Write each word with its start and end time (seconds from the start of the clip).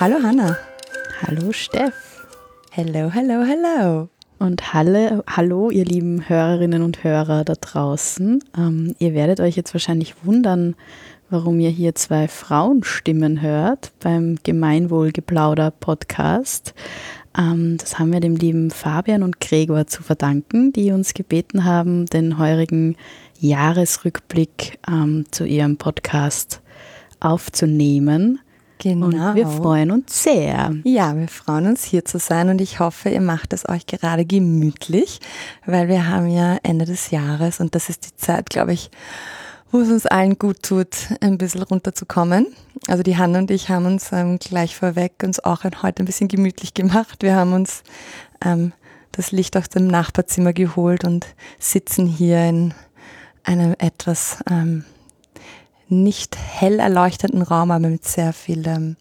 Hallo 0.00 0.16
Hanna. 0.22 0.56
Hallo 1.20 1.52
Steff. 1.52 2.24
Hello, 2.70 3.10
hello, 3.10 3.44
hello. 3.44 4.08
Und 4.38 4.72
halle, 4.72 5.22
hallo, 5.26 5.68
ihr 5.68 5.84
lieben 5.84 6.26
Hörerinnen 6.26 6.82
und 6.82 7.04
Hörer 7.04 7.44
da 7.44 7.52
draußen. 7.52 8.42
Ähm, 8.56 8.94
ihr 8.98 9.12
werdet 9.12 9.40
euch 9.40 9.56
jetzt 9.56 9.74
wahrscheinlich 9.74 10.24
wundern, 10.24 10.74
warum 11.28 11.60
ihr 11.60 11.68
hier 11.68 11.94
zwei 11.94 12.28
Frauenstimmen 12.28 13.42
hört 13.42 13.92
beim 14.00 14.38
Gemeinwohlgeplauder-Podcast. 14.42 16.72
Ähm, 17.36 17.76
das 17.76 17.98
haben 17.98 18.14
wir 18.14 18.20
dem 18.20 18.36
lieben 18.36 18.70
Fabian 18.70 19.22
und 19.22 19.38
Gregor 19.38 19.86
zu 19.86 20.02
verdanken, 20.02 20.72
die 20.72 20.92
uns 20.92 21.12
gebeten 21.12 21.66
haben, 21.66 22.06
den 22.06 22.38
heurigen 22.38 22.96
Jahresrückblick 23.38 24.78
ähm, 24.88 25.26
zu 25.30 25.44
ihrem 25.44 25.76
Podcast 25.76 26.62
aufzunehmen. 27.20 28.40
Genau. 28.80 29.06
Und 29.06 29.34
wir 29.34 29.46
freuen 29.46 29.90
uns 29.90 30.22
sehr. 30.22 30.74
Ja, 30.84 31.14
wir 31.14 31.28
freuen 31.28 31.66
uns 31.66 31.84
hier 31.84 32.04
zu 32.04 32.18
sein 32.18 32.48
und 32.48 32.62
ich 32.62 32.80
hoffe, 32.80 33.10
ihr 33.10 33.20
macht 33.20 33.52
es 33.52 33.68
euch 33.68 33.86
gerade 33.86 34.24
gemütlich, 34.24 35.20
weil 35.66 35.88
wir 35.88 36.08
haben 36.08 36.28
ja 36.28 36.56
Ende 36.62 36.86
des 36.86 37.10
Jahres 37.10 37.60
und 37.60 37.74
das 37.74 37.90
ist 37.90 38.06
die 38.06 38.16
Zeit, 38.16 38.48
glaube 38.48 38.72
ich, 38.72 38.90
wo 39.70 39.80
es 39.80 39.90
uns 39.90 40.06
allen 40.06 40.38
gut 40.38 40.62
tut, 40.62 40.96
ein 41.20 41.36
bisschen 41.36 41.62
runterzukommen. 41.62 42.46
Also 42.88 43.02
die 43.02 43.18
Hanna 43.18 43.40
und 43.40 43.50
ich 43.50 43.68
haben 43.68 43.84
uns 43.84 44.12
ähm, 44.12 44.38
gleich 44.38 44.74
vorweg 44.74 45.12
uns 45.22 45.40
auch 45.40 45.62
heute 45.64 46.02
ein 46.02 46.06
bisschen 46.06 46.28
gemütlich 46.28 46.72
gemacht. 46.72 47.22
Wir 47.22 47.36
haben 47.36 47.52
uns 47.52 47.82
ähm, 48.42 48.72
das 49.12 49.30
Licht 49.30 49.58
aus 49.58 49.68
dem 49.68 49.88
Nachbarzimmer 49.88 50.54
geholt 50.54 51.04
und 51.04 51.26
sitzen 51.58 52.06
hier 52.06 52.48
in 52.48 52.72
einem 53.44 53.74
etwas 53.78 54.38
ähm, 54.50 54.84
nicht 55.90 56.36
hell 56.36 56.78
erleuchteten 56.78 57.42
Raum, 57.42 57.70
aber 57.70 57.88
mit 57.88 58.04
sehr 58.06 58.32
viel 58.32 58.66
ähm, 58.66 58.96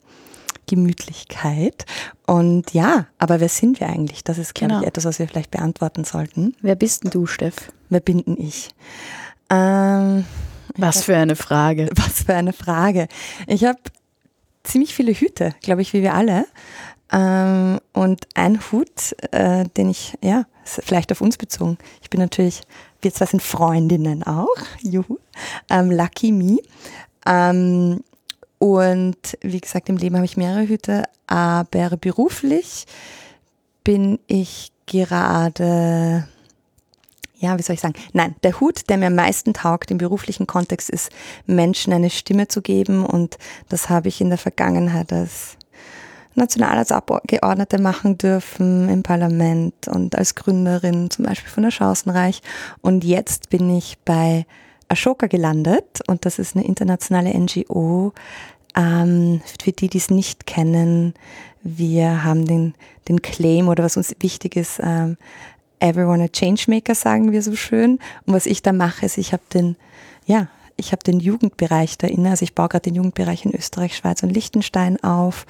Gemütlichkeit. 0.68 1.86
Und 2.26 2.74
ja, 2.74 3.08
aber 3.18 3.40
wer 3.40 3.50
sind 3.50 3.80
wir 3.80 3.88
eigentlich? 3.88 4.24
Das 4.24 4.38
ist, 4.38 4.56
glaube 4.56 4.74
genau. 4.74 4.82
ich, 4.82 4.88
etwas, 4.88 5.06
was 5.06 5.20
wir 5.20 5.28
vielleicht 5.28 5.52
beantworten 5.52 6.04
sollten. 6.04 6.56
Wer 6.62 6.76
bist 6.76 7.04
denn 7.04 7.12
du, 7.12 7.26
Steff? 7.26 7.72
Wer 7.90 8.00
bin 8.00 8.24
denn 8.24 8.38
ich? 8.38 8.70
Ähm, 9.50 10.26
was 10.78 11.04
für 11.04 11.18
eine 11.18 11.36
Frage. 11.36 11.90
Was 11.96 12.24
für 12.24 12.36
eine 12.36 12.54
Frage. 12.54 13.08
Ich 13.48 13.66
habe 13.66 13.80
ziemlich 14.64 14.94
viele 14.94 15.14
Hüte, 15.14 15.56
glaube 15.62 15.82
ich, 15.82 15.94
wie 15.94 16.02
wir 16.02 16.14
alle. 16.14 16.46
Ähm, 17.12 17.80
und 17.94 18.28
ein 18.36 18.60
Hut, 18.72 19.16
äh, 19.32 19.66
den 19.78 19.90
ich, 19.90 20.18
ja, 20.22 20.46
vielleicht 20.64 21.12
auf 21.12 21.22
uns 21.22 21.38
bezogen. 21.38 21.78
Ich 22.02 22.10
bin 22.10 22.20
natürlich, 22.20 22.62
wir 23.02 23.14
zwei 23.14 23.26
sind 23.26 23.42
Freundinnen 23.42 24.24
auch, 24.24 24.48
juhu, 24.82 25.18
ähm, 25.70 25.92
Lucky 25.92 26.32
Me. 26.32 26.60
Ähm, 27.26 28.04
und 28.60 29.38
wie 29.42 29.62
gesagt, 29.62 29.90
im 29.90 29.98
Leben 29.98 30.16
habe 30.16 30.26
ich 30.26 30.38
mehrere 30.38 30.68
Hüte, 30.68 31.04
aber 31.28 31.98
beruflich 31.98 32.86
bin 33.84 34.20
ich 34.28 34.72
gerade 34.86 36.28
ja, 37.40 37.58
wie 37.58 37.64
soll 37.64 37.76
ich 37.76 37.80
sagen? 37.80 37.96
Nein, 38.12 38.36
der 38.44 38.60
Hut, 38.60 38.90
der 38.90 38.98
mir 38.98 39.08
am 39.08 39.16
meisten 39.16 39.54
taugt 39.54 39.92
im 39.92 39.98
beruflichen 39.98 40.46
Kontext, 40.46 40.90
ist, 40.90 41.10
Menschen 41.46 41.94
eine 41.94 42.10
Stimme 42.10 42.50
zu 42.50 42.62
geben. 42.62 43.06
Und 43.06 43.38
das 43.70 43.90
habe 43.90 44.10
ich 44.10 44.20
in 44.20 44.30
der 44.30 44.38
Vergangenheit 44.38 45.14
als 45.14 45.56
Nationalratsabgeordnete 46.40 47.80
machen 47.80 48.18
dürfen 48.18 48.90
im 48.90 49.04
Parlament 49.04 49.88
und 49.88 50.18
als 50.18 50.36
Gründerin 50.36 51.10
zum 51.10 51.26
Beispiel 51.26 51.50
von 51.50 51.64
der 51.64 51.72
Chancenreich. 51.72 52.42
Und 52.82 53.04
jetzt 53.04 53.50
bin 53.50 53.70
ich 53.70 53.98
bei 54.06 54.46
Ashoka 54.88 55.28
gelandet 55.28 56.02
und 56.08 56.26
das 56.26 56.40
ist 56.40 56.56
eine 56.56 56.66
internationale 56.66 57.38
NGO. 57.38 58.14
Ähm, 58.76 59.42
für 59.62 59.72
die, 59.72 59.88
die 59.88 59.98
es 59.98 60.10
nicht 60.10 60.46
kennen, 60.46 61.14
wir 61.62 62.24
haben 62.24 62.46
den, 62.46 62.74
den 63.08 63.22
Claim 63.22 63.68
oder 63.68 63.84
was 63.84 63.98
uns 63.98 64.16
wichtig 64.20 64.56
ist, 64.56 64.80
ähm, 64.82 65.18
Everyone 65.80 66.24
a 66.24 66.28
Changemaker, 66.28 66.96
sagen 66.96 67.32
wir 67.32 67.42
so 67.42 67.56
schön. 67.56 68.00
Und 68.26 68.34
was 68.34 68.46
ich 68.46 68.62
da 68.62 68.74
mache, 68.74 69.06
ist, 69.06 69.18
ich 69.18 69.32
habe 69.32 69.44
den, 69.54 69.76
ja, 70.26 70.48
ich 70.76 70.92
habe 70.92 71.04
den 71.04 71.20
Jugendbereich 71.20 71.98
da 71.98 72.08
inne. 72.08 72.32
Also 72.32 72.44
ich 72.44 72.56
baue 72.56 72.70
gerade 72.70 72.84
den 72.84 72.96
Jugendbereich 72.96 73.46
in 73.46 73.54
Österreich, 73.54 73.96
Schweiz 73.96 74.24
und 74.24 74.30
Liechtenstein 74.30 75.02
auf. 75.04 75.46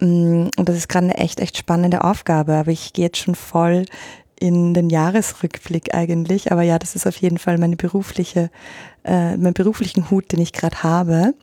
Mm, 0.00 0.48
und 0.56 0.68
das 0.68 0.76
ist 0.76 0.88
gerade 0.88 1.06
eine 1.06 1.18
echt, 1.18 1.40
echt 1.40 1.56
spannende 1.56 2.04
Aufgabe. 2.04 2.54
Aber 2.54 2.70
ich 2.70 2.92
gehe 2.92 3.06
jetzt 3.06 3.18
schon 3.18 3.34
voll 3.34 3.84
in 4.38 4.74
den 4.74 4.90
Jahresrückblick 4.90 5.94
eigentlich. 5.94 6.52
Aber 6.52 6.62
ja, 6.62 6.78
das 6.78 6.94
ist 6.94 7.06
auf 7.06 7.16
jeden 7.16 7.38
Fall 7.38 7.58
meine 7.58 7.76
berufliche, 7.76 8.50
äh, 9.04 9.36
mein 9.36 9.54
beruflichen 9.54 10.10
Hut, 10.10 10.32
den 10.32 10.40
ich 10.40 10.52
gerade 10.52 10.82
habe. 10.82 11.34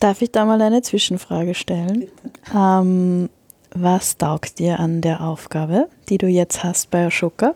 Darf 0.00 0.22
ich 0.22 0.32
da 0.32 0.44
mal 0.44 0.60
eine 0.60 0.82
Zwischenfrage 0.82 1.54
stellen? 1.54 2.08
Ähm, 2.54 3.30
was 3.70 4.18
taugt 4.18 4.58
dir 4.58 4.80
an 4.80 5.00
der 5.00 5.20
Aufgabe, 5.20 5.88
die 6.08 6.18
du 6.18 6.26
jetzt 6.26 6.64
hast 6.64 6.90
bei 6.90 7.06
Ashoka? 7.06 7.54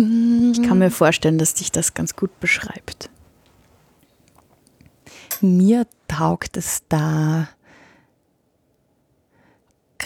Ich 0.00 0.62
kann 0.62 0.78
mir 0.78 0.92
vorstellen, 0.92 1.38
dass 1.38 1.54
dich 1.54 1.72
das 1.72 1.94
ganz 1.94 2.14
gut 2.14 2.38
beschreibt. 2.38 3.10
Mir 5.40 5.86
taugt 6.06 6.56
es 6.56 6.82
da 6.88 7.48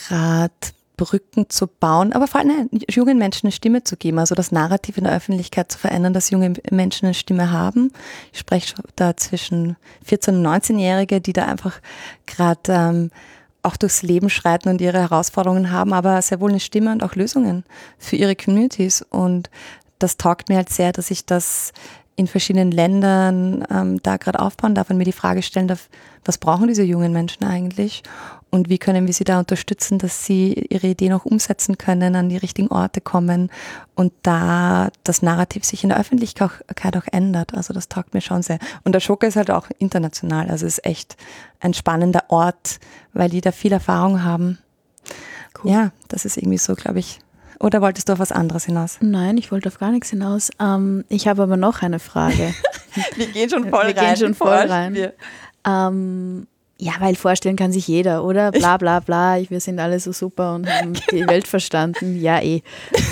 gerade 0.09 0.53
Brücken 0.97 1.49
zu 1.49 1.67
bauen, 1.67 2.13
aber 2.13 2.29
vor 2.29 2.41
allem 2.41 2.69
jungen 2.89 3.19
Menschen 3.19 3.47
eine 3.47 3.53
Stimme 3.53 3.83
zu 3.83 3.97
geben, 3.97 4.19
also 4.19 4.35
das 4.35 4.53
Narrativ 4.53 4.99
in 4.99 5.05
der 5.05 5.15
Öffentlichkeit 5.15 5.73
zu 5.73 5.79
verändern, 5.79 6.13
dass 6.13 6.31
junge 6.31 6.53
Menschen 6.71 7.07
eine 7.07 7.15
Stimme 7.15 7.51
haben. 7.51 7.93
Ich 8.33 8.39
spreche 8.39 8.75
da 8.95 9.17
zwischen 9.17 9.77
14- 10.09 10.37
und 10.37 10.47
19-Jährige, 10.47 11.21
die 11.21 11.33
da 11.33 11.47
einfach 11.47 11.81
gerade 12.27 12.61
ähm, 12.69 13.11
auch 13.63 13.77
durchs 13.77 14.03
Leben 14.03 14.29
schreiten 14.29 14.69
und 14.69 14.81
ihre 14.81 14.99
Herausforderungen 14.99 15.71
haben, 15.71 15.93
aber 15.93 16.21
sehr 16.23 16.41
wohl 16.41 16.51
eine 16.51 16.61
Stimme 16.61 16.93
und 16.93 17.03
auch 17.03 17.15
Lösungen 17.15 17.65
für 17.99 18.17
ihre 18.17 18.37
Communities. 18.37 19.03
Und 19.03 19.51
das 19.99 20.17
taugt 20.17 20.49
mir 20.49 20.57
halt 20.57 20.71
sehr, 20.71 20.93
dass 20.93 21.11
ich 21.11 21.27
das 21.27 21.73
in 22.17 22.27
verschiedenen 22.27 22.71
Ländern 22.71 23.65
ähm, 23.71 24.03
da 24.03 24.17
gerade 24.17 24.41
aufbauen 24.41 24.75
darf 24.75 24.91
und 24.91 24.99
mir 24.99 25.05
die 25.05 25.13
Frage 25.13 25.43
stellen 25.43 25.69
darf, 25.69 25.89
was 26.25 26.39
brauchen 26.39 26.69
diese 26.69 26.83
jungen 26.83 27.13
Menschen 27.13 27.45
eigentlich 27.45 28.03
und 28.55 28.69
wie 28.69 28.77
können 28.77 29.07
wir 29.07 29.15
sie 29.15 29.25
da 29.25 29.39
unterstützen, 29.39 29.99
dass 29.99 30.27
sie 30.27 30.53
ihre 30.69 30.89
Ideen 30.89 31.15
auch 31.15 31.25
umsetzen 31.25 31.79
können, 31.79 32.15
an 32.15 32.29
die 32.29 32.37
richtigen 32.37 32.69
Orte 32.69 33.01
kommen 33.01 33.51
und 33.95 34.13
da 34.23 34.91
das 35.05 35.23
Narrativ 35.23 35.65
sich 35.65 35.85
in 35.85 35.89
der 35.89 35.99
Öffentlichkeit 35.99 36.97
auch 36.97 37.07
ändert. 37.11 37.55
Also 37.55 37.73
das 37.73 37.89
taugt 37.89 38.13
mir 38.13 38.21
schon 38.21 38.43
sehr. 38.43 38.59
Und 38.85 38.93
der 38.93 39.01
Schoka 39.01 39.27
ist 39.27 39.37
halt 39.37 39.51
auch 39.51 39.69
international, 39.79 40.51
also 40.51 40.67
ist 40.67 40.85
echt 40.85 41.17
ein 41.61 41.73
spannender 41.73 42.25
Ort, 42.29 42.79
weil 43.15 43.31
die 43.31 43.41
da 43.41 43.53
viel 43.53 43.73
Erfahrung 43.73 44.23
haben. 44.23 44.59
Cool. 45.65 45.71
Ja, 45.71 45.93
das 46.09 46.27
ist 46.27 46.37
irgendwie 46.37 46.59
so, 46.59 46.75
glaube 46.75 46.99
ich, 46.99 47.21
oder 47.63 47.81
wolltest 47.81 48.09
du 48.09 48.15
auf 48.15 48.19
was 48.19 48.33
anderes 48.33 48.65
hinaus? 48.65 48.99
Nein, 49.01 49.39
ich 49.39 49.53
wollte 49.53 49.69
auf 49.69 49.79
gar 49.79 49.93
nichts 49.93 50.11
hinaus. 50.11 50.51
Ähm, 50.61 51.05
ich 51.09 51.29
habe 51.29 51.43
aber 51.43 51.57
noch 51.57 51.83
eine 51.83 52.01
Frage. 52.01 52.55
wir 53.17 53.27
gehen 53.29 53.49
schon 53.49 53.71
voll 53.71 53.87
wir 53.87 53.97
rein. 53.97 53.97
Wir 53.97 54.03
gehen 54.03 54.17
schon 54.17 54.35
voll 54.35 54.53
rein. 54.53 55.13
Ähm, 55.65 56.47
ja, 56.83 56.95
weil 56.99 57.15
vorstellen 57.15 57.55
kann 57.55 57.71
sich 57.71 57.87
jeder, 57.87 58.25
oder? 58.25 58.51
Bla 58.51 58.77
bla 58.77 58.99
bla, 58.99 59.39
wir 59.49 59.61
sind 59.61 59.79
alle 59.79 60.01
so 60.01 60.11
super 60.11 60.57
und 60.57 60.69
haben 60.69 60.95
genau. 60.95 61.07
die 61.13 61.29
Welt 61.29 61.47
verstanden. 61.47 62.21
Ja, 62.21 62.43
eh. 62.43 62.63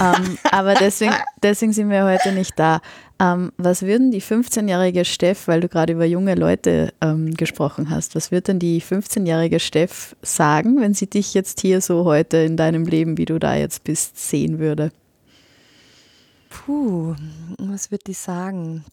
Ähm, 0.01 0.39
aber 0.51 0.75
deswegen, 0.75 1.15
deswegen 1.41 1.73
sind 1.73 1.89
wir 1.89 2.05
heute 2.05 2.33
nicht 2.33 2.59
da. 2.59 2.81
Ähm, 3.21 3.53
was 3.59 3.83
würden 3.83 4.11
die 4.11 4.21
15-jährige 4.21 5.05
Steff, 5.05 5.47
weil 5.47 5.61
du 5.61 5.69
gerade 5.69 5.93
über 5.93 6.05
junge 6.05 6.35
Leute 6.35 6.93
ähm, 7.01 7.33
gesprochen 7.35 7.91
hast, 7.91 8.17
was 8.17 8.33
wird 8.33 8.49
denn 8.49 8.59
die 8.59 8.83
15-jährige 8.83 9.61
Steff 9.61 10.17
sagen, 10.21 10.81
wenn 10.81 10.95
sie 10.95 11.09
dich 11.09 11.33
jetzt 11.35 11.61
hier 11.61 11.81
so 11.81 12.05
heute 12.05 12.39
in 12.39 12.57
deinem 12.57 12.87
Leben, 12.87 13.19
wie 13.19 13.25
du 13.25 13.39
da 13.39 13.55
jetzt 13.55 13.85
bist, 13.85 14.19
sehen 14.19 14.59
würde? 14.59 14.91
Puh, 16.49 17.15
was 17.59 17.93
wird 17.93 18.09
die 18.09 18.15
sagen? 18.15 18.85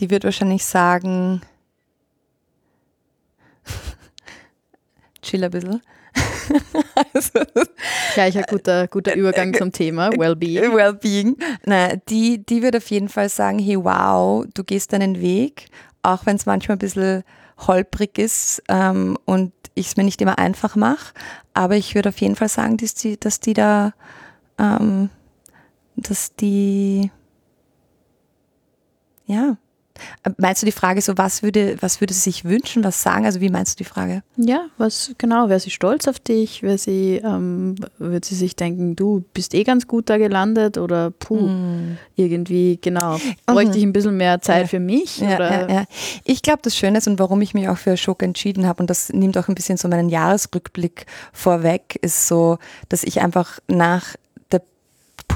Die 0.00 0.10
wird 0.10 0.24
wahrscheinlich 0.24 0.64
sagen, 0.64 1.42
chill 5.22 5.44
ein 5.44 5.50
bisschen. 5.50 5.80
also, 7.14 7.40
Gleicher 8.14 8.42
guter, 8.42 8.88
guter 8.88 9.14
Übergang 9.14 9.54
zum 9.54 9.72
Thema 9.72 10.10
Wellbeing. 10.16 10.74
Wellbeing. 10.74 11.36
Nein, 11.64 12.00
die, 12.08 12.44
die 12.44 12.62
wird 12.62 12.76
auf 12.76 12.90
jeden 12.90 13.08
Fall 13.08 13.28
sagen, 13.28 13.58
hey 13.58 13.76
wow, 13.76 14.44
du 14.54 14.64
gehst 14.64 14.92
deinen 14.92 15.20
Weg, 15.20 15.66
auch 16.02 16.26
wenn 16.26 16.36
es 16.36 16.46
manchmal 16.46 16.76
ein 16.76 16.80
bisschen 16.80 17.24
holprig 17.66 18.18
ist 18.18 18.62
ähm, 18.68 19.18
und 19.24 19.52
ich 19.74 19.88
es 19.88 19.96
mir 19.96 20.04
nicht 20.04 20.20
immer 20.20 20.38
einfach 20.38 20.76
mache. 20.76 21.12
Aber 21.54 21.76
ich 21.76 21.94
würde 21.94 22.10
auf 22.10 22.20
jeden 22.20 22.36
Fall 22.36 22.48
sagen, 22.48 22.76
dass 22.76 22.94
die, 22.94 23.18
dass 23.18 23.40
die 23.40 23.54
da, 23.54 23.92
ähm, 24.58 25.10
dass 25.96 26.34
die, 26.34 27.10
ja, 29.26 29.56
meinst 30.36 30.62
du 30.62 30.66
die 30.66 30.72
Frage 30.72 31.00
so, 31.00 31.16
was 31.16 31.42
würde, 31.42 31.76
was 31.80 32.00
würde 32.00 32.14
sie 32.14 32.20
sich 32.20 32.44
wünschen, 32.44 32.84
was 32.84 33.02
sagen? 33.02 33.24
Also 33.24 33.40
wie 33.40 33.50
meinst 33.50 33.78
du 33.78 33.84
die 33.84 33.88
Frage? 33.88 34.22
Ja, 34.36 34.66
was 34.76 35.12
genau, 35.18 35.48
wäre 35.48 35.60
sie 35.60 35.70
stolz 35.70 36.08
auf 36.08 36.18
dich? 36.18 36.62
Wäre 36.62 36.78
sie, 36.78 37.20
ähm, 37.24 37.76
würde 37.98 38.26
sie 38.26 38.34
sich 38.34 38.56
denken, 38.56 38.96
du 38.96 39.24
bist 39.34 39.54
eh 39.54 39.64
ganz 39.64 39.86
gut 39.86 40.10
da 40.10 40.18
gelandet 40.18 40.78
oder 40.78 41.10
puh, 41.10 41.48
mm. 41.48 41.98
irgendwie, 42.16 42.78
genau, 42.80 43.18
bräuchte 43.46 43.72
mhm. 43.72 43.78
ich 43.78 43.82
ein 43.84 43.92
bisschen 43.92 44.16
mehr 44.16 44.40
Zeit 44.40 44.62
ja. 44.62 44.68
für 44.68 44.80
mich? 44.80 45.18
Ja? 45.18 45.68
Ja, 45.68 45.84
ich 46.24 46.42
glaube, 46.42 46.60
das 46.62 46.76
Schöne 46.76 46.98
ist 46.98 47.08
und 47.08 47.18
warum 47.18 47.40
ich 47.40 47.54
mich 47.54 47.68
auch 47.68 47.78
für 47.78 47.96
Schok 47.96 48.22
entschieden 48.22 48.66
habe 48.66 48.82
und 48.82 48.90
das 48.90 49.10
nimmt 49.10 49.36
auch 49.38 49.48
ein 49.48 49.54
bisschen 49.54 49.76
so 49.76 49.88
meinen 49.88 50.08
Jahresrückblick 50.08 51.06
vorweg, 51.32 51.98
ist 52.02 52.28
so, 52.28 52.58
dass 52.88 53.04
ich 53.04 53.20
einfach 53.20 53.58
nach 53.68 54.14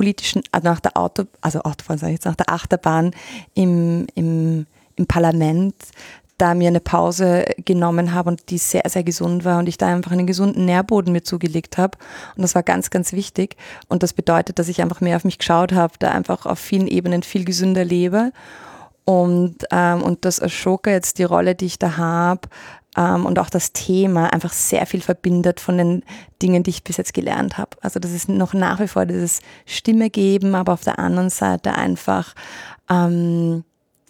politischen, 0.02 0.42
also 0.50 0.68
nach 0.68 0.80
der 0.80 0.96
Auto, 0.96 1.26
also 1.42 1.60
Autobahn 1.60 1.96
sage 1.96 2.12
ich 2.12 2.16
jetzt, 2.16 2.24
nach 2.24 2.34
der 2.34 2.50
Achterbahn 2.50 3.12
im, 3.54 4.08
im, 4.16 4.66
im 4.96 5.06
Parlament 5.06 5.76
da 6.38 6.54
mir 6.54 6.66
eine 6.66 6.80
Pause 6.80 7.44
genommen 7.64 8.12
habe 8.12 8.30
und 8.30 8.50
die 8.50 8.58
sehr, 8.58 8.82
sehr 8.88 9.04
gesund 9.04 9.44
war 9.44 9.60
und 9.60 9.68
ich 9.68 9.78
da 9.78 9.86
einfach 9.86 10.10
einen 10.10 10.26
gesunden 10.26 10.64
Nährboden 10.64 11.12
mir 11.12 11.22
zugelegt 11.22 11.78
habe. 11.78 11.96
Und 12.34 12.42
das 12.42 12.56
war 12.56 12.64
ganz, 12.64 12.90
ganz 12.90 13.12
wichtig. 13.12 13.56
Und 13.86 14.02
das 14.02 14.12
bedeutet, 14.12 14.58
dass 14.58 14.66
ich 14.66 14.82
einfach 14.82 15.00
mehr 15.00 15.14
auf 15.14 15.24
mich 15.24 15.38
geschaut 15.38 15.72
habe, 15.72 15.94
da 16.00 16.10
einfach 16.10 16.44
auf 16.46 16.58
vielen 16.58 16.88
Ebenen 16.88 17.22
viel 17.22 17.44
gesünder 17.44 17.84
lebe. 17.84 18.32
Und, 19.04 19.58
ähm, 19.70 20.02
und 20.02 20.24
das 20.24 20.42
Ashoka 20.42 20.90
jetzt 20.90 21.18
die 21.18 21.24
Rolle, 21.24 21.54
die 21.54 21.66
ich 21.66 21.78
da 21.78 21.96
habe, 21.96 22.48
ähm, 22.96 23.26
und 23.26 23.38
auch 23.38 23.50
das 23.50 23.72
Thema 23.72 24.32
einfach 24.32 24.52
sehr 24.52 24.86
viel 24.86 25.00
verbindet 25.00 25.60
von 25.60 25.78
den 25.78 26.02
Dingen, 26.42 26.62
die 26.62 26.70
ich 26.70 26.84
bis 26.84 26.96
jetzt 26.96 27.14
gelernt 27.14 27.58
habe. 27.58 27.76
Also 27.80 28.00
das 28.00 28.12
ist 28.12 28.28
noch 28.28 28.54
nach 28.54 28.80
wie 28.80 28.88
vor 28.88 29.06
dieses 29.06 29.40
Stimme 29.66 30.10
geben, 30.10 30.54
aber 30.54 30.72
auf 30.72 30.84
der 30.84 30.98
anderen 30.98 31.30
Seite 31.30 31.74
einfach 31.74 32.34
ähm, 32.90 33.64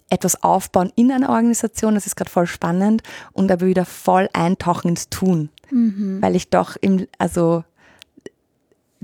etwas 0.09 0.43
aufbauen 0.43 0.91
in 0.95 1.11
einer 1.11 1.29
Organisation, 1.29 1.95
das 1.95 2.05
ist 2.05 2.15
gerade 2.15 2.29
voll 2.29 2.47
spannend 2.47 3.01
und 3.31 3.51
aber 3.51 3.65
wieder 3.65 3.85
voll 3.85 4.29
eintauchen 4.33 4.89
ins 4.89 5.09
Tun, 5.09 5.49
mhm. 5.71 6.21
weil 6.21 6.35
ich 6.35 6.49
doch 6.49 6.75
im, 6.79 7.07
also 7.17 7.63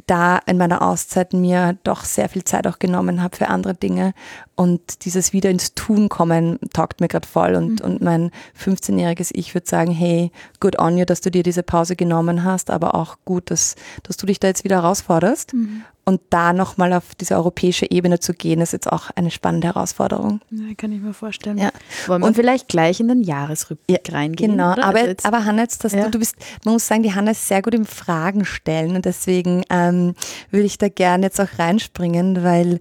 da 0.05 0.39
in 0.45 0.57
meiner 0.57 0.81
Auszeit 0.81 1.33
mir 1.33 1.77
doch 1.83 2.03
sehr 2.03 2.29
viel 2.29 2.43
Zeit 2.43 2.67
auch 2.67 2.79
genommen 2.79 3.21
habe 3.21 3.37
für 3.37 3.47
andere 3.47 3.75
Dinge 3.75 4.13
und 4.59 5.05
dieses 5.05 5.31
wieder 5.31 5.49
ins 5.49 5.73
Tun 5.73 6.09
kommen 6.09 6.59
taugt 6.73 6.99
mir 6.99 7.07
gerade 7.07 7.25
voll 7.25 7.55
und, 7.55 7.79
mhm. 7.79 7.85
und 7.85 8.01
mein 8.01 8.31
15-jähriges 8.61 9.31
Ich 9.33 9.53
würde 9.53 9.65
sagen, 9.65 9.91
hey, 9.91 10.31
good 10.59 10.77
on 10.77 10.97
you, 10.97 11.05
dass 11.05 11.21
du 11.21 11.31
dir 11.31 11.43
diese 11.43 11.63
Pause 11.63 11.95
genommen 11.95 12.43
hast, 12.43 12.69
aber 12.69 12.93
auch 12.93 13.15
gut, 13.23 13.51
dass, 13.51 13.75
dass 14.03 14.17
du 14.17 14.25
dich 14.25 14.37
da 14.41 14.49
jetzt 14.49 14.65
wieder 14.65 14.81
herausforderst 14.81 15.53
mhm. 15.53 15.83
Und 16.05 16.21
da 16.31 16.53
nochmal 16.53 16.91
auf 16.93 17.13
diese 17.13 17.35
europäische 17.35 17.91
Ebene 17.91 18.19
zu 18.19 18.33
gehen, 18.33 18.61
ist 18.61 18.73
jetzt 18.73 18.91
auch 18.91 19.11
eine 19.11 19.29
spannende 19.29 19.67
Herausforderung. 19.67 20.41
Ja, 20.49 20.73
kann 20.75 20.91
ich 20.91 21.01
mir 21.01 21.13
vorstellen. 21.13 21.59
Ja. 21.59 21.69
Wollen 22.07 22.23
wir 22.23 22.27
und 22.27 22.33
vielleicht 22.33 22.67
gleich 22.67 22.99
in 22.99 23.09
den 23.09 23.21
Jahresrückblick 23.21 24.07
ja, 24.07 24.15
reingehen? 24.15 24.53
Genau, 24.53 24.73
oder? 24.73 24.85
aber, 24.85 25.01
also 25.01 25.15
aber 25.25 25.45
Hanna, 25.45 25.61
jetzt, 25.61 25.83
dass 25.83 25.93
ja. 25.93 26.05
du, 26.05 26.09
du 26.09 26.17
bist, 26.17 26.35
man 26.65 26.73
muss 26.73 26.87
sagen, 26.87 27.03
die 27.03 27.13
Hanna 27.13 27.29
ist 27.29 27.47
sehr 27.47 27.61
gut 27.61 27.75
im 27.75 27.85
Fragen 27.85 28.43
stellen 28.43 28.95
und 28.95 29.05
deswegen 29.05 29.61
ähm, 29.69 30.15
würde 30.49 30.65
ich 30.65 30.79
da 30.79 30.89
gerne 30.89 31.27
jetzt 31.27 31.39
auch 31.39 31.59
reinspringen, 31.59 32.43
weil 32.43 32.79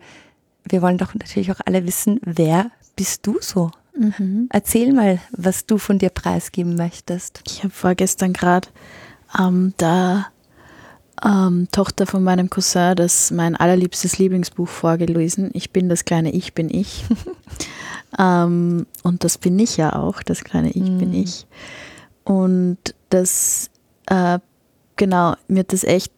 wir 0.70 0.82
wollen 0.82 0.98
doch 0.98 1.14
natürlich 1.14 1.50
auch 1.52 1.60
alle 1.64 1.86
wissen, 1.86 2.20
wer 2.24 2.70
bist 2.96 3.26
du 3.26 3.38
so? 3.40 3.70
Mhm. 3.96 4.48
Erzähl 4.50 4.92
mal, 4.92 5.18
was 5.32 5.66
du 5.66 5.78
von 5.78 5.98
dir 5.98 6.10
preisgeben 6.10 6.76
möchtest. 6.76 7.42
Ich 7.46 7.64
habe 7.64 7.72
vorgestern 7.72 8.32
gerade 8.32 8.68
ähm, 9.38 9.74
da 9.76 10.26
ähm, 11.24 11.68
Tochter 11.72 12.06
von 12.06 12.22
meinem 12.22 12.48
Cousin 12.48 12.94
das 12.94 13.30
mein 13.30 13.56
allerliebstes 13.56 14.18
Lieblingsbuch 14.18 14.68
vorgelesen. 14.68 15.50
Ich 15.52 15.72
bin 15.72 15.88
das 15.88 16.04
kleine 16.04 16.32
Ich 16.32 16.54
bin 16.54 16.70
ich. 16.70 17.04
ähm, 18.18 18.86
und 19.02 19.24
das 19.24 19.38
bin 19.38 19.58
ich 19.58 19.76
ja 19.76 19.96
auch, 19.96 20.22
das 20.22 20.44
kleine 20.44 20.70
Ich 20.70 20.88
mm. 20.88 20.98
bin 20.98 21.14
ich. 21.14 21.46
Und 22.24 22.78
das, 23.10 23.70
äh, 24.06 24.38
genau, 24.96 25.34
mir 25.48 25.60
hat 25.60 25.72
das 25.72 25.84
echt, 25.84 26.12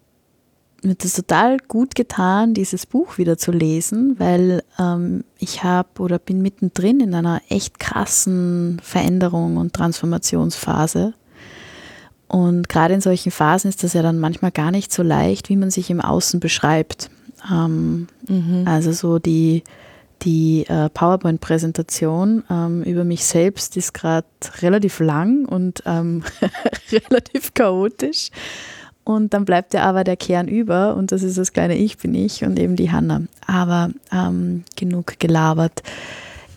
mir 0.83 0.93
hat 0.93 1.05
das 1.05 1.15
total 1.15 1.59
gut 1.69 1.95
getan, 1.95 2.55
dieses 2.55 2.87
Buch 2.87 3.19
wieder 3.19 3.37
zu 3.37 3.53
lesen, 3.53 4.19
weil 4.19 4.63
ähm, 4.79 5.25
ich 5.39 5.63
habe 5.63 5.89
oder 5.99 6.19
bin 6.19 6.43
mittendrin 6.43 7.01
in 7.01 7.15
einer 7.15 7.43
echt 7.49 7.79
krassen 7.79 8.81
Veränderung 8.83 9.57
und 9.57 9.73
Transformationsphase. 9.73 11.15
Und 12.29 12.69
gerade 12.69 12.95
in 12.95 13.01
solchen 13.01 13.33
Phasen 13.33 13.69
ist 13.69 13.83
das 13.83 13.93
ja 13.93 14.03
dann 14.03 14.21
manchmal 14.21 14.53
gar 14.53 14.71
nicht 14.71 14.93
so 14.93 15.03
leicht, 15.03 15.49
wie 15.49 15.57
man 15.57 15.71
sich 15.71 15.91
im 15.91 16.01
Außen 16.01 16.39
beschreibt. 16.39 17.11
Ähm, 17.51 18.07
mhm. 18.29 18.65
Also 18.67 18.93
so 18.93 19.19
die, 19.19 19.65
die 20.23 20.65
äh, 20.69 20.89
PowerPoint-Präsentation 20.91 22.45
ähm, 22.49 22.83
über 22.85 23.05
mich 23.05 23.25
selbst 23.25 23.77
ist 23.77 23.95
gerade 23.95 24.27
relativ 24.61 25.01
lang 25.01 25.45
und 25.45 25.83
ähm, 25.87 26.23
relativ 26.93 27.53
chaotisch. 27.55 28.31
Und 29.11 29.35
dann 29.35 29.45
bleibt 29.45 29.75
ja 29.75 29.83
aber 29.83 30.05
der 30.05 30.17
Kern 30.17 30.47
über 30.47 30.95
und 30.95 31.11
das 31.11 31.25
ist 31.25 31.37
das 31.37 31.53
kleine 31.53 31.75
Ich 31.75 31.99
bin 31.99 32.15
ich 32.15 32.45
und 32.45 32.59
eben 32.61 32.77
die 32.77 32.93
Hanna. 32.93 33.23
Aber 33.45 33.91
ähm, 34.13 34.63
genug 34.77 35.19
gelabert. 35.19 35.83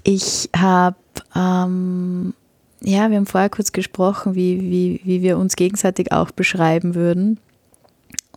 Ich 0.04 0.50
habe 0.56 0.96
ähm, 1.36 2.36
ja, 2.82 3.10
wir 3.10 3.18
haben 3.18 3.26
vorher 3.26 3.50
kurz 3.50 3.72
gesprochen, 3.72 4.36
wie, 4.36 4.62
wie, 4.62 5.02
wie 5.04 5.22
wir 5.24 5.40
uns 5.40 5.56
gegenseitig 5.56 6.12
auch 6.12 6.30
beschreiben 6.30 6.94
würden. 6.94 7.40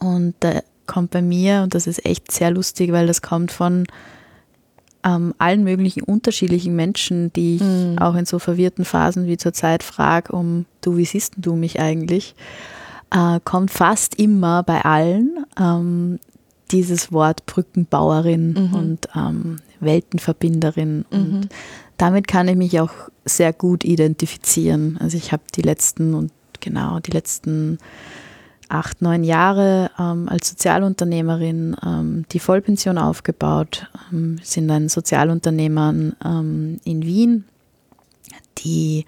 Und 0.01 0.35
da 0.41 0.63
kommt 0.87 1.11
bei 1.11 1.21
mir, 1.21 1.63
und 1.63 1.75
das 1.75 1.87
ist 1.87 2.07
echt 2.07 2.33
sehr 2.33 2.51
lustig, 2.51 2.93
weil 2.93 3.07
das 3.07 3.21
kommt 3.21 3.53
von 3.53 3.85
ähm, 5.05 5.35
allen 5.37 5.65
möglichen 5.65 6.03
unterschiedlichen 6.03 6.75
Menschen, 6.75 7.33
die 7.35 7.57
ich 7.57 7.63
mhm. 7.63 7.99
auch 7.99 8.15
in 8.15 8.25
so 8.25 8.39
verwirrten 8.39 8.85
Phasen 8.85 9.27
wie 9.27 9.37
zurzeit 9.37 9.83
frage, 9.83 10.33
um 10.33 10.65
du, 10.81 10.97
wie 10.97 11.05
siehst 11.05 11.35
du 11.37 11.55
mich 11.55 11.81
eigentlich? 11.81 12.35
Äh, 13.11 13.41
kommt 13.45 13.71
fast 13.71 14.17
immer 14.17 14.63
bei 14.63 14.85
allen 14.85 15.47
ähm, 15.59 16.19
dieses 16.71 17.13
Wort 17.13 17.47
Brückenbauerin 17.47 18.53
mhm. 18.53 18.75
und 18.75 19.09
ähm, 19.15 19.57
Weltenverbinderin. 19.81 21.05
Mhm. 21.11 21.17
Und 21.17 21.49
damit 21.97 22.27
kann 22.27 22.49
ich 22.49 22.57
mich 22.57 22.81
auch 22.81 22.93
sehr 23.25 23.53
gut 23.53 23.85
identifizieren. 23.85 24.99
Also 25.01 25.17
ich 25.17 25.33
habe 25.33 25.43
die 25.55 25.63
letzten 25.63 26.15
und 26.15 26.33
genau 26.61 27.01
die 27.01 27.13
letzten 27.13 27.79
acht, 28.69 29.03
neun 29.03 29.23
Jahre 29.23 29.91
ähm, 29.99 30.29
als 30.29 30.49
Sozialunternehmerin 30.49 31.77
ähm, 31.85 32.25
die 32.33 32.41
Vollpension 32.41 32.99
aufgebaut, 32.99 33.89
ähm, 34.13 34.39
sind 34.43 34.71
ein 34.71 34.89
Sozialunternehmer 34.89 35.95
ähm, 36.25 36.81
in 36.85 37.05
Wien, 37.05 37.45
die 38.59 39.05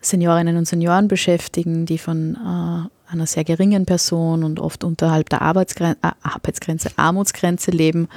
Seniorinnen 0.00 0.56
und 0.56 0.66
Senioren 0.66 1.08
beschäftigen, 1.08 1.86
die 1.86 1.98
von 1.98 2.34
äh, 2.34 2.88
einer 3.10 3.26
sehr 3.26 3.44
geringen 3.44 3.86
Person 3.86 4.44
und 4.44 4.60
oft 4.60 4.84
unterhalb 4.84 5.28
der 5.30 5.42
Arbeitsgren 5.42 5.96
äh, 6.02 6.10
Arbeitsgrenze, 6.22 6.90
Armutsgrenze 6.96 7.70
leben, 7.70 8.08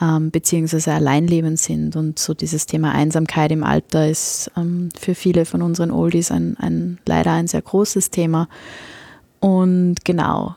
ähm, 0.00 0.30
beziehungsweise 0.30 0.92
alleinlebend 0.92 1.58
sind. 1.58 1.96
Und 1.96 2.18
so 2.18 2.34
dieses 2.34 2.66
Thema 2.66 2.92
Einsamkeit 2.92 3.52
im 3.52 3.64
Alter 3.64 4.08
ist 4.08 4.50
ähm, 4.56 4.88
für 4.98 5.14
viele 5.14 5.44
von 5.44 5.62
unseren 5.62 5.90
Oldies 5.90 6.30
ein, 6.30 6.56
ein, 6.58 6.98
leider 7.06 7.32
ein 7.32 7.48
sehr 7.48 7.62
großes 7.62 8.10
Thema. 8.10 8.48
Und 9.40 10.04
genau, 10.04 10.56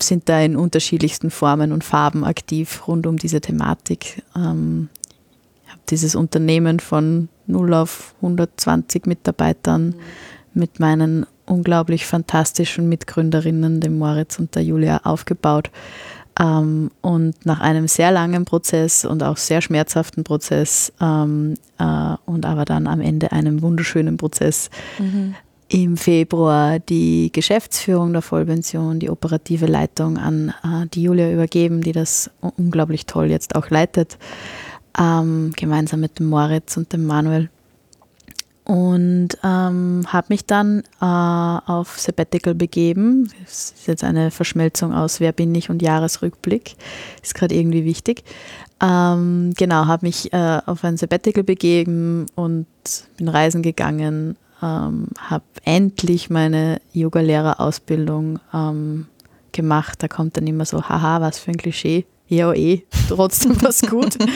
sind 0.00 0.28
da 0.28 0.40
in 0.40 0.56
unterschiedlichsten 0.56 1.30
Formen 1.30 1.72
und 1.72 1.84
Farben 1.84 2.24
aktiv 2.24 2.86
rund 2.86 3.06
um 3.06 3.16
diese 3.16 3.40
Thematik. 3.40 4.22
Ähm, 4.36 4.88
ich 5.64 5.70
habe 5.70 5.82
dieses 5.90 6.14
Unternehmen 6.14 6.80
von 6.80 7.28
0 7.46 7.74
auf 7.74 8.14
120 8.16 9.06
Mitarbeitern 9.06 9.86
mhm. 9.86 9.94
mit 10.54 10.80
meinen 10.80 11.26
unglaublich 11.46 12.06
fantastischen 12.06 12.88
Mitgründerinnen, 12.88 13.80
dem 13.80 13.98
Moritz 13.98 14.38
und 14.38 14.54
der 14.54 14.64
Julia, 14.64 15.00
aufgebaut. 15.04 15.70
Ähm, 16.38 16.90
und 17.00 17.46
nach 17.46 17.60
einem 17.60 17.86
sehr 17.86 18.10
langen 18.10 18.44
Prozess 18.44 19.04
und 19.04 19.22
auch 19.22 19.36
sehr 19.36 19.60
schmerzhaften 19.60 20.24
Prozess 20.24 20.92
ähm, 21.00 21.54
äh, 21.78 22.16
und 22.26 22.44
aber 22.44 22.64
dann 22.64 22.86
am 22.88 23.00
Ende 23.00 23.30
einem 23.30 23.62
wunderschönen 23.62 24.16
Prozess 24.16 24.68
mhm. 24.98 25.36
im 25.68 25.96
Februar 25.96 26.80
die 26.80 27.30
Geschäftsführung 27.32 28.12
der 28.12 28.22
Vollpension, 28.22 28.98
die 28.98 29.10
operative 29.10 29.66
Leitung 29.66 30.18
an 30.18 30.52
äh, 30.64 30.88
die 30.92 31.04
Julia 31.04 31.30
übergeben, 31.30 31.82
die 31.82 31.92
das 31.92 32.30
unglaublich 32.40 33.06
toll 33.06 33.26
jetzt 33.26 33.54
auch 33.54 33.70
leitet, 33.70 34.18
ähm, 34.98 35.52
gemeinsam 35.56 36.00
mit 36.00 36.18
dem 36.18 36.26
Moritz 36.26 36.76
und 36.76 36.92
dem 36.92 37.06
Manuel 37.06 37.48
und 38.64 39.28
ähm, 39.42 40.06
habe 40.06 40.26
mich 40.30 40.46
dann 40.46 40.84
äh, 41.00 41.04
auf 41.04 41.98
Sabbatical 41.98 42.54
begeben. 42.54 43.30
Das 43.44 43.72
ist 43.72 43.86
jetzt 43.86 44.04
eine 44.04 44.30
Verschmelzung 44.30 44.94
aus 44.94 45.20
Wer 45.20 45.32
bin 45.32 45.54
ich 45.54 45.68
und 45.68 45.82
Jahresrückblick. 45.82 46.76
Ist 47.22 47.34
gerade 47.34 47.54
irgendwie 47.54 47.84
wichtig. 47.84 48.24
Ähm, 48.80 49.52
genau, 49.56 49.86
habe 49.86 50.06
mich 50.06 50.32
äh, 50.32 50.60
auf 50.64 50.82
ein 50.82 50.96
Sabbatical 50.96 51.44
begeben 51.44 52.26
und 52.34 52.66
bin 53.18 53.28
reisen 53.28 53.62
gegangen. 53.62 54.36
Ähm, 54.62 55.08
habe 55.18 55.44
endlich 55.64 56.30
meine 56.30 56.80
Yoga-Lehrerausbildung 56.94 58.38
ähm, 58.54 59.06
gemacht. 59.52 60.02
Da 60.02 60.08
kommt 60.08 60.38
dann 60.38 60.46
immer 60.46 60.64
so, 60.64 60.88
haha, 60.88 61.20
was 61.20 61.38
für 61.38 61.50
ein 61.50 61.58
Klischee. 61.58 62.06
Ja, 62.28 62.54
eh, 62.54 62.82
trotzdem 63.08 63.62
was 63.62 63.82
gut. 63.82 64.16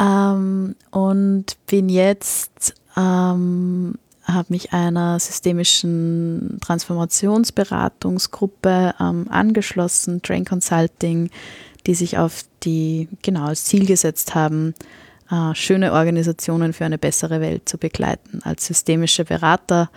Ähm, 0.00 0.74
und 0.90 1.44
bin 1.66 1.88
jetzt 1.88 2.74
ähm, 2.96 3.94
habe 4.24 4.46
mich 4.50 4.72
einer 4.72 5.18
systemischen 5.18 6.58
Transformationsberatungsgruppe 6.60 8.94
ähm, 9.00 9.26
angeschlossen, 9.28 10.22
Train 10.22 10.44
Consulting, 10.44 11.30
die 11.86 11.94
sich 11.94 12.18
auf 12.18 12.44
die, 12.62 13.08
genau, 13.22 13.46
als 13.46 13.64
Ziel 13.64 13.86
gesetzt 13.86 14.34
haben, 14.34 14.74
äh, 15.30 15.54
schöne 15.54 15.92
Organisationen 15.92 16.72
für 16.72 16.84
eine 16.84 16.98
bessere 16.98 17.40
Welt 17.40 17.68
zu 17.68 17.78
begleiten. 17.78 18.40
Als 18.44 18.66
systemische 18.66 19.24
Berater 19.24 19.90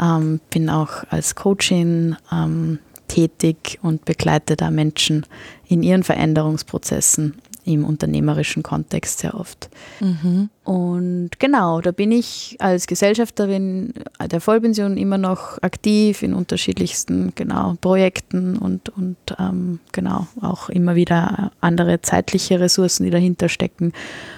ähm, 0.00 0.40
bin 0.50 0.70
auch 0.70 1.04
als 1.10 1.36
Coachin 1.36 2.16
ähm, 2.32 2.78
tätig 3.06 3.78
und 3.82 4.04
begleite 4.04 4.56
da 4.56 4.70
Menschen 4.70 5.24
in 5.66 5.82
ihren 5.82 6.02
Veränderungsprozessen 6.02 7.40
im 7.68 7.84
unternehmerischen 7.84 8.62
Kontext 8.62 9.20
sehr 9.20 9.34
oft. 9.34 9.68
Mhm. 10.00 10.48
Und 10.64 11.30
genau, 11.38 11.80
da 11.80 11.92
bin 11.92 12.12
ich 12.12 12.56
als 12.58 12.86
Gesellschafterin 12.86 13.92
der 14.30 14.40
Vollpension 14.40 14.96
immer 14.96 15.18
noch 15.18 15.62
aktiv 15.62 16.22
in 16.22 16.34
unterschiedlichsten 16.34 17.32
genau, 17.34 17.76
Projekten 17.80 18.56
und, 18.56 18.88
und 18.90 19.16
ähm, 19.38 19.80
genau 19.92 20.26
auch 20.40 20.68
immer 20.68 20.94
wieder 20.94 21.52
andere 21.60 22.00
zeitliche 22.02 22.60
Ressourcen, 22.60 23.04
die 23.04 23.10
dahinter 23.10 23.48
stecken 23.48 23.92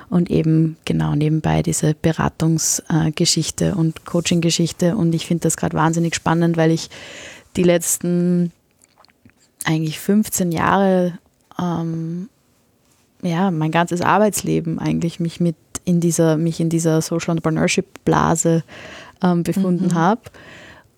und 0.08 0.30
eben 0.30 0.76
genau 0.84 1.14
nebenbei 1.14 1.62
diese 1.62 1.94
Beratungsgeschichte 1.94 3.66
äh, 3.66 3.72
und 3.72 4.04
Coaching-Geschichte. 4.04 4.96
Und 4.96 5.14
ich 5.14 5.26
finde 5.26 5.42
das 5.42 5.56
gerade 5.56 5.76
wahnsinnig 5.76 6.14
spannend, 6.14 6.56
weil 6.56 6.70
ich 6.70 6.90
die 7.56 7.62
letzten 7.62 8.52
eigentlich 9.64 10.00
15 10.00 10.52
Jahre 10.52 11.18
ähm, 11.58 12.28
ja, 13.22 13.50
mein 13.50 13.70
ganzes 13.70 14.00
Arbeitsleben 14.00 14.78
eigentlich 14.78 15.20
mich 15.20 15.40
mit 15.40 15.56
in 15.84 16.00
dieser, 16.00 16.36
mich 16.36 16.60
in 16.60 16.68
dieser 16.68 17.00
Social 17.02 17.36
Entrepreneurship 17.36 17.86
Blase 18.04 18.62
ähm, 19.22 19.42
befunden 19.42 19.86
mhm. 19.86 19.94
habe. 19.94 20.22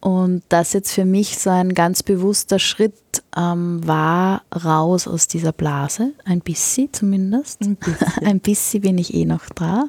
Und 0.00 0.42
das 0.48 0.72
jetzt 0.72 0.92
für 0.92 1.04
mich 1.04 1.38
so 1.38 1.50
ein 1.50 1.74
ganz 1.74 2.02
bewusster 2.02 2.58
Schritt 2.58 3.22
ähm, 3.36 3.86
war, 3.86 4.42
raus 4.52 5.06
aus 5.06 5.28
dieser 5.28 5.52
Blase, 5.52 6.12
ein 6.24 6.40
bisschen 6.40 6.92
zumindest. 6.92 7.62
Ein 7.62 7.76
bisschen, 7.76 8.08
ein 8.26 8.40
bisschen 8.40 8.82
bin 8.82 8.98
ich 8.98 9.14
eh 9.14 9.24
noch 9.24 9.44
da. 9.54 9.84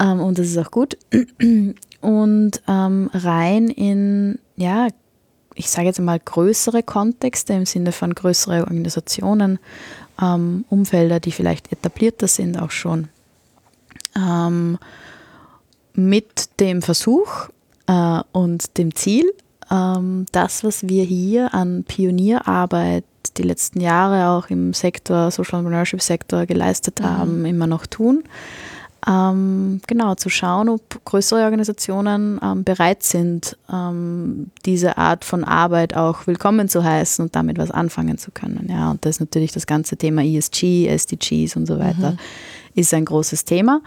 Ähm, 0.00 0.20
und 0.20 0.38
das 0.38 0.46
ist 0.46 0.56
auch 0.56 0.70
gut. 0.70 0.96
Und 2.00 2.62
ähm, 2.68 3.10
rein 3.12 3.68
in, 3.70 4.38
ja, 4.56 4.86
ich 5.56 5.68
sage 5.68 5.88
jetzt 5.88 6.00
mal 6.00 6.20
größere 6.20 6.84
Kontexte 6.84 7.54
im 7.54 7.66
Sinne 7.66 7.90
von 7.90 8.14
größere 8.14 8.60
Organisationen 8.60 9.58
ähm, 10.20 10.64
Umfelder, 10.68 11.20
die 11.20 11.32
vielleicht 11.32 11.72
etablierter 11.72 12.28
sind 12.28 12.60
auch 12.60 12.70
schon. 12.70 13.08
Ähm, 14.16 14.78
mit 15.94 16.60
dem 16.60 16.82
Versuch 16.82 17.48
äh, 17.86 18.20
und 18.32 18.78
dem 18.78 18.94
Ziel, 18.94 19.32
ähm, 19.70 20.26
das, 20.32 20.64
was 20.64 20.88
wir 20.88 21.04
hier 21.04 21.54
an 21.54 21.84
Pionierarbeit 21.84 23.04
die 23.36 23.42
letzten 23.42 23.80
Jahre 23.80 24.30
auch 24.30 24.50
im 24.50 24.72
Sektor, 24.72 25.30
Social 25.30 25.60
Entrepreneurship 25.60 26.00
Sektor 26.02 26.46
geleistet 26.46 27.00
mhm. 27.00 27.04
haben, 27.04 27.44
immer 27.44 27.66
noch 27.66 27.86
tun 27.86 28.24
ähm, 29.06 29.80
genau, 29.86 30.14
zu 30.16 30.28
schauen, 30.28 30.68
ob 30.68 31.04
größere 31.04 31.44
Organisationen 31.44 32.40
ähm, 32.42 32.64
bereit 32.64 33.02
sind, 33.02 33.56
ähm, 33.72 34.50
diese 34.66 34.98
Art 34.98 35.24
von 35.24 35.44
Arbeit 35.44 35.94
auch 35.94 36.26
willkommen 36.26 36.68
zu 36.68 36.82
heißen 36.82 37.24
und 37.24 37.36
damit 37.36 37.58
was 37.58 37.70
anfangen 37.70 38.18
zu 38.18 38.32
können. 38.32 38.68
Ja, 38.70 38.90
und 38.90 39.04
das 39.04 39.16
ist 39.16 39.20
natürlich 39.20 39.52
das 39.52 39.66
ganze 39.66 39.96
Thema 39.96 40.22
ESG, 40.24 40.88
SDGs 40.88 41.56
und 41.56 41.66
so 41.66 41.78
weiter, 41.78 42.12
mhm. 42.12 42.18
ist 42.74 42.92
ein 42.92 43.04
großes 43.04 43.44
Thema. 43.44 43.82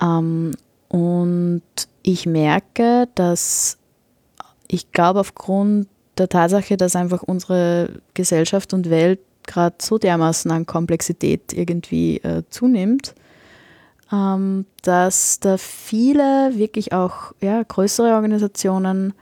Ähm, 0.00 0.52
und 0.88 1.62
ich 2.02 2.26
merke, 2.26 3.08
dass 3.14 3.78
ich 4.68 4.92
glaube, 4.92 5.20
aufgrund 5.20 5.88
der 6.18 6.28
Tatsache, 6.28 6.76
dass 6.76 6.96
einfach 6.96 7.22
unsere 7.22 8.00
Gesellschaft 8.14 8.72
und 8.74 8.90
Welt 8.90 9.20
gerade 9.46 9.76
so 9.80 9.98
dermaßen 9.98 10.50
an 10.50 10.66
Komplexität 10.66 11.52
irgendwie 11.52 12.18
äh, 12.18 12.42
zunimmt, 12.48 13.14
ähm, 14.12 14.66
dass 14.82 15.40
da 15.40 15.56
viele 15.56 16.52
wirklich 16.54 16.92
auch 16.92 17.32
ja, 17.40 17.62
größere 17.62 18.14
Organisationen 18.14 19.14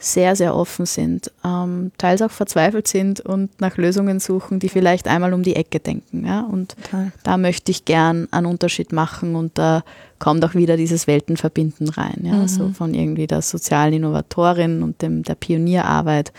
sehr, 0.00 0.36
sehr 0.36 0.54
offen 0.54 0.86
sind, 0.86 1.32
ähm, 1.44 1.90
teils 1.98 2.22
auch 2.22 2.30
verzweifelt 2.30 2.86
sind 2.86 3.20
und 3.20 3.60
nach 3.60 3.76
Lösungen 3.76 4.20
suchen, 4.20 4.60
die 4.60 4.68
vielleicht 4.68 5.08
einmal 5.08 5.34
um 5.34 5.42
die 5.42 5.56
Ecke 5.56 5.80
denken. 5.80 6.24
Ja? 6.24 6.42
Und 6.42 6.76
Total. 6.84 7.12
da 7.24 7.36
möchte 7.36 7.72
ich 7.72 7.84
gern 7.84 8.28
einen 8.30 8.46
Unterschied 8.46 8.92
machen 8.92 9.34
und 9.34 9.58
da 9.58 9.82
kommt 10.20 10.44
auch 10.44 10.54
wieder 10.54 10.76
dieses 10.76 11.08
Weltenverbinden 11.08 11.88
rein. 11.88 12.20
Ja? 12.22 12.34
Mhm. 12.34 12.48
So 12.48 12.68
von 12.68 12.94
irgendwie 12.94 13.26
der 13.26 13.42
sozialen 13.42 13.92
Innovatorin 13.94 14.84
und 14.84 15.02
dem, 15.02 15.24
der 15.24 15.34
Pionierarbeit 15.34 16.32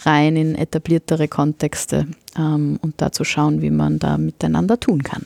rein 0.00 0.36
in 0.36 0.54
etabliertere 0.54 1.26
Kontexte 1.26 2.06
ähm, 2.36 2.78
und 2.82 3.00
da 3.00 3.12
zu 3.12 3.24
schauen, 3.24 3.62
wie 3.62 3.70
man 3.70 3.98
da 3.98 4.18
miteinander 4.18 4.78
tun 4.78 5.02
kann. 5.02 5.24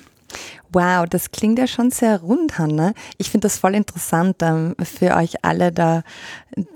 Wow, 0.72 1.06
das 1.08 1.32
klingt 1.32 1.58
ja 1.58 1.66
schon 1.66 1.90
sehr 1.90 2.20
rund, 2.20 2.58
Hanna. 2.58 2.92
Ich 3.18 3.30
finde 3.30 3.46
das 3.46 3.58
voll 3.58 3.74
interessant 3.74 4.36
ähm, 4.40 4.76
für 4.82 5.16
euch 5.16 5.44
alle 5.44 5.72
da, 5.72 6.02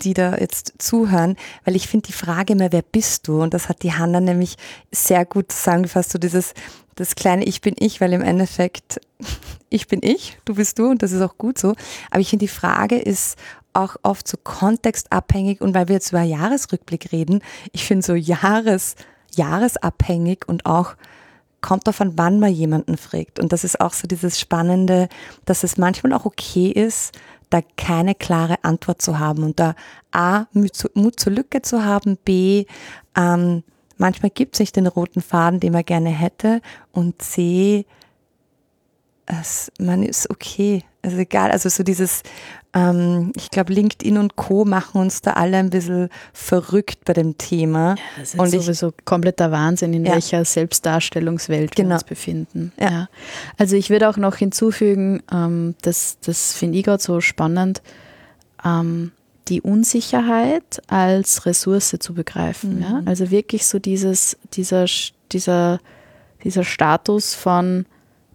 die 0.03 0.15
da 0.15 0.37
jetzt 0.37 0.75
zuhören, 0.79 1.37
weil 1.65 1.77
ich 1.77 1.87
finde 1.87 2.09
die 2.09 2.13
Frage 2.13 2.55
immer, 2.55 2.73
wer 2.73 2.83
bist 2.83 3.29
du? 3.29 3.41
Und 3.41 3.55
das 3.55 3.69
hat 3.69 3.83
die 3.85 3.93
Hanna 3.93 4.21
nämlich 4.21 4.57
sehr 4.91 5.25
gut 5.25 5.53
zusammengefasst, 5.53 6.11
so 6.11 6.19
dieses, 6.19 6.55
das 6.97 7.15
kleine 7.15 7.45
Ich 7.45 7.61
bin 7.61 7.75
ich, 7.79 8.01
weil 8.01 8.13
im 8.13 8.23
Endeffekt 8.23 9.01
ich 9.71 9.87
bin 9.87 10.01
ich, 10.03 10.39
du 10.45 10.55
bist 10.55 10.79
du 10.79 10.91
und 10.91 11.03
das 11.03 11.13
ist 11.13 11.23
auch 11.23 11.39
gut 11.39 11.59
so. 11.59 11.75
Aber 12.11 12.21
ich 12.21 12.31
finde 12.31 12.45
die 12.45 12.53
Frage 12.53 12.97
ist 12.97 13.39
auch 13.75 13.97
oft 14.03 14.27
so 14.27 14.37
kontextabhängig 14.43 15.61
und 15.61 15.75
weil 15.75 15.89
wir 15.89 15.95
jetzt 15.95 16.11
über 16.11 16.23
Jahresrückblick 16.23 17.13
reden, 17.13 17.43
ich 17.73 17.85
finde 17.85 18.05
so 18.05 18.15
Jahres, 18.15 18.95
jahresabhängig 19.35 20.49
und 20.49 20.67
auch 20.67 20.95
kommt 21.64 21.87
davon, 21.87 22.12
wann 22.18 22.40
man 22.40 22.52
jemanden 22.52 22.99
fragt. 22.99 23.40
Und 23.40 23.50
das 23.54 23.64
ist 23.64 23.80
auch 23.80 23.94
so 23.94 24.06
dieses 24.06 24.38
Spannende, 24.38 25.09
dass 25.47 25.64
es 25.64 25.78
manchmal 25.78 26.12
auch 26.12 26.26
okay 26.26 26.68
ist, 26.68 27.18
da 27.49 27.61
keine 27.78 28.14
klare 28.14 28.62
Antwort 28.62 29.00
zu 29.00 29.18
haben 29.18 29.44
und 29.44 29.59
da 29.59 29.75
A, 30.12 30.44
Mut, 30.52 30.75
zu, 30.75 30.90
Mut 30.92 31.18
zur 31.18 31.33
Lücke 31.33 31.62
zu 31.62 31.83
haben, 31.83 32.18
B, 32.23 32.66
ähm, 33.16 33.62
manchmal 33.97 34.28
gibt 34.28 34.56
es 34.56 34.61
nicht 34.61 34.76
den 34.76 34.87
roten 34.87 35.23
Faden, 35.23 35.59
den 35.59 35.73
man 35.73 35.85
gerne 35.85 36.11
hätte 36.11 36.61
und 36.92 37.23
C, 37.23 37.87
es, 39.26 39.73
man 39.78 40.02
ist 40.02 40.31
okay. 40.31 40.83
Also 41.02 41.19
egal, 41.19 41.50
also 41.50 41.69
so 41.69 41.83
dieses, 41.83 42.23
ähm, 42.75 43.33
ich 43.37 43.50
glaube, 43.50 43.73
LinkedIn 43.73 44.19
und 44.19 44.37
Co. 44.37 44.64
machen 44.64 45.00
uns 45.00 45.21
da 45.23 45.33
alle 45.33 45.59
ein 45.59 45.71
bisschen 45.71 46.09
verrückt 46.33 47.04
bei 47.04 47.12
dem 47.12 47.38
Thema. 47.38 47.90
Ja, 47.90 48.02
das 48.19 48.35
ist 48.35 48.40
und 48.40 48.50
sowieso 48.50 48.88
ich, 48.88 49.04
kompletter 49.04 49.50
Wahnsinn, 49.50 49.93
in 49.93 50.04
ja. 50.04 50.12
welcher 50.12 50.45
Selbstdarstellungswelt 50.45 51.75
genau. 51.75 51.90
wir 51.90 51.95
uns 51.95 52.04
befinden. 52.04 52.73
Ja. 52.78 52.90
ja. 52.90 53.09
Also 53.59 53.76
ich 53.76 53.90
würde 53.90 54.09
auch 54.09 54.16
noch 54.16 54.37
hinzufügen, 54.37 55.23
ähm, 55.33 55.75
das, 55.83 56.19
das 56.25 56.54
finde 56.54 56.78
ich 56.78 56.85
gerade 56.85 57.02
so 57.02 57.21
spannend, 57.21 57.83
ähm, 58.64 59.12
die 59.49 59.61
Unsicherheit 59.61 60.83
als 60.87 61.45
Ressource 61.45 61.95
zu 61.99 62.14
begreifen. 62.14 62.76
Mhm. 62.76 62.83
Ja? 62.83 63.02
Also 63.04 63.31
wirklich 63.31 63.66
so 63.66 63.78
dieses, 63.78 64.38
dieser, 64.54 64.87
dieser, 65.33 65.81
dieser 66.43 66.64
Status 66.64 67.35
von 67.35 67.87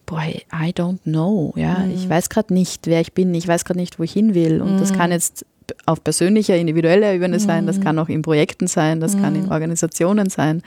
boy, 0.10 0.42
I 0.51 0.74
don't 0.74 1.00
know. 1.04 1.54
Ja, 1.56 1.80
mhm. 1.80 1.92
ich 1.92 2.10
weiß 2.10 2.30
gerade 2.30 2.54
nicht, 2.54 2.88
wer 2.88 3.00
ich 3.00 3.13
bin, 3.13 3.34
ich 3.34 3.48
weiß 3.48 3.63
gerade 3.63 3.80
nicht, 3.80 4.00
wo 4.00 4.04
ich 4.04 4.12
hin 4.12 4.34
will. 4.34 4.62
Und 4.62 4.75
mhm. 4.75 4.80
das 4.80 4.92
kann 4.92 5.12
jetzt 5.12 5.46
auf 5.86 6.04
persönlicher, 6.04 6.56
individueller 6.56 7.13
Ebene 7.13 7.38
mhm. 7.38 7.42
sein, 7.42 7.68
das 7.68 7.80
kann 7.80 8.00
auch 8.00 8.10
in 8.10 8.24
Projekten 8.24 8.66
sein, 8.66 9.00
das 9.00 9.18
kann 9.18 9.36
in 9.36 9.46
mhm. 9.46 9.51
Organisationen 9.51 10.30
sein. 10.30 10.63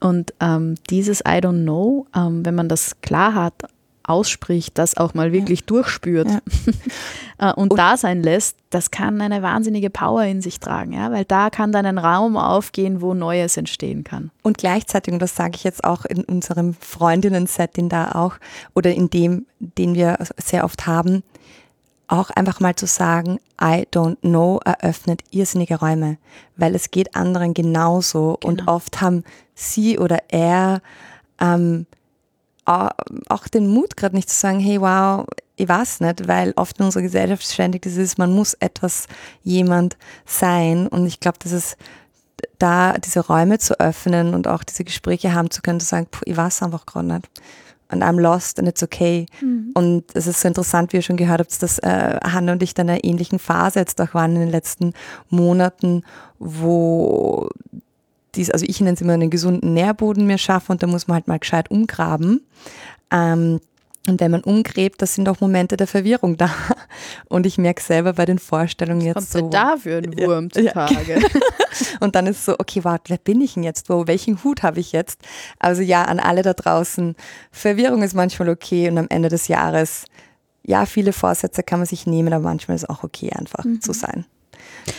Und 0.00 0.34
ähm, 0.40 0.74
dieses 0.90 1.20
I 1.20 1.38
don't 1.40 1.62
know, 1.62 2.06
ähm, 2.14 2.44
wenn 2.44 2.54
man 2.56 2.68
das 2.68 3.00
klar 3.00 3.34
hat, 3.34 3.54
ausspricht, 4.08 4.78
das 4.78 4.96
auch 4.96 5.14
mal 5.14 5.32
wirklich 5.32 5.60
ja. 5.60 5.66
durchspürt 5.66 6.28
ja. 6.30 6.40
Äh, 7.40 7.52
und, 7.52 7.70
und, 7.70 7.78
da 7.78 7.96
sein 7.96 8.20
lässt, 8.20 8.56
das 8.70 8.90
kann 8.90 9.20
eine 9.20 9.42
wahnsinnige 9.42 9.90
Power 9.90 10.24
in 10.24 10.42
sich 10.42 10.58
tragen, 10.58 10.92
ja, 10.92 11.12
weil 11.12 11.24
da 11.24 11.50
kann 11.50 11.70
dann 11.70 11.86
ein 11.86 11.98
Raum 11.98 12.36
aufgehen, 12.36 13.00
wo 13.00 13.14
Neues 13.14 13.56
entstehen 13.56 14.02
kann. 14.02 14.32
Und 14.42 14.58
gleichzeitig, 14.58 15.14
und 15.14 15.22
das 15.22 15.36
sage 15.36 15.52
ich 15.54 15.62
jetzt 15.62 15.84
auch 15.84 16.04
in 16.04 16.24
unserem 16.24 16.74
Freundinnen-Setting 16.74 17.88
da 17.88 18.10
auch, 18.10 18.34
oder 18.74 18.92
in 18.92 19.08
dem, 19.08 19.46
den 19.60 19.94
wir 19.94 20.18
sehr 20.36 20.64
oft 20.64 20.88
haben, 20.88 21.22
auch 22.08 22.30
einfach 22.30 22.58
mal 22.58 22.74
zu 22.74 22.86
sagen, 22.86 23.38
I 23.60 23.86
don't 23.92 24.18
know, 24.22 24.60
eröffnet 24.64 25.22
irrsinnige 25.30 25.78
Räume, 25.78 26.16
weil 26.56 26.74
es 26.74 26.90
geht 26.90 27.14
anderen 27.14 27.54
genauso 27.54 28.38
genau. 28.40 28.48
und 28.48 28.68
oft 28.68 29.00
haben 29.00 29.22
sie 29.54 29.98
oder 29.98 30.18
er 30.28 30.80
ähm, 31.40 31.86
auch 32.68 33.48
den 33.48 33.66
Mut 33.68 33.96
gerade 33.96 34.14
nicht 34.14 34.28
zu 34.28 34.38
sagen, 34.38 34.60
hey 34.60 34.80
wow, 34.80 35.26
ich 35.56 35.68
weiß 35.68 36.00
nicht, 36.00 36.28
weil 36.28 36.52
oft 36.56 36.78
in 36.78 36.84
unserer 36.84 37.02
Gesellschaft 37.02 37.42
ständig 37.42 37.82
das 37.82 37.96
ist, 37.96 38.18
man 38.18 38.32
muss 38.32 38.54
etwas 38.54 39.06
jemand 39.42 39.96
sein 40.26 40.86
und 40.86 41.06
ich 41.06 41.20
glaube, 41.20 41.38
das 41.42 41.52
ist 41.52 41.76
da 42.58 42.94
diese 42.98 43.20
Räume 43.20 43.58
zu 43.58 43.78
öffnen 43.80 44.34
und 44.34 44.46
auch 44.46 44.62
diese 44.62 44.84
Gespräche 44.84 45.34
haben 45.34 45.50
zu 45.50 45.62
können, 45.62 45.80
zu 45.80 45.86
sagen, 45.86 46.06
ich 46.24 46.36
weiß 46.36 46.62
einfach 46.62 46.86
gerade 46.86 47.14
nicht. 47.14 47.28
Und 47.90 48.02
I'm 48.02 48.20
lost 48.20 48.58
and 48.58 48.68
it's 48.68 48.82
okay. 48.82 49.24
Mhm. 49.40 49.70
Und 49.72 50.04
es 50.14 50.26
ist 50.26 50.42
so 50.42 50.48
interessant, 50.48 50.92
wie 50.92 50.98
ihr 50.98 51.02
schon 51.02 51.16
gehört 51.16 51.40
habt, 51.40 51.62
dass 51.62 51.78
äh, 51.78 52.18
Hanna 52.22 52.52
und 52.52 52.62
ich 52.62 52.76
in 52.76 52.88
einer 52.88 53.02
ähnlichen 53.02 53.38
Phase 53.38 53.78
jetzt 53.78 53.98
auch 54.00 54.12
waren 54.12 54.34
in 54.34 54.42
den 54.42 54.50
letzten 54.50 54.92
Monaten, 55.30 56.02
wo 56.38 57.48
dies, 58.38 58.50
also 58.50 58.64
ich 58.66 58.80
nenne 58.80 58.94
es 58.94 59.00
immer 59.00 59.12
einen 59.12 59.30
gesunden 59.30 59.74
Nährboden 59.74 60.26
mir 60.26 60.38
schaffe 60.38 60.72
und 60.72 60.82
da 60.82 60.86
muss 60.86 61.08
man 61.08 61.16
halt 61.16 61.28
mal 61.28 61.38
gescheit 61.38 61.70
umgraben. 61.70 62.46
Ähm, 63.10 63.60
und 64.08 64.20
wenn 64.20 64.30
man 64.30 64.42
umgräbt, 64.42 65.02
das 65.02 65.14
sind 65.14 65.28
auch 65.28 65.40
Momente 65.40 65.76
der 65.76 65.86
Verwirrung 65.86 66.38
da. 66.38 66.50
Und 67.28 67.44
ich 67.44 67.58
merke 67.58 67.82
selber 67.82 68.14
bei 68.14 68.24
den 68.24 68.38
Vorstellungen 68.38 69.02
jetzt 69.02 69.14
Kommt 69.14 69.28
so. 69.28 69.48
da 69.50 69.76
für 69.76 69.98
einen 69.98 70.16
Wurm 70.18 70.48
ja, 70.54 70.62
zutage? 70.62 71.20
Ja. 71.20 71.28
und 72.00 72.14
dann 72.14 72.26
ist 72.26 72.44
so, 72.44 72.54
okay, 72.58 72.84
warte, 72.84 73.10
wer 73.10 73.18
bin 73.18 73.40
ich 73.42 73.54
denn 73.54 73.64
jetzt? 73.64 73.90
Wo, 73.90 74.06
welchen 74.06 74.42
Hut 74.42 74.62
habe 74.62 74.80
ich 74.80 74.92
jetzt? 74.92 75.20
Also 75.58 75.82
ja, 75.82 76.04
an 76.04 76.20
alle 76.20 76.42
da 76.42 76.54
draußen. 76.54 77.16
Verwirrung 77.52 78.02
ist 78.02 78.14
manchmal 78.14 78.48
okay 78.48 78.88
und 78.88 78.96
am 78.96 79.06
Ende 79.10 79.28
des 79.28 79.48
Jahres, 79.48 80.06
ja, 80.64 80.86
viele 80.86 81.12
Vorsätze 81.12 81.62
kann 81.62 81.80
man 81.80 81.86
sich 81.86 82.06
nehmen, 82.06 82.32
aber 82.32 82.44
manchmal 82.44 82.76
ist 82.76 82.84
es 82.84 82.88
auch 82.88 83.04
okay, 83.04 83.30
einfach 83.32 83.64
mhm. 83.64 83.82
zu 83.82 83.92
sein. 83.92 84.24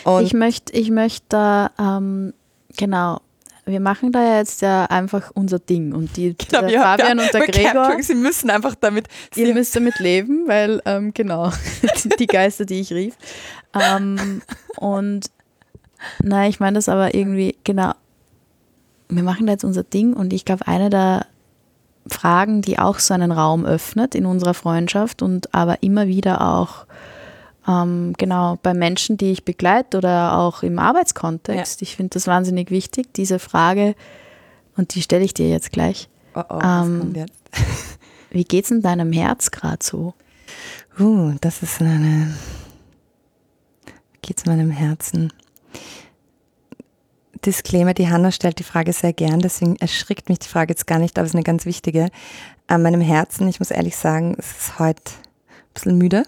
Und 0.04 0.24
ich 0.24 0.34
möchte, 0.34 0.74
ich 0.74 0.92
möchte 0.92 1.26
da, 1.30 1.72
ähm, 1.80 2.34
genau, 2.78 3.22
wir 3.70 3.80
machen 3.80 4.12
da 4.12 4.24
ja 4.24 4.38
jetzt 4.38 4.62
ja 4.62 4.86
einfach 4.86 5.32
unser 5.34 5.60
Ding 5.60 5.94
und 5.94 6.18
die 6.18 6.36
genau, 6.36 6.68
der 6.68 6.82
Fabian 6.82 7.18
ja, 7.18 7.24
und 7.26 7.34
der 7.34 7.48
Gregor. 7.48 7.98
Sie 8.02 8.16
müssen 8.16 8.50
einfach 8.50 8.76
damit. 8.76 9.08
Ihr 9.36 9.54
müsst 9.54 9.76
damit 9.76 10.00
leben, 10.00 10.48
weil 10.48 10.82
ähm, 10.86 11.14
genau 11.14 11.52
die 12.20 12.28
Geister, 12.28 12.66
die 12.66 12.80
ich 12.80 12.92
rief. 12.92 13.16
Ähm, 13.74 14.42
und 14.78 15.30
nein, 16.22 16.50
ich 16.50 16.60
meine 16.60 16.76
das 16.76 16.90
aber 16.90 17.14
irgendwie 17.14 17.58
genau. 17.64 17.94
Wir 19.10 19.24
machen 19.24 19.48
da 19.48 19.54
jetzt 19.54 19.64
unser 19.64 19.84
Ding 19.84 20.14
und 20.14 20.34
ich 20.34 20.46
glaube, 20.46 20.68
eine 20.68 20.90
der 20.90 21.26
Fragen, 22.08 22.62
die 22.62 22.78
auch 22.78 23.00
so 23.00 23.14
einen 23.14 23.32
Raum 23.32 23.66
öffnet 23.66 24.14
in 24.14 24.26
unserer 24.26 24.54
Freundschaft 24.54 25.22
und 25.22 25.54
aber 25.54 25.82
immer 25.82 26.08
wieder 26.08 26.42
auch 26.42 26.86
ähm, 27.70 28.14
genau, 28.18 28.58
bei 28.64 28.74
Menschen, 28.74 29.18
die 29.18 29.32
ich 29.32 29.46
begleite 29.46 29.98
oder 29.98 30.38
auch 30.40 30.64
im 30.64 30.80
Arbeitskontext. 30.80 31.82
Ja. 31.82 31.86
Ich 31.86 31.96
finde 31.96 32.12
das 32.16 32.26
wahnsinnig 32.26 32.72
wichtig, 32.72 33.14
diese 33.14 33.38
Frage, 33.38 33.96
und 34.76 34.96
die 34.96 35.02
stelle 35.02 35.24
ich 35.24 35.34
dir 35.34 35.50
jetzt 35.50 35.72
gleich. 35.72 36.10
Oh 36.34 36.44
oh, 36.50 36.60
ähm, 36.64 37.14
jetzt? 37.16 37.44
wie 38.32 38.44
geht's 38.44 38.72
in 38.72 38.82
deinem 38.82 39.12
Herz 39.12 39.52
gerade 39.52 39.84
so? 39.84 40.14
Uh, 41.00 41.34
das 41.42 41.62
ist 41.62 41.82
eine. 41.82 42.34
Wie 43.86 44.20
geht's 44.22 44.46
meinem 44.46 44.72
Herzen? 44.72 45.32
Disclaimer, 47.46 47.94
die 47.94 48.10
Hanna 48.10 48.32
stellt 48.32 48.60
die 48.60 48.64
Frage 48.64 48.94
sehr 48.94 49.14
gern, 49.14 49.40
deswegen 49.40 49.76
erschrickt 49.78 50.28
mich 50.28 50.40
die 50.40 50.48
Frage 50.48 50.74
jetzt 50.74 50.88
gar 50.88 51.00
nicht, 51.00 51.18
aber 51.18 51.26
es 51.26 51.32
ist 51.32 51.36
eine 51.36 51.44
ganz 51.44 51.66
wichtige. 51.66 52.10
An 52.68 52.82
meinem 52.82 53.02
Herzen, 53.02 53.48
ich 53.48 53.60
muss 53.60 53.72
ehrlich 53.72 53.96
sagen, 53.96 54.36
es 54.38 54.52
ist 54.52 54.80
heute 54.80 55.02
ein 55.48 55.74
bisschen 55.74 55.98
müde. 55.98 56.24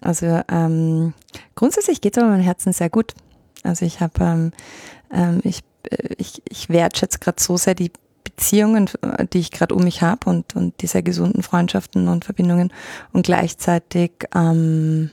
Also 0.00 0.42
ähm, 0.50 1.14
grundsätzlich 1.54 2.00
geht 2.00 2.16
es 2.16 2.22
aber 2.22 2.32
meinem 2.32 2.42
Herzen 2.42 2.72
sehr 2.72 2.90
gut. 2.90 3.14
Also 3.62 3.84
ich 3.84 4.00
habe, 4.00 4.22
ähm, 4.22 4.52
ähm, 5.12 5.40
ich, 5.44 5.60
äh, 5.90 6.14
ich, 6.16 6.42
ich 6.48 6.68
wertschätze 6.68 7.18
gerade 7.18 7.42
so 7.42 7.56
sehr 7.56 7.74
die 7.74 7.92
Beziehungen, 8.24 8.88
äh, 9.02 9.26
die 9.26 9.40
ich 9.40 9.50
gerade 9.50 9.74
um 9.74 9.84
mich 9.84 10.02
habe 10.02 10.30
und, 10.30 10.56
und 10.56 10.80
diese 10.80 11.02
gesunden 11.02 11.42
Freundschaften 11.42 12.08
und 12.08 12.24
Verbindungen 12.24 12.72
und 13.12 13.26
gleichzeitig 13.26 14.12
ähm, 14.34 15.10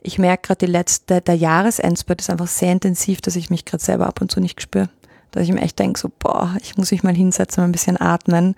ich 0.00 0.18
merke 0.18 0.48
gerade 0.48 0.66
die 0.66 0.72
letzte, 0.72 1.20
der 1.20 1.34
Jahresendspurt 1.34 2.20
ist 2.20 2.30
einfach 2.30 2.46
sehr 2.46 2.72
intensiv, 2.72 3.20
dass 3.20 3.36
ich 3.36 3.50
mich 3.50 3.64
gerade 3.64 3.82
selber 3.82 4.06
ab 4.06 4.20
und 4.20 4.30
zu 4.30 4.40
nicht 4.40 4.62
spüre. 4.62 4.88
Dass 5.32 5.42
ich 5.42 5.52
mir 5.52 5.60
echt 5.60 5.78
denke, 5.78 5.98
so, 6.00 6.10
boah, 6.18 6.56
ich 6.62 6.76
muss 6.76 6.90
mich 6.90 7.02
mal 7.02 7.14
hinsetzen, 7.14 7.62
mal 7.62 7.68
ein 7.68 7.72
bisschen 7.72 8.00
atmen. 8.00 8.54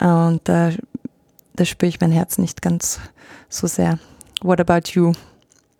Und 0.00 0.40
da, 0.44 0.70
da 1.54 1.64
spüre 1.64 1.88
ich 1.88 2.00
mein 2.00 2.12
Herz 2.12 2.38
nicht 2.38 2.62
ganz 2.62 3.00
so 3.48 3.66
sehr. 3.66 3.98
What 4.42 4.60
about 4.60 4.90
you? 4.92 5.12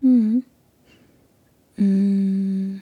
Mhm. 0.01 0.43
Mhm. 1.77 2.81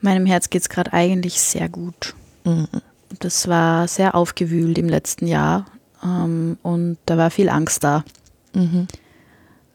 Meinem 0.00 0.26
Herz 0.26 0.48
geht 0.48 0.62
es 0.62 0.68
gerade 0.68 0.92
eigentlich 0.92 1.40
sehr 1.40 1.68
gut. 1.68 2.14
Mhm. 2.44 2.68
Das 3.18 3.48
war 3.48 3.88
sehr 3.88 4.14
aufgewühlt 4.14 4.78
im 4.78 4.88
letzten 4.88 5.26
Jahr 5.26 5.66
ähm, 6.02 6.56
und 6.62 6.98
da 7.06 7.18
war 7.18 7.30
viel 7.30 7.48
Angst 7.48 7.84
da. 7.84 8.04
Mhm. 8.54 8.86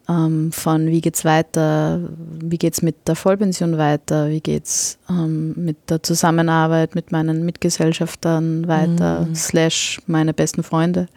Ähm, 0.08 0.52
von 0.52 0.88
wie 0.88 1.02
geht's 1.02 1.26
weiter, 1.26 2.00
wie 2.40 2.58
geht's 2.58 2.82
mit 2.84 3.08
der 3.08 3.16
Vollpension 3.16 3.78
weiter, 3.78 4.30
wie 4.30 4.42
geht's 4.42 5.00
ähm, 5.10 5.54
mit 5.56 5.90
der 5.90 6.04
Zusammenarbeit 6.04 6.94
mit 6.94 7.12
meinen 7.12 7.44
Mitgesellschaftern 7.44 8.68
weiter, 8.68 9.22
mhm. 9.22 9.36
slash 9.36 10.00
meine 10.06 10.34
besten 10.34 10.62
Freunde. 10.62 11.08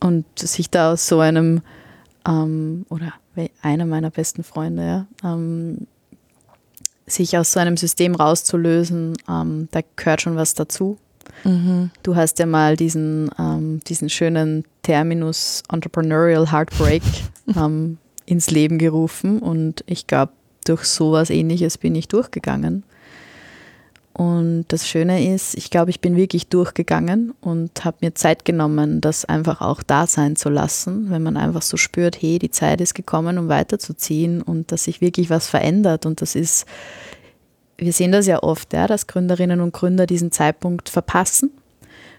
Und 0.00 0.26
sich 0.38 0.70
da 0.70 0.92
aus 0.92 1.08
so 1.08 1.18
einem, 1.18 1.62
ähm, 2.26 2.86
oder 2.88 3.14
einer 3.62 3.86
meiner 3.86 4.10
besten 4.10 4.44
Freunde, 4.44 4.82
ja, 4.82 5.06
ähm, 5.24 5.86
sich 7.06 7.36
aus 7.36 7.52
so 7.52 7.60
einem 7.60 7.76
System 7.76 8.14
rauszulösen, 8.14 9.16
ähm, 9.28 9.68
da 9.72 9.80
gehört 9.96 10.22
schon 10.22 10.36
was 10.36 10.54
dazu. 10.54 10.98
Mhm. 11.44 11.90
Du 12.02 12.16
hast 12.16 12.38
ja 12.38 12.46
mal 12.46 12.76
diesen, 12.76 13.30
ähm, 13.38 13.80
diesen 13.86 14.08
schönen 14.08 14.64
Terminus 14.82 15.62
Entrepreneurial 15.72 16.50
Heartbreak 16.50 17.02
ähm, 17.56 17.98
ins 18.30 18.50
Leben 18.50 18.78
gerufen 18.78 19.40
und 19.40 19.82
ich 19.86 20.06
glaube, 20.06 20.32
durch 20.64 20.84
sowas 20.84 21.30
ähnliches 21.30 21.78
bin 21.78 21.94
ich 21.94 22.08
durchgegangen. 22.08 22.84
Und 24.12 24.66
das 24.68 24.86
Schöne 24.86 25.32
ist, 25.32 25.54
ich 25.54 25.70
glaube, 25.70 25.90
ich 25.90 26.00
bin 26.00 26.16
wirklich 26.16 26.48
durchgegangen 26.48 27.32
und 27.40 27.84
habe 27.84 27.98
mir 28.02 28.14
Zeit 28.14 28.44
genommen, 28.44 29.00
das 29.00 29.24
einfach 29.24 29.60
auch 29.60 29.82
da 29.82 30.06
sein 30.06 30.36
zu 30.36 30.50
lassen, 30.50 31.10
wenn 31.10 31.22
man 31.22 31.36
einfach 31.36 31.62
so 31.62 31.76
spürt, 31.76 32.20
hey, 32.20 32.38
die 32.38 32.50
Zeit 32.50 32.80
ist 32.80 32.94
gekommen, 32.94 33.38
um 33.38 33.48
weiterzuziehen 33.48 34.42
und 34.42 34.72
dass 34.72 34.84
sich 34.84 35.00
wirklich 35.00 35.30
was 35.30 35.48
verändert. 35.48 36.06
Und 36.06 36.20
das 36.20 36.34
ist, 36.34 36.66
wir 37.78 37.92
sehen 37.92 38.12
das 38.12 38.26
ja 38.26 38.42
oft, 38.42 38.72
ja, 38.74 38.86
dass 38.86 39.06
Gründerinnen 39.06 39.60
und 39.60 39.72
Gründer 39.72 40.06
diesen 40.06 40.32
Zeitpunkt 40.32 40.88
verpassen 40.88 41.50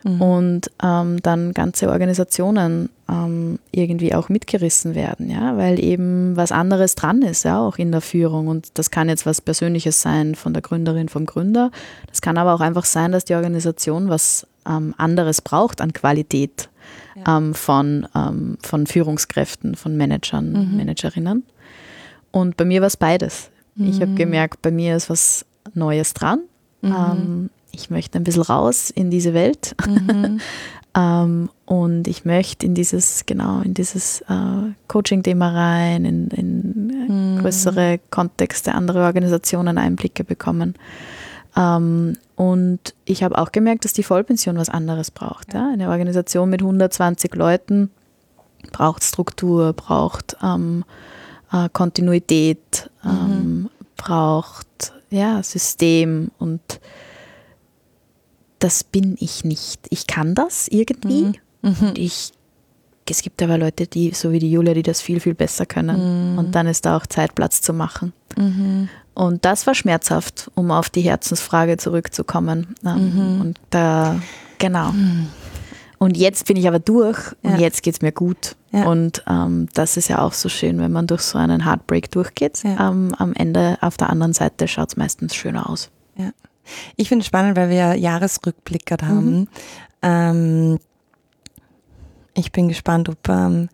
mhm. 0.04 0.22
und 0.22 0.72
ähm, 0.84 1.22
dann 1.22 1.54
ganze 1.54 1.90
Organisationen 1.90 2.90
ähm, 3.10 3.60
irgendwie 3.72 4.14
auch 4.14 4.30
mitgerissen 4.30 4.96
werden, 4.96 5.30
ja, 5.30 5.58
weil 5.58 5.80
eben 5.80 6.36
was 6.36 6.52
anderes 6.52 6.96
dran 6.96 7.22
ist, 7.22 7.44
ja, 7.44 7.60
auch 7.60 7.78
in 7.78 7.92
der 7.92 8.02
Führung. 8.02 8.48
Und 8.48 8.78
das 8.78 8.92
kann 8.92 9.10
jetzt 9.10 9.26
was 9.26 9.42
Persönliches 9.42 10.02
sein 10.02 10.36
von 10.36 10.54
der 10.54 10.62
Gründerin, 10.62 11.10
vom 11.10 11.26
Gründer. 11.26 11.72
Das 12.08 12.22
kann 12.22 12.38
aber 12.38 12.54
auch 12.54 12.62
einfach 12.62 12.86
sein, 12.86 13.12
dass 13.12 13.26
die 13.26 13.36
Organisation 13.36 14.10
was 14.10 14.48
ähm, 14.68 14.94
anderes 14.98 15.42
braucht 15.42 15.82
an 15.82 15.94
Qualität 15.94 16.70
ja. 17.16 17.38
Ähm, 17.38 17.54
von, 17.54 18.08
ähm, 18.16 18.58
von 18.62 18.88
Führungskräften, 18.88 19.76
von 19.76 19.98
Managern, 19.98 20.52
mhm. 20.52 20.78
Managerinnen. 20.78 21.44
Und 22.32 22.58
bei 22.58 22.66
mir 22.66 22.82
war 22.82 22.88
es 22.88 22.98
beides. 22.98 23.50
Mhm. 23.76 23.88
Ich 23.90 24.02
habe 24.02 24.14
gemerkt, 24.14 24.62
bei 24.62 24.72
mir 24.72 24.96
ist 24.96 25.10
was 25.10 25.46
Neues 25.74 26.14
dran. 26.14 26.42
Mhm. 26.82 27.50
Ich 27.72 27.90
möchte 27.90 28.18
ein 28.18 28.24
bisschen 28.24 28.44
raus 28.44 28.90
in 28.90 29.10
diese 29.10 29.34
Welt. 29.34 29.76
Mhm. 29.88 30.40
ähm, 30.96 31.50
und 31.66 32.08
ich 32.08 32.26
möchte 32.26 32.66
in 32.66 32.76
dieses, 32.76 33.26
genau, 33.26 33.62
in 33.62 33.74
dieses 33.74 34.22
äh, 34.22 34.74
Coaching-Thema 34.88 35.50
rein, 35.50 36.06
in, 36.06 36.28
in 36.30 37.36
mhm. 37.36 37.42
größere 37.42 38.00
Kontexte, 38.10 38.74
andere 38.74 39.04
Organisationen 39.04 39.78
Einblicke 39.78 40.24
bekommen. 40.24 40.76
Ähm, 41.56 42.18
und 42.36 42.96
ich 43.06 43.24
habe 43.24 43.38
auch 43.38 43.52
gemerkt, 43.52 43.86
dass 43.86 43.94
die 43.94 44.04
Vollpension 44.04 44.58
was 44.58 44.70
anderes 44.70 45.12
braucht. 45.12 45.54
Ja? 45.54 45.70
Eine 45.72 45.90
Organisation 45.90 46.50
mit 46.50 46.62
120 46.62 47.36
Leuten 47.36 47.92
braucht 48.72 49.04
Struktur, 49.04 49.74
braucht 49.74 50.38
ähm, 50.44 50.84
äh, 51.52 51.70
Kontinuität, 51.72 52.90
mhm. 53.04 53.10
Ähm, 53.10 53.70
braucht 53.98 54.94
ja, 55.10 55.44
System 55.44 56.32
und 56.40 56.80
das 58.62 58.84
bin 58.84 59.18
ich 59.20 59.44
nicht. 59.44 59.88
Ich 59.90 60.08
kann 60.08 60.36
das 60.36 60.68
irgendwie. 60.68 61.24
Mhm. 61.24 61.36
Mhm. 61.62 61.88
Und 61.90 61.98
ich, 61.98 62.32
es 63.10 63.22
gibt 63.22 63.42
aber 63.42 63.58
Leute, 63.58 63.88
die, 63.88 64.12
so 64.12 64.32
wie 64.32 64.40
die 64.40 64.52
Julia, 64.52 64.74
die 64.74 64.84
das 64.84 65.02
viel, 65.02 65.20
viel 65.20 65.34
besser 65.34 65.66
können. 65.66 66.34
Mhm. 66.34 66.38
Und 66.38 66.56
dann 66.56 66.68
ist 66.68 66.86
da 66.86 66.96
auch 66.96 67.06
Zeit, 67.06 67.36
Platz 67.36 67.62
zu 67.62 67.74
machen. 67.74 68.14
Mhm. 68.38 68.88
Und 69.14 69.44
das 69.44 69.68
war 69.68 69.76
schmerzhaft, 69.76 70.50
um 70.56 70.72
auf 70.72 70.90
die 70.90 71.02
Herzensfrage 71.02 71.78
zurückzukommen. 71.78 72.76
Ähm, 72.86 73.36
mhm. 73.36 73.42
Und 73.42 73.60
da, 73.72 74.22
genau. 74.60 74.92
Mhm. 74.92 75.28
Und 75.98 76.18
jetzt 76.18 76.46
bin 76.46 76.58
ich 76.58 76.68
aber 76.68 76.80
durch 76.80 77.20
und 77.44 77.52
ja. 77.52 77.58
jetzt 77.58 77.84
geht 77.84 77.96
es 77.96 78.02
mir 78.02 78.12
gut. 78.12 78.56
Ja. 78.72 78.86
Und 78.86 79.24
ähm, 79.28 79.68
das 79.74 79.98
ist 79.98 80.08
ja 80.08 80.20
auch 80.20 80.34
so 80.34 80.50
schön, 80.50 80.80
wenn 80.80 80.92
man 80.92 81.06
durch 81.06 81.22
so 81.22 81.38
einen 81.38 81.66
Heartbreak 81.66 82.10
durchgeht. 82.10 82.64
Ja. 82.64 82.90
Ähm, 82.90 83.14
am 83.18 83.34
Ende 83.34 83.78
auf 83.82 83.98
der 83.98 84.10
anderen 84.10 84.34
Seite 84.34 84.68
schaut 84.68 84.90
es 84.90 84.98
meistens 84.98 85.36
schöner 85.36 85.70
aus. 85.70 85.90
Ja. 86.16 86.32
Ich 86.96 87.10
finde 87.10 87.22
es 87.22 87.28
spannend, 87.28 87.58
weil 87.58 87.70
wir 87.70 87.96
Jahresrückblick 87.96 88.86
gerade 88.86 89.08
haben. 89.08 89.40
Mhm. 89.40 89.48
Ähm, 90.02 90.80
ich 92.34 92.52
bin 92.52 92.68
gespannt, 92.68 93.10
ob 93.10 93.28
ähm, 93.30 93.70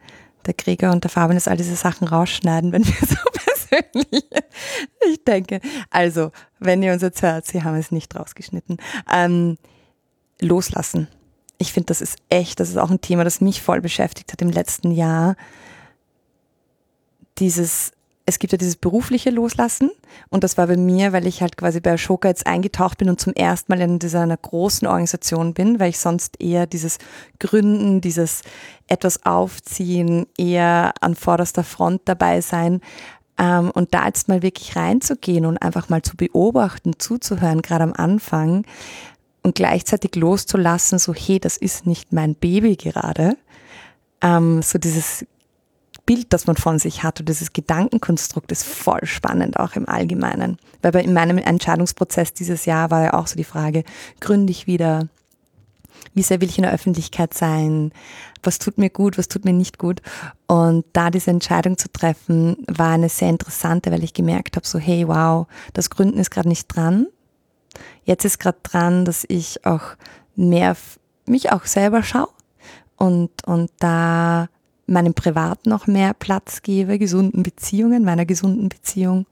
der 0.46 0.54
Gregor 0.54 0.92
und 0.92 1.04
der 1.04 1.12
Fabian 1.12 1.38
jetzt 1.38 1.48
all 1.48 1.58
diese 1.58 1.76
Sachen 1.76 2.08
rausschneiden, 2.08 2.72
wenn 2.72 2.86
wir 2.86 2.94
so 3.08 3.16
persönlich. 3.34 4.26
Ich 5.10 5.24
denke, 5.24 5.60
also, 5.90 6.32
wenn 6.60 6.82
ihr 6.82 6.94
uns 6.94 7.02
jetzt 7.02 7.22
hört, 7.22 7.46
sie 7.46 7.64
haben 7.64 7.76
es 7.76 7.92
nicht 7.92 8.16
rausgeschnitten. 8.16 8.78
Ähm, 9.12 9.58
loslassen. 10.42 11.08
Ich 11.58 11.74
finde, 11.74 11.88
das 11.88 12.02
ist 12.02 12.18
echt, 12.30 12.60
das 12.60 12.70
ist 12.70 12.78
auch 12.78 12.92
ein 12.92 13.02
Thema, 13.02 13.24
das 13.24 13.42
mich 13.42 13.62
voll 13.62 13.82
beschäftigt 13.82 14.32
hat 14.32 14.42
im 14.42 14.50
letzten 14.50 14.92
Jahr. 14.92 15.36
Dieses 17.40 17.92
es 18.28 18.40
gibt 18.40 18.52
ja 18.52 18.58
dieses 18.58 18.76
berufliche 18.76 19.30
Loslassen 19.30 19.90
und 20.30 20.44
das 20.44 20.58
war 20.58 20.68
bei 20.68 20.76
mir, 20.76 21.14
weil 21.14 21.26
ich 21.26 21.42
halt 21.42 21.56
quasi 21.56 21.80
bei 21.80 21.94
Ashoka 21.94 22.28
jetzt 22.28 22.46
eingetaucht 22.46 22.98
bin 22.98 23.10
und 23.10 23.22
zum 23.22 23.32
ersten 23.32 23.72
Mal 23.72 23.80
in 23.80 24.00
dieser 24.00 24.20
einer 24.20 24.36
großen 24.36 24.86
Organisation 24.86 25.54
bin, 25.54 25.80
weil 25.80 25.92
ich 25.92 25.98
sonst 25.98 26.42
eher 26.42 26.68
dieses 26.68 26.98
Gründen, 27.40 28.02
dieses 28.02 28.42
etwas 28.88 29.26
aufziehen, 29.26 30.28
eher 30.38 30.94
an 31.00 31.16
vorderster 31.16 31.64
Front 31.64 32.02
dabei 32.04 32.42
sein 32.42 32.82
ähm, 33.38 33.72
und 33.72 33.94
da 33.94 34.06
jetzt 34.06 34.28
mal 34.28 34.42
wirklich 34.42 34.76
reinzugehen 34.76 35.46
und 35.46 35.58
einfach 35.60 35.88
mal 35.88 36.02
zu 36.02 36.18
beobachten, 36.18 37.00
zuzuhören, 37.00 37.62
gerade 37.62 37.86
am 37.86 37.94
Anfang 37.94 38.66
und 39.42 39.56
gleichzeitig 39.56 40.16
loszulassen, 40.16 41.00
so 41.00 41.14
hey, 41.14 41.40
das 41.40 41.56
ist 41.56 41.88
nicht 41.88 42.12
mein 42.12 42.36
Baby 42.36 42.76
gerade. 42.76 43.38
Ähm, 44.22 44.62
so 44.62 44.78
dieses 44.80 45.26
Bild, 46.08 46.34
das 46.34 46.48
man 46.48 46.56
von 46.56 46.80
sich 46.80 47.04
hat 47.04 47.20
und 47.20 47.30
dieses 47.30 47.54
Gedankenkonstrukt 47.54 48.52
ist 48.52 48.64
voll 48.64 49.02
spannend, 49.04 49.60
auch 49.60 49.76
im 49.76 49.88
Allgemeinen. 49.88 50.58
Weil 50.82 50.94
bei, 50.94 51.04
in 51.04 51.14
meinem 51.14 51.38
Entscheidungsprozess 51.38 52.34
dieses 52.34 52.66
Jahr 52.66 52.90
war 52.90 53.04
ja 53.04 53.14
auch 53.14 53.28
so 53.28 53.36
die 53.36 53.44
Frage, 53.44 53.84
gründe 54.20 54.50
ich 54.50 54.66
wieder, 54.66 55.10
wie 56.16 56.24
sehr 56.24 56.42
will 56.42 56.50
ich 56.50 56.58
in 56.58 56.64
der 56.64 56.74
Öffentlichkeit 56.74 57.34
sein, 57.34 57.92
was 58.42 58.58
tut 58.58 58.78
mir 58.78 58.90
gut, 58.90 59.18
was 59.18 59.28
tut 59.28 59.46
mir 59.46 59.54
nicht 59.54 59.78
gut. 59.78 60.02
Und 60.48 60.86
da 60.94 61.10
diese 61.10 61.30
Entscheidung 61.30 61.78
zu 61.78 61.92
treffen, 61.92 62.66
war 62.68 62.92
eine 62.92 63.10
sehr 63.10 63.30
interessante, 63.30 63.92
weil 63.92 64.04
ich 64.04 64.14
gemerkt 64.14 64.56
habe, 64.56 64.66
so 64.66 64.80
hey, 64.80 65.08
wow, 65.08 65.46
das 65.74 65.90
Gründen 65.90 66.20
ist 66.20 66.32
gerade 66.32 66.50
nicht 66.50 66.68
dran. 66.68 67.08
Jetzt 68.06 68.24
ist 68.24 68.40
gerade 68.40 68.60
dran, 68.64 69.04
dass 69.04 69.26
ich 69.28 69.66
auch 69.66 69.98
mehr 70.36 70.76
mich 71.26 71.52
auch 71.52 71.66
selber 71.66 72.02
schaue 72.02 72.30
und, 72.96 73.46
und 73.46 73.70
da 73.80 74.48
meinem 74.88 75.14
Privat 75.14 75.66
noch 75.66 75.86
mehr 75.88 76.14
Platz 76.14 76.62
gebe, 76.62 76.98
gesunden 76.98 77.44
Beziehungen, 77.44 78.04
meiner 78.04 78.26
gesunden 78.26 78.70
Beziehung. 78.70 79.26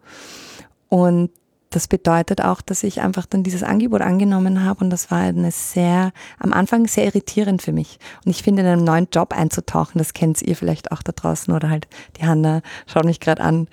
Und 0.89 1.31
das 1.75 1.87
bedeutet 1.89 2.41
auch, 2.41 2.61
dass 2.61 2.83
ich 2.83 3.01
einfach 3.01 3.25
dann 3.25 3.43
dieses 3.43 3.61
Angebot 3.61 4.01
angenommen 4.01 4.63
habe 4.63 4.83
und 4.83 4.89
das 4.89 5.11
war 5.11 5.19
eine 5.19 5.51
sehr, 5.51 6.13
am 6.39 6.53
Anfang 6.53 6.87
sehr 6.87 7.05
irritierend 7.05 7.61
für 7.61 7.73
mich. 7.73 7.99
Und 8.23 8.31
ich 8.31 8.43
finde, 8.43 8.61
in 8.61 8.67
einen 8.67 8.83
neuen 8.85 9.07
Job 9.11 9.33
einzutauchen, 9.33 9.97
das 9.97 10.13
kennt 10.13 10.41
ihr 10.41 10.55
vielleicht 10.55 10.93
auch 10.93 11.03
da 11.03 11.11
draußen 11.11 11.53
oder 11.53 11.69
halt 11.69 11.87
die 12.17 12.25
Hanna 12.25 12.61
schaut 12.87 13.03
mich 13.03 13.19
gerade 13.19 13.43
an, 13.43 13.67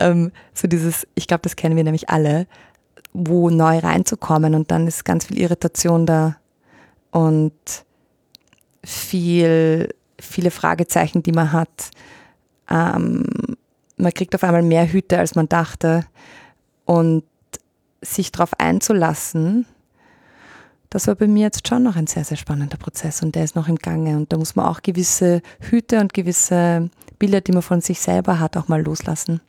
ähm, 0.00 0.32
so 0.52 0.66
dieses, 0.66 1.06
ich 1.14 1.28
glaube, 1.28 1.42
das 1.42 1.54
kennen 1.54 1.76
wir 1.76 1.84
nämlich 1.84 2.10
alle, 2.10 2.48
wo 3.12 3.50
neu 3.50 3.78
reinzukommen 3.78 4.56
und 4.56 4.72
dann 4.72 4.88
ist 4.88 5.04
ganz 5.04 5.26
viel 5.26 5.38
Irritation 5.38 6.06
da 6.06 6.36
und 7.12 7.52
viel 8.82 9.94
viele 10.24 10.50
Fragezeichen, 10.50 11.22
die 11.22 11.32
man 11.32 11.52
hat. 11.52 11.90
Ähm, 12.68 13.24
man 13.96 14.12
kriegt 14.12 14.34
auf 14.34 14.44
einmal 14.44 14.62
mehr 14.62 14.90
Hüte, 14.90 15.18
als 15.18 15.34
man 15.34 15.48
dachte. 15.48 16.04
Und 16.84 17.24
sich 18.02 18.32
darauf 18.32 18.58
einzulassen, 18.58 19.66
das 20.90 21.08
war 21.08 21.16
bei 21.16 21.26
mir 21.26 21.42
jetzt 21.42 21.66
schon 21.66 21.82
noch 21.82 21.96
ein 21.96 22.06
sehr, 22.06 22.24
sehr 22.24 22.36
spannender 22.36 22.76
Prozess 22.76 23.20
und 23.20 23.34
der 23.34 23.42
ist 23.42 23.56
noch 23.56 23.66
im 23.66 23.76
Gange. 23.76 24.16
Und 24.16 24.32
da 24.32 24.36
muss 24.36 24.54
man 24.54 24.66
auch 24.66 24.80
gewisse 24.80 25.42
Hüte 25.58 25.98
und 25.98 26.14
gewisse 26.14 26.88
Bilder, 27.18 27.40
die 27.40 27.50
man 27.50 27.62
von 27.62 27.80
sich 27.80 28.00
selber 28.00 28.38
hat, 28.38 28.56
auch 28.56 28.68
mal 28.68 28.82
loslassen. 28.82 29.40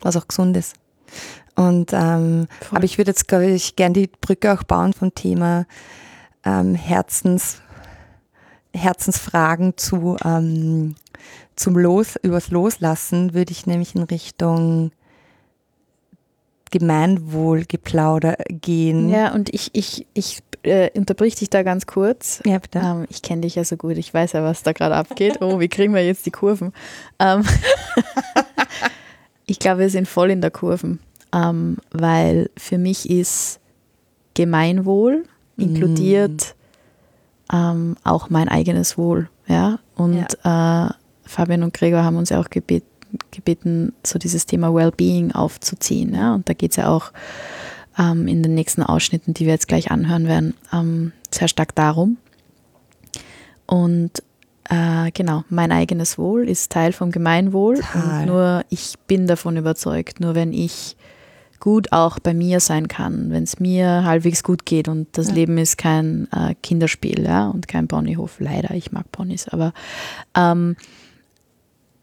Was 0.00 0.16
auch 0.16 0.26
gesund 0.26 0.56
ist. 0.56 0.74
Und 1.54 1.92
ähm, 1.92 2.48
aber 2.70 2.82
ich 2.82 2.98
würde 2.98 3.10
jetzt, 3.10 3.28
glaube 3.28 3.46
ich, 3.46 3.76
gerne 3.76 3.92
die 3.92 4.08
Brücke 4.08 4.52
auch 4.52 4.64
bauen 4.64 4.92
vom 4.92 5.14
Thema 5.14 5.66
ähm, 6.44 6.74
Herzens 6.74 7.60
Herzensfragen 8.74 9.76
zu, 9.76 10.16
ähm, 10.24 10.94
zum 11.56 11.76
Los, 11.76 12.16
übers 12.22 12.50
Loslassen 12.50 13.34
würde 13.34 13.52
ich 13.52 13.66
nämlich 13.66 13.94
in 13.94 14.02
Richtung 14.02 14.92
Gemeinwohlgeplauder 16.70 18.36
gehen. 18.48 19.10
Ja, 19.10 19.32
und 19.34 19.54
ich, 19.54 19.70
ich, 19.74 20.06
ich 20.14 20.42
äh, 20.62 20.90
unterbrich 20.98 21.34
dich 21.34 21.50
da 21.50 21.62
ganz 21.62 21.86
kurz. 21.86 22.40
Ja, 22.46 22.58
bitte. 22.58 22.78
Ähm, 22.78 23.06
ich 23.10 23.22
kenne 23.22 23.42
dich 23.42 23.54
ja 23.54 23.64
so 23.64 23.76
gut, 23.76 23.98
ich 23.98 24.12
weiß 24.12 24.32
ja, 24.32 24.42
was 24.42 24.62
da 24.62 24.72
gerade 24.72 24.96
abgeht. 24.96 25.40
Oh, 25.40 25.60
wie 25.60 25.68
kriegen 25.68 25.94
wir 25.94 26.04
jetzt 26.04 26.24
die 26.24 26.30
Kurven? 26.30 26.72
Ähm, 27.18 27.44
ich 29.46 29.58
glaube, 29.58 29.80
wir 29.80 29.90
sind 29.90 30.08
voll 30.08 30.30
in 30.30 30.40
der 30.40 30.50
Kurven, 30.50 30.98
ähm, 31.34 31.76
weil 31.90 32.50
für 32.56 32.78
mich 32.78 33.10
ist 33.10 33.60
Gemeinwohl 34.34 35.24
inkludiert 35.58 36.54
ähm, 37.52 37.96
auch 38.04 38.30
mein 38.30 38.48
eigenes 38.48 38.98
Wohl. 38.98 39.28
Ja? 39.46 39.78
Und 39.96 40.26
ja. 40.44 40.88
Äh, 40.88 40.92
Fabian 41.24 41.62
und 41.62 41.72
Gregor 41.72 42.04
haben 42.04 42.16
uns 42.16 42.30
ja 42.30 42.40
auch 42.40 42.50
gebeten, 42.50 42.86
gebeten 43.30 43.94
so 44.04 44.18
dieses 44.18 44.46
Thema 44.46 44.74
Wellbeing 44.74 45.32
aufzuziehen. 45.32 46.14
Ja? 46.14 46.34
Und 46.34 46.48
da 46.48 46.54
geht 46.54 46.72
es 46.72 46.76
ja 46.76 46.88
auch 46.88 47.12
ähm, 47.98 48.28
in 48.28 48.42
den 48.42 48.54
nächsten 48.54 48.82
Ausschnitten, 48.82 49.34
die 49.34 49.46
wir 49.46 49.52
jetzt 49.52 49.68
gleich 49.68 49.90
anhören 49.90 50.26
werden, 50.26 50.54
ähm, 50.72 51.12
sehr 51.30 51.48
stark 51.48 51.74
darum. 51.74 52.16
Und 53.66 54.22
äh, 54.68 55.10
genau, 55.12 55.44
mein 55.48 55.72
eigenes 55.72 56.18
Wohl 56.18 56.48
ist 56.48 56.72
Teil 56.72 56.92
vom 56.92 57.10
Gemeinwohl. 57.10 57.76
Total. 57.76 58.20
Und 58.20 58.26
nur 58.26 58.64
ich 58.68 58.94
bin 59.06 59.26
davon 59.26 59.56
überzeugt, 59.56 60.20
nur 60.20 60.34
wenn 60.34 60.52
ich 60.52 60.96
gut 61.62 61.92
auch 61.92 62.18
bei 62.18 62.34
mir 62.34 62.58
sein 62.58 62.88
kann, 62.88 63.30
wenn 63.30 63.44
es 63.44 63.60
mir 63.60 64.02
halbwegs 64.02 64.42
gut 64.42 64.66
geht 64.66 64.88
und 64.88 65.06
das 65.16 65.28
ja. 65.28 65.34
Leben 65.34 65.58
ist 65.58 65.78
kein 65.78 66.26
äh, 66.32 66.56
Kinderspiel 66.60 67.22
ja, 67.22 67.48
und 67.48 67.68
kein 67.68 67.86
Ponyhof. 67.86 68.40
Leider, 68.40 68.74
ich 68.74 68.90
mag 68.90 69.12
Ponys, 69.12 69.46
aber 69.48 69.72
ähm, 70.36 70.74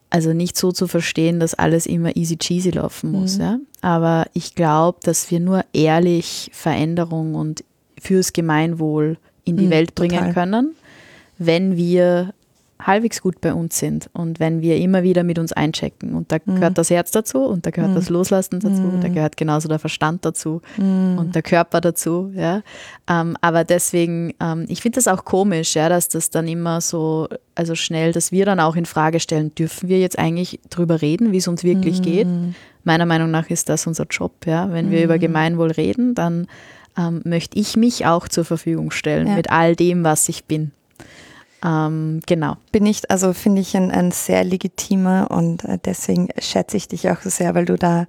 also 0.10 0.32
nicht 0.32 0.56
so 0.56 0.72
zu 0.72 0.88
verstehen, 0.88 1.41
dass 1.41 1.56
alles 1.56 1.88
immer 1.88 2.15
easy 2.15 2.38
cheesy 2.38 2.69
laufen 2.69 3.12
muss. 3.12 3.36
Mhm. 3.36 3.41
Ja? 3.41 3.60
Aber 3.82 4.28
ich 4.34 4.56
glaube, 4.56 5.00
dass 5.04 5.30
wir 5.30 5.41
nur 5.41 5.65
ehrlich 5.74 6.50
Veränderung 6.54 7.36
und 7.36 7.65
fürs 8.00 8.32
Gemeinwohl 8.32 9.17
in 9.43 9.58
die 9.58 9.65
mhm, 9.65 9.72
Welt 9.72 9.93
bringen 9.93 10.19
total. 10.19 10.34
können, 10.34 10.76
wenn 11.38 11.76
wir 11.76 12.34
halbwegs 12.81 13.21
gut 13.21 13.41
bei 13.41 13.53
uns 13.53 13.77
sind 13.77 14.09
und 14.13 14.39
wenn 14.39 14.61
wir 14.61 14.77
immer 14.77 15.03
wieder 15.03 15.23
mit 15.23 15.37
uns 15.37 15.51
einchecken 15.51 16.13
und 16.13 16.31
da 16.31 16.37
mhm. 16.43 16.55
gehört 16.55 16.77
das 16.77 16.89
Herz 16.89 17.11
dazu 17.11 17.39
und 17.39 17.65
da 17.65 17.71
gehört 17.71 17.91
mhm. 17.91 17.95
das 17.95 18.09
Loslassen 18.09 18.61
dazu, 18.61 18.81
mhm. 18.81 19.01
da 19.01 19.09
gehört 19.09 19.35
genauso 19.35 19.67
der 19.67 19.79
Verstand 19.79 20.23
dazu 20.23 20.61
mhm. 20.77 21.17
und 21.17 21.35
der 21.35 21.41
Körper 21.41 21.81
dazu, 21.81 22.31
ja. 22.33 22.61
Ähm, 23.09 23.35
aber 23.41 23.65
deswegen, 23.65 24.33
ähm, 24.39 24.65
ich 24.69 24.81
finde 24.81 24.95
das 24.95 25.09
auch 25.09 25.25
komisch, 25.25 25.75
ja, 25.75 25.89
dass 25.89 26.07
das 26.07 26.29
dann 26.29 26.47
immer 26.47 26.79
so, 26.79 27.27
also 27.53 27.75
schnell, 27.75 28.13
dass 28.13 28.31
wir 28.31 28.45
dann 28.45 28.61
auch 28.61 28.77
in 28.77 28.85
Frage 28.85 29.19
stellen, 29.19 29.53
dürfen 29.55 29.89
wir 29.89 29.99
jetzt 29.99 30.17
eigentlich 30.17 30.61
drüber 30.69 31.01
reden, 31.01 31.33
wie 31.33 31.37
es 31.37 31.47
uns 31.49 31.65
wirklich 31.65 32.01
geht? 32.01 32.27
Mhm. 32.27 32.55
Meiner 32.85 33.05
Meinung 33.05 33.29
nach 33.29 33.49
ist 33.49 33.67
das 33.67 33.87
unser 33.87 34.05
Job, 34.09 34.45
ja. 34.45 34.71
Wenn 34.71 34.89
wir 34.89 35.03
über 35.03 35.15
mhm. 35.15 35.21
Gemeinwohl 35.21 35.71
reden, 35.71 36.15
dann 36.15 36.47
ähm, 36.97 37.21
möchte 37.25 37.59
ich 37.59 37.75
mich 37.75 38.05
auch 38.05 38.29
zur 38.29 38.45
Verfügung 38.45 38.91
stellen 38.91 39.27
ja. 39.27 39.35
mit 39.35 39.51
all 39.51 39.75
dem, 39.75 40.05
was 40.05 40.29
ich 40.29 40.45
bin. 40.45 40.71
Ähm, 41.63 42.22
genau. 42.26 42.56
Bin 42.72 42.86
ich, 42.86 43.10
also 43.12 43.34
finde 43.34 43.62
ich 43.62 43.76
ein, 43.76 43.91
ein 43.91 44.12
sehr 44.12 44.43
legitimer 44.43 45.30
und 45.30 45.65
äh, 45.65 45.78
deswegen 45.84 46.30
schätze 46.39 46.78
ich 46.78 46.88
dich 46.88 47.10
auch 47.10 47.22
so 47.22 47.30
sehr, 47.30 47.54
weil 47.56 47.65
du 47.65 47.76
da 47.76 48.06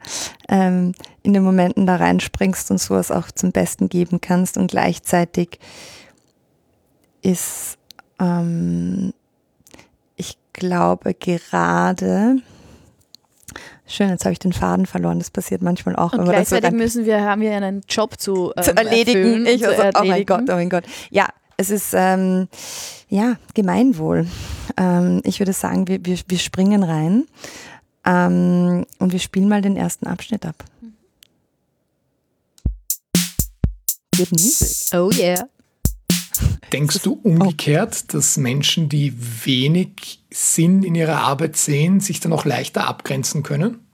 ähm, 0.48 0.94
in 1.22 1.32
den 1.32 1.42
Momenten 1.42 1.86
da 1.86 1.96
reinspringst 1.96 2.70
und 2.70 2.78
sowas 2.78 3.10
auch 3.10 3.30
zum 3.32 3.50
Besten 3.52 3.88
geben 3.88 4.20
kannst 4.20 4.56
und 4.56 4.70
gleichzeitig 4.70 5.58
ist, 7.22 7.76
ähm, 8.20 9.12
ich 10.16 10.36
glaube 10.52 11.14
gerade, 11.14 12.36
Schön, 13.90 14.08
jetzt 14.08 14.24
habe 14.24 14.32
ich 14.32 14.38
den 14.38 14.52
Faden 14.52 14.86
verloren. 14.86 15.18
Das 15.18 15.32
passiert 15.32 15.62
manchmal 15.62 15.96
auch. 15.96 16.12
Und 16.12 16.22
gleichzeitig 16.22 16.70
so 16.70 16.76
müssen 16.76 17.06
wir, 17.06 17.22
haben 17.22 17.40
wir 17.40 17.52
einen 17.52 17.82
Job 17.88 18.20
zu, 18.20 18.52
ähm, 18.56 18.62
zu 18.62 18.76
erledigen. 18.76 19.44
Ich, 19.46 19.66
also, 19.66 19.82
erledigen. 19.82 19.98
Oh 20.00 20.04
mein 20.04 20.26
Gott, 20.26 20.42
oh 20.48 20.52
mein 20.52 20.70
Gott. 20.70 20.84
Ja, 21.10 21.26
es 21.60 21.68
ist 21.68 21.92
ähm, 21.94 22.48
ja 23.10 23.36
Gemeinwohl. 23.52 24.26
Ähm, 24.78 25.20
ich 25.24 25.40
würde 25.40 25.52
sagen, 25.52 25.86
wir, 25.88 26.04
wir, 26.06 26.18
wir 26.26 26.38
springen 26.38 26.82
rein 26.82 27.26
ähm, 28.06 28.86
und 28.98 29.12
wir 29.12 29.18
spielen 29.18 29.48
mal 29.48 29.60
den 29.60 29.76
ersten 29.76 30.06
Abschnitt 30.06 30.46
ab. 30.46 30.64
Good 34.16 34.32
music. 34.32 34.98
Oh 34.98 35.10
yeah. 35.12 35.46
Denkst 36.72 37.02
du 37.02 37.20
umgekehrt, 37.22 38.14
dass 38.14 38.38
Menschen, 38.38 38.88
die 38.88 39.12
wenig 39.44 40.24
Sinn 40.32 40.82
in 40.82 40.94
ihrer 40.94 41.18
Arbeit 41.18 41.56
sehen, 41.56 42.00
sich 42.00 42.20
dann 42.20 42.32
auch 42.32 42.46
leichter 42.46 42.88
abgrenzen 42.88 43.42
können? 43.42 43.86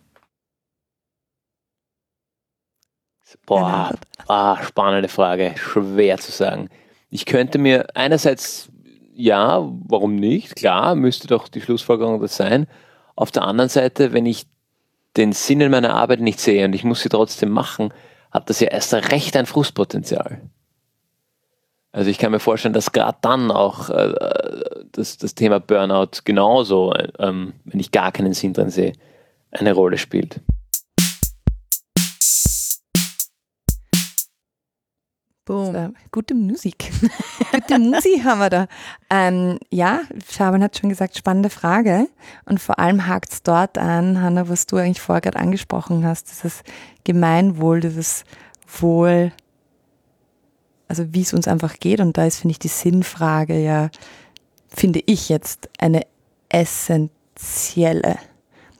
Boah, 3.44 3.92
ah, 4.28 4.62
spannende 4.64 5.08
Frage. 5.08 5.54
Schwer 5.56 6.18
zu 6.18 6.30
sagen 6.30 6.70
ich 7.10 7.26
könnte 7.26 7.58
mir 7.58 7.86
einerseits 7.94 8.70
ja, 9.18 9.66
warum 9.86 10.16
nicht? 10.16 10.56
Klar, 10.56 10.94
müsste 10.94 11.26
doch 11.26 11.48
die 11.48 11.62
Schlussfolgerung 11.62 12.20
das 12.20 12.36
sein. 12.36 12.66
Auf 13.14 13.30
der 13.30 13.44
anderen 13.44 13.70
Seite, 13.70 14.12
wenn 14.12 14.26
ich 14.26 14.46
den 15.16 15.32
Sinn 15.32 15.62
in 15.62 15.70
meiner 15.70 15.94
Arbeit 15.94 16.20
nicht 16.20 16.38
sehe 16.38 16.66
und 16.66 16.74
ich 16.74 16.84
muss 16.84 17.00
sie 17.00 17.08
trotzdem 17.08 17.48
machen, 17.48 17.94
hat 18.30 18.50
das 18.50 18.60
ja 18.60 18.68
erst 18.68 18.92
recht 18.92 19.34
ein 19.36 19.46
Frustpotenzial. 19.46 20.42
Also 21.92 22.10
ich 22.10 22.18
kann 22.18 22.30
mir 22.30 22.40
vorstellen, 22.40 22.74
dass 22.74 22.92
gerade 22.92 23.16
dann 23.22 23.50
auch 23.50 23.88
äh, 23.88 24.12
das, 24.92 25.16
das 25.16 25.34
Thema 25.34 25.60
Burnout 25.60 26.20
genauso, 26.24 26.92
ähm, 27.18 27.54
wenn 27.64 27.80
ich 27.80 27.90
gar 27.90 28.12
keinen 28.12 28.34
Sinn 28.34 28.52
drin 28.52 28.68
sehe, 28.68 28.92
eine 29.50 29.72
Rolle 29.72 29.96
spielt. 29.96 30.42
Boom. 35.46 35.94
gute 36.10 36.34
Musik. 36.34 36.90
gute 37.52 37.78
Musik 37.78 38.24
haben 38.24 38.40
wir 38.40 38.50
da. 38.50 38.66
Ähm, 39.08 39.60
ja, 39.70 40.00
Schaban 40.28 40.60
hat 40.60 40.76
schon 40.76 40.90
gesagt, 40.90 41.16
spannende 41.16 41.50
Frage. 41.50 42.08
Und 42.46 42.60
vor 42.60 42.80
allem 42.80 43.06
hakt 43.06 43.32
es 43.32 43.42
dort 43.44 43.78
an, 43.78 44.20
Hanna, 44.20 44.48
was 44.48 44.66
du 44.66 44.76
eigentlich 44.76 45.00
vorher 45.00 45.20
gerade 45.20 45.38
angesprochen 45.38 46.04
hast, 46.04 46.32
dieses 46.32 46.64
Gemeinwohl, 47.04 47.78
dieses 47.78 48.24
Wohl, 48.80 49.30
also 50.88 51.14
wie 51.14 51.22
es 51.22 51.32
uns 51.32 51.46
einfach 51.46 51.78
geht. 51.78 52.00
Und 52.00 52.18
da 52.18 52.26
ist, 52.26 52.40
finde 52.40 52.50
ich, 52.50 52.58
die 52.58 52.66
Sinnfrage 52.66 53.56
ja, 53.62 53.90
finde 54.66 55.00
ich 55.06 55.28
jetzt, 55.28 55.70
eine 55.78 56.02
essentielle. 56.48 58.18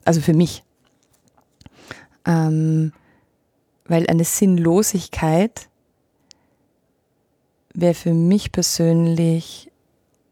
Also 0.04 0.20
für 0.20 0.34
mich. 0.34 0.64
Ähm, 2.24 2.92
weil 3.84 4.08
eine 4.08 4.24
Sinnlosigkeit 4.24 5.68
wäre 7.76 7.94
für 7.94 8.14
mich 8.14 8.52
persönlich 8.52 9.70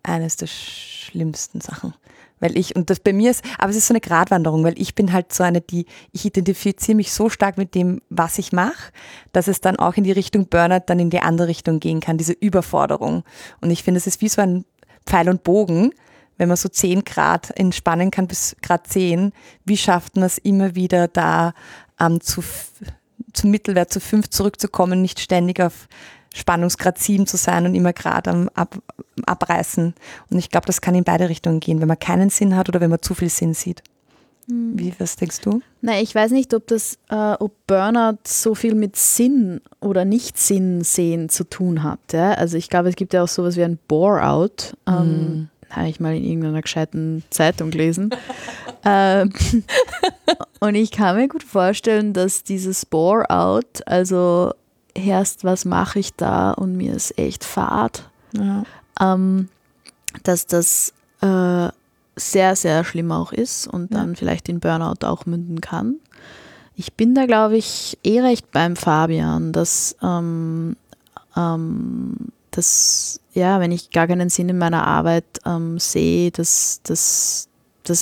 eines 0.03 0.37
der 0.37 0.47
schlimmsten 0.47 1.61
Sachen. 1.61 1.95
Weil 2.41 2.59
ich, 2.59 2.77
und 2.77 2.91
das 2.91 3.01
bei 3.01 3.13
mir 3.13 3.31
ist, 3.31 3.45
aber 3.59 3.71
es 3.71 3.77
ist 3.77 3.87
so 3.87 3.95
eine 3.95 4.01
Gratwanderung, 4.01 4.65
weil 4.65 4.79
ich 4.79 4.95
bin 4.95 5.13
halt 5.13 5.33
so 5.33 5.45
eine, 5.45 5.61
die, 5.61 5.87
ich 6.13 6.27
identifiziere 6.27 6.97
mich 6.97 7.13
so 7.13 7.31
stark 7.31 7.57
mit 7.57 7.75
dem, 7.75 8.03
was 8.11 8.39
ich 8.39 8.53
mache, 8.53 8.93
dass 9.33 9.49
es 9.49 9.61
dann 9.61 9.77
auch 9.77 9.95
in 9.95 10.05
die 10.05 10.13
Richtung 10.13 10.49
Burnout 10.49 10.85
dann 10.87 10.99
in 10.99 11.11
die 11.11 11.21
andere 11.21 11.49
Richtung 11.49 11.81
gehen 11.81 12.01
kann, 12.01 12.19
diese 12.19 12.33
Überforderung. 12.33 13.23
Und 13.61 13.71
ich 13.71 13.83
finde, 13.83 13.99
es 13.99 14.07
ist 14.07 14.21
wie 14.21 14.29
so 14.29 14.43
ein 14.43 14.65
Pfeil 15.07 15.29
und 15.29 15.45
Bogen, 15.45 15.93
wenn 16.37 16.49
man 16.49 16.57
so 16.57 16.69
10 16.69 17.05
Grad 17.05 17.57
entspannen 17.59 18.11
kann 18.11 18.27
bis 18.27 18.57
Grad 18.61 18.89
10, 18.89 19.33
wie 19.65 19.77
schafft 19.77 20.17
man 20.17 20.25
es 20.25 20.39
immer 20.39 20.75
wieder 20.75 21.09
da 21.09 21.55
ähm, 22.01 22.21
zu, 22.21 22.43
zum 23.33 23.51
Mittelwert 23.51 23.93
zu 23.93 24.01
5 24.01 24.29
zurückzukommen, 24.29 25.01
nicht 25.01 25.21
ständig 25.21 25.61
auf 25.61 25.89
Spannungsgrad 26.35 26.99
7 26.99 27.27
zu 27.27 27.37
sein 27.37 27.64
und 27.64 27.75
immer 27.75 27.92
gerade 27.92 28.31
am 28.31 28.51
Ab 28.55 28.79
Abreißen. 29.27 29.94
Und 30.29 30.38
ich 30.38 30.51
glaube, 30.51 30.66
das 30.66 30.81
kann 30.81 30.97
in 30.97 31.05
beide 31.05 31.29
Richtungen 31.29 31.61
gehen, 31.61 31.81
wenn 31.81 31.87
man 31.87 31.99
keinen 31.99 32.31
Sinn 32.31 32.57
hat 32.57 32.68
oder 32.68 32.81
wenn 32.81 32.90
man 32.90 33.01
zu 33.01 33.14
viel 33.14 33.29
Sinn 33.29 33.55
sieht. 33.55 33.83
Hm. 34.49 34.73
Wie, 34.77 34.92
was 34.99 35.14
denkst 35.14 35.40
du? 35.42 35.62
Nein, 35.81 36.03
ich 36.03 36.12
weiß 36.14 36.33
nicht, 36.33 36.53
ob 36.53 36.66
das, 36.66 36.99
äh, 37.11 37.35
ob 37.38 37.53
Burnout 37.68 38.18
so 38.27 38.57
viel 38.57 38.75
mit 38.75 38.97
Sinn 38.97 39.61
oder 39.81 40.05
Nicht-Sinn 40.05 40.83
sehen 40.83 41.29
zu 41.29 41.44
tun 41.44 41.85
hat. 41.85 42.01
Ja? 42.12 42.33
Also 42.33 42.57
ich 42.57 42.68
glaube, 42.68 42.88
es 42.88 42.97
gibt 42.97 43.14
ja 43.14 43.23
auch 43.23 43.29
sowas 43.29 43.57
wie 43.57 43.62
ein 43.62 43.79
Bore-out. 43.87 44.77
Ähm, 44.88 45.05
mm. 45.07 45.49
Habe 45.70 45.88
ich 45.88 46.01
mal 46.01 46.16
in 46.16 46.25
irgendeiner 46.25 46.62
gescheiten 46.62 47.23
Zeitung 47.31 47.70
gelesen. 47.70 48.11
ähm, 48.85 49.33
und 50.61 50.75
ich 50.75 50.90
kann 50.90 51.16
mir 51.16 51.29
gut 51.29 51.44
vorstellen, 51.44 52.12
dass 52.12 52.42
dieses 52.42 52.85
Bore-out, 52.85 53.87
also 53.87 54.53
erst, 54.95 55.45
was 55.45 55.65
mache 55.65 55.99
ich 55.99 56.15
da 56.15 56.53
und 56.53 56.77
mir 56.77 56.95
ist 56.95 57.19
echt 57.19 57.45
fad, 57.45 58.09
ja. 58.33 58.65
ähm, 59.01 59.49
dass 60.23 60.47
das 60.47 60.93
äh, 61.21 61.69
sehr, 62.17 62.57
sehr 62.57 62.85
schlimm 62.85 63.13
auch 63.13 63.33
ist 63.33 63.67
und 63.67 63.91
ja. 63.91 63.99
dann 63.99 64.17
vielleicht 64.17 64.49
in 64.49 64.61
Burnout 64.61 65.05
auch 65.05 65.27
münden 65.27 65.61
kann. 65.61 65.97
Ich 66.77 66.95
bin 66.95 67.15
da, 67.15 67.27
glaube 67.27 67.57
ich, 67.57 67.99
eh 68.03 68.21
recht 68.21 68.51
beim 68.51 68.77
Fabian, 68.77 69.53
dass, 69.53 69.97
ähm, 70.03 70.77
ähm, 71.37 72.17
dass, 72.51 73.21
ja, 73.33 73.61
wenn 73.61 73.73
ich 73.73 73.91
gar 73.91 74.07
keinen 74.07 74.29
Sinn 74.29 74.49
in 74.49 74.59
meiner 74.59 74.87
Arbeit 74.87 75.25
ähm, 75.45 75.79
sehe, 75.79 76.31
dass 76.31 76.81
das 76.83 77.49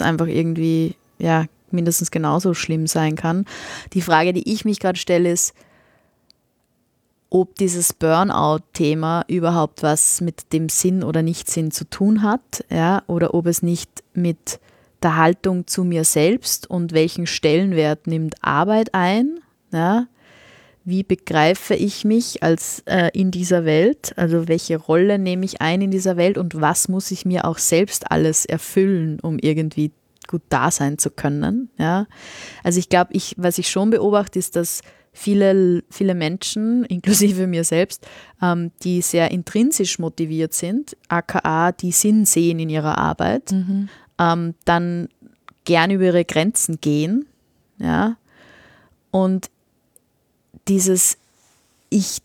einfach 0.00 0.26
irgendwie, 0.26 0.96
ja, 1.18 1.46
mindestens 1.70 2.10
genauso 2.10 2.54
schlimm 2.54 2.86
sein 2.86 3.16
kann. 3.16 3.46
Die 3.94 4.02
Frage, 4.02 4.32
die 4.32 4.52
ich 4.52 4.64
mich 4.64 4.78
gerade 4.78 4.98
stelle, 4.98 5.30
ist, 5.30 5.54
ob 7.32 7.54
dieses 7.54 7.94
Burnout-Thema 7.94 9.24
überhaupt 9.26 9.82
was 9.82 10.20
mit 10.20 10.52
dem 10.52 10.68
Sinn 10.68 11.02
oder 11.02 11.22
Nichtsinn 11.22 11.70
zu 11.70 11.88
tun 11.88 12.20
hat, 12.20 12.62
ja, 12.68 13.02
oder 13.06 13.32
ob 13.32 13.46
es 13.46 13.62
nicht 13.62 14.04
mit 14.12 14.60
der 15.02 15.16
Haltung 15.16 15.66
zu 15.66 15.82
mir 15.82 16.04
selbst 16.04 16.68
und 16.68 16.92
welchen 16.92 17.26
Stellenwert 17.26 18.06
nimmt 18.06 18.34
Arbeit 18.42 18.92
ein, 18.92 19.40
ja, 19.72 20.08
wie 20.84 21.04
begreife 21.04 21.74
ich 21.74 22.04
mich 22.04 22.42
als 22.42 22.82
äh, 22.84 23.08
in 23.14 23.30
dieser 23.30 23.64
Welt, 23.64 24.12
also 24.16 24.46
welche 24.46 24.76
Rolle 24.76 25.18
nehme 25.18 25.46
ich 25.46 25.62
ein 25.62 25.80
in 25.80 25.90
dieser 25.90 26.18
Welt 26.18 26.36
und 26.36 26.60
was 26.60 26.88
muss 26.88 27.10
ich 27.10 27.24
mir 27.24 27.46
auch 27.46 27.56
selbst 27.56 28.10
alles 28.10 28.44
erfüllen, 28.44 29.20
um 29.20 29.38
irgendwie 29.38 29.92
gut 30.28 30.42
da 30.50 30.70
sein 30.70 30.98
zu 30.98 31.08
können, 31.08 31.70
ja. 31.78 32.06
Also 32.62 32.78
ich 32.78 32.90
glaube, 32.90 33.14
ich, 33.14 33.34
was 33.38 33.56
ich 33.56 33.70
schon 33.70 33.88
beobachte, 33.88 34.38
ist, 34.38 34.54
dass 34.54 34.82
viele, 35.12 35.82
viele 35.90 36.14
Menschen, 36.14 36.84
inklusive 36.88 37.46
mir 37.46 37.64
selbst, 37.64 38.06
ähm, 38.42 38.72
die 38.82 39.02
sehr 39.02 39.30
intrinsisch 39.30 39.98
motiviert 39.98 40.54
sind, 40.54 40.96
aka 41.08 41.72
die 41.72 41.92
Sinn 41.92 42.24
sehen 42.24 42.58
in 42.58 42.70
ihrer 42.70 42.98
Arbeit, 42.98 43.52
mhm. 43.52 43.88
ähm, 44.18 44.54
dann 44.64 45.08
gern 45.64 45.90
über 45.90 46.04
ihre 46.04 46.24
Grenzen 46.24 46.80
gehen. 46.80 47.26
Ja? 47.78 48.16
Und 49.10 49.50
dieses 50.68 51.18
Ich 51.90 52.18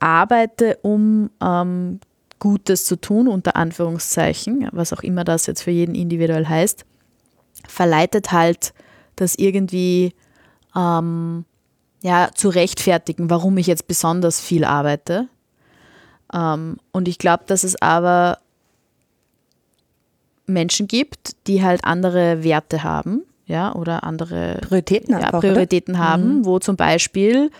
arbeite, 0.00 0.78
um 0.82 1.30
ähm, 1.42 2.00
Gutes 2.38 2.84
zu 2.84 2.96
tun, 2.96 3.26
unter 3.26 3.56
Anführungszeichen, 3.56 4.68
was 4.72 4.92
auch 4.92 5.02
immer 5.02 5.24
das 5.24 5.46
jetzt 5.46 5.62
für 5.62 5.70
jeden 5.70 5.94
individuell 5.94 6.46
heißt, 6.46 6.84
verleitet 7.66 8.30
halt, 8.30 8.72
dass 9.16 9.34
irgendwie 9.34 10.14
ähm, 10.76 11.44
ja, 12.02 12.30
zu 12.34 12.48
rechtfertigen, 12.48 13.30
warum 13.30 13.58
ich 13.58 13.66
jetzt 13.66 13.88
besonders 13.88 14.40
viel 14.40 14.64
arbeite. 14.64 15.28
Ähm, 16.32 16.78
und 16.92 17.08
ich 17.08 17.18
glaube, 17.18 17.44
dass 17.46 17.64
es 17.64 17.80
aber 17.80 18.38
Menschen 20.46 20.88
gibt, 20.88 21.36
die 21.46 21.62
halt 21.62 21.84
andere 21.84 22.42
Werte 22.42 22.82
haben, 22.82 23.22
ja, 23.46 23.74
oder 23.74 24.04
andere 24.04 24.58
Prioritäten, 24.62 25.12
ja, 25.12 25.18
einfach, 25.18 25.40
Prioritäten 25.40 25.98
haben, 25.98 26.38
mhm. 26.38 26.44
wo 26.44 26.58
zum 26.58 26.76
Beispiel 26.76 27.50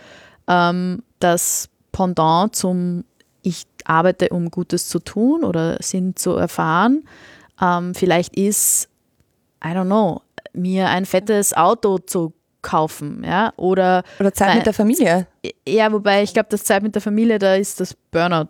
ähm, 0.46 1.03
das 1.18 1.68
Pendant 1.92 2.55
zum 2.55 3.05
Ich 3.42 3.66
arbeite, 3.85 4.29
um 4.29 4.51
Gutes 4.51 4.88
zu 4.88 4.98
tun 4.98 5.44
oder 5.44 5.79
Sinn 5.83 6.14
zu 6.16 6.33
erfahren, 6.33 7.05
ähm, 7.61 7.94
vielleicht 7.94 8.37
ist, 8.37 8.88
I 9.64 9.68
don't 9.68 9.87
know, 9.87 10.22
mir 10.53 10.88
ein 10.88 11.07
fettes 11.07 11.57
Auto 11.57 11.98
zu 11.98 12.33
kaufen, 12.62 13.25
ja, 13.25 13.53
oder 13.57 14.03
oder 14.18 14.33
Zeit 14.33 14.57
mit 14.57 14.66
der 14.66 14.75
Familie. 14.75 15.27
Ja, 15.66 15.92
wobei 15.92 16.23
ich 16.23 16.33
glaube, 16.33 16.49
das 16.51 16.64
Zeit 16.64 16.83
mit 16.83 16.94
der 16.94 17.03
Familie, 17.03 17.38
da 17.38 17.55
ist 17.55 17.81
das 17.81 17.94
Burnout 18.11 18.49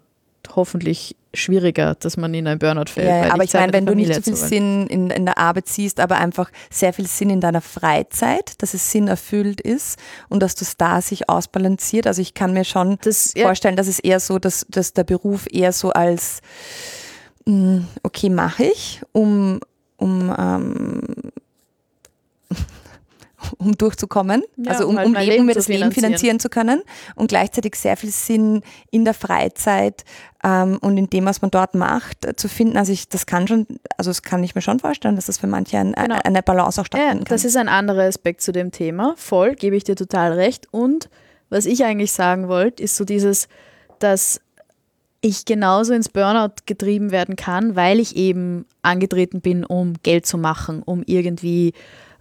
hoffentlich 0.55 1.15
schwieriger, 1.35 1.95
dass 1.95 2.17
man 2.17 2.33
in 2.35 2.47
ein 2.47 2.59
Burnout 2.59 2.91
fällt. 2.91 3.09
Ja, 3.09 3.33
aber 3.33 3.45
ich 3.45 3.53
meine, 3.53 3.73
wenn 3.73 3.87
du 3.87 3.95
nicht 3.95 4.13
so 4.15 4.23
viel 4.23 4.37
Sinn 4.37 4.87
in, 4.87 5.11
in 5.11 5.27
der 5.27 5.39
Arbeit 5.39 5.69
siehst, 5.69 6.01
aber 6.01 6.17
einfach 6.17 6.51
sehr 6.71 6.93
viel 6.93 7.07
Sinn 7.07 7.31
in 7.31 7.41
deiner 7.41 7.61
Freizeit, 7.61 8.61
dass 8.63 8.75
es 8.75 8.91
Sinn 8.91 9.09
erfüllt 9.09 9.61
ist 9.61 9.99
und 10.29 10.43
dass 10.43 10.55
das 10.55 10.77
da 10.77 11.01
sich 11.01 11.29
ausbalanciert. 11.29 12.07
Also 12.07 12.23
ich 12.23 12.35
kann 12.35 12.53
mir 12.53 12.65
schon 12.65 12.99
das, 13.03 13.35
vorstellen, 13.37 13.77
dass 13.77 13.89
es 13.89 13.99
eher 13.99 14.21
so, 14.21 14.39
dass, 14.39 14.67
dass 14.69 14.95
der 14.95 15.05
Beruf 15.05 15.47
eher 15.51 15.73
so 15.73 15.91
als 15.91 16.41
mm, 17.45 17.81
okay, 18.03 18.31
mache 18.31 18.65
ich, 18.65 19.03
um, 19.13 19.61
um 19.97 20.35
ähm, 20.37 21.03
um 23.59 23.77
durchzukommen, 23.77 24.43
ja, 24.57 24.73
also 24.73 24.85
um, 24.85 24.91
um, 24.91 24.97
halt 24.99 25.07
um 25.07 25.17
eben 25.17 25.31
Leben 25.31 25.49
das 25.49 25.69
Leben 25.69 25.93
finanzieren 25.93 26.41
zu 26.41 26.49
können 26.49 26.83
und 27.15 27.29
gleichzeitig 27.29 27.75
sehr 27.77 27.97
viel 27.97 28.11
Sinn 28.11 28.63
in 28.91 29.05
der 29.05 29.15
Freizeit 29.15 30.05
ähm, 30.45 30.79
und 30.81 30.97
in 30.97 31.11
dem, 31.11 31.25
was 31.25 31.43
man 31.43 31.51
dort 31.51 31.75
macht, 31.75 32.25
äh, 32.25 32.37
zu 32.37 32.49
finden. 32.49 32.77
Also 32.77 32.93
ich, 32.93 33.09
das 33.09 33.27
kann 33.27 33.49
schon, 33.49 33.67
also 33.97 34.11
das 34.11 34.23
kann 34.23 34.43
ich 34.45 34.55
mir 34.55 34.63
schon 34.63 34.81
vorstellen, 34.81 35.17
dass 35.17 35.27
das 35.27 35.39
für 35.39 35.47
manche 35.47 35.79
ein, 35.79 35.93
genau. 35.93 36.19
eine 36.23 36.43
Balance 36.43 36.81
auch 36.81 36.87
stattfinden 36.87 37.19
ja, 37.19 37.25
kann. 37.25 37.35
Das 37.35 37.45
ist 37.45 37.57
ein 37.57 37.69
anderer 37.69 38.05
Aspekt 38.05 38.41
zu 38.41 38.53
dem 38.53 38.71
Thema. 38.71 39.15
Voll, 39.17 39.55
gebe 39.55 39.77
ich 39.77 39.85
dir 39.85 39.97
total 39.97 40.33
recht. 40.33 40.69
Und 40.71 41.09
was 41.51 41.67
ich 41.67 41.85
eigentlich 41.85 42.13
sagen 42.13 42.49
wollte, 42.49 42.83
ist 42.83 42.97
so 42.97 43.05
dieses, 43.05 43.49
dass 43.99 44.41
ich 45.21 45.45
genauso 45.45 45.95
ins 45.95 46.09
Burnout 46.09 46.55
getrieben 46.67 47.11
werden 47.11 47.37
kann, 47.37 47.75
weil 47.75 47.99
ich 47.99 48.17
eben 48.17 48.67
angetreten 48.83 49.41
bin, 49.41 49.65
um 49.65 49.95
Geld 50.03 50.27
zu 50.27 50.39
machen, 50.39 50.83
um 50.83 51.03
irgendwie 51.07 51.73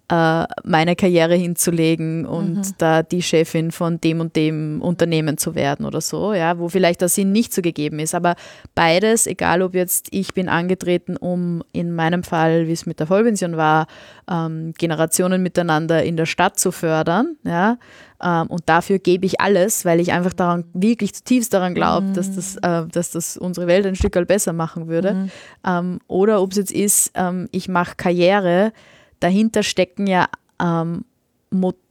äh, 0.09 0.45
meine 0.63 0.95
Karriere 0.95 1.35
hinzulegen 1.35 2.25
und 2.25 2.55
mhm. 2.55 2.73
da 2.77 3.03
die 3.03 3.21
Chefin 3.21 3.71
von 3.71 3.99
dem 3.99 4.21
und 4.21 4.37
dem 4.37 4.81
Unternehmen 4.81 5.37
zu 5.37 5.53
werden 5.53 5.85
oder 5.85 5.99
so, 5.99 6.33
ja, 6.33 6.57
wo 6.59 6.69
vielleicht 6.69 7.01
der 7.01 7.09
Sinn 7.09 7.33
nicht 7.33 7.53
so 7.53 7.61
gegeben 7.61 7.99
ist. 7.99 8.15
Aber 8.15 8.35
beides, 8.73 9.27
egal 9.27 9.61
ob 9.61 9.75
jetzt 9.75 10.07
ich 10.11 10.33
bin 10.33 10.47
angetreten, 10.47 11.17
um 11.17 11.61
in 11.73 11.93
meinem 11.93 12.23
Fall, 12.23 12.67
wie 12.67 12.71
es 12.71 12.85
mit 12.85 13.01
der 13.01 13.07
Vollpension 13.07 13.57
war, 13.57 13.87
ähm, 14.31 14.73
Generationen 14.77 15.43
miteinander 15.43 16.03
in 16.03 16.15
der 16.15 16.25
Stadt 16.25 16.57
zu 16.57 16.71
fördern, 16.71 17.35
ja, 17.43 17.77
ähm, 18.23 18.47
und 18.47 18.63
dafür 18.67 18.99
gebe 18.99 19.25
ich 19.25 19.41
alles, 19.41 19.85
weil 19.85 19.99
ich 19.99 20.11
einfach 20.11 20.33
daran, 20.33 20.63
wirklich 20.73 21.13
zutiefst 21.13 21.53
daran 21.53 21.75
glaube, 21.75 22.07
mhm. 22.07 22.13
dass, 22.13 22.33
das, 22.33 22.55
äh, 22.57 22.87
dass 22.87 23.11
das 23.11 23.37
unsere 23.37 23.67
Welt 23.67 23.85
ein 23.85 23.95
Stück 23.95 24.17
besser 24.27 24.53
machen 24.53 24.87
würde. 24.87 25.13
Mhm. 25.13 25.31
Ähm, 25.65 25.99
oder 26.07 26.41
ob 26.41 26.51
es 26.51 26.57
jetzt 26.57 26.71
ist, 26.71 27.11
ähm, 27.13 27.47
ich 27.51 27.67
mache 27.67 27.95
Karriere, 27.95 28.71
dahinter 29.19 29.63
stecken 29.63 30.07
ja 30.07 30.27
ähm, 30.61 31.05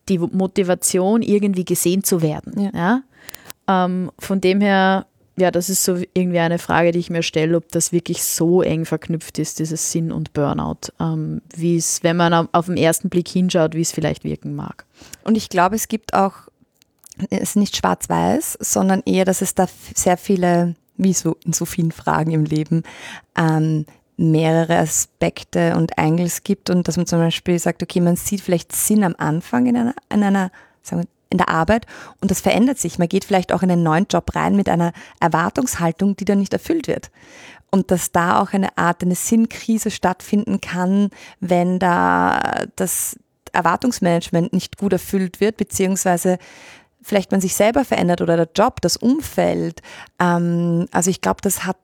die 0.09 0.19
Motivation, 0.19 1.23
irgendwie 1.23 1.65
gesehen 1.65 2.05
zu 2.05 2.23
werden. 2.23 2.61
Ja. 2.61 2.71
ja? 2.75 3.03
Ähm, 3.85 4.11
von 4.19 4.41
dem 4.41 4.61
her, 4.61 5.07
ja, 5.37 5.51
das 5.51 5.69
ist 5.69 5.85
so 5.85 5.97
irgendwie 6.15 6.39
eine 6.39 6.59
Frage, 6.59 6.93
die 6.93 6.99
ich 6.99 7.11
mir 7.11 7.23
stelle, 7.23 7.57
ob 7.57 7.69
das 7.71 7.93
wirklich 7.93 8.23
so 8.23 8.63
eng 8.63 8.85
verknüpft 8.85 9.39
ist, 9.39 9.59
dieses 9.59 9.93
Sinn 9.93 10.13
und 10.13 10.33
Burnout, 10.33 10.93
ähm, 11.01 11.43
wie 11.55 11.77
es, 11.77 12.03
wenn 12.03 12.17
man 12.17 12.33
auf 12.33 12.67
den 12.67 12.77
ersten 12.77 13.09
Blick 13.09 13.29
hinschaut, 13.29 13.75
wie 13.75 13.83
es 13.83 13.93
vielleicht 13.93 14.25
wirken 14.25 14.55
mag. 14.55 14.87
Und 15.25 15.37
ich 15.37 15.49
glaube, 15.49 15.77
es 15.77 15.89
gibt 15.89 16.15
auch, 16.15 16.33
es 17.31 17.41
ist 17.41 17.57
nicht 17.57 17.77
schwarz-weiß, 17.77 18.59
sondern 18.61 19.03
eher, 19.05 19.25
dass 19.25 19.43
es 19.43 19.55
da 19.55 19.67
sehr 19.95 20.17
viele, 20.17 20.75
wie 20.97 21.13
so 21.13 21.37
in 21.45 21.53
so 21.53 21.65
vielen 21.65 21.93
Fragen 21.93 22.31
im 22.31 22.45
Leben, 22.45 22.85
ähm, 23.37 23.85
mehrere 24.17 24.79
Aspekte 24.79 25.77
und 25.77 25.99
Angles 25.99 26.43
gibt 26.43 26.71
und 26.71 26.89
dass 26.89 26.97
man 26.97 27.07
zum 27.07 27.19
Beispiel 27.19 27.59
sagt, 27.59 27.83
okay, 27.83 28.01
man 28.01 28.17
sieht 28.17 28.41
vielleicht 28.41 28.75
Sinn 28.75 29.05
am 29.05 29.15
Anfang 29.19 29.67
in 29.67 29.77
einer, 29.77 29.95
in 30.13 30.23
einer 30.23 30.51
sagen 30.83 31.03
wir, 31.03 31.09
in 31.29 31.39
der 31.39 31.49
Arbeit 31.49 31.87
und 32.21 32.31
das 32.31 32.41
verändert 32.41 32.79
sich. 32.79 32.99
Man 32.99 33.09
geht 33.09 33.25
vielleicht 33.25 33.53
auch 33.53 33.63
in 33.63 33.71
einen 33.71 33.83
neuen 33.83 34.07
Job 34.09 34.35
rein 34.35 34.57
mit 34.57 34.69
einer 34.69 34.93
Erwartungshaltung, 35.21 36.17
die 36.17 36.25
dann 36.25 36.39
nicht 36.39 36.53
erfüllt 36.53 36.89
wird. 36.89 37.11
Und 37.71 37.91
dass 37.91 38.13
da 38.13 38.41
auch 38.41 38.53
eine 38.53 38.79
Art, 38.79 39.03
eine 39.03 39.17
Sinnkrise 39.17 39.91
stattfinden 39.91 40.61
kann, 40.61 41.11
wenn 41.41 41.79
da 41.79 42.65
das 42.77 43.19
Erwartungsmanagement 43.53 44.53
nicht 44.53 44.77
gut 44.79 44.93
erfüllt 44.93 45.41
wird, 45.41 45.57
beziehungsweise 45.57 46.39
vielleicht 47.03 47.33
man 47.33 47.41
sich 47.41 47.55
selber 47.55 47.85
verändert 47.85 48.21
oder 48.21 48.37
der 48.37 48.49
Job, 48.55 48.81
das 48.81 48.97
Umfeld. 48.97 49.83
Ähm, 50.21 50.87
also 50.93 51.11
ich 51.11 51.21
glaube, 51.21 51.41
das 51.43 51.65
hat 51.65 51.77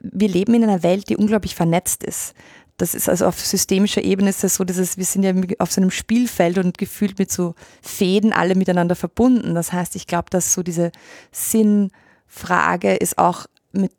wir 0.00 0.28
leben 0.28 0.54
in 0.54 0.62
einer 0.62 0.82
Welt, 0.82 1.08
die 1.08 1.16
unglaublich 1.16 1.54
vernetzt 1.54 2.04
ist. 2.04 2.34
Das 2.78 2.94
ist 2.94 3.08
also 3.08 3.26
auf 3.26 3.38
systemischer 3.38 4.02
Ebene 4.02 4.30
ist 4.30 4.42
das 4.42 4.56
so, 4.56 4.64
dass 4.64 4.96
wir 4.96 5.04
sind 5.04 5.22
ja 5.22 5.32
auf 5.58 5.70
so 5.70 5.80
einem 5.80 5.90
Spielfeld 5.90 6.58
und 6.58 6.78
gefühlt 6.78 7.18
mit 7.18 7.30
so 7.30 7.54
Fäden 7.82 8.32
alle 8.32 8.54
miteinander 8.54 8.96
verbunden. 8.96 9.54
Das 9.54 9.72
heißt, 9.72 9.94
ich 9.94 10.06
glaube, 10.06 10.30
dass 10.30 10.54
so 10.54 10.62
diese 10.62 10.90
Sinnfrage 11.30 12.94
ist 12.94 13.18
auch 13.18 13.46
mit 13.72 13.92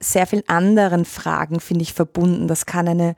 sehr 0.00 0.26
vielen 0.26 0.48
anderen 0.48 1.04
Fragen, 1.04 1.60
finde 1.60 1.82
ich, 1.82 1.92
verbunden. 1.92 2.48
Das 2.48 2.66
kann 2.66 2.88
eine 2.88 3.14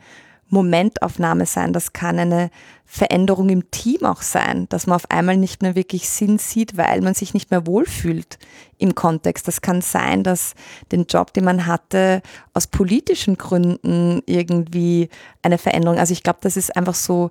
Momentaufnahme 0.51 1.47
sein, 1.47 1.73
das 1.73 1.93
kann 1.93 2.19
eine 2.19 2.51
Veränderung 2.85 3.49
im 3.51 3.71
Team 3.71 4.05
auch 4.05 4.21
sein, 4.21 4.69
dass 4.69 4.87
man 4.87 4.97
auf 4.97 5.11
einmal 5.11 5.37
nicht 5.37 5.63
mehr 5.63 5.77
wirklich 5.77 6.09
Sinn 6.09 6.39
sieht, 6.39 6.77
weil 6.77 7.01
man 7.03 7.15
sich 7.15 7.35
nicht 7.35 7.51
mehr 7.51 7.67
wohlfühlt 7.67 8.39
im 8.79 8.97
Kontext. 8.97 9.47
Das 9.47 9.61
kann 9.61 9.81
sein, 9.81 10.25
dass 10.25 10.55
den 10.91 11.05
Job, 11.05 11.33
den 11.33 11.45
man 11.45 11.67
hatte, 11.67 12.21
aus 12.53 12.67
politischen 12.67 13.39
Gründen 13.39 14.23
irgendwie 14.27 15.09
eine 15.43 15.59
Veränderung. 15.59 15.99
Also 15.99 16.13
ich 16.13 16.25
glaube, 16.25 16.41
das 16.43 16.57
ist 16.57 16.77
einfach 16.77 16.97
so, 16.97 17.31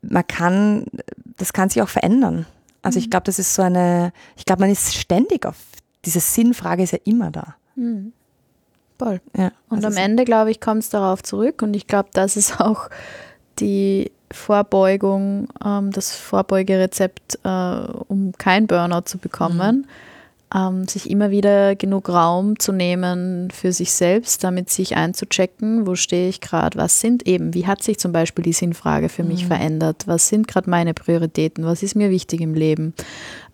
man 0.00 0.26
kann, 0.26 0.86
das 1.38 1.52
kann 1.52 1.68
sich 1.68 1.82
auch 1.82 1.88
verändern. 1.88 2.46
Also 2.82 2.98
ich 2.98 3.06
mhm. 3.06 3.10
glaube, 3.10 3.24
das 3.24 3.38
ist 3.38 3.54
so 3.54 3.62
eine, 3.62 4.12
ich 4.36 4.44
glaube, 4.44 4.60
man 4.60 4.70
ist 4.70 4.94
ständig 4.94 5.44
auf, 5.44 5.56
diese 6.04 6.20
Sinnfrage 6.20 6.82
ist 6.82 6.92
ja 6.92 6.98
immer 7.04 7.30
da. 7.30 7.56
Mhm. 7.74 8.12
Voll. 9.02 9.20
Ja, 9.36 9.50
und 9.68 9.84
am 9.84 9.96
Ende, 9.96 10.24
glaube 10.24 10.50
ich, 10.50 10.60
kommt 10.60 10.84
es 10.84 10.90
darauf 10.90 11.22
zurück 11.22 11.62
und 11.62 11.74
ich 11.74 11.86
glaube, 11.86 12.10
das 12.12 12.36
ist 12.36 12.60
auch 12.60 12.88
die 13.58 14.12
Vorbeugung, 14.30 15.48
ähm, 15.64 15.90
das 15.90 16.14
Vorbeugerezept, 16.14 17.38
äh, 17.44 17.48
um 18.08 18.32
kein 18.38 18.66
Burnout 18.66 19.02
zu 19.06 19.18
bekommen. 19.18 19.78
Mhm. 19.78 19.86
Ähm, 20.54 20.86
sich 20.86 21.08
immer 21.08 21.30
wieder 21.30 21.76
genug 21.76 22.10
Raum 22.10 22.58
zu 22.58 22.72
nehmen 22.72 23.50
für 23.50 23.72
sich 23.72 23.90
selbst, 23.94 24.44
damit 24.44 24.68
sich 24.68 24.96
einzuchecken, 24.96 25.86
wo 25.86 25.94
stehe 25.94 26.28
ich 26.28 26.42
gerade, 26.42 26.76
was 26.76 27.00
sind 27.00 27.26
eben, 27.26 27.54
wie 27.54 27.66
hat 27.66 27.82
sich 27.82 27.98
zum 27.98 28.12
Beispiel 28.12 28.44
die 28.44 28.52
Sinnfrage 28.52 29.08
für 29.08 29.24
mich 29.24 29.44
mhm. 29.44 29.48
verändert, 29.48 30.02
was 30.04 30.28
sind 30.28 30.46
gerade 30.48 30.68
meine 30.68 30.92
Prioritäten, 30.92 31.64
was 31.64 31.82
ist 31.82 31.96
mir 31.96 32.10
wichtig 32.10 32.42
im 32.42 32.52
Leben, 32.52 32.92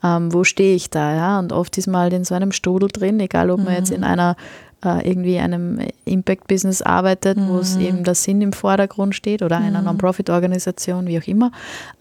ähm, 0.02 0.32
wo 0.32 0.42
stehe 0.42 0.74
ich 0.74 0.90
da, 0.90 1.14
ja, 1.14 1.38
und 1.38 1.52
oft 1.52 1.78
ist 1.78 1.86
man 1.86 2.00
halt 2.00 2.14
in 2.14 2.24
so 2.24 2.34
einem 2.34 2.50
Strudel 2.50 2.88
drin, 2.88 3.20
egal 3.20 3.50
ob 3.50 3.62
man 3.62 3.74
jetzt 3.74 3.92
in 3.92 4.00
mhm. 4.00 4.06
einer 4.08 4.36
äh, 4.84 5.08
irgendwie 5.08 5.38
einem 5.38 5.80
Impact-Business 6.04 6.82
arbeitet, 6.82 7.38
mhm. 7.38 7.48
wo 7.48 7.58
es 7.58 7.76
mhm. 7.76 7.80
eben 7.82 8.04
der 8.04 8.14
Sinn 8.14 8.40
im 8.40 8.52
Vordergrund 8.52 9.14
steht 9.14 9.42
oder 9.42 9.58
einer 9.58 9.80
mhm. 9.80 9.86
Non-Profit-Organisation, 9.86 11.06
wie 11.06 11.18
auch 11.18 11.26
immer, 11.26 11.52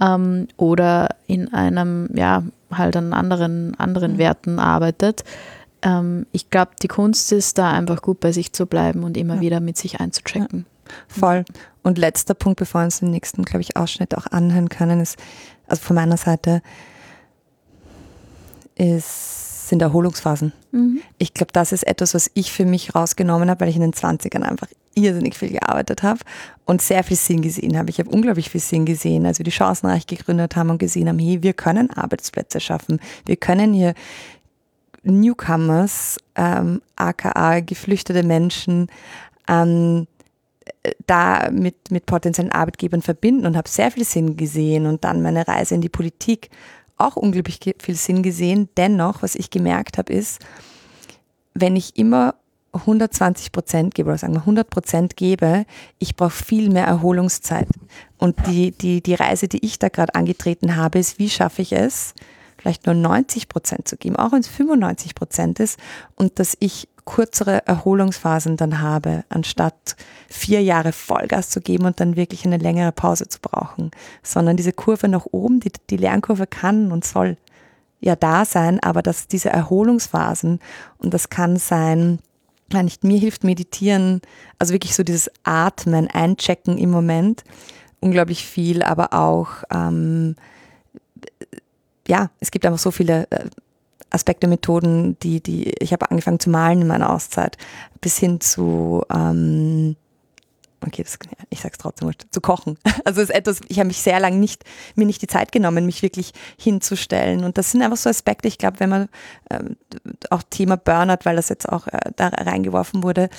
ähm, 0.02 0.48
oder 0.58 1.10
in 1.28 1.54
einem, 1.54 2.10
ja, 2.14 2.44
halt 2.72 2.96
an 2.96 3.14
anderen, 3.14 3.76
anderen 3.80 4.14
mhm. 4.14 4.18
Werten 4.18 4.60
arbeitet. 4.60 5.24
Ähm, 5.82 6.26
ich 6.32 6.50
glaube, 6.50 6.72
die 6.82 6.88
Kunst 6.88 7.32
ist 7.32 7.58
da 7.58 7.72
einfach 7.72 8.02
gut 8.02 8.20
bei 8.20 8.32
sich 8.32 8.54
zu 8.54 8.66
bleiben 8.66 9.04
und 9.04 9.18
immer 9.18 9.36
ja. 9.36 9.42
wieder 9.42 9.60
mit 9.60 9.78
sich 9.78 10.00
einzuchecken. 10.00 10.66
Ja. 10.88 10.94
Voll. 11.08 11.46
Und 11.84 11.98
letzter 11.98 12.34
Punkt, 12.34 12.60
bevor 12.60 12.82
wir 12.82 12.86
uns 12.86 13.00
den 13.00 13.12
nächsten, 13.12 13.44
glaube 13.44 13.62
ich, 13.62 13.76
Ausschnitt 13.76 14.16
auch 14.16 14.28
anhören 14.28 14.70
können, 14.70 15.00
ist, 15.00 15.18
also 15.68 15.82
von 15.82 15.96
meiner 15.96 16.18
Seite, 16.18 16.62
ist 18.76 19.47
sind 19.68 19.82
Erholungsphasen. 19.82 20.54
Mhm. 20.72 21.02
Ich 21.18 21.34
glaube, 21.34 21.52
das 21.54 21.72
ist 21.72 21.84
etwas, 21.84 22.14
was 22.14 22.32
ich 22.34 22.52
für 22.52 22.66
mich 22.66 22.96
rausgenommen 22.96 23.50
habe, 23.50 23.62
weil 23.62 23.70
ich 23.70 23.76
in 23.76 23.82
den 23.82 23.94
20ern 23.94 24.42
einfach 24.42 24.68
irrsinnig 24.96 25.36
viel 25.36 25.52
gearbeitet 25.52 26.04
habe 26.04 26.20
und 26.66 26.82
sehr 26.82 27.04
viel 27.04 27.18
Sinn 27.18 27.42
gesehen 27.42 27.78
habe. 27.78 27.90
Ich 27.90 28.00
habe 28.00 28.10
unglaublich 28.10 28.50
viel 28.50 28.62
Sinn 28.62 28.86
gesehen, 28.86 29.26
als 29.26 29.40
wir 29.40 29.44
die 29.44 29.52
Chancenreich 29.52 30.08
gegründet 30.08 30.56
haben 30.56 30.70
und 30.70 30.80
gesehen 30.80 31.08
haben, 31.08 31.20
hey, 31.20 31.44
wir 31.44 31.54
können 31.54 31.92
Arbeitsplätze 31.92 32.60
schaffen. 32.60 33.00
Wir 33.26 33.36
können 33.36 33.74
hier 33.74 33.94
Newcomers, 35.04 36.18
ähm, 36.36 36.82
aka 36.96 37.60
geflüchtete 37.60 38.24
Menschen, 38.24 38.88
ähm, 39.48 40.08
da 41.06 41.50
mit, 41.52 41.92
mit 41.92 42.06
potenziellen 42.06 42.52
Arbeitgebern 42.52 43.02
verbinden 43.02 43.46
und 43.46 43.56
habe 43.56 43.70
sehr 43.70 43.92
viel 43.92 44.04
Sinn 44.04 44.36
gesehen 44.36 44.86
und 44.86 45.04
dann 45.04 45.22
meine 45.22 45.48
Reise 45.48 45.76
in 45.76 45.82
die 45.82 45.90
Politik 45.90 46.50
auch 46.98 47.16
unglaublich 47.16 47.60
viel 47.80 47.96
Sinn 47.96 48.24
gesehen. 48.24 48.70
Dennoch, 48.78 49.22
was 49.22 49.36
ich 49.36 49.50
gemerkt 49.50 49.98
habe, 49.98 50.14
ist, 50.14 50.40
wenn 51.54 51.76
ich 51.76 51.98
immer 51.98 52.36
120 52.74 53.52
Prozent 53.52 53.96
gebe 53.96 54.10
oder 54.10 54.18
sagen 54.18 54.34
wir 54.34 54.42
100 54.42 54.70
Prozent 54.70 55.18
gebe, 55.18 55.66
ich 56.00 56.16
brauche 56.16 56.32
viel 56.32 56.70
mehr 56.70 56.86
Erholungszeit. 56.86 57.68
Und 58.18 58.36
die, 58.48 58.72
die, 58.72 59.02
die 59.02 59.16
Reise, 59.16 59.48
die 59.48 59.66
ich 59.66 59.80
da 59.80 59.90
gerade 59.90 60.16
angetreten 60.16 60.76
habe, 60.76 61.00
ist, 61.00 61.20
wie 61.20 61.30
schaffe 61.30 61.62
ich 61.62 61.74
es, 61.74 62.14
vielleicht 62.58 62.86
nur 62.86 62.96
90 62.96 63.50
Prozent 63.50 63.88
zu 63.88 63.98
geben, 63.98 64.16
auch 64.16 64.32
wenn 64.32 64.40
es 64.40 64.48
95 64.48 65.16
Prozent 65.16 65.60
ist 65.60 65.80
und 66.16 66.40
dass 66.40 66.58
ich 66.60 66.88
kürzere 67.08 67.66
Erholungsphasen 67.66 68.58
dann 68.58 68.82
habe, 68.82 69.24
anstatt 69.30 69.96
vier 70.30 70.62
Jahre 70.62 70.92
Vollgas 70.92 71.50
zu 71.50 71.62
geben 71.62 71.86
und 71.86 72.00
dann 72.00 72.16
wirklich 72.16 72.46
eine 72.46 72.58
längere 72.58 72.92
Pause 72.92 73.28
zu 73.28 73.40
brauchen, 73.42 73.90
sondern 74.22 74.58
diese 74.58 74.74
Kurve 74.74 75.08
nach 75.08 75.26
oben, 75.32 75.60
die, 75.60 75.72
die 75.90 75.98
Lernkurve 75.98 76.46
kann 76.46 76.92
und 76.92 77.06
soll 77.06 77.38
ja 78.00 78.16
da 78.16 78.46
sein, 78.46 78.80
aber 78.82 79.02
dass 79.02 79.28
diese 79.28 79.50
Erholungsphasen 79.50 80.60
und 81.00 81.14
das 81.14 81.30
kann 81.30 81.58
sein, 81.58 82.20
nicht 82.72 83.04
mir 83.04 83.18
hilft 83.18 83.44
meditieren, 83.44 84.22
also 84.60 84.74
wirklich 84.74 84.94
so 84.94 85.04
dieses 85.04 85.32
Atmen, 85.44 86.08
Einchecken 86.08 86.78
im 86.78 86.92
Moment, 86.92 87.44
unglaublich 88.02 88.46
viel, 88.46 88.84
aber 88.84 89.14
auch 89.14 89.64
ähm, 89.74 90.36
ja, 92.08 92.30
es 92.40 92.52
gibt 92.52 92.66
einfach 92.66 92.80
so 92.80 92.92
viele 92.92 93.30
äh, 93.32 93.46
Aspekte, 94.18 94.48
Methoden, 94.48 95.18
die, 95.20 95.42
die, 95.42 95.72
ich 95.80 95.94
habe 95.94 96.10
angefangen 96.10 96.40
zu 96.40 96.50
malen 96.50 96.82
in 96.82 96.88
meiner 96.88 97.14
Auszeit, 97.14 97.58
bis 98.02 98.18
hin 98.18 98.42
zu, 98.42 99.04
ähm, 99.14 99.96
okay, 100.86 101.04
das, 101.04 101.18
ich 101.50 101.62
sag's 101.62 101.78
trotzdem, 101.78 102.12
zu 102.32 102.42
kochen. 102.42 102.78
Also 103.06 103.22
ist 103.22 103.30
etwas, 103.30 103.62
ich 103.70 103.80
habe 103.80 103.88
mich 103.88 104.02
sehr 104.02 104.20
lange 104.20 104.36
nicht, 104.36 104.66
mir 104.96 105.06
nicht 105.06 105.22
die 105.22 105.28
Zeit 105.28 105.54
genommen, 105.54 105.86
mich 105.86 106.02
wirklich 106.02 106.34
hinzustellen. 106.60 107.46
Und 107.46 107.58
das 107.58 107.72
sind 107.72 107.82
einfach 107.82 107.96
so 107.96 108.10
Aspekte, 108.10 108.50
ich 108.50 108.58
glaube, 108.58 108.82
wenn 108.82 108.90
man 108.90 109.10
ähm, 109.50 109.78
auch 110.30 110.44
Thema 110.44 110.76
Burnout, 110.76 111.24
weil 111.24 111.38
das 111.38 111.48
jetzt 111.48 111.70
auch 111.70 111.88
äh, 111.88 112.12
da 112.18 112.28
reingeworfen 112.28 113.04
wurde, 113.04 113.30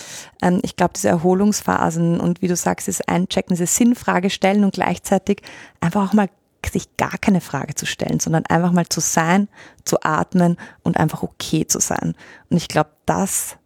ähm, 0.40 0.60
ich 0.62 0.76
glaube, 0.76 0.94
diese 0.96 1.08
Erholungsphasen 1.08 2.18
und 2.18 2.40
wie 2.40 2.48
du 2.48 2.56
sagst, 2.56 2.88
das 2.88 3.02
Einchecken, 3.02 3.56
diese 3.56 3.66
Sinnfrage 3.66 4.30
stellen 4.30 4.64
und 4.64 4.72
gleichzeitig 4.72 5.42
einfach 5.80 6.08
auch 6.08 6.14
mal 6.14 6.30
sich 6.66 6.96
gar 6.96 7.18
keine 7.18 7.40
Frage 7.40 7.74
zu 7.74 7.86
stellen, 7.86 8.20
sondern 8.20 8.44
einfach 8.46 8.72
mal 8.72 8.88
zu 8.88 9.00
sein, 9.00 9.48
zu 9.84 10.02
atmen 10.02 10.56
und 10.82 10.96
einfach 10.96 11.22
okay 11.22 11.66
zu 11.66 11.80
sein. 11.80 12.14
Und 12.50 12.56
ich 12.56 12.68
glaube, 12.68 12.90
das, 13.06 13.56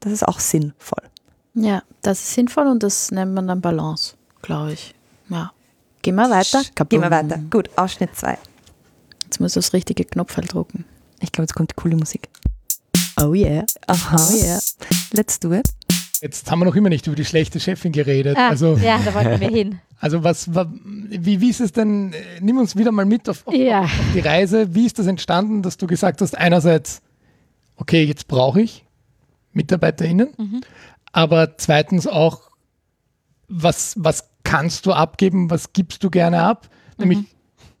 das 0.00 0.12
ist 0.12 0.26
auch 0.26 0.40
sinnvoll. 0.40 1.02
Ja, 1.54 1.82
das 2.02 2.20
ist 2.20 2.34
sinnvoll 2.34 2.66
und 2.66 2.82
das 2.82 3.10
nennt 3.10 3.34
man 3.34 3.48
dann 3.48 3.60
Balance, 3.60 4.14
glaube 4.42 4.72
ich. 4.72 4.94
Ja. 5.28 5.52
Gehen 6.02 6.14
wir 6.14 6.30
weiter. 6.30 6.62
Gehen 6.88 7.02
wir 7.02 7.10
weiter. 7.10 7.38
Gut, 7.50 7.70
Ausschnitt 7.76 8.14
2. 8.14 8.38
Jetzt 9.24 9.40
muss 9.40 9.54
das 9.54 9.72
richtige 9.72 10.04
Knopf 10.04 10.36
halt 10.36 10.52
drucken. 10.52 10.84
Ich 11.20 11.32
glaube, 11.32 11.44
jetzt 11.44 11.54
kommt 11.54 11.74
coole 11.76 11.96
Musik. 11.96 12.28
Oh 13.20 13.34
yeah. 13.34 13.66
Aha. 13.88 14.16
Oh 14.16 14.34
yeah. 14.34 14.60
Let's 15.12 15.40
do 15.40 15.52
it. 15.52 15.66
Jetzt 16.20 16.50
haben 16.50 16.58
wir 16.60 16.64
noch 16.66 16.74
immer 16.76 16.88
nicht 16.88 17.06
über 17.06 17.16
die 17.16 17.24
schlechte 17.24 17.60
Chefin 17.60 17.92
geredet. 17.92 18.36
Ah, 18.36 18.48
also, 18.48 18.76
ja, 18.76 18.98
da 19.04 19.14
wollten 19.14 19.40
wir 19.40 19.48
hin. 19.48 19.80
also 20.00 20.24
was, 20.24 20.52
wa- 20.54 20.70
wie, 20.74 21.40
wie 21.40 21.50
ist 21.50 21.60
es 21.60 21.72
denn, 21.72 22.12
äh, 22.12 22.16
nimm 22.40 22.58
uns 22.58 22.76
wieder 22.76 22.90
mal 22.92 23.04
mit 23.04 23.28
auf, 23.28 23.46
auf, 23.46 23.54
Ja. 23.54 23.82
auf 23.82 23.90
die 24.14 24.20
Reise. 24.20 24.74
Wie 24.74 24.86
ist 24.86 24.98
das 24.98 25.06
entstanden, 25.06 25.62
dass 25.62 25.76
du 25.76 25.86
gesagt 25.86 26.20
hast, 26.20 26.36
einerseits, 26.36 27.02
okay, 27.76 28.02
jetzt 28.04 28.26
brauche 28.28 28.60
ich 28.60 28.84
MitarbeiterInnen, 29.52 30.28
Mhm. 30.36 30.60
aber 31.12 31.56
zweitens 31.56 32.06
auch, 32.06 32.42
was, 33.48 33.94
was 33.98 34.28
kannst 34.44 34.86
du 34.86 34.92
abgeben, 34.92 35.50
was 35.50 35.72
gibst 35.72 36.02
du 36.04 36.10
gerne 36.10 36.42
ab? 36.42 36.68
Nämlich, 36.98 37.20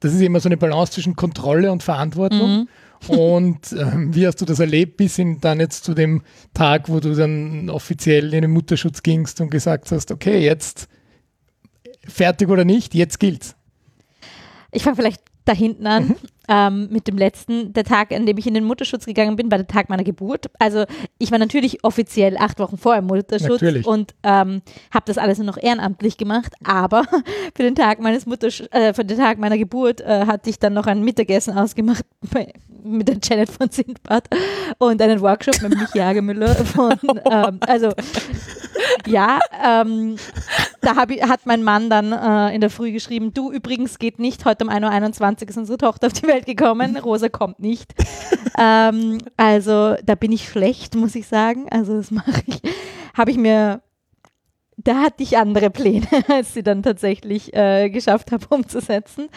das 0.00 0.12
ist 0.14 0.20
immer 0.20 0.40
so 0.40 0.48
eine 0.48 0.56
Balance 0.56 0.92
zwischen 0.92 1.16
Kontrolle 1.16 1.72
und 1.72 1.82
Verantwortung. 1.82 2.68
Und 3.06 3.72
ähm, 3.72 4.14
wie 4.14 4.26
hast 4.26 4.40
du 4.40 4.44
das 4.44 4.58
erlebt, 4.58 4.96
bis 4.96 5.16
hin 5.16 5.38
dann 5.40 5.60
jetzt 5.60 5.84
zu 5.84 5.94
dem 5.94 6.22
Tag, 6.52 6.88
wo 6.88 7.00
du 7.00 7.14
dann 7.14 7.70
offiziell 7.70 8.34
in 8.34 8.42
den 8.42 8.50
Mutterschutz 8.50 9.02
gingst 9.02 9.40
und 9.40 9.50
gesagt 9.50 9.90
hast, 9.92 10.10
okay, 10.10 10.40
jetzt 10.40 10.88
fertig 12.06 12.48
oder 12.48 12.64
nicht, 12.64 12.94
jetzt 12.94 13.20
gilt's. 13.20 13.54
Ich 14.72 14.82
fange 14.82 14.96
vielleicht 14.96 15.22
da 15.48 15.52
hinten 15.52 15.86
an 15.86 16.08
Mhm. 16.08 16.16
ähm, 16.48 16.88
mit 16.90 17.08
dem 17.08 17.16
letzten. 17.18 17.72
Der 17.72 17.84
Tag, 17.84 18.12
an 18.12 18.26
dem 18.26 18.38
ich 18.38 18.46
in 18.46 18.54
den 18.54 18.64
Mutterschutz 18.64 19.06
gegangen 19.06 19.36
bin, 19.36 19.50
war 19.50 19.58
der 19.58 19.66
Tag 19.66 19.88
meiner 19.88 20.04
Geburt. 20.04 20.46
Also 20.58 20.84
ich 21.18 21.30
war 21.30 21.38
natürlich 21.38 21.84
offiziell 21.84 22.36
acht 22.38 22.58
Wochen 22.58 22.78
vor 22.78 22.96
im 22.96 23.06
Mutterschutz 23.06 23.60
Natürlich. 23.62 23.86
und 23.86 24.14
ähm, 24.22 24.62
habe 24.92 25.04
das 25.06 25.18
alles 25.18 25.38
nur 25.38 25.46
noch 25.46 25.58
ehrenamtlich 25.58 26.16
gemacht. 26.16 26.52
Aber 26.64 27.04
für 27.56 27.62
den 27.62 27.74
Tag 27.74 28.00
meines 28.00 28.26
Muttersch 28.26 28.62
äh, 28.70 28.92
für 28.94 29.04
den 29.04 29.18
Tag 29.18 29.38
meiner 29.38 29.58
Geburt 29.58 30.00
äh, 30.00 30.26
hatte 30.26 30.50
ich 30.50 30.58
dann 30.58 30.74
noch 30.74 30.86
ein 30.86 31.02
Mittagessen 31.02 31.56
ausgemacht 31.56 32.04
bei, 32.32 32.52
mit 32.84 33.08
der 33.08 33.18
Janet 33.22 33.50
von 33.50 33.70
Sindbad 33.70 34.28
und 34.78 35.00
einen 35.02 35.20
Workshop 35.20 35.60
mit 35.62 35.76
Michi 35.78 35.98
Hagemüller 35.98 36.54
von 36.54 36.94
ähm, 37.30 37.60
also 37.60 37.92
ja, 39.06 39.38
ähm, 39.64 40.16
da 40.88 40.96
hab 40.96 41.10
ich, 41.10 41.22
hat 41.22 41.44
mein 41.44 41.62
Mann 41.62 41.90
dann 41.90 42.12
äh, 42.12 42.54
in 42.54 42.62
der 42.62 42.70
Früh 42.70 42.92
geschrieben, 42.92 43.34
du 43.34 43.52
übrigens 43.52 43.98
geht 43.98 44.18
nicht, 44.18 44.46
heute 44.46 44.64
um 44.64 44.70
1.21 44.70 45.42
Uhr 45.42 45.48
ist 45.50 45.56
unsere 45.58 45.76
Tochter 45.76 46.06
auf 46.06 46.14
die 46.14 46.26
Welt 46.26 46.46
gekommen, 46.46 46.96
Rosa 46.96 47.28
kommt 47.28 47.60
nicht. 47.60 47.94
ähm, 48.58 49.18
also 49.36 49.96
da 50.02 50.14
bin 50.14 50.32
ich 50.32 50.48
schlecht, 50.48 50.94
muss 50.94 51.14
ich 51.14 51.26
sagen. 51.26 51.68
Also 51.70 51.94
das 51.94 52.10
mache 52.10 52.42
ich, 52.46 52.62
habe 53.14 53.30
ich 53.30 53.36
mir, 53.36 53.82
da 54.78 55.02
hatte 55.02 55.22
ich 55.22 55.36
andere 55.36 55.68
Pläne, 55.68 56.06
als 56.28 56.54
sie 56.54 56.62
dann 56.62 56.82
tatsächlich 56.82 57.52
äh, 57.54 57.90
geschafft 57.90 58.32
habe 58.32 58.46
umzusetzen. 58.48 59.28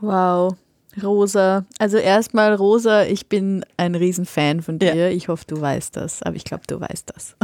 Wow. 0.00 0.56
Rosa. 1.02 1.64
Also 1.78 1.96
erstmal, 1.98 2.54
Rosa, 2.54 3.04
ich 3.04 3.28
bin 3.28 3.64
ein 3.76 3.94
Riesenfan 3.94 4.60
von 4.62 4.78
Ja. 4.80 4.92
dir. 4.92 5.10
Ich 5.10 5.28
hoffe, 5.28 5.44
du 5.46 5.60
weißt 5.60 5.96
das. 5.96 6.22
Aber 6.22 6.36
ich 6.36 6.44
glaube, 6.44 6.64
du 6.66 6.80
weißt 6.80 7.10
das. 7.14 7.36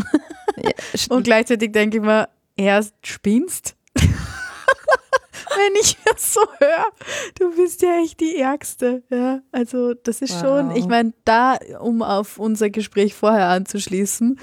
Ja, 0.56 0.70
Und 1.14 1.22
gleichzeitig 1.24 1.72
denke 1.72 1.98
ich 1.98 2.02
mir, 2.02 2.28
erst 2.56 2.94
spinnst. 3.04 3.76
Wenn 5.56 5.74
ich 5.80 5.96
das 6.04 6.34
so 6.34 6.40
höre, 6.58 6.86
du 7.38 7.54
bist 7.56 7.80
ja 7.82 8.00
echt 8.02 8.20
die 8.20 8.36
Ärgste. 8.36 9.02
Ja, 9.10 9.40
also 9.52 9.94
das 9.94 10.20
ist 10.22 10.38
schon, 10.38 10.70
Wow. 10.70 10.76
ich 10.76 10.86
meine, 10.86 11.12
da, 11.24 11.58
um 11.80 12.02
auf 12.02 12.38
unser 12.38 12.68
Gespräch 12.70 13.14
vorher 13.14 13.48
anzuschließen, 13.48 14.38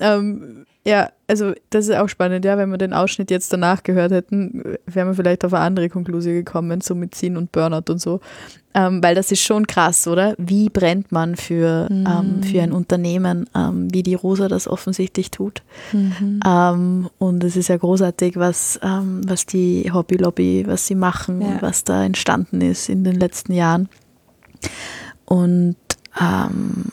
ähm, 0.00 0.65
ja, 0.86 1.10
also 1.26 1.52
das 1.70 1.88
ist 1.88 1.96
auch 1.96 2.08
spannend, 2.08 2.44
ja, 2.44 2.56
wenn 2.56 2.70
wir 2.70 2.78
den 2.78 2.92
Ausschnitt 2.92 3.32
jetzt 3.32 3.52
danach 3.52 3.82
gehört 3.82 4.12
hätten, 4.12 4.62
wären 4.86 5.08
wir 5.08 5.14
vielleicht 5.14 5.44
auf 5.44 5.52
eine 5.52 5.64
andere 5.64 5.88
Konklusion 5.88 6.34
gekommen, 6.34 6.80
so 6.80 6.94
mit 6.94 7.14
Ziehen 7.16 7.36
und 7.36 7.50
Burnout 7.50 7.90
und 7.92 8.00
so. 8.00 8.20
Ähm, 8.72 9.02
weil 9.02 9.16
das 9.16 9.32
ist 9.32 9.42
schon 9.42 9.66
krass, 9.66 10.06
oder? 10.06 10.34
Wie 10.38 10.68
brennt 10.68 11.10
man 11.10 11.34
für, 11.34 11.88
ähm, 11.90 12.42
für 12.42 12.62
ein 12.62 12.72
Unternehmen, 12.72 13.48
ähm, 13.56 13.92
wie 13.92 14.04
die 14.04 14.14
Rosa 14.14 14.46
das 14.46 14.68
offensichtlich 14.68 15.32
tut. 15.32 15.62
Mhm. 15.92 16.40
Ähm, 16.46 17.10
und 17.18 17.42
es 17.42 17.56
ist 17.56 17.68
ja 17.68 17.78
großartig, 17.78 18.36
was, 18.36 18.78
ähm, 18.82 19.22
was 19.26 19.46
die 19.46 19.90
Hobby 19.92 20.16
Lobby, 20.18 20.64
was 20.68 20.86
sie 20.86 20.94
machen 20.94 21.40
Ja. 21.40 21.48
und 21.48 21.62
was 21.62 21.82
da 21.82 22.04
entstanden 22.04 22.60
ist 22.60 22.88
in 22.88 23.02
den 23.02 23.18
letzten 23.18 23.52
Jahren. 23.54 23.88
Und 25.24 25.76
ähm, 26.20 26.84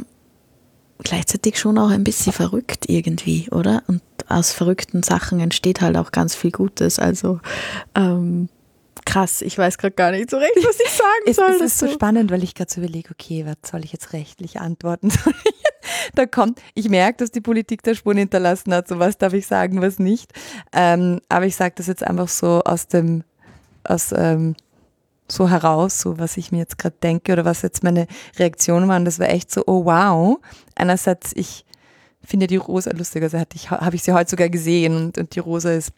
gleichzeitig 1.04 1.60
schon 1.60 1.78
auch 1.78 1.90
ein 1.90 2.04
bisschen 2.04 2.34
verrückt 2.34 2.86
irgendwie, 2.88 3.50
oder? 3.52 3.84
Und 3.88 4.02
aus 4.28 4.52
verrückten 4.52 5.04
Sachen 5.04 5.40
entsteht 5.40 5.82
halt 5.82 5.98
auch 5.98 6.12
ganz 6.12 6.36
viel 6.36 6.52
Gutes. 6.52 7.00
Also 7.00 7.40
ähm, 7.96 8.50
krass, 9.06 9.42
ich 9.42 9.58
weiß 9.58 9.78
gerade 9.78 9.96
gar 9.96 10.12
nicht 10.12 10.30
so 10.30 10.38
recht, 10.38 10.56
was 10.58 10.80
ich 10.80 10.92
sagen 10.92 11.24
Es, 11.26 11.36
soll. 11.36 11.52
es 11.52 11.62
ist 11.62 11.78
so 11.78 11.88
spannend, 11.88 12.32
weil 12.32 12.44
ich 12.44 12.56
gerade 12.56 12.72
so 12.72 12.82
überlege, 12.82 13.10
okay, 13.12 13.46
was 13.46 13.70
soll 13.70 13.84
ich 13.84 13.92
jetzt 13.92 14.14
rechtlich 14.14 14.60
antworten? 14.60 15.12
da 16.16 16.26
kommt, 16.26 16.62
ich 16.74 16.90
merke, 16.90 17.18
dass 17.18 17.32
die 17.32 17.42
Politik 17.42 17.84
da 17.84 17.94
Spuren 17.94 18.18
hinterlassen 18.18 18.74
hat, 18.74 18.88
so 18.88 19.00
was 19.00 19.18
darf 19.18 19.34
ich 19.34 19.48
sagen, 19.48 19.82
was 19.82 20.00
nicht. 20.00 20.32
Ähm, 20.72 21.20
aber 21.30 21.46
ich 21.46 21.56
sage 21.56 21.76
das 21.78 21.88
jetzt 21.88 22.04
einfach 22.04 22.28
so 22.28 22.62
aus 22.64 22.88
dem, 22.88 23.24
aus 23.84 24.14
ähm, 24.16 24.56
so 25.28 25.50
heraus, 25.50 26.00
so 26.00 26.20
was 26.20 26.38
ich 26.38 26.52
mir 26.52 26.60
jetzt 26.60 26.78
gerade 26.78 26.96
denke 27.02 27.34
oder 27.34 27.46
was 27.46 27.62
jetzt 27.62 27.84
meine 27.84 28.08
Reaktionen 28.38 28.88
waren. 28.88 29.06
Das 29.06 29.20
war 29.20 29.30
echt 29.30 29.52
so, 29.52 29.64
oh 29.66 29.86
wow. 29.86 30.40
Einerseits, 30.76 31.32
ich 31.36 31.66
finde 32.24 32.48
die 32.48 32.58
Rosa 32.58 32.92
lustig, 32.92 33.24
also 33.24 33.42
ich, 33.54 33.72
habe 33.72 33.96
ich 33.96 34.04
sie 34.04 34.14
heute 34.14 34.30
sogar 34.30 34.50
gesehen 34.50 34.96
und, 34.96 35.18
und 35.18 35.36
die 35.36 35.40
Rosa 35.40 35.72
ist 35.72 35.92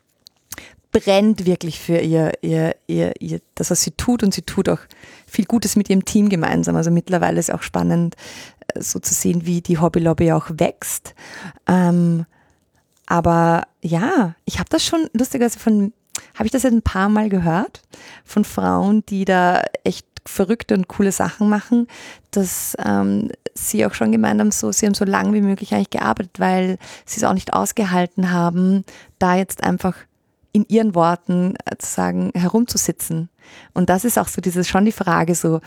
brennt 0.96 1.46
wirklich 1.46 1.78
für 1.78 1.98
ihr, 1.98 2.32
ihr, 2.42 2.74
ihr, 2.88 3.12
ihr, 3.20 3.42
das, 3.56 3.70
was 3.70 3.82
sie 3.82 3.92
tut 3.92 4.24
und 4.24 4.34
sie 4.34 4.44
tut 4.44 4.70
auch 4.70 4.80
viel 5.28 5.44
Gutes 5.44 5.76
mit 5.76 5.90
ihrem 5.90 6.06
Team 6.06 6.30
gemeinsam. 6.30 6.78
Also 6.78 6.90
mittlerweile 6.90 7.38
ist 7.38 7.54
auch 7.54 7.64
spannend, 7.64 8.16
äh, 8.74 8.82
so 8.82 9.00
zu 9.00 9.14
sehen, 9.14 9.46
wie 9.46 9.60
die 9.60 9.78
Hobby 9.78 10.00
Lobby 10.00 10.32
auch 10.32 10.50
wächst. 10.54 11.14
Ähm, 11.68 12.26
aber 13.08 13.64
ja, 13.82 14.36
ich 14.46 14.58
habe 14.58 14.70
das 14.70 14.86
schon 14.86 15.10
lustigerweise 15.12 15.60
von, 15.60 15.92
habe 16.36 16.46
ich 16.46 16.52
das 16.52 16.64
jetzt 16.64 16.74
ein 16.74 16.82
paar 16.82 17.10
Mal 17.10 17.30
gehört 17.30 17.82
von 18.24 18.44
Frauen, 18.44 19.06
die 19.08 19.26
da 19.26 19.64
echt 19.84 20.06
verrückte 20.26 20.74
und 20.74 20.88
coole 20.88 21.12
Sachen 21.12 21.50
machen, 21.50 21.88
dass 22.32 22.76
ähm, 22.84 23.32
sie 23.54 23.86
auch 23.86 23.94
schon 23.94 24.12
gemeint 24.12 24.40
haben, 24.40 24.52
so, 24.52 24.72
sie 24.72 24.86
haben 24.86 24.96
so 24.96 25.06
lange 25.06 25.34
wie 25.34 25.42
möglich 25.42 25.74
eigentlich 25.74 25.92
gearbeitet, 25.92 26.40
weil 26.40 26.78
sie 27.06 27.18
es 27.18 27.24
auch 27.24 27.34
nicht 27.34 27.54
ausgehalten 27.54 28.32
haben, 28.32 28.84
da 29.20 29.36
jetzt 29.36 29.64
einfach 29.64 29.96
in 30.52 30.66
ihren 30.68 30.96
Worten 30.96 31.56
äh, 31.66 31.78
zu 31.78 31.88
sagen, 31.88 32.32
herumzusitzen. 32.34 33.30
Und 33.74 33.90
das 33.90 34.06
ist 34.06 34.18
auch 34.18 34.28
so 34.28 34.42
dieses 34.42 34.68
schon 34.68 34.86
die 34.86 34.92
Frage 34.92 35.36
so, 35.36 35.62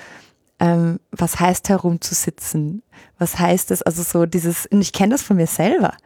ähm, 0.60 0.98
was 1.12 1.38
heißt 1.38 1.68
herumzusitzen? 1.68 2.82
Was 3.18 3.38
heißt 3.38 3.70
das? 3.70 3.82
Also 3.82 4.02
so 4.02 4.26
dieses, 4.26 4.66
und 4.66 4.80
ich 4.80 4.92
kenne 4.92 5.12
das 5.12 5.22
von 5.22 5.36
mir 5.36 5.46
selber. 5.46 5.96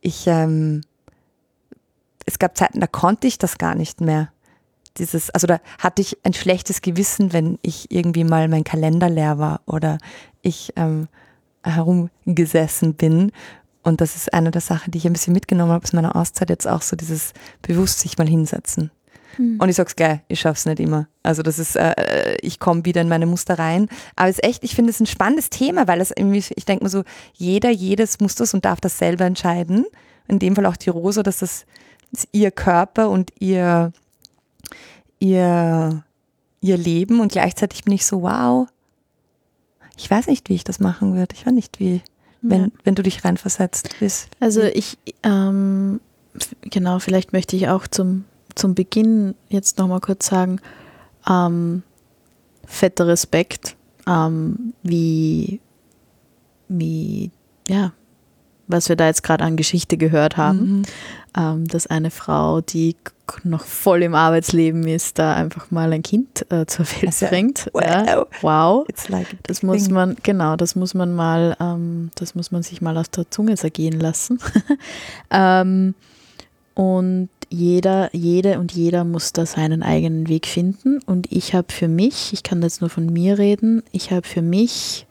Ich, 0.00 0.26
ähm, 0.26 0.80
es 2.28 2.38
gab 2.38 2.56
Zeiten, 2.56 2.80
da 2.80 2.86
konnte 2.86 3.26
ich 3.26 3.38
das 3.38 3.58
gar 3.58 3.74
nicht 3.74 4.00
mehr. 4.00 4.30
Dieses, 4.98 5.30
also 5.30 5.46
da 5.46 5.60
hatte 5.78 6.02
ich 6.02 6.18
ein 6.24 6.34
schlechtes 6.34 6.82
Gewissen, 6.82 7.32
wenn 7.32 7.58
ich 7.62 7.90
irgendwie 7.90 8.24
mal 8.24 8.48
mein 8.48 8.64
Kalender 8.64 9.08
leer 9.08 9.38
war 9.38 9.60
oder 9.66 9.98
ich 10.42 10.72
ähm, 10.76 11.08
herumgesessen 11.62 12.94
bin. 12.94 13.32
Und 13.82 14.00
das 14.00 14.16
ist 14.16 14.34
eine 14.34 14.50
der 14.50 14.60
Sachen, 14.60 14.90
die 14.90 14.98
ich 14.98 15.06
ein 15.06 15.12
bisschen 15.12 15.32
mitgenommen 15.32 15.72
habe 15.72 15.84
aus 15.84 15.92
meiner 15.92 16.16
Auszeit, 16.16 16.50
jetzt 16.50 16.66
auch 16.66 16.82
so 16.82 16.96
dieses 16.96 17.32
bewusst 17.62 18.00
sich 18.00 18.18
mal 18.18 18.28
hinsetzen. 18.28 18.90
Und 19.58 19.68
ich 19.68 19.76
sag's 19.76 19.94
gleich, 19.94 20.20
ich 20.26 20.40
schaff's 20.40 20.66
nicht 20.66 20.80
immer. 20.80 21.06
Also 21.22 21.42
das 21.42 21.60
ist, 21.60 21.76
äh, 21.76 22.36
ich 22.42 22.58
komme 22.58 22.84
wieder 22.84 23.00
in 23.00 23.08
meine 23.08 23.26
Muster 23.26 23.56
rein. 23.58 23.88
Aber 24.16 24.28
es 24.28 24.38
ist 24.38 24.44
echt, 24.44 24.64
ich 24.64 24.74
finde 24.74 24.90
es 24.90 24.98
ein 24.98 25.06
spannendes 25.06 25.48
Thema, 25.48 25.86
weil 25.86 26.00
es 26.00 26.10
irgendwie, 26.10 26.44
ich 26.56 26.64
denke 26.64 26.84
mir 26.84 26.90
so, 26.90 27.04
jeder, 27.34 27.70
jedes 27.70 28.18
muss 28.18 28.34
das 28.34 28.52
und 28.52 28.64
darf 28.64 28.80
das 28.80 28.98
selber 28.98 29.26
entscheiden. 29.26 29.86
In 30.26 30.40
dem 30.40 30.56
Fall 30.56 30.66
auch 30.66 30.76
die 30.76 30.90
Rosa, 30.90 31.22
dass 31.22 31.38
das 31.38 31.66
ihr 32.32 32.50
Körper 32.50 33.10
und 33.10 33.32
ihr, 33.38 33.92
ihr, 35.18 36.04
ihr 36.60 36.76
Leben 36.76 37.20
und 37.20 37.32
gleichzeitig 37.32 37.84
bin 37.84 37.94
ich 37.94 38.06
so, 38.06 38.22
wow, 38.22 38.68
ich 39.96 40.10
weiß 40.10 40.28
nicht, 40.28 40.48
wie 40.48 40.54
ich 40.54 40.64
das 40.64 40.78
machen 40.80 41.14
würde. 41.16 41.34
Ich 41.34 41.44
weiß 41.46 41.52
nicht, 41.52 41.80
wie, 41.80 42.02
wenn, 42.40 42.64
Ja. 42.64 42.70
wenn 42.84 42.94
du 42.94 43.02
dich 43.02 43.24
reinversetzt 43.24 43.96
bist. 43.98 44.28
Also 44.40 44.62
ich, 44.62 44.96
ähm, 45.22 46.00
genau, 46.62 46.98
vielleicht 47.00 47.32
möchte 47.32 47.56
ich 47.56 47.68
auch 47.68 47.86
zum, 47.86 48.24
zum 48.54 48.74
Beginn 48.74 49.34
jetzt 49.48 49.78
nochmal 49.78 50.00
kurz 50.00 50.26
sagen, 50.26 50.60
ähm, 51.28 51.82
fetter 52.64 53.06
Respekt, 53.08 53.76
ähm, 54.06 54.72
wie, 54.82 55.60
wie, 56.68 57.30
ja, 57.66 57.92
was 58.68 58.88
wir 58.88 58.96
da 58.96 59.06
jetzt 59.06 59.22
gerade 59.22 59.44
an 59.44 59.56
Geschichte 59.56 59.96
gehört 59.96 60.36
haben, 60.36 60.58
Mhm. 60.58 60.82
ähm, 61.36 61.64
dass 61.68 61.86
eine 61.86 62.10
Frau, 62.10 62.60
die 62.60 62.94
noch 63.44 63.64
voll 63.64 64.02
im 64.02 64.14
Arbeitsleben 64.14 64.86
ist, 64.86 65.18
da 65.18 65.34
einfach 65.34 65.70
mal 65.70 65.92
ein 65.92 66.02
Kind 66.02 66.46
äh, 66.50 66.64
zur 66.66 66.86
Welt 66.86 67.06
Also, 67.08 67.26
bringt. 67.26 67.68
wow. 67.74 67.82
Ja, 67.84 68.26
wow. 68.40 68.88
It's 68.88 69.08
like 69.10 69.26
Das 69.42 69.62
muss 69.62 69.84
thing. 69.84 69.92
man, 69.94 70.16
genau, 70.22 70.56
das 70.56 70.74
muss 70.76 70.94
man 70.94 71.14
mal, 71.14 71.54
ähm, 71.60 72.10
das 72.14 72.34
muss 72.34 72.50
man 72.52 72.62
sich 72.62 72.80
mal 72.80 72.96
aus 72.96 73.10
der 73.10 73.30
Zunge 73.30 73.56
zergehen 73.56 74.00
lassen. 74.00 74.38
ähm, 75.30 75.94
und 76.74 77.28
jeder, 77.50 78.08
jede 78.14 78.58
und 78.58 78.72
jeder 78.72 79.04
muss 79.04 79.32
da 79.32 79.46
seinen 79.46 79.82
eigenen 79.82 80.28
Weg 80.28 80.46
finden. 80.46 81.00
Und 81.06 81.30
ich 81.32 81.54
habe 81.54 81.72
für 81.72 81.88
mich, 81.88 82.32
ich 82.32 82.42
kann 82.42 82.62
jetzt 82.62 82.80
nur 82.80 82.90
von 82.90 83.06
mir 83.06 83.38
reden, 83.38 83.82
ich 83.90 84.10
habe 84.10 84.26
für 84.26 84.42
mich, 84.42 85.06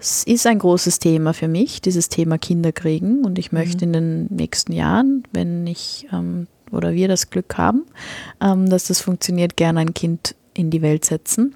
das 0.00 0.24
ist 0.24 0.46
ein 0.46 0.58
großes 0.58 0.98
Thema 0.98 1.34
für 1.34 1.46
mich, 1.46 1.82
dieses 1.82 2.08
Thema 2.08 2.38
Kinderkriegen. 2.38 3.22
Und 3.22 3.38
ich 3.38 3.52
möchte 3.52 3.84
in 3.84 3.92
den 3.92 4.26
nächsten 4.30 4.72
Jahren, 4.72 5.24
wenn 5.32 5.66
ich 5.66 6.08
ähm, 6.10 6.46
oder 6.70 6.94
wir 6.94 7.06
das 7.06 7.28
Glück 7.28 7.58
haben, 7.58 7.84
ähm, 8.40 8.70
dass 8.70 8.86
das 8.86 9.02
funktioniert, 9.02 9.58
gerne 9.58 9.80
ein 9.80 9.92
Kind 9.92 10.34
in 10.54 10.70
die 10.70 10.80
Welt 10.80 11.04
setzen. 11.04 11.54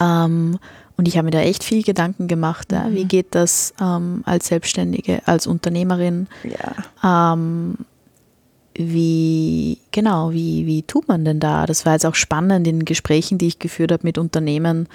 Ähm, 0.00 0.60
und 0.96 1.08
ich 1.08 1.16
habe 1.16 1.24
mir 1.24 1.30
da 1.32 1.40
echt 1.40 1.64
viel 1.64 1.82
Gedanken 1.82 2.28
gemacht. 2.28 2.70
Ja. 2.70 2.86
Wie 2.92 3.06
geht 3.06 3.34
das 3.34 3.74
ähm, 3.80 4.22
als 4.24 4.46
Selbstständige, 4.46 5.26
als 5.26 5.48
Unternehmerin? 5.48 6.28
Ja. 6.44 7.32
Ähm, 7.34 7.78
wie, 8.74 9.78
genau, 9.90 10.30
wie, 10.30 10.64
wie 10.66 10.84
tut 10.84 11.08
man 11.08 11.24
denn 11.24 11.40
da? 11.40 11.66
Das 11.66 11.84
war 11.86 11.94
jetzt 11.94 12.06
auch 12.06 12.14
spannend 12.14 12.68
in 12.68 12.84
Gesprächen, 12.84 13.36
die 13.36 13.48
ich 13.48 13.58
geführt 13.58 13.90
habe 13.90 14.04
mit 14.04 14.16
Unternehmen, 14.16 14.88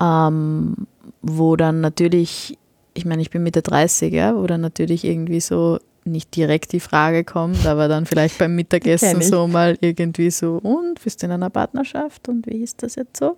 ähm, 0.00 0.86
wo 1.22 1.56
dann 1.56 1.80
natürlich, 1.80 2.58
ich 2.94 3.04
meine, 3.04 3.22
ich 3.22 3.30
bin 3.30 3.42
Mitte 3.42 3.62
30, 3.62 4.12
ja, 4.12 4.36
wo 4.36 4.46
dann 4.46 4.60
natürlich 4.60 5.04
irgendwie 5.04 5.40
so 5.40 5.78
nicht 6.04 6.34
direkt 6.34 6.72
die 6.72 6.80
Frage 6.80 7.22
kommt, 7.24 7.64
aber 7.66 7.86
dann 7.86 8.06
vielleicht 8.06 8.38
beim 8.38 8.56
Mittagessen 8.56 9.22
so 9.22 9.46
mal 9.46 9.76
irgendwie 9.80 10.30
so, 10.30 10.58
und 10.62 11.00
bist 11.02 11.22
du 11.22 11.26
in 11.26 11.32
einer 11.32 11.50
Partnerschaft 11.50 12.28
und 12.28 12.46
wie 12.46 12.62
ist 12.62 12.82
das 12.82 12.96
jetzt 12.96 13.18
so? 13.18 13.36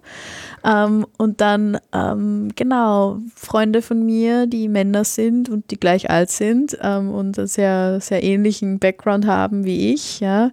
Ähm, 0.64 1.06
und 1.18 1.40
dann, 1.40 1.78
ähm, 1.92 2.48
genau, 2.56 3.18
Freunde 3.34 3.82
von 3.82 4.04
mir, 4.04 4.46
die 4.46 4.68
Männer 4.68 5.04
sind 5.04 5.48
und 5.48 5.70
die 5.70 5.78
gleich 5.78 6.08
alt 6.08 6.30
sind 6.30 6.76
ähm, 6.80 7.10
und 7.10 7.38
einen 7.38 7.48
sehr, 7.48 8.00
sehr 8.00 8.22
ähnlichen 8.22 8.78
Background 8.78 9.26
haben 9.26 9.64
wie 9.64 9.92
ich, 9.92 10.20
ja, 10.20 10.50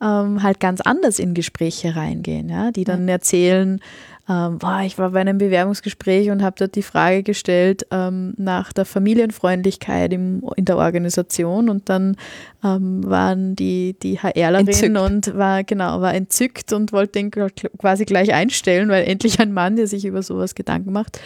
ähm, 0.00 0.42
halt 0.42 0.60
ganz 0.60 0.80
anders 0.80 1.18
in 1.18 1.34
Gespräche 1.34 1.96
reingehen, 1.96 2.48
ja, 2.48 2.70
die 2.70 2.84
dann 2.84 3.08
erzählen, 3.08 3.80
ähm, 4.28 4.58
boah, 4.58 4.82
ich 4.84 4.98
war 4.98 5.10
bei 5.10 5.20
einem 5.20 5.38
Bewerbungsgespräch 5.38 6.30
und 6.30 6.42
habe 6.42 6.56
dort 6.58 6.74
die 6.74 6.82
Frage 6.82 7.22
gestellt 7.22 7.86
ähm, 7.90 8.34
nach 8.36 8.74
der 8.74 8.84
Familienfreundlichkeit 8.84 10.12
im, 10.12 10.42
in 10.56 10.66
der 10.66 10.76
Organisation 10.76 11.70
und 11.70 11.88
dann 11.88 12.16
ähm, 12.62 13.08
waren 13.08 13.56
die, 13.56 13.96
die 14.02 14.18
HRlerin 14.18 14.66
entzückt. 14.66 14.98
und 14.98 15.34
war 15.38 15.64
genau 15.64 16.02
war 16.02 16.14
entzückt 16.14 16.74
und 16.74 16.92
wollte 16.92 17.12
den 17.12 17.30
quasi 17.30 18.04
gleich 18.04 18.34
einstellen, 18.34 18.90
weil 18.90 19.04
endlich 19.04 19.40
ein 19.40 19.54
Mann, 19.54 19.76
der 19.76 19.86
sich 19.86 20.04
über 20.04 20.22
sowas 20.22 20.54
Gedanken 20.54 20.92
macht. 20.92 21.18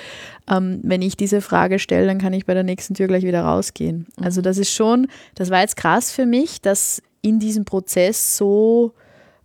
Ähm, 0.49 0.79
wenn 0.85 1.03
ich 1.03 1.17
diese 1.17 1.41
Frage 1.41 1.81
stelle, 1.81 2.07
dann 2.07 2.19
kann 2.19 2.33
ich 2.33 2.47
bei 2.47 2.55
der 2.55 2.63
nächsten 2.63 2.95
Tür 2.95 3.09
gleich 3.09 3.25
wieder 3.25 3.43
rausgehen. 3.43 4.07
Also 4.21 4.41
mhm. 4.41 4.45
das 4.45 4.59
ist 4.59 4.73
schon, 4.73 5.09
das 5.35 5.51
war 5.51 5.61
jetzt 5.61 5.77
krass 5.77 6.13
für 6.13 6.27
mich, 6.27 6.61
dass 6.61 7.03
in 7.21 7.41
diesem 7.41 7.65
Prozess 7.65 8.37
so 8.37 8.93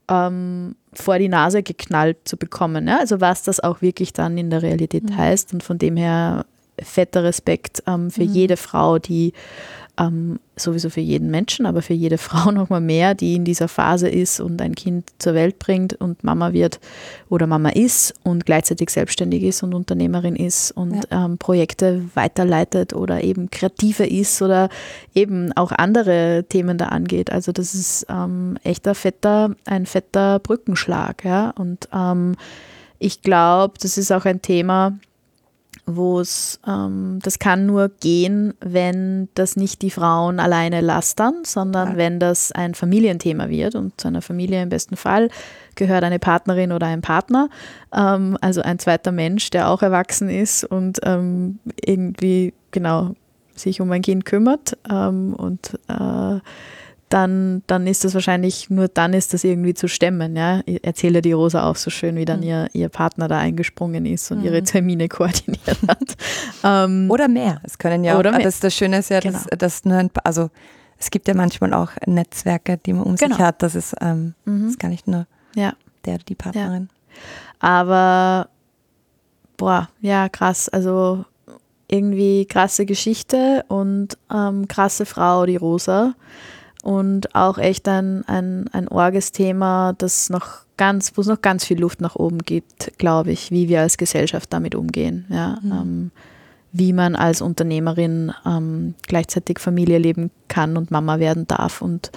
ähm, 0.10 0.76
vor 0.98 1.20
die 1.20 1.30
Nase 1.30 1.64
geknallt 1.64 2.18
zu 2.26 2.38
bekommen. 2.38 2.88
Ja? 2.88 3.00
Also 3.00 3.22
was 3.22 3.44
das 3.44 3.60
auch 3.60 3.82
wirklich 3.82 4.14
dann 4.14 4.38
in 4.38 4.50
der 4.50 4.62
Realität 4.62 5.10
mhm. 5.10 5.18
heißt 5.18 5.54
und 5.54 5.64
von 5.64 5.78
dem 5.78 5.98
her 5.98 6.46
fetter 6.82 7.24
Respekt 7.24 7.84
ähm, 7.88 8.12
für 8.12 8.24
mhm. 8.24 8.34
jede 8.34 8.58
Frau, 8.58 9.00
die 9.00 9.34
ähm, 10.00 10.40
sowieso 10.56 10.90
für 10.90 11.02
jeden 11.02 11.30
Menschen, 11.30 11.66
aber 11.66 11.82
für 11.82 11.94
jede 11.94 12.18
Frau 12.18 12.52
nochmal 12.52 12.82
mehr, 12.82 13.16
die 13.16 13.36
in 13.36 13.46
dieser 13.46 13.68
Phase 13.68 14.08
ist 14.10 14.40
und 14.40 14.62
ein 14.62 14.76
Kind 14.76 15.10
zur 15.20 15.34
Welt 15.34 15.60
bringt 15.60 15.94
und 15.94 16.24
Mama 16.24 16.54
wird 16.54 16.80
oder 17.30 17.48
Mama 17.48 17.70
ist 17.70 18.14
und 18.24 18.46
gleichzeitig 18.46 18.90
selbstständig 18.90 19.44
ist 19.44 19.64
und 19.64 19.74
Unternehmerin 19.74 20.36
ist 20.36 20.72
und 20.72 21.06
ja. 21.12 21.26
ähm, 21.26 21.38
Projekte 21.38 22.04
weiterleitet 22.14 22.94
oder 22.94 23.24
eben 23.24 23.50
kreativer 23.52 24.08
ist 24.08 24.42
oder 24.42 24.70
eben 25.14 25.52
auch 25.54 25.72
andere 25.72 26.46
Themen 26.48 26.78
da 26.78 26.88
angeht. 26.88 27.32
Also 27.32 27.52
das 27.52 27.74
ist 27.74 28.06
ähm, 28.10 28.58
echt 28.64 28.88
ein 28.88 28.96
fetter, 28.96 29.56
ein 29.66 29.86
fetter 29.86 30.40
Brückenschlag. 30.40 31.24
Ja? 31.24 31.52
Und 31.52 31.90
ähm, 31.94 32.36
ich 33.00 33.22
glaube, 33.22 33.76
das 33.82 33.98
ist 33.98 34.12
auch 34.12 34.26
ein 34.26 34.42
Thema, 34.42 34.98
wo 35.88 36.20
es, 36.20 36.60
ähm, 36.68 37.20
das 37.24 37.40
kann 37.40 37.66
nur 37.66 37.90
gehen, 37.90 38.54
wenn 38.60 39.30
das 39.36 39.56
nicht 39.56 39.82
die 39.82 39.90
Frauen 39.90 40.40
alleine 40.40 40.82
lastern, 40.82 41.44
sondern 41.46 41.92
ja. 41.92 41.98
wenn 41.98 42.20
das 42.20 42.52
ein 42.52 42.76
Familienthema 42.76 43.50
wird 43.50 43.76
und 43.76 44.00
zu 44.00 44.10
einer 44.10 44.22
Familie 44.22 44.62
im 44.62 44.70
besten 44.70 44.98
Fall 44.98 45.30
gehört 45.76 46.04
eine 46.04 46.20
Partnerin 46.20 46.74
oder 46.74 46.88
ein 46.88 47.02
Partner, 47.02 47.50
ähm, 47.96 48.38
also 48.42 48.62
ein 48.62 48.80
zweiter 48.80 49.14
Mensch, 49.14 49.50
der 49.50 49.70
auch 49.70 49.82
erwachsen 49.82 50.30
ist 50.30 50.66
und 50.66 51.00
ähm, 51.04 51.60
irgendwie 51.84 52.54
genau 52.72 53.16
sich 53.56 53.80
um 53.80 53.90
ein 53.92 54.02
Kind 54.02 54.26
kümmert 54.26 54.78
ähm, 54.92 55.34
und 55.34 55.80
äh, 55.88 56.40
dann, 57.10 57.64
dann 57.68 57.88
ist 57.88 58.04
das 58.04 58.14
wahrscheinlich, 58.14 58.70
nur 58.70 58.90
dann 58.90 59.14
ist 59.14 59.34
das 59.34 59.44
irgendwie 59.44 59.74
zu 59.74 59.88
stemmen. 59.88 60.36
Ja? 60.36 60.62
Erzähle 60.82 61.22
die 61.22 61.32
Rosa 61.32 61.70
auch 61.70 61.78
so 61.78 61.90
schön, 61.90 62.18
wie 62.18 62.26
dann 62.26 62.42
mhm. 62.42 62.48
ihr, 62.48 62.70
ihr 62.74 62.90
Partner 62.90 63.28
da 63.28 63.38
eingesprungen 63.38 64.06
ist 64.06 64.30
und 64.32 64.40
mhm. 64.40 64.46
ihre 64.46 64.64
Termine 64.64 65.08
koordiniert 65.10 65.78
hat. 65.88 66.18
ähm, 66.64 67.10
oder 67.10 67.28
mehr. 67.28 67.62
Es 67.64 67.78
können 67.78 68.04
ja 68.04 68.20
oder 68.20 68.36
auch, 68.36 68.42
das, 68.42 68.60
das 68.60 68.76
Schöne 68.76 69.00
ist 69.00 69.10
ja, 69.10 69.22
genau. 69.22 69.40
dass, 69.50 69.58
dass 69.58 69.86
nur 69.86 69.98
ein, 69.98 70.10
also 70.24 70.50
es 70.98 71.10
gibt 71.10 71.28
ja 71.28 71.34
manchmal 71.34 71.74
auch 71.74 71.92
Netzwerke, 72.06 72.78
die 72.78 72.94
man 72.94 73.04
um 73.04 73.16
genau. 73.16 73.36
sich 73.36 73.44
hat. 73.44 73.62
Das 73.62 73.76
ist, 73.76 73.96
ähm, 74.02 74.34
mhm. 74.46 74.64
das 74.64 74.72
ist 74.72 74.80
gar 74.80 74.90
nicht 74.90 75.08
nur 75.08 75.28
ja. 75.56 75.74
der, 76.06 76.18
die 76.18 76.36
Partnerin. 76.36 76.90
Ja. 76.92 77.70
Aber 77.70 78.50
boah, 79.56 79.90
ja, 80.02 80.28
krass. 80.28 80.68
Also 80.68 81.24
irgendwie 81.88 82.46
krasse 82.46 82.86
Geschichte 82.86 83.64
und 83.70 84.18
ähm, 84.30 84.68
krasse 84.68 85.06
Frau, 85.06 85.46
die 85.46 85.56
Rosa 85.56 86.16
und 86.88 87.36
auch 87.36 87.58
echt 87.58 87.86
ein, 87.90 88.24
ein, 88.30 88.70
ein 88.72 88.88
Orges-Thema, 88.88 89.92
das 89.98 90.30
noch 90.30 90.60
ganz, 90.78 91.12
wo 91.16 91.22
es 91.22 91.28
noch 91.28 91.42
ganz 91.42 91.66
viel 91.66 91.78
Luft 91.78 92.00
nach 92.00 92.16
oben 92.16 92.38
gibt, 92.38 92.98
glaube 92.98 93.34
ich, 93.34 93.52
wie 93.52 93.68
wir 93.68 93.82
als 93.82 93.98
Gesellschaft 93.98 94.54
damit 94.54 94.74
umgehen. 94.74 95.26
Ja, 95.28 95.60
mhm. 95.62 95.72
ähm, 95.72 96.12
wie 96.72 96.94
man 96.94 97.18
als 97.18 97.42
Unternehmerin 97.42 98.32
ähm, 98.46 98.96
gleichzeitig 99.06 99.60
Familie 99.60 99.98
leben 99.98 100.32
kann 100.48 100.78
und 100.78 100.90
Mama 100.90 101.20
werden 101.20 101.46
darf 101.46 101.82
und 101.82 102.10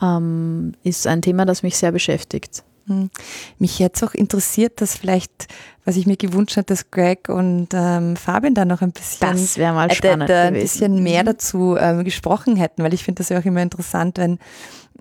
ähm, 0.00 0.74
ist 0.84 1.08
ein 1.08 1.20
Thema, 1.20 1.44
das 1.44 1.64
mich 1.64 1.76
sehr 1.76 1.90
beschäftigt. 1.90 2.62
Hm. 2.86 3.10
Mich 3.58 3.78
jetzt 3.78 4.02
auch 4.02 4.14
interessiert, 4.14 4.80
dass 4.80 4.96
vielleicht, 4.96 5.48
was 5.84 5.96
ich 5.96 6.06
mir 6.06 6.16
gewünscht 6.16 6.56
hätte, 6.56 6.74
dass 6.74 6.90
Greg 6.90 7.28
und 7.28 7.68
ähm, 7.72 8.16
Fabian 8.16 8.54
da 8.54 8.64
noch 8.64 8.82
ein 8.82 8.92
bisschen, 8.92 9.20
das 9.20 9.56
mal 9.56 9.90
spannend 9.90 10.30
äh, 10.30 10.48
ein 10.48 10.54
bisschen 10.54 11.02
mehr 11.02 11.22
mhm. 11.22 11.26
dazu 11.26 11.76
ähm, 11.78 12.04
gesprochen 12.04 12.56
hätten, 12.56 12.82
weil 12.82 12.94
ich 12.94 13.04
finde 13.04 13.20
das 13.20 13.30
ja 13.30 13.38
auch 13.38 13.44
immer 13.44 13.62
interessant, 13.62 14.18
wenn 14.18 14.38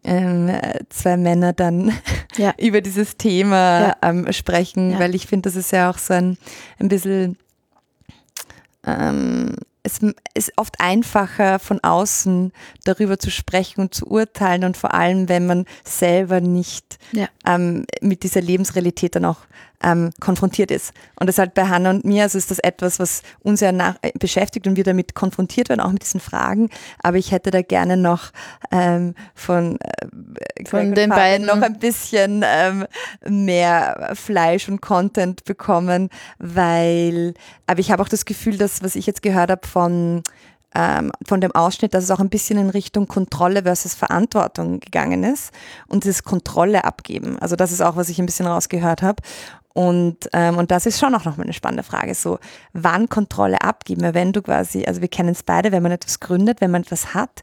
ähm, 0.05 0.51
zwei 0.89 1.17
Männer 1.17 1.53
dann 1.53 1.93
ja. 2.37 2.53
über 2.57 2.81
dieses 2.81 3.17
Thema 3.17 3.81
ja. 3.81 3.95
ähm, 4.01 4.31
sprechen, 4.31 4.91
ja. 4.91 4.99
weil 4.99 5.15
ich 5.15 5.27
finde, 5.27 5.49
das 5.49 5.55
ist 5.55 5.71
ja 5.71 5.89
auch 5.89 5.97
so 5.97 6.13
ein, 6.13 6.37
ein 6.79 6.87
bisschen 6.87 7.37
ähm, 8.85 9.55
es 9.83 9.99
ist 10.33 10.53
oft 10.55 10.79
einfacher 10.79 11.59
von 11.59 11.83
außen 11.83 12.53
darüber 12.85 13.19
zu 13.19 13.29
sprechen 13.29 13.81
und 13.81 13.93
zu 13.93 14.07
urteilen 14.07 14.63
und 14.63 14.77
vor 14.77 14.93
allem, 14.93 15.27
wenn 15.27 15.45
man 15.45 15.65
selber 15.83 16.39
nicht 16.39 16.97
ja. 17.11 17.27
ähm, 17.45 17.85
mit 18.01 18.23
dieser 18.23 18.41
Lebensrealität 18.41 19.15
dann 19.15 19.25
auch 19.25 19.41
ähm, 19.83 20.11
konfrontiert 20.19 20.71
ist. 20.71 20.93
Und 21.19 21.27
deshalb 21.27 21.53
bei 21.53 21.67
Hannah 21.67 21.91
und 21.91 22.05
mir, 22.05 22.23
also 22.23 22.37
ist 22.37 22.51
das 22.51 22.59
etwas, 22.59 22.99
was 22.99 23.21
uns 23.41 23.59
ja 23.59 23.71
nach, 23.71 23.95
äh, 24.01 24.11
beschäftigt 24.17 24.67
und 24.67 24.75
wir 24.75 24.83
damit 24.83 25.13
konfrontiert 25.13 25.69
werden, 25.69 25.81
auch 25.81 25.91
mit 25.91 26.03
diesen 26.03 26.19
Fragen. 26.19 26.69
Aber 27.01 27.17
ich 27.17 27.31
hätte 27.31 27.51
da 27.51 27.61
gerne 27.61 27.97
noch 27.97 28.31
ähm, 28.71 29.15
von, 29.35 29.77
äh, 29.79 30.65
von 30.65 30.93
den 30.93 31.09
beiden 31.09 31.47
noch 31.47 31.61
ein 31.61 31.79
bisschen 31.79 32.43
ähm, 32.45 32.85
mehr 33.27 34.11
Fleisch 34.13 34.69
und 34.69 34.81
Content 34.81 35.43
bekommen, 35.43 36.09
weil, 36.39 37.33
aber 37.67 37.79
ich 37.79 37.91
habe 37.91 38.01
auch 38.01 38.09
das 38.09 38.25
Gefühl, 38.25 38.57
dass 38.57 38.83
was 38.83 38.95
ich 38.95 39.05
jetzt 39.05 39.21
gehört 39.21 39.51
habe 39.51 39.67
von 39.67 40.23
ähm, 40.75 41.11
von 41.25 41.41
dem 41.41 41.53
Ausschnitt, 41.53 41.93
dass 41.93 42.03
es 42.03 42.11
auch 42.11 42.19
ein 42.19 42.29
bisschen 42.29 42.57
in 42.57 42.69
Richtung 42.69 43.07
Kontrolle 43.07 43.63
versus 43.63 43.93
Verantwortung 43.93 44.79
gegangen 44.79 45.23
ist 45.23 45.51
und 45.87 46.05
das 46.05 46.23
Kontrolle 46.23 46.83
abgeben. 46.83 47.37
Also 47.39 47.55
das 47.55 47.71
ist 47.71 47.81
auch, 47.81 47.95
was 47.95 48.09
ich 48.09 48.19
ein 48.19 48.25
bisschen 48.25 48.47
rausgehört 48.47 49.01
habe. 49.01 49.21
Und, 49.73 50.29
ähm, 50.33 50.57
und 50.57 50.69
das 50.69 50.85
ist 50.85 50.99
schon 50.99 51.15
auch 51.15 51.25
nochmal 51.25 51.45
eine 51.45 51.53
spannende 51.53 51.83
Frage. 51.83 52.13
So, 52.13 52.39
wann 52.73 53.09
Kontrolle 53.09 53.61
abgeben? 53.61 54.13
Wenn 54.13 54.31
du 54.31 54.41
quasi, 54.43 54.85
also 54.85 55.01
wir 55.01 55.07
kennen 55.07 55.29
es 55.29 55.43
beide, 55.43 55.71
wenn 55.71 55.83
man 55.83 55.91
etwas 55.91 56.19
gründet, 56.19 56.61
wenn 56.61 56.71
man 56.71 56.83
etwas 56.83 57.15
hat, 57.15 57.41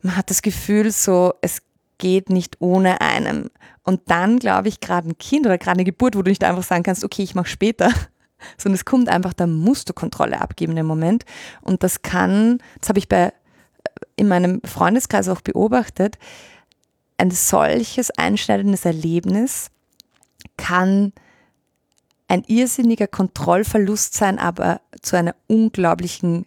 man 0.00 0.16
hat 0.16 0.30
das 0.30 0.42
Gefühl, 0.42 0.92
so, 0.92 1.34
es 1.40 1.62
geht 1.98 2.30
nicht 2.30 2.56
ohne 2.60 3.00
einem. 3.00 3.50
Und 3.82 4.02
dann, 4.06 4.38
glaube 4.38 4.68
ich, 4.68 4.80
gerade 4.80 5.08
ein 5.08 5.18
Kind 5.18 5.46
oder 5.46 5.58
gerade 5.58 5.78
eine 5.78 5.84
Geburt, 5.84 6.14
wo 6.14 6.22
du 6.22 6.30
nicht 6.30 6.44
einfach 6.44 6.62
sagen 6.62 6.84
kannst, 6.84 7.04
okay, 7.04 7.22
ich 7.22 7.34
mache 7.34 7.48
später, 7.48 7.90
sondern 8.56 8.76
es 8.76 8.84
kommt 8.84 9.08
einfach, 9.08 9.32
da 9.32 9.48
musst 9.48 9.88
du 9.88 9.92
Kontrolle 9.92 10.40
abgeben 10.40 10.76
im 10.76 10.86
Moment. 10.86 11.24
Und 11.60 11.82
das 11.82 12.02
kann, 12.02 12.58
das 12.80 12.90
habe 12.90 13.00
ich 13.00 13.08
bei, 13.08 13.32
in 14.14 14.28
meinem 14.28 14.60
Freundeskreis 14.64 15.28
auch 15.28 15.40
beobachtet, 15.40 16.18
ein 17.16 17.32
solches 17.32 18.10
einschneidendes 18.12 18.84
Erlebnis 18.84 19.70
kann 20.56 21.12
ein 22.28 22.44
irrsinniger 22.46 23.06
Kontrollverlust 23.06 24.14
sein, 24.14 24.38
aber 24.38 24.80
zu 25.02 25.16
einer 25.16 25.34
unglaublichen 25.46 26.46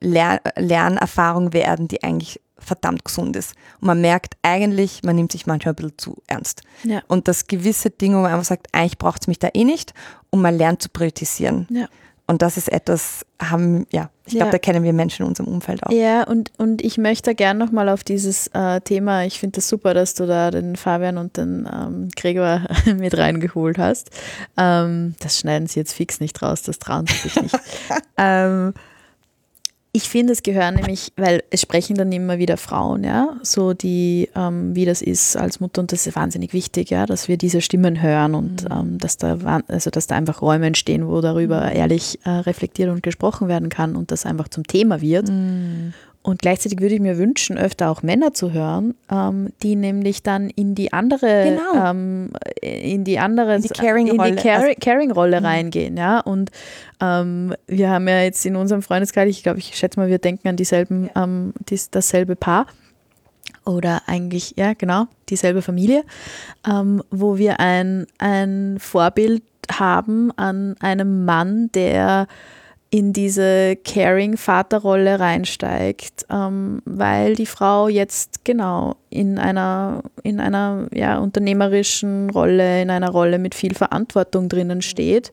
Lern 0.00 0.38
Lernerfahrung 0.56 1.52
werden, 1.52 1.88
die 1.88 2.02
eigentlich 2.02 2.40
verdammt 2.58 3.04
gesund 3.04 3.36
ist. 3.36 3.54
Und 3.80 3.86
man 3.86 4.00
merkt 4.00 4.36
eigentlich, 4.42 5.02
man 5.02 5.16
nimmt 5.16 5.32
sich 5.32 5.46
manchmal 5.46 5.72
ein 5.72 5.76
bisschen 5.76 5.98
zu 5.98 6.22
ernst. 6.26 6.62
Ja. 6.84 7.02
Und 7.08 7.26
das 7.28 7.46
gewisse 7.46 7.90
Dinge, 7.90 8.18
wo 8.18 8.22
man 8.22 8.32
einfach 8.32 8.44
sagt, 8.44 8.68
eigentlich 8.72 8.98
braucht 8.98 9.22
es 9.22 9.28
mich 9.28 9.38
da 9.38 9.48
eh 9.54 9.64
nicht 9.64 9.94
und 10.30 10.42
man 10.42 10.56
lernt 10.56 10.82
zu 10.82 10.90
priorisieren. 10.90 11.66
Ja. 11.70 11.88
Und 12.30 12.42
das 12.42 12.56
ist 12.56 12.70
etwas, 12.70 13.26
haben, 13.42 13.86
ja, 13.90 14.08
ich 14.24 14.34
glaube, 14.34 14.46
Ja. 14.46 14.52
da 14.52 14.58
kennen 14.58 14.84
wir 14.84 14.92
Menschen 14.92 15.22
in 15.22 15.28
unserem 15.28 15.48
Umfeld 15.52 15.84
auch. 15.84 15.90
Ja, 15.90 16.22
und, 16.22 16.52
und 16.58 16.80
ich 16.80 16.96
möchte 16.96 17.34
gerne 17.34 17.58
nochmal 17.58 17.88
auf 17.88 18.04
dieses 18.04 18.46
äh, 18.54 18.80
Thema, 18.82 19.24
ich 19.24 19.40
finde 19.40 19.56
das 19.56 19.68
super, 19.68 19.94
dass 19.94 20.14
du 20.14 20.26
da 20.26 20.52
den 20.52 20.76
Fabian 20.76 21.18
und 21.18 21.36
den 21.36 21.68
ähm, 21.72 22.08
Gregor 22.14 22.62
mit 22.96 23.18
reingeholt 23.18 23.78
hast. 23.78 24.10
Ähm, 24.56 25.16
das 25.18 25.40
schneiden 25.40 25.66
sie 25.66 25.80
jetzt 25.80 25.92
fix 25.92 26.20
nicht 26.20 26.40
raus, 26.40 26.62
das 26.62 26.78
trauen 26.78 27.06
sie 27.08 27.14
sich 27.28 27.42
nicht. 27.42 27.58
ähm, 28.16 28.74
ich 29.92 30.08
finde, 30.08 30.32
es 30.32 30.42
gehören 30.42 30.76
nämlich, 30.76 31.12
weil 31.16 31.42
es 31.50 31.62
sprechen 31.62 31.96
dann 31.96 32.12
immer 32.12 32.38
wieder 32.38 32.56
Frauen, 32.56 33.02
ja, 33.02 33.36
so 33.42 33.72
die, 33.72 34.28
ähm, 34.36 34.74
wie 34.76 34.84
das 34.84 35.02
ist 35.02 35.36
als 35.36 35.58
Mutter 35.58 35.80
und 35.80 35.90
das 35.90 36.06
ist 36.06 36.14
wahnsinnig 36.14 36.52
wichtig, 36.52 36.90
ja, 36.90 37.06
dass 37.06 37.26
wir 37.26 37.36
diese 37.36 37.60
Stimmen 37.60 38.00
hören 38.00 38.34
und 38.36 38.66
ähm, 38.70 38.98
dass 38.98 39.16
da, 39.16 39.62
also 39.66 39.90
dass 39.90 40.06
da 40.06 40.14
einfach 40.14 40.42
Räume 40.42 40.66
entstehen, 40.66 41.08
wo 41.08 41.20
darüber 41.20 41.72
ehrlich 41.72 42.20
äh, 42.24 42.30
reflektiert 42.30 42.90
und 42.90 43.02
gesprochen 43.02 43.48
werden 43.48 43.68
kann 43.68 43.96
und 43.96 44.12
das 44.12 44.26
einfach 44.26 44.48
zum 44.48 44.64
Thema 44.64 45.00
wird. 45.00 45.28
Und 46.22 46.42
gleichzeitig 46.42 46.80
würde 46.80 46.94
ich 46.96 47.00
mir 47.00 47.16
wünschen, 47.16 47.56
öfter 47.56 47.90
auch 47.90 48.02
Männer 48.02 48.34
zu 48.34 48.52
hören, 48.52 48.94
ähm, 49.10 49.48
die 49.62 49.74
nämlich 49.74 50.22
dann 50.22 50.50
in 50.50 50.74
die 50.74 50.92
andere, 50.92 51.56
Genau. 51.74 51.90
ähm, 51.90 52.30
in 52.60 53.04
die 53.04 53.18
andere, 53.18 53.56
In 53.56 53.62
die 53.62 53.68
Caring-Rolle. 53.70 54.28
in 54.28 54.36
die 54.36 54.42
Car 54.42 54.60
Also- 54.60 54.74
Caring-Rolle 54.78 55.42
reingehen, 55.42 55.96
ja. 55.96 56.20
Und 56.20 56.50
ähm, 57.00 57.54
wir 57.66 57.88
haben 57.88 58.06
ja 58.06 58.20
jetzt 58.22 58.44
in 58.44 58.54
unserem 58.56 58.82
Freundeskreis, 58.82 59.30
ich 59.30 59.42
glaube, 59.42 59.60
ich 59.60 59.74
schätze 59.76 59.98
mal, 59.98 60.08
wir 60.08 60.18
denken 60.18 60.46
an 60.48 60.56
dieselben, 60.56 61.08
ähm, 61.16 61.54
dies, 61.70 61.88
dasselbe 61.88 62.36
Paar 62.36 62.66
oder 63.64 64.02
eigentlich, 64.06 64.54
ja, 64.58 64.74
genau, 64.74 65.06
dieselbe 65.30 65.62
Familie, 65.62 66.04
ähm, 66.68 67.02
wo 67.10 67.38
wir 67.38 67.60
ein, 67.60 68.06
ein 68.18 68.76
Vorbild 68.78 69.42
haben 69.72 70.32
an 70.36 70.76
einem 70.80 71.24
Mann, 71.24 71.70
der 71.72 72.26
in 72.90 73.12
diese 73.12 73.76
Caring-Vaterrolle 73.76 75.20
reinsteigt, 75.20 76.26
ähm, 76.28 76.82
weil 76.84 77.36
die 77.36 77.46
Frau 77.46 77.86
jetzt 77.86 78.44
genau 78.44 78.96
in 79.10 79.38
einer, 79.38 80.02
in 80.24 80.40
einer 80.40 80.88
ja, 80.92 81.18
unternehmerischen 81.18 82.30
Rolle, 82.30 82.82
in 82.82 82.90
einer 82.90 83.10
Rolle 83.10 83.38
mit 83.38 83.54
viel 83.54 83.74
Verantwortung 83.74 84.48
drinnen 84.48 84.82
steht. 84.82 85.30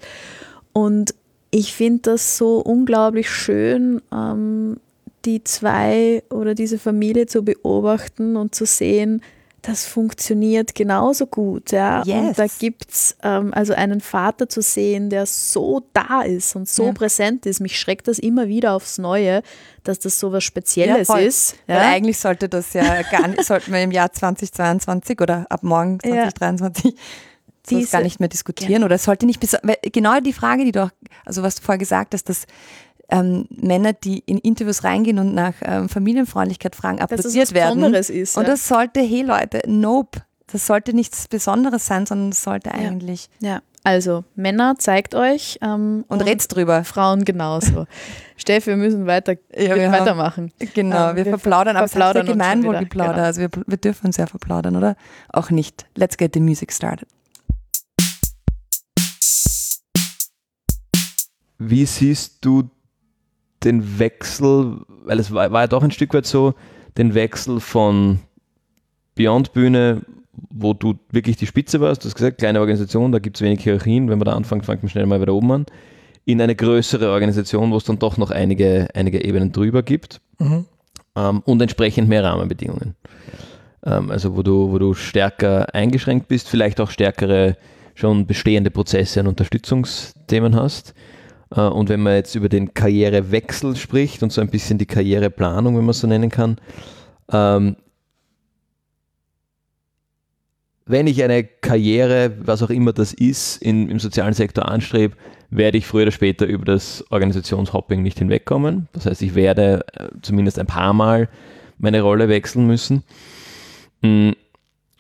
Und 0.72 1.16
ich 1.50 1.74
finde 1.74 2.12
das 2.12 2.38
so 2.38 2.60
unglaublich 2.60 3.30
schön, 3.30 4.02
ähm, 4.14 4.78
die 5.26 5.44
zwei 5.44 6.24
oder 6.30 6.54
diese 6.54 6.78
Familie 6.78 7.26
zu 7.26 7.44
beobachten 7.44 8.36
und 8.36 8.54
zu 8.54 8.66
sehen, 8.66 9.22
das 9.68 9.86
funktioniert 9.86 10.74
genauso 10.76 11.28
gut. 11.28 11.72
Ja? 11.72 12.02
Yes. 12.06 12.16
Und 12.30 12.40
da 12.40 12.46
gibt 12.60 12.90
es 12.90 13.16
ähm, 13.22 13.54
also 13.54 13.74
einen 13.74 14.00
Vater 14.02 14.48
zu 14.48 14.62
sehen, 14.62 15.10
der 15.10 15.26
so 15.26 15.82
da 15.94 16.22
ist 16.22 16.56
und 16.56 16.70
so 16.70 16.88
Ja. 16.88 16.94
präsent 16.94 17.46
ist. 17.46 17.60
Mich 17.60 17.78
schreckt 17.78 18.08
das 18.08 18.18
immer 18.18 18.48
wieder 18.48 18.74
aufs 18.74 18.98
Neue, 18.98 19.44
dass 19.84 20.00
das 20.00 20.20
so 20.20 20.32
was 20.32 20.44
Spezielles 20.44 21.08
voll. 21.08 21.20
ist. 21.20 21.56
Weil 21.68 21.80
eigentlich 21.80 22.18
sollte 22.18 22.48
das 22.50 22.74
ja 22.74 23.02
gar 23.04 23.28
nicht, 23.28 23.44
sollten 23.44 23.72
wir 23.74 23.82
im 23.84 23.92
Jahr 23.92 24.12
2022 24.12 25.20
oder 25.22 25.46
ab 25.50 25.64
morgen 25.64 26.00
Ja. 26.04 26.30
2023 26.30 26.94
das 26.94 27.80
Diese- 27.80 27.92
gar 27.92 28.02
nicht 28.02 28.20
mehr 28.22 28.30
diskutieren 28.30 28.86
oder 28.86 28.96
es 28.96 29.04
sollte 29.04 29.26
nicht 29.26 29.46
genau 29.92 30.20
die 30.22 30.32
Frage, 30.32 30.64
die 30.64 30.72
du 30.72 30.84
auch, 30.86 30.90
also 31.26 31.44
was 31.44 31.56
du 31.56 31.64
vorher 31.64 31.78
gesagt 31.80 32.14
hast, 32.14 32.30
dass 32.30 32.46
ähm, 33.10 33.46
Männer, 33.50 33.94
die 33.94 34.20
in 34.20 34.38
Interviews 34.38 34.84
reingehen 34.84 35.20
und 35.20 35.34
nach 35.34 35.54
ähm, 35.62 35.90
Familienfreundlichkeit 35.90 36.76
fragen, 36.76 36.98
es 36.98 37.04
applaudiert 37.04 37.48
was 37.48 37.54
werden. 37.54 37.76
Besonderes 37.76 38.10
ist. 38.10 38.38
Und 38.38 38.44
ja. 38.44 38.50
das 38.50 38.68
sollte, 38.68 39.02
hey 39.02 39.22
Leute, 39.22 39.62
nope, 39.66 40.22
das 40.48 40.68
sollte 40.68 40.94
nichts 40.94 41.28
Besonderes 41.28 41.86
sein, 41.86 42.06
sondern 42.06 42.30
es 42.30 42.42
sollte 42.42 42.74
eigentlich 42.74 43.30
ja. 43.40 43.62
Also, 43.88 44.26
Männer, 44.36 44.76
zeigt 44.78 45.16
euch. 45.16 45.60
Ähm, 45.62 46.04
und 46.10 46.20
red's 46.20 46.50
drüber. 46.50 46.84
Frauen 46.84 47.24
genauso. 47.24 47.86
Steff, 48.36 48.68
wir 48.68 48.76
müssen 48.76 49.08
weiter, 49.08 49.36
Ja, 49.56 49.76
wir 49.78 49.90
weitermachen. 49.94 50.52
Genau, 50.74 51.12
Ähm, 51.12 51.16
wir, 51.16 51.24
wir 51.24 51.32
verplaudern, 51.32 51.78
aber 51.78 51.86
es 51.86 51.94
verplaudern 51.94 52.24
ist 52.24 52.28
ja 52.28 52.34
uns 52.34 52.44
schon 52.44 52.62
Gemeinwohlgeplauder, 52.62 53.14
genau. 53.14 53.24
also 53.24 53.40
wir, 53.40 53.50
wir 53.66 53.78
dürfen 53.78 54.08
uns 54.08 54.18
ja 54.18 54.28
verplaudern, 54.28 54.76
oder? 54.76 54.98
Auch 55.30 55.52
nicht. 55.52 55.86
Let's 55.96 56.18
get 56.18 56.34
the 56.34 56.42
music 56.42 56.74
started. 56.74 57.08
Wie 61.58 61.86
siehst 61.86 62.40
du 62.42 62.70
den 63.68 64.00
Wechsel, 64.00 64.78
weil 65.04 65.20
es 65.20 65.32
war, 65.34 65.52
war 65.52 65.62
ja 65.62 65.68
doch 65.68 65.84
ein 65.84 65.92
Stück 65.92 66.14
weit 66.14 66.26
so, 66.26 66.54
den 66.98 67.14
Wechsel 67.14 67.60
von 67.60 68.20
Beyond 69.16 69.54
Bühne, 69.54 70.02
wo 70.50 70.74
du 70.74 70.96
wirklich 71.12 71.36
die 71.36 71.48
Spitze 71.48 71.82
warst, 71.82 72.04
du 72.04 72.08
hast 72.08 72.16
gesagt, 72.16 72.38
kleine 72.38 72.60
Organisation, 72.60 73.12
da 73.12 73.20
gibt 73.20 73.38
es 73.38 73.42
wenig 73.42 73.64
Hierarchien, 73.64 74.10
wenn 74.10 74.20
man 74.20 74.26
da 74.26 74.34
anfängt, 74.34 74.66
fängt 74.66 74.84
man 74.84 74.90
schnell 74.90 75.06
mal 75.06 75.20
wieder 75.22 75.34
oben 75.34 75.52
an, 75.52 75.66
in 76.26 76.42
eine 76.42 76.56
größere 76.56 77.12
Organisation, 77.12 77.72
wo 77.72 77.78
es 77.78 77.84
dann 77.84 78.00
doch 78.00 78.18
noch 78.18 78.32
einige, 78.32 78.88
einige 78.94 79.24
Ebenen 79.24 79.52
drüber 79.52 79.84
gibt 79.84 80.22
Mhm. 80.40 80.66
ähm, 81.16 81.42
und 81.46 81.62
entsprechend 81.62 82.08
mehr 82.10 82.24
Rahmenbedingungen. 82.24 82.96
Ähm, 83.84 84.12
also 84.12 84.38
wo 84.38 84.44
du, 84.44 84.72
wo 84.72 84.78
du 84.78 84.94
stärker 84.94 85.74
eingeschränkt 85.74 86.28
bist, 86.28 86.48
vielleicht 86.48 86.80
auch 86.80 86.92
stärkere 86.92 87.58
schon 87.96 88.28
bestehende 88.28 88.70
Prozesse 88.70 89.20
und 89.22 89.28
Unterstützungsthemen 89.28 90.56
hast. 90.56 90.94
Äh, 91.56 91.62
und 91.62 91.90
wenn 91.90 92.02
man 92.02 92.16
jetzt 92.16 92.36
über 92.36 92.50
den 92.50 92.74
Karrierewechsel 92.74 93.76
spricht 93.76 94.24
und 94.24 94.32
so 94.32 94.42
ein 94.42 94.50
bisschen 94.50 94.78
die 94.78 94.86
Karriereplanung, 94.86 95.78
wenn 95.78 95.86
man 95.86 95.94
so 95.94 96.08
nennen 96.08 96.30
kann, 96.30 96.58
ähm, 97.32 97.76
wenn 100.86 101.08
ich 101.08 101.22
eine 101.22 101.44
Karriere, 101.44 102.38
was 102.40 102.64
auch 102.64 102.70
immer 102.70 102.94
das 102.94 103.14
ist, 103.14 103.62
in, 103.62 103.90
im 103.90 104.00
sozialen 104.00 104.34
Sektor 104.34 104.70
anstrebe, 104.70 105.16
werde 105.50 105.78
ich 105.78 105.86
früher 105.86 106.04
oder 106.04 106.12
später 106.12 106.46
über 106.46 106.66
das 106.66 107.04
Organisationshopping 107.10 108.02
nicht 108.02 108.20
hinwegkommen. 108.20 108.88
Das 108.94 109.06
heißt, 109.06 109.22
ich 109.22 109.36
werde 109.36 109.86
äh, 109.94 110.08
zumindest 110.22 110.60
ein 110.60 110.66
paar 110.66 110.94
Mal 110.94 111.30
meine 111.78 112.02
Rolle 112.02 112.30
wechseln 112.30 112.68
müssen. 112.68 113.04
Mm, 114.02 114.32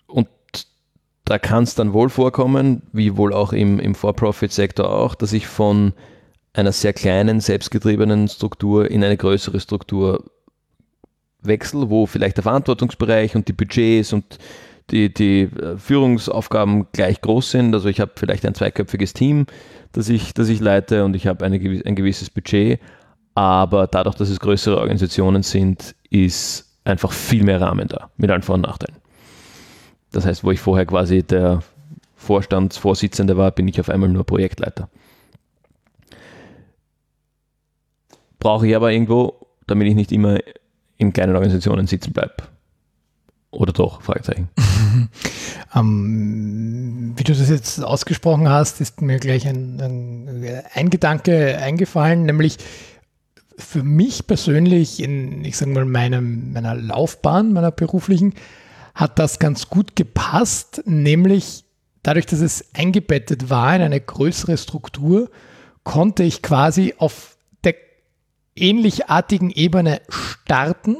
Und 0.07 0.27
da 1.25 1.39
kann 1.39 1.63
es 1.63 1.75
dann 1.75 1.93
wohl 1.93 2.09
vorkommen, 2.09 2.81
wie 2.93 3.17
wohl 3.17 3.33
auch 3.33 3.51
im, 3.53 3.79
im 3.79 3.95
For-Profit-Sektor 3.95 4.89
auch, 4.89 5.15
dass 5.15 5.33
ich 5.33 5.47
von 5.47 5.93
einer 6.57 6.71
sehr 6.71 6.93
kleinen, 6.93 7.39
selbstgetriebenen 7.39 8.27
Struktur 8.27 8.89
in 8.89 9.03
eine 9.03 9.15
größere 9.15 9.59
Struktur 9.59 10.23
wechsle, 11.41 11.89
wo 11.89 12.05
vielleicht 12.07 12.37
der 12.37 12.43
Verantwortungsbereich 12.43 13.35
und 13.35 13.47
die 13.47 13.53
Budgets 13.53 14.11
und 14.11 14.39
die, 14.89 15.13
die 15.13 15.41
äh, 15.41 15.77
Führungsaufgaben 15.77 16.87
gleich 16.93 17.21
groß 17.21 17.51
sind. 17.51 17.73
Also 17.73 17.89
ich 17.89 17.99
habe 17.99 18.11
vielleicht 18.15 18.45
ein 18.45 18.55
zweiköpfiges 18.55 19.13
Team, 19.13 19.45
das 19.91 20.09
ich, 20.09 20.33
das 20.33 20.49
ich 20.49 20.59
leite 20.59 21.05
und 21.05 21.15
ich 21.15 21.27
habe 21.27 21.45
ein 21.45 21.95
gewisses 21.95 22.29
Budget. 22.29 22.79
Aber 23.35 23.85
dadurch, 23.85 24.15
dass 24.15 24.29
es 24.29 24.39
größere 24.39 24.77
Organisationen 24.77 25.43
sind, 25.43 25.95
ist 26.09 26.79
einfach 26.85 27.11
viel 27.11 27.43
mehr 27.43 27.61
Rahmen 27.61 27.87
da, 27.87 28.09
mit 28.17 28.31
allen 28.31 28.41
Vor- 28.41 28.55
und 28.55 28.61
Nachteilen. 28.61 28.97
Das 30.11 30.25
heißt, 30.25 30.43
wo 30.43 30.51
ich 30.51 30.59
vorher 30.59 30.87
quasi 30.87 31.21
der 31.21 31.61
Vorstandsvorsitzende 32.15 33.37
war, 33.37 33.51
bin 33.51 33.67
ich 33.67 33.79
auf 33.79 33.89
einmal 33.89 34.09
nur 34.09 34.25
Projektleiter. 34.25 34.89
Brauche 38.39 38.67
ich 38.67 38.75
aber 38.75 38.91
irgendwo, 38.91 39.47
damit 39.65 39.87
ich 39.87 39.95
nicht 39.95 40.11
immer 40.11 40.37
in 40.97 41.13
kleinen 41.13 41.35
Organisationen 41.35 41.87
sitzen 41.87 42.13
bleibe. 42.13 42.35
Oder 43.51 43.73
doch? 43.73 44.01
Fragezeichen. 44.01 44.49
Ähm, 45.75 47.13
wie 47.17 47.23
du 47.23 47.33
das 47.33 47.49
jetzt 47.49 47.83
ausgesprochen 47.83 48.47
hast, 48.47 48.79
ist 48.79 49.01
mir 49.01 49.19
gleich 49.19 49.47
ein, 49.47 49.79
ein, 49.81 50.61
ein 50.73 50.89
Gedanke 50.89 51.57
eingefallen, 51.57 52.23
nämlich 52.23 52.57
für 53.57 53.83
mich 53.83 54.27
persönlich 54.27 55.01
in, 55.01 55.43
ich 55.43 55.57
sage 55.57 55.71
mal, 55.71 55.85
meinem, 55.85 56.53
meiner 56.53 56.75
Laufbahn, 56.75 57.53
meiner 57.53 57.71
beruflichen, 57.71 58.33
hat 58.93 59.19
das 59.19 59.39
ganz 59.39 59.69
gut 59.69 59.95
gepasst, 59.95 60.83
nämlich 60.85 61.65
dadurch, 62.03 62.27
dass 62.27 62.39
es 62.39 62.65
eingebettet 62.73 63.49
war 63.49 63.75
in 63.75 63.81
eine 63.81 63.99
größere 63.99 64.57
Struktur, 64.57 65.29
konnte 65.83 66.23
ich 66.23 66.41
quasi 66.41 66.93
auf 66.97 67.36
ähnlichartigen 68.57 69.51
Ebene 69.51 70.01
starten 70.09 70.97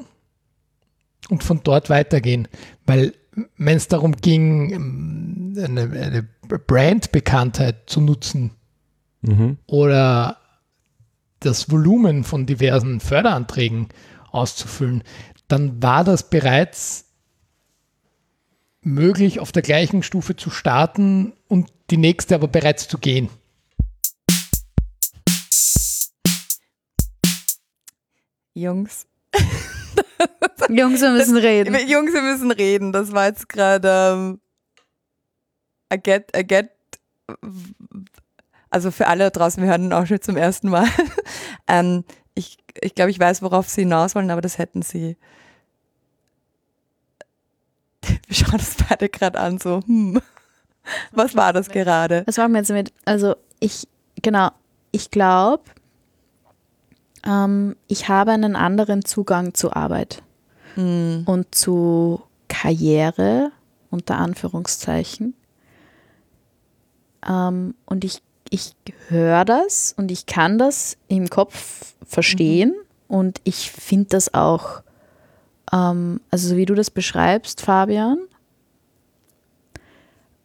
und 1.30 1.44
von 1.44 1.62
dort 1.64 1.90
weitergehen. 1.90 2.48
Weil 2.86 3.14
wenn 3.58 3.78
es 3.78 3.88
darum 3.88 4.14
ging, 4.14 5.58
eine, 5.58 5.82
eine 5.82 6.28
Brandbekanntheit 6.48 7.84
zu 7.88 8.02
nutzen 8.02 8.52
Mhm. 9.22 9.58
oder 9.68 10.38
das 11.40 11.70
Volumen 11.70 12.24
von 12.24 12.46
diversen 12.46 13.00
Förderanträgen 13.00 13.90
auszufüllen, 14.32 15.04
dann 15.48 15.82
war 15.82 16.04
das 16.04 16.30
bereits 16.30 17.06
möglich, 18.82 19.40
auf 19.40 19.52
der 19.52 19.62
gleichen 19.62 20.04
Stufe 20.04 20.36
zu 20.36 20.50
starten 20.50 21.34
und 21.48 21.72
die 21.90 21.98
nächste 21.98 22.36
aber 22.36 22.48
bereits 22.48 22.88
zu 22.88 22.98
gehen. 22.98 23.30
Jungs. 28.58 29.06
Jungs, 30.70 31.02
wir 31.02 31.12
müssen 31.12 31.38
reden. 31.38 31.76
Jungs, 31.88 32.12
wir 32.12 32.22
müssen 32.24 32.52
reden. 32.52 32.92
Das 32.92 33.12
war 33.12 33.28
jetzt 33.28 33.48
gerade 33.50 33.88
ähm, 33.88 34.42
I 35.94 35.98
get, 36.02 36.36
I 36.36 36.44
get, 36.44 36.72
also 38.70 38.92
für 38.92 39.08
alle 39.08 39.26
da 39.26 39.30
draußen, 39.30 39.62
wir 39.62 39.70
hören 39.70 39.84
den 39.84 39.94
Ausschnitt 39.94 40.24
zum 40.24 40.38
ersten 40.38 40.70
Mal. 40.70 40.88
ähm, 41.68 42.04
ich 42.34 42.58
ich 42.82 42.96
glaube, 42.96 43.12
ich 43.12 43.20
weiß, 43.20 43.42
worauf 43.42 43.70
Sie 43.70 43.82
hinaus 43.82 44.16
wollen, 44.16 44.32
aber 44.32 44.42
das 44.42 44.58
hätten 44.58 44.82
Sie. 44.82 45.18
Wir 48.02 48.36
schauen 48.36 48.54
uns 48.54 48.78
beide 48.90 49.10
gerade 49.10 49.40
an, 49.40 49.60
so, 49.60 49.82
hm, 49.86 50.22
was 51.12 51.36
war 51.36 51.54
das 51.54 51.70
gerade? 51.70 52.24
Was 52.26 52.38
machen 52.38 52.54
wir 52.54 52.60
jetzt 52.60 52.70
damit? 52.70 52.94
Also 53.06 53.36
ich, 53.60 53.88
genau, 54.22 54.50
ich 54.92 55.12
glaube, 55.12 55.64
ähm, 57.26 57.76
ich 57.88 58.10
habe 58.10 58.32
einen 58.32 58.56
anderen 58.56 59.06
Zugang 59.06 59.54
zu 59.54 59.74
Arbeit 59.74 60.22
Hm. 60.76 61.24
und 61.26 61.56
zu 61.56 62.22
Karriere, 62.48 63.52
unter 63.90 64.18
Anführungszeichen. 64.18 65.34
Ähm, 67.28 67.74
und 67.86 68.04
ich, 68.06 68.22
ich 68.50 68.76
höre 69.08 69.44
das 69.44 69.94
und 69.98 70.12
ich 70.12 70.28
kann 70.28 70.58
das 70.58 70.98
im 71.08 71.30
Kopf 71.30 71.96
verstehen 72.06 72.76
und 73.08 73.42
ich 73.44 73.72
finde 73.72 74.10
das 74.10 74.34
auch, 74.34 74.84
ähm, 75.74 76.22
also 76.30 76.50
so 76.50 76.58
wie 76.58 76.66
du 76.66 76.76
das 76.76 76.92
beschreibst, 76.92 77.62
Fabian, 77.62 78.20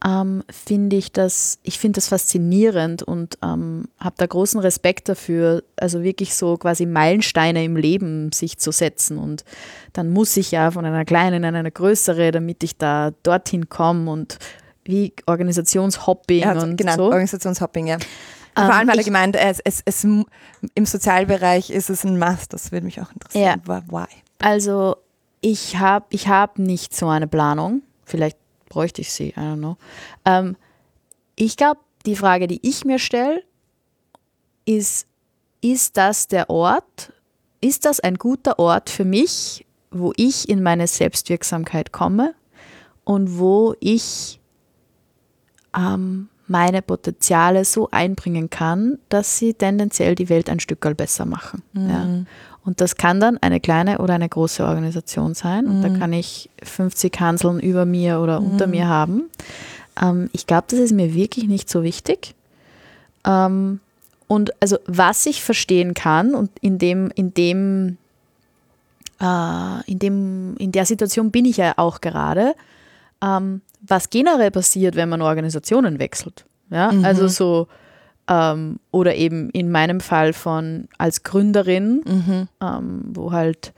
ähm, 0.04 0.42
finde 0.50 0.96
ich 0.96 1.12
das, 1.12 1.58
ich 1.62 1.78
finde 1.78 1.98
das 1.98 2.08
faszinierend 2.08 3.02
und 3.02 3.38
ähm, 3.42 3.84
habe 3.98 4.14
da 4.18 4.26
großen 4.26 4.58
Respekt 4.60 5.08
dafür, 5.08 5.62
also 5.76 6.02
wirklich 6.02 6.34
so 6.34 6.56
quasi 6.56 6.86
Meilensteine 6.86 7.62
im 7.64 7.76
Leben 7.76 8.32
sich 8.32 8.58
zu 8.58 8.72
setzen 8.72 9.18
und 9.18 9.44
dann 9.92 10.10
muss 10.10 10.36
ich 10.36 10.50
ja 10.50 10.70
von 10.70 10.84
einer 10.84 11.04
kleinen 11.04 11.44
in 11.44 11.54
eine 11.54 11.70
größere, 11.70 12.30
damit 12.32 12.64
ich 12.64 12.76
da 12.76 13.12
dorthin 13.22 13.68
komme 13.68 14.10
und 14.10 14.38
wie 14.84 15.12
Organisationshopping 15.26 16.44
hat 16.44 16.62
und 16.62 16.76
genannt, 16.76 16.96
so. 16.96 17.04
Organisationshopping, 17.04 17.86
ja. 17.86 17.98
Vor 18.54 18.64
Ähm, 18.64 18.70
allem 18.70 18.90
hat 18.90 18.96
er 18.96 19.04
gemeint, 19.04 19.36
es, 19.36 19.60
es, 19.64 19.82
es, 19.84 20.04
im 20.04 20.26
Sozialbereich 20.84 21.70
ist 21.70 21.88
es 21.88 22.04
ein 22.04 22.18
Must. 22.18 22.52
Das 22.52 22.72
würde 22.72 22.84
mich 22.84 23.00
auch 23.00 23.10
interessieren. 23.12 23.62
Wa- 23.64 23.82
Why? 23.88 24.06
Also 24.40 24.96
ich 25.40 25.78
habe 25.78 26.04
ich 26.10 26.28
hab 26.28 26.58
nicht 26.58 26.94
so 26.94 27.08
eine 27.08 27.28
Planung. 27.28 27.82
Vielleicht 28.04 28.36
bräuchte 28.72 29.02
ich 29.02 29.12
sie, 29.12 29.28
I 29.28 29.40
don't 29.40 29.58
know. 29.58 29.76
Ähm, 30.24 30.56
ich 31.36 31.58
glaube, 31.58 31.80
die 32.06 32.16
Frage, 32.16 32.46
die 32.46 32.66
ich 32.66 32.86
mir 32.86 32.98
stelle, 32.98 33.42
ist, 34.64 35.06
ist 35.60 35.98
das 35.98 36.26
der 36.26 36.48
Ort, 36.48 37.12
ist 37.60 37.84
das 37.84 38.00
ein 38.00 38.14
guter 38.14 38.58
Ort 38.58 38.88
für 38.88 39.04
mich, 39.04 39.66
wo 39.90 40.14
ich 40.16 40.48
in 40.48 40.62
meine 40.62 40.86
Selbstwirksamkeit 40.86 41.92
komme 41.92 42.34
und 43.04 43.38
wo 43.38 43.74
ich 43.78 44.40
ähm, 45.76 46.28
meine 46.46 46.80
Potenziale 46.80 47.66
so 47.66 47.88
einbringen 47.90 48.48
kann, 48.48 48.98
dass 49.10 49.38
sie 49.38 49.52
tendenziell 49.52 50.14
die 50.14 50.30
Welt 50.30 50.48
ein 50.48 50.60
Stückel 50.60 50.94
besser 50.94 51.26
machen. 51.26 51.62
Ja. 51.74 52.24
Und 52.64 52.80
das 52.80 52.96
kann 52.96 53.18
dann 53.18 53.38
eine 53.38 53.60
kleine 53.60 53.98
oder 53.98 54.14
eine 54.14 54.28
große 54.28 54.64
Organisation 54.64 55.34
sein. 55.34 55.66
Und 55.66 55.82
da 55.82 55.88
kann 55.98 56.12
ich 56.12 56.48
50 56.62 57.18
Hanseln 57.20 57.58
über 57.58 57.84
mir 57.84 58.20
oder 58.20 58.40
unter 58.40 58.66
mir 58.68 58.88
haben. 58.88 59.30
Ähm, 60.00 60.30
ich 60.32 60.46
glaube, 60.46 60.64
das 60.68 60.78
ist 60.78 60.92
mir 60.92 61.12
wirklich 61.14 61.48
nicht 61.48 61.68
so 61.68 61.82
wichtig. 61.82 62.34
Ähm, 63.26 63.80
und 64.28 64.52
also 64.62 64.78
was 64.86 65.26
ich 65.26 65.42
verstehen 65.42 65.94
kann 65.94 66.34
und 66.34 66.50
in 66.60 66.78
dem, 66.78 67.10
in 67.14 67.34
dem, 67.34 67.98
äh, 69.20 69.90
in 69.90 69.98
dem, 69.98 70.56
in 70.56 70.72
der 70.72 70.86
Situation 70.86 71.30
bin 71.30 71.44
ich 71.44 71.58
ja 71.58 71.74
auch 71.76 72.00
gerade, 72.00 72.54
ähm, 73.22 73.60
was 73.80 74.08
generell 74.10 74.50
passiert, 74.50 74.94
wenn 74.94 75.08
man 75.08 75.20
Organisationen 75.20 75.98
wechselt. 75.98 76.44
Ja, 76.70 76.90
also 77.02 77.28
so, 77.28 77.68
ähm, 78.28 78.78
oder 78.90 79.14
eben 79.14 79.50
in 79.50 79.70
meinem 79.70 80.00
Fall 80.00 80.32
von 80.32 80.88
als 80.98 81.22
Gründerin, 81.22 82.48
ähm, 82.60 83.02
wo 83.08 83.32
halt 83.32 83.72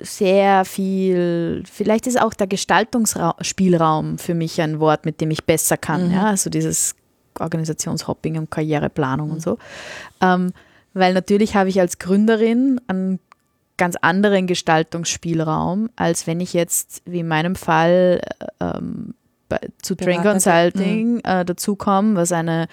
sehr 0.00 0.64
viel, 0.64 1.62
vielleicht 1.70 2.06
ist 2.06 2.20
auch 2.20 2.34
der 2.34 2.46
Gestaltungsspielraum 2.46 4.18
für 4.18 4.34
mich 4.34 4.60
ein 4.60 4.80
Wort, 4.80 5.04
mit 5.04 5.20
dem 5.20 5.30
ich 5.30 5.44
besser 5.44 5.76
kann. 5.76 6.10
Ja, 6.10 6.24
also 6.26 6.50
dieses 6.50 6.96
Organisationshopping 7.38 8.38
und 8.38 8.50
Karriereplanung 8.50 9.30
und 9.30 9.42
so. 9.42 9.58
Ähm, 10.20 10.52
weil 10.94 11.14
natürlich 11.14 11.56
habe 11.56 11.68
ich 11.68 11.80
als 11.80 11.98
Gründerin 11.98 12.80
einen 12.86 13.18
ganz 13.76 13.96
anderen 13.96 14.46
Gestaltungsspielraum, 14.46 15.90
als 15.96 16.26
wenn 16.26 16.40
ich 16.40 16.52
jetzt, 16.52 17.02
wie 17.06 17.20
in 17.20 17.28
meinem 17.28 17.56
Fall, 17.56 18.20
äh, 18.38 18.46
ähm, 18.60 19.14
bei, 19.48 19.58
zu 19.82 19.96
Train 19.96 20.22
Berater- 20.22 20.32
Consulting 20.32 21.20
äh, 21.20 21.44
dazukomme, 21.44 22.14
was 22.14 22.32
eine 22.32 22.68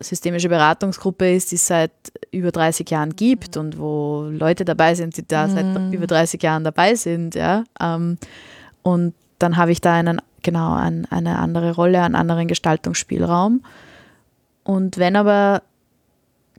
systemische 0.00 0.48
Beratungsgruppe 0.48 1.34
ist, 1.34 1.50
die 1.50 1.56
es 1.56 1.66
seit 1.66 1.90
über 2.30 2.52
30 2.52 2.88
Jahren 2.90 3.16
gibt 3.16 3.56
und 3.56 3.78
wo 3.78 4.28
Leute 4.30 4.64
dabei 4.64 4.94
sind, 4.94 5.16
die 5.16 5.26
da 5.26 5.48
seit 5.48 5.92
über 5.92 6.06
30 6.06 6.42
Jahren 6.42 6.64
dabei 6.64 6.94
sind, 6.94 7.34
ja. 7.34 7.64
Ähm, 7.80 8.18
und 8.82 9.14
dann 9.38 9.56
habe 9.56 9.72
ich 9.72 9.80
da 9.80 9.94
einen, 9.94 10.20
genau, 10.42 10.74
ein, 10.74 11.06
eine 11.10 11.38
andere 11.38 11.74
Rolle, 11.74 12.02
einen 12.02 12.14
anderen 12.14 12.48
Gestaltungsspielraum. 12.48 13.62
Und 14.64 14.98
wenn 14.98 15.16
aber, 15.16 15.62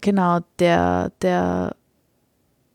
genau, 0.02 0.40
der, 0.60 1.12
der, 1.22 1.76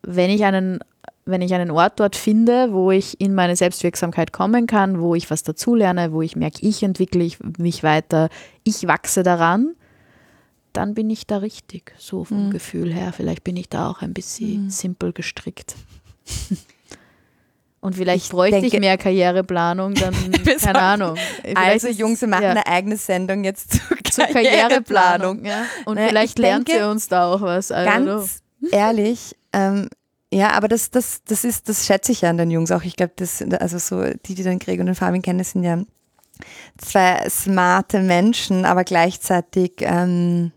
wenn 0.03 0.31
ich 0.31 0.45
einen, 0.45 0.81
wenn 1.27 1.43
ich 1.43 1.55
einen 1.55 1.71
Ort 1.71 2.01
dort 2.01 2.17
finde, 2.17 2.73
wo 2.73 2.91
ich 2.91 3.21
in 3.21 3.35
meine 3.35 3.57
Selbstwirksamkeit 3.57 4.33
kommen 4.33 4.67
kann, 4.67 5.01
wo 5.01 5.15
ich 5.15 5.31
was 5.31 5.43
dazulerne, 5.43 6.13
wo 6.13 6.23
ich 6.23 6.37
merke, 6.37 6.67
ich 6.67 6.83
entwickle 6.83 7.25
ich 7.25 7.39
mich 7.59 7.83
weiter, 7.83 8.29
ich 8.63 8.87
wachse 8.87 9.23
daran, 9.23 9.75
dann 10.75 10.95
bin 10.95 11.09
ich 11.09 11.27
da 11.27 11.39
richtig, 11.39 11.95
so 11.99 12.25
vom 12.25 12.51
Gefühl 12.51 12.93
her. 12.93 13.13
Vielleicht 13.17 13.45
bin 13.45 13.57
ich 13.57 13.69
da 13.71 13.89
auch 13.89 14.03
ein 14.03 14.13
bisschen 14.13 14.69
simpel 14.71 15.13
gestrickt. 15.15 15.75
Und 17.81 17.97
vielleicht 17.97 18.25
Ich 18.25 18.31
bräuchte 18.31 18.57
ich 18.57 18.63
denke- 18.71 18.81
mehr 18.81 18.97
Karriereplanung, 18.97 19.95
dann, 19.95 20.15
keine 20.61 20.79
Ahnung. 20.79 21.17
Vielleicht 21.43 21.57
Also 21.59 21.89
Jungs, 21.89 22.21
wir 22.23 22.29
machen 22.29 22.45
ja, 22.45 22.51
eine 22.53 22.67
eigene 22.67 22.97
Sendung 22.97 23.45
jetzt 23.45 23.73
zur 23.73 23.81
zur 24.11 24.25
Karriereplanung. 24.27 25.43
Karriereplanung. 25.43 25.45
Ja. 25.45 25.67
Und 25.85 25.97
Naja, 25.97 26.09
vielleicht 26.09 26.39
ich 26.39 26.43
lernt 26.43 26.69
denke, 26.69 26.81
ihr 26.83 26.89
uns 26.89 27.09
da 27.09 27.31
auch 27.33 27.43
was. 27.43 27.69
Know. 27.69 27.85
Ganz 27.85 28.43
ehrlich, 28.71 29.37
ähm, 29.53 29.89
ja, 30.33 30.53
aber 30.53 30.69
das, 30.69 30.91
das, 30.91 31.23
das 31.25 31.45
ist, 31.45 31.69
das 31.69 31.85
schätze 31.85 32.11
ich 32.13 32.23
ja 32.23 32.31
an 32.31 32.39
den 32.39 32.51
Jungs 32.51 32.71
auch. 32.71 32.83
Ich 32.85 32.97
glaube, 32.97 33.13
das, 33.17 33.43
also 33.61 33.77
so, 33.79 34.03
die, 34.25 34.35
die 34.35 34.43
den 34.43 34.59
Greg 34.59 34.81
und 34.81 34.87
den 34.87 34.95
Fabian 34.95 35.21
kennen, 35.23 35.45
sind 35.45 35.63
ja 35.63 35.79
zwei 36.79 37.29
smarte 37.29 38.01
Menschen, 38.01 38.65
aber 38.65 38.83
gleichzeitig 38.85 39.73
ähm, 39.81 40.53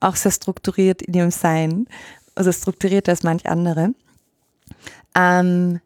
auch 0.00 0.16
sehr 0.16 0.32
strukturiert 0.32 1.02
in 1.02 1.14
ihrem 1.14 1.30
Sein. 1.30 1.86
Also 2.34 2.52
strukturierter 2.52 3.12
als 3.12 3.22
manch 3.22 3.46
andere. 3.46 3.94
Ähm, 5.14 5.80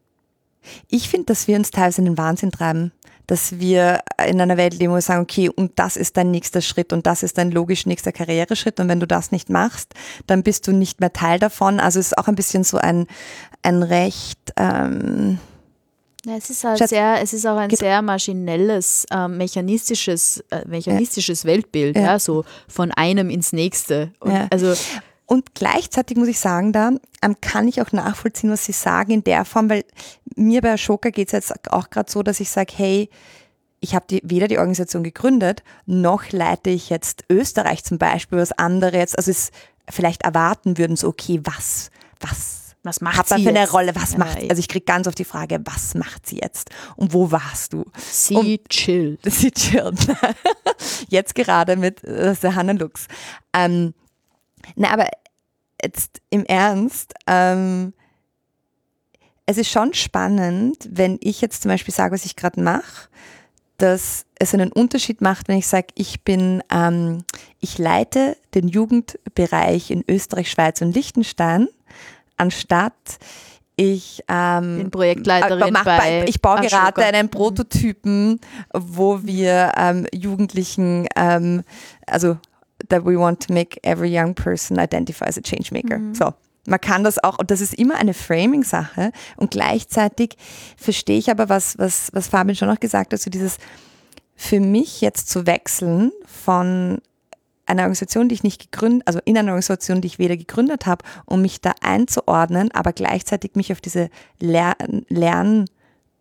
ich 0.89 1.09
finde, 1.09 1.27
dass 1.27 1.49
wir 1.49 1.57
uns 1.57 1.71
teilweise 1.71 2.01
in 2.01 2.07
den 2.07 2.19
Wahnsinn 2.19 2.51
treiben, 2.51 2.93
dass 3.27 3.59
wir 3.59 4.01
in 4.27 4.41
einer 4.41 4.57
Welt 4.57 4.75
leben, 4.75 4.93
wo 4.93 4.97
wir 4.97 5.03
sagen, 5.03 5.23
okay, 5.23 5.49
und 5.49 5.73
das 5.79 5.97
ist 5.97 6.17
dein 6.17 6.31
nächster 6.31 6.61
Schritt 6.61 6.93
und 6.93 7.07
das 7.07 7.23
ist 7.23 7.39
dein 7.39 7.51
logisch 7.51 7.87
nächster 7.87 8.12
Karriereschritt 8.12 8.81
und 8.81 8.89
wenn 8.89 9.01
du 9.01 9.07
das 9.07 9.33
nicht 9.33 9.49
machst, 9.51 9.95
dann 10.27 10.43
bist 10.43 10.67
du 10.67 10.73
nicht 10.73 11.01
mehr 11.01 11.12
Teil 11.12 11.39
davon. 11.39 11.81
Also 11.81 12.01
es 12.01 12.09
ist 12.09 12.19
auch 12.19 12.29
ein 12.29 12.35
bisschen 12.35 12.65
so 12.65 12.77
ein, 12.77 13.07
ein 13.62 13.83
recht, 13.83 14.53
ähm, 14.57 15.39
Ja, 16.25 16.37
es 16.37 16.51
ist 16.51 16.64
halt 16.64 16.79
Schatz, 16.79 16.91
sehr, 16.91 17.20
es 17.22 17.33
ist 17.33 17.47
auch 17.47 17.57
ein 17.57 17.70
sehr 17.70 18.01
maschinelles, 18.03 19.07
ähm, 19.11 19.37
mechanistisches, 19.37 20.43
äh, 20.51 20.66
mechanistisches 20.66 21.45
Weltbild, 21.45 21.97
ja. 21.97 22.03
Ja. 22.03 22.18
so 22.18 22.45
von 22.68 22.91
einem 22.93 23.31
ins 23.31 23.53
nächste. 23.53 24.12
Und 24.20 24.33
Ja. 24.33 24.49
Also 24.51 24.75
Und 25.27 25.55
gleichzeitig 25.55 26.16
muss 26.18 26.29
ich 26.29 26.39
sagen, 26.39 26.72
da 26.72 26.93
ähm, 27.22 27.37
kann 27.41 27.66
ich 27.66 27.81
auch 27.81 27.93
nachvollziehen, 27.93 28.51
was 28.51 28.66
Sie 28.66 28.72
sagen 28.72 29.11
in 29.11 29.25
der 29.25 29.45
Form, 29.47 29.70
weil 29.70 29.85
mir 30.37 30.61
bei 30.61 30.72
Ashoka 30.72 31.11
geht 31.11 31.29
es 31.29 31.33
jetzt 31.33 31.70
auch 31.72 31.89
gerade 31.89 32.11
so, 32.11 32.22
dass 32.22 32.41
ich 32.41 32.51
sage, 32.51 32.72
hey, 32.77 33.09
ich 33.81 33.95
habe 33.95 34.20
weder 34.22 34.49
die 34.49 34.59
Organisation 34.59 35.03
gegründet, 35.03 35.62
noch 35.87 36.31
leite 36.31 36.70
ich 36.70 36.91
jetzt 36.91 37.25
Österreich 37.31 37.85
zum 37.85 37.99
Beispiel, 37.99 38.39
was 38.39 38.53
andere 38.53 38.99
jetzt, 38.99 39.16
also 39.18 39.31
es 39.31 39.51
vielleicht 39.91 40.22
erwarten 40.22 40.79
würden, 40.79 40.97
so, 40.97 41.09
okay, 41.09 41.41
was, 41.45 41.91
was 42.20 42.64
was 42.85 43.01
macht 43.01 43.28
man 43.30 43.39
sie 43.39 43.45
für 43.45 43.51
eine? 43.51 43.68
Rolle, 43.70 43.95
was 43.97 44.12
Ja, 44.12 44.18
macht, 44.18 44.43
eh. 44.43 44.49
also 44.51 44.61
ich 44.61 44.68
kriege 44.68 44.85
ganz 44.85 45.07
oft 45.09 45.18
die 45.18 45.24
Frage, 45.24 45.61
was 45.64 45.95
macht 45.95 46.26
sie 46.26 46.39
jetzt 46.43 46.70
und 46.97 47.12
wo 47.12 47.30
warst 47.30 47.72
du? 47.72 47.85
sie 47.99 48.35
um- 48.37 48.59
chillt. 48.68 49.20
Sie 49.24 49.51
chillt. 49.51 50.07
Jetzt 51.09 51.35
gerade 51.35 51.76
mit 51.76 52.05
äh, 52.05 52.35
der 52.35 52.55
Hannah 52.55 52.72
Lux. 52.72 53.07
Ähm, 53.53 53.95
na, 54.76 54.91
aber 54.93 55.09
jetzt 55.82 56.20
im 56.30 56.45
Ernst, 56.47 57.14
ähm, 57.26 57.93
es 59.47 59.59
ist 59.59 59.70
schon 59.70 59.93
spannend, 59.95 60.89
wenn 60.91 61.18
ich 61.20 61.41
jetzt 61.43 61.62
zum 61.62 61.70
Beispiel 61.70 61.93
sage, 61.93 62.14
was 62.14 62.24
ich 62.24 62.37
gerade 62.37 62.61
mache, 62.62 63.09
dass 63.76 64.24
es 64.37 64.55
einen 64.55 64.72
Unterschied 64.72 65.20
macht, 65.20 65.49
wenn 65.49 65.59
ich 65.59 65.66
sage, 65.66 65.89
ich 65.95 66.22
bin, 66.22 66.62
ähm, 66.72 67.24
ich 67.61 67.76
leite 67.78 68.37
den 68.55 68.68
Jugendbereich 68.68 69.91
in 69.91 70.03
Österreich, 70.09 70.51
Schweiz 70.51 70.80
und 70.80 70.95
Liechtenstein, 70.95 71.68
anstatt 72.45 73.18
Ich 73.76 74.22
ähm, 74.28 74.78
Bin 74.78 74.90
Projektleiterin 74.90 75.72
mach 75.72 75.84
bei 75.84 76.24
ich 76.28 76.40
baue 76.40 76.61
gerade 76.61 77.03
einen 77.05 77.28
Prototypen, 77.28 78.40
wo 78.72 79.24
wir 79.24 79.72
ähm, 79.76 80.07
Jugendlichen, 80.12 81.09
ähm, 81.16 81.64
also 82.07 82.38
that 82.88 83.05
we 83.05 83.18
want 83.18 83.45
to 83.47 83.53
make 83.53 83.82
every 83.82 84.16
young 84.16 84.34
person 84.34 84.78
identify 84.78 85.26
as 85.26 85.36
a 85.36 85.40
change 85.40 85.72
maker. 85.72 86.01
So. 86.12 86.32
Man 86.66 86.80
kann 86.80 87.05
das 87.05 87.22
auch, 87.22 87.38
und 87.38 87.51
das 87.51 87.61
ist 87.61 87.74
immer 87.74 87.97
eine 87.97 88.14
Framing-Sache. 88.14 89.12
Und 89.36 89.51
gleichzeitig 89.51 90.36
verstehe 90.76 91.18
ich 91.18 91.30
aber, 91.30 91.49
was, 91.49 91.76
was, 91.78 92.11
was 92.14 92.28
Fabian 92.28 92.57
schon 92.57 92.68
noch 92.68 92.80
gesagt 92.80 93.12
hat, 93.12 93.20
so 93.20 93.28
dieses, 93.28 93.59
für 94.36 94.61
mich 94.61 95.01
jetzt 95.01 95.28
zu 95.28 95.47
wechseln 95.47 96.11
von 96.24 97.01
einer 97.67 97.83
Organisation, 97.83 98.29
die 98.29 98.35
ich 98.35 98.43
nicht 98.43 98.71
gegründet, 98.71 99.07
also 99.07 99.21
in 99.25 99.37
einer 99.37 99.53
Organisation, 99.53 100.01
die 100.01 100.07
ich 100.07 100.19
weder 100.19 100.37
gegründet 100.37 100.87
habe, 100.87 101.05
um 101.25 101.43
mich 101.43 101.61
da 101.61 101.73
einzuordnen, 101.81 102.71
aber 102.73 102.93
gleichzeitig 102.93 103.53
mich 103.55 103.73
auf 103.73 103.81
diese 103.81 104.11
Ler 104.41 104.75
Lern 105.09 105.67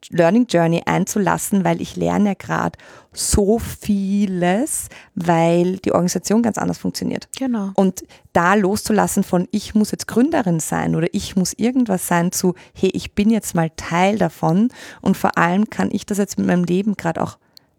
Learning 0.09 0.47
Journey 0.47 0.83
einzulassen, 0.85 1.63
weil 1.63 1.81
ich 1.81 1.95
lerne 1.95 2.29
ja 2.29 2.33
gerade 2.33 2.77
so 3.11 3.59
vieles, 3.59 4.89
weil 5.15 5.77
die 5.77 5.91
Organisation 5.91 6.41
ganz 6.41 6.57
anders 6.57 6.77
funktioniert. 6.77 7.27
Genau. 7.37 7.71
Und 7.75 8.03
da 8.33 8.55
loszulassen 8.55 9.23
von, 9.23 9.47
ich 9.51 9.75
muss 9.75 9.91
jetzt 9.91 10.07
Gründerin 10.07 10.59
sein 10.59 10.95
oder 10.95 11.07
ich 11.13 11.35
muss 11.35 11.53
irgendwas 11.53 12.07
sein 12.07 12.31
zu, 12.31 12.55
hey, 12.73 12.89
ich 12.93 13.13
bin 13.13 13.29
jetzt 13.29 13.55
mal 13.55 13.71
Teil 13.75 14.17
davon 14.17 14.69
und 15.01 15.15
vor 15.15 15.37
allem 15.37 15.69
kann 15.69 15.89
ich 15.91 16.05
das 16.05 16.17
jetzt 16.17 16.37
mit 16.37 16.47
meinem 16.47 16.63
Leben 16.63 16.97
gerade 16.97 17.21
auch 17.21 17.37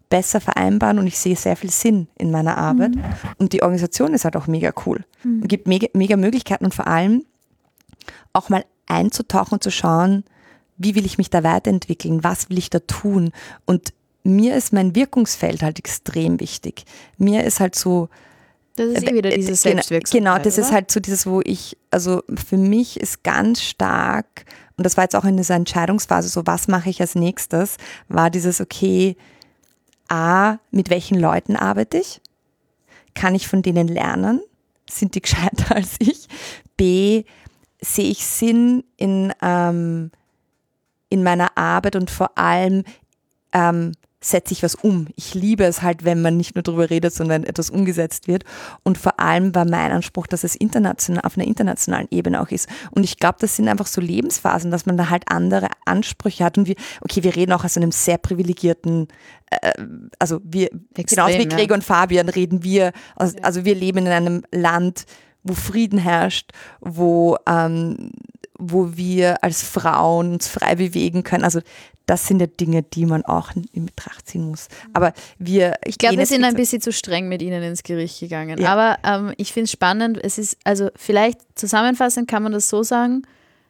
besser 0.09 0.39
vereinbaren 0.41 0.99
und 0.99 1.07
ich 1.07 1.17
sehe 1.17 1.35
sehr 1.35 1.55
viel 1.55 1.71
Sinn 1.71 2.07
in 2.17 2.31
meiner 2.31 2.57
Arbeit. 2.57 2.91
Und 3.37 3.53
die 3.53 3.63
Organisation 3.63 4.13
ist 4.13 4.23
halt 4.25 4.35
auch 4.35 4.47
mega 4.47 4.71
cool 4.85 5.03
und 5.23 5.47
gibt 5.47 5.67
mega, 5.67 5.87
mega 5.93 6.15
Möglichkeiten 6.17 6.65
und 6.65 6.73
vor 6.75 6.87
allem 6.87 7.25
auch 8.33 8.49
mal 8.49 8.65
einzutauchen 8.87 9.53
und 9.55 9.63
zu 9.63 9.71
schauen, 9.71 10.23
wie 10.77 10.93
will 10.95 11.05
ich 11.05 11.17
mich 11.17 11.29
da 11.29 11.43
weiterentwickeln, 11.43 12.23
was 12.23 12.49
will 12.49 12.57
ich 12.57 12.69
da 12.69 12.79
tun 12.79 13.31
und 13.65 13.93
mir 14.23 14.55
ist 14.55 14.73
mein 14.73 14.95
Wirkungsfeld 14.95 15.61
halt 15.61 15.77
extrem 15.79 16.39
wichtig. 16.39 16.85
Mir 17.17 17.43
ist 17.43 17.59
halt 17.59 17.75
so, 17.75 18.09
Das 18.75 18.87
ist 18.87 19.03
eh 19.07 19.13
wieder 19.13 19.31
äh, 19.31 19.35
diese 19.37 19.49
genau- 19.51 19.57
Selbstwirksamkeit. 19.75 20.11
Genau, 20.33 20.37
das 20.43 20.57
ist 20.57 20.67
oder? 20.67 20.75
halt 20.75 20.91
so 20.91 20.99
dieses, 20.99 21.27
wo 21.27 21.41
ich, 21.43 21.77
also 21.91 22.23
für 22.33 22.57
mich 22.57 22.99
ist 22.99 23.23
ganz 23.23 23.61
stark, 23.61 24.45
und 24.77 24.83
das 24.85 24.97
war 24.97 25.03
jetzt 25.03 25.15
auch 25.15 25.25
in 25.25 25.37
dieser 25.37 25.55
Entscheidungsphase, 25.55 26.27
so 26.29 26.41
was 26.45 26.67
mache 26.67 26.89
ich 26.89 26.99
als 27.01 27.13
nächstes, 27.15 27.77
war 28.07 28.29
dieses, 28.31 28.59
okay, 28.59 29.15
A, 30.07 30.57
mit 30.71 30.89
welchen 30.89 31.19
Leuten 31.19 31.55
arbeite 31.55 31.97
ich? 31.97 32.21
Kann 33.13 33.35
ich 33.35 33.47
von 33.47 33.61
denen 33.61 33.87
lernen? 33.87 34.41
Sind 34.89 35.15
die 35.15 35.21
gescheiter 35.23 35.75
als 35.75 35.95
ich? 35.99 36.27
B, 36.77 37.23
sehe 37.81 38.09
ich 38.09 38.25
Sinn 38.25 38.83
in, 38.97 39.33
ähm, 39.41 40.11
in 41.09 41.23
meiner 41.23 41.57
Arbeit 41.57 41.95
und 41.95 42.09
vor 42.09 42.37
allem 42.37 42.83
ähm, 43.53 43.93
setze 44.25 44.53
ich 44.53 44.63
was 44.63 44.75
um. 44.75 45.07
Ich 45.15 45.33
liebe 45.33 45.65
es 45.65 45.81
halt, 45.81 46.03
wenn 46.03 46.21
man 46.21 46.35
nicht 46.37 46.55
nur 46.55 46.63
darüber 46.63 46.89
redet, 46.89 47.13
sondern 47.13 47.43
etwas 47.43 47.69
umgesetzt 47.69 48.27
wird. 48.27 48.43
Und 48.83 48.97
vor 48.97 49.19
allem 49.19 49.53
war 49.53 49.65
mein 49.65 49.91
Anspruch, 49.91 50.27
dass 50.27 50.43
es 50.43 50.55
international, 50.55 51.23
auf 51.23 51.37
einer 51.37 51.47
internationalen 51.47 52.07
Ebene 52.09 52.41
auch 52.41 52.49
ist. 52.49 52.67
Und 52.91 53.03
ich 53.03 53.17
glaube, 53.17 53.37
das 53.39 53.55
sind 53.55 53.67
einfach 53.67 53.87
so 53.87 54.01
Lebensphasen, 54.01 54.71
dass 54.71 54.85
man 54.85 54.97
da 54.97 55.09
halt 55.09 55.23
andere 55.27 55.67
Ansprüche 55.85 56.43
hat. 56.43 56.57
Und 56.57 56.67
wir, 56.67 56.75
okay, 57.01 57.23
wir 57.23 57.35
reden 57.35 57.53
auch 57.53 57.63
aus 57.63 57.77
einem 57.77 57.91
sehr 57.91 58.17
privilegierten, 58.17 59.07
äh, 59.51 59.73
also 60.17 60.39
wir, 60.43 60.69
Extrem, 60.95 61.05
genauso 61.27 61.37
wie 61.37 61.49
ja. 61.49 61.57
Gregor 61.57 61.75
und 61.75 61.83
Fabian 61.83 62.29
reden 62.29 62.63
wir, 62.63 62.93
aus, 63.15 63.35
also 63.41 63.63
wir 63.63 63.75
leben 63.75 63.99
in 63.99 64.07
einem 64.07 64.43
Land, 64.51 65.05
wo 65.43 65.53
Frieden 65.53 65.99
herrscht, 65.99 66.51
wo, 66.81 67.37
ähm, 67.47 68.11
wo 68.57 68.95
wir 68.97 69.43
als 69.43 69.61
Frauen 69.61 70.33
uns 70.33 70.47
frei 70.47 70.75
bewegen 70.75 71.23
können. 71.23 71.43
Also 71.43 71.59
das 72.05 72.27
sind 72.27 72.39
ja 72.39 72.47
Dinge, 72.47 72.83
die 72.83 73.05
man 73.05 73.25
auch 73.25 73.51
in 73.73 73.85
Betracht 73.87 74.27
ziehen 74.27 74.49
muss. 74.49 74.67
Aber 74.93 75.13
wir, 75.39 75.75
Ich 75.85 75.97
glaube, 75.97 76.17
wir 76.17 76.25
sind 76.25 76.43
ein 76.43 76.55
bisschen 76.55 76.81
zu 76.81 76.91
streng 76.91 77.27
mit 77.27 77.41
Ihnen 77.41 77.63
ins 77.63 77.83
Gericht 77.83 78.19
gegangen. 78.19 78.59
Ja. 78.59 78.73
Aber 78.73 78.99
ähm, 79.03 79.33
ich 79.37 79.53
finde 79.53 79.65
es 79.65 79.71
spannend. 79.71 80.19
Es 80.21 80.37
ist, 80.37 80.57
also 80.63 80.89
vielleicht 80.95 81.39
zusammenfassend 81.55 82.27
kann 82.27 82.43
man 82.43 82.51
das 82.51 82.69
so 82.69 82.83
sagen, 82.83 83.23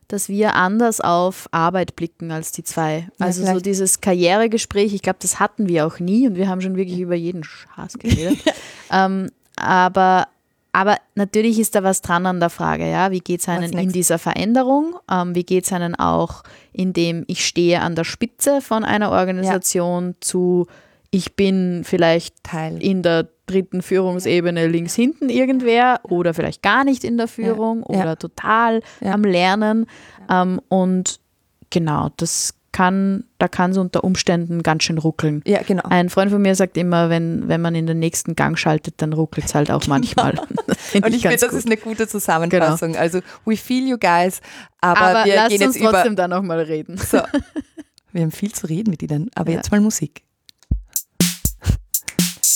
dass 0.08 0.30
wir 0.30 0.56
anders 0.56 1.02
auf 1.02 1.48
Arbeit 1.52 1.96
blicken 1.96 2.32
als 2.32 2.52
die 2.52 2.64
zwei. 2.64 3.08
Ja, 3.20 3.26
Also 3.26 3.42
so 3.42 3.48
vielleicht. 3.48 3.66
dieses 3.66 4.02
Karrieregespräch, 4.02 4.94
ich 4.94 5.02
glaube, 5.02 5.20
das 5.22 5.40
hatten 5.40 5.68
wir 5.68 5.88
auch 5.88 6.00
nie 6.00 6.28
und 6.28 6.36
wir 6.36 6.48
haben 6.48 6.62
schon 6.62 6.76
wirklich 6.76 7.00
über 7.00 7.16
jeden 7.16 7.44
Schaß 7.44 7.98
geredet. 8.00 8.38
ähm, 8.92 9.30
aber, 9.56 10.28
aber 10.76 10.97
natürlich 11.15 11.57
ist 11.57 11.73
da 11.73 11.84
was 11.84 12.01
dran 12.01 12.26
an 12.26 12.41
der 12.41 12.49
Frage, 12.49 12.89
ja, 12.91 13.09
wie 13.09 13.21
geht 13.21 13.39
es 13.39 13.47
einem 13.47 13.71
in 13.78 13.93
dieser 13.93 14.19
Veränderung? 14.19 14.97
Ähm, 15.09 15.34
wie 15.34 15.45
geht 15.45 15.63
es 15.63 15.71
einem 15.71 15.95
auch, 15.95 16.43
indem 16.73 17.23
ich 17.28 17.45
stehe 17.45 17.80
an 17.80 17.95
der 17.95 18.03
Spitze 18.03 18.59
von 18.59 18.84
einer 18.84 19.09
Organisation 19.11 20.15
zu, 20.19 20.67
ich 21.11 21.38
bin 21.38 21.84
vielleicht 21.86 22.43
Teil. 22.43 22.84
in 22.84 23.03
der 23.03 23.30
dritten 23.45 23.82
Führungsebene 23.82 24.67
links 24.67 24.95
hinten 24.95 25.30
irgendwer 25.30 26.01
oder 26.03 26.34
vielleicht 26.34 26.61
gar 26.61 26.84
nicht 26.84 27.05
in 27.05 27.15
der 27.15 27.30
Führung 27.30 27.86
Ja. 27.89 28.01
oder 28.01 28.17
total 28.19 28.82
Ja. 28.99 29.13
am 29.13 29.23
Lernen. 29.23 29.86
Ähm, 30.30 30.59
und 30.67 31.21
genau, 31.69 32.09
das 32.17 32.53
kann, 32.76 33.23
da 33.38 33.47
kann 33.47 33.71
es 33.71 33.78
unter 33.78 34.03
Umständen 34.03 34.61
ganz 34.61 34.84
schön 34.84 34.97
ruckeln. 34.97 35.41
Ja, 35.47 35.61
genau. 35.63 35.84
Ein 35.89 36.09
Freund 36.09 36.30
von 36.30 36.41
mir 36.41 36.55
sagt 36.55 36.76
immer, 36.76 37.09
wenn, 37.09 37.47
wenn 37.47 37.61
man 37.61 37.73
in 37.73 37.88
den 37.88 37.99
nächsten 37.99 38.36
Gang 38.36 38.59
schaltet, 38.59 38.95
dann 38.97 39.13
ruckelt 39.13 39.45
es 39.45 39.55
halt 39.55 39.71
auch 39.71 39.88
manchmal. 39.88 40.34
Das 40.67 40.78
find 40.80 41.05
Und 41.05 41.13
ich 41.13 41.21
finde, 41.21 41.30
ganz 41.38 41.41
das 41.41 41.49
gut. 41.51 41.59
ist 41.59 41.65
eine 41.67 41.78
gute 41.78 42.05
Zusammenfassung. 42.09 42.97
Also, 42.97 43.21
we 43.45 43.55
feel 43.55 43.88
you 43.88 43.97
guys, 43.97 44.41
aber, 44.82 44.99
Aber 44.99 45.26
wir 45.26 45.36
lasst 45.36 45.51
gehen 45.51 45.63
uns 45.65 45.76
jetzt 45.76 45.82
über. 45.82 45.91
trotzdem 45.93 46.17
da 46.17 46.28
nochmal 46.28 46.59
reden. 46.59 46.97
So. 46.97 47.19
Wir 48.11 48.21
haben 48.21 48.32
viel 48.32 48.51
zu 48.53 48.67
reden 48.67 48.91
mit 48.91 49.01
ihnen, 49.03 49.30
aber 49.36 49.51
Ja. 49.51 49.57
jetzt 49.57 49.71
mal 49.71 49.82
Musik. 49.82 50.23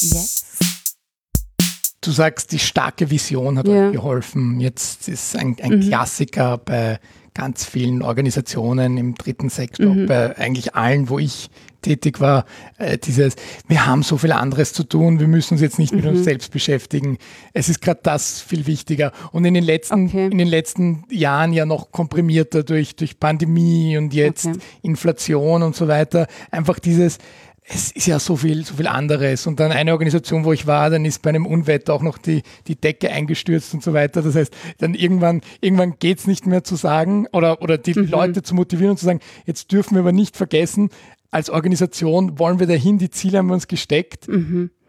Yes. 0.02 0.46
Du 2.02 2.12
sagst, 2.12 2.52
die 2.54 2.60
starke 2.60 3.10
Vision 3.10 3.58
hat 3.58 3.68
Ja. 3.68 3.88
euch 3.88 3.92
geholfen. 3.94 4.60
Jetzt 4.62 5.10
ist 5.10 5.36
ein, 5.36 5.58
ein 5.62 5.82
Klassiker 5.82 6.58
bei 6.58 7.00
ganz 7.34 7.66
vielen 7.66 8.02
Organisationen 8.02 8.98
im 8.98 9.16
dritten 9.16 9.50
Sektor, 9.50 9.96
bei 10.08 10.38
eigentlich 10.38 10.76
allen, 10.76 11.10
wo 11.10 11.20
ich 11.20 11.50
tätig 11.82 12.20
war, 12.20 12.46
äh, 12.78 12.98
dieses, 12.98 13.36
wir 13.68 13.86
haben 13.86 14.04
so 14.04 14.18
viel 14.18 14.34
anderes 14.34 14.74
zu 14.74 14.84
tun, 14.84 15.20
wir 15.20 15.28
müssen 15.28 15.54
uns 15.54 15.62
jetzt 15.62 15.80
nicht 15.80 15.94
mit 15.94 16.06
uns 16.06 16.24
selbst 16.26 16.52
beschäftigen. 16.52 17.18
Es 17.54 17.70
ist 17.70 17.82
gerade 17.82 18.02
das 18.04 18.42
viel 18.42 18.68
wichtiger. 18.68 19.14
Und 19.32 19.46
in 19.46 19.54
den 19.54 19.64
letzten, 19.64 20.08
Okay. 20.08 20.28
in 20.28 20.38
den 20.38 20.48
letzten 20.48 21.06
Jahren 21.10 21.54
ja 21.54 21.66
noch 21.66 21.92
komprimierter 21.92 22.64
durch, 22.64 22.96
durch 22.96 23.20
Pandemie 23.20 23.98
und 23.98 24.14
jetzt 24.14 24.48
Okay. 24.48 24.60
Inflation 24.82 25.64
und 25.64 25.76
so 25.76 25.88
weiter. 25.88 26.28
Einfach 26.52 26.80
dieses, 26.80 27.18
es 27.72 27.92
ist 27.92 28.08
ja 28.08 28.18
so 28.20 28.36
viel, 28.36 28.66
so 28.66 28.76
viel 28.76 28.88
anderes. 28.88 29.46
Und 29.46 29.60
dann 29.60 29.72
eine 29.72 29.92
Organisation, 29.92 30.44
wo 30.44 30.54
ich 30.54 30.66
war, 30.66 30.90
dann 30.90 31.06
ist 31.06 31.22
bei 31.22 31.30
einem 31.30 31.46
Unwetter 31.46 31.94
auch 31.94 32.02
noch 32.02 32.18
die, 32.18 32.42
die 32.68 32.76
Decke 32.76 33.12
eingestürzt 33.12 33.76
und 33.76 33.84
so 33.84 33.94
weiter. 33.94 34.24
Das 34.24 34.36
heißt, 34.36 34.54
dann 34.80 34.96
irgendwann, 34.96 35.42
irgendwann 35.62 36.00
geht's 36.00 36.26
nicht 36.26 36.48
mehr 36.48 36.64
zu 36.64 36.76
sagen 36.76 37.28
oder, 37.32 37.62
oder 37.62 37.78
die 37.78 37.94
Leute 37.94 38.42
zu 38.42 38.56
motivieren 38.56 38.92
und 38.92 38.98
zu 38.98 39.06
sagen, 39.06 39.20
jetzt 39.46 39.72
dürfen 39.72 39.94
wir 39.94 40.02
aber 40.02 40.12
nicht 40.12 40.36
vergessen, 40.36 40.90
als 41.30 41.52
Organisation 41.52 42.40
wollen 42.40 42.60
wir 42.60 42.66
dahin, 42.66 42.98
die 42.98 43.12
Ziele 43.12 43.38
haben 43.38 43.48
wir 43.48 43.54
uns 43.54 43.68
gesteckt. 43.68 44.28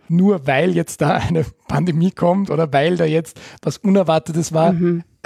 Nur 0.09 0.47
weil 0.47 0.75
jetzt 0.75 1.03
da 1.03 1.11
eine 1.17 1.45
Pandemie 1.69 2.11
kommt 2.13 2.51
oder 2.51 2.73
weil 2.73 2.97
da 2.97 3.05
jetzt 3.05 3.39
was 3.63 3.77
Unerwartetes 3.77 4.53
war, 4.55 4.75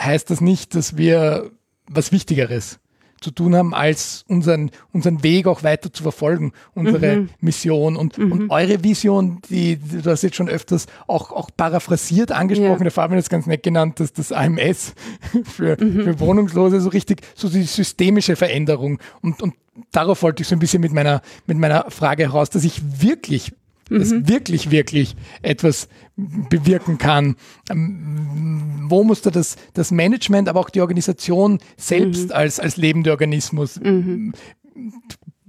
heißt 0.01 0.29
das 0.29 0.41
nicht, 0.41 0.75
dass 0.75 0.97
wir 0.97 1.53
was 1.87 2.11
Wichtigeres 2.11 2.81
zu 3.25 3.31
tun 3.31 3.57
haben, 3.57 3.75
als 3.75 4.25
unseren, 4.29 4.71
unseren 4.93 5.23
Weg 5.23 5.47
auch 5.47 5.63
weiter 5.63 5.93
zu 5.93 6.03
verfolgen, 6.03 6.53
unsere 6.75 7.27
Mission. 7.41 7.97
Und, 7.97 8.19
und 8.19 8.51
eure 8.51 8.85
Vision, 8.85 9.41
die, 9.49 9.77
du 9.77 10.11
hast 10.11 10.23
jetzt 10.23 10.37
schon 10.37 10.49
öfters 10.49 10.87
auch, 11.07 11.33
auch 11.33 11.49
paraphrasiert 11.57 12.31
angesprochen, 12.31 12.71
Ja. 12.79 12.85
der 12.85 12.91
Fabian 12.91 13.17
hat 13.17 13.25
es 13.25 13.31
ganz 13.31 13.47
nett 13.47 13.63
genannt, 13.63 13.99
dass 13.99 14.13
das 14.13 14.31
AMS 14.31 14.95
für, 15.45 15.77
für 15.79 16.21
Wohnungslose 16.21 16.81
so 16.81 16.91
richtig, 16.91 17.23
so 17.35 17.49
die 17.49 17.63
systemische 17.63 18.37
Veränderung. 18.37 18.99
Und, 19.23 19.43
und 19.43 19.55
darauf 19.91 20.23
wollte 20.23 20.43
ich 20.43 20.49
so 20.49 20.55
ein 20.55 20.59
bisschen 20.59 20.83
mit 20.83 20.93
meiner, 20.93 21.23
mit 21.47 21.59
meiner 21.59 21.91
Frage 21.91 22.25
heraus, 22.25 22.51
dass 22.51 22.63
ich 22.65 23.03
wirklich 23.03 23.53
das 23.91 24.13
wirklich, 24.29 24.71
wirklich 24.71 25.17
etwas 25.43 25.89
bewirken 26.17 26.99
kann. 26.99 27.37
Ähm, 27.71 28.87
Wo 28.89 29.05
muss 29.05 29.23
da 29.23 29.31
das, 29.31 29.57
das 29.75 29.91
Management, 29.91 30.49
aber 30.49 30.61
auch 30.61 30.71
die 30.71 30.81
Organisation 30.81 31.59
selbst 31.77 32.33
als, 32.33 32.61
als 32.61 32.77
lebender 32.77 33.13
Organismus 33.13 33.81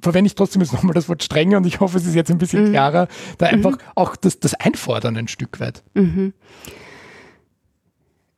verwende 0.05 0.27
ich 0.27 0.35
trotzdem 0.35 0.61
jetzt 0.61 0.71
nochmal 0.71 0.93
das 0.93 1.09
Wort 1.09 1.23
strenge 1.23 1.57
und 1.57 1.65
ich 1.65 1.79
hoffe, 1.79 1.97
es 1.97 2.05
ist 2.05 2.13
jetzt 2.13 2.29
ein 2.29 2.37
bisschen 2.37 2.71
klarer, 2.71 3.07
da 3.39 3.47
einfach 3.47 3.77
auch 3.95 4.15
das, 4.15 4.39
das 4.39 4.53
Einfordern 4.53 5.17
ein 5.17 5.27
Stück 5.27 5.59
weit. 5.59 5.83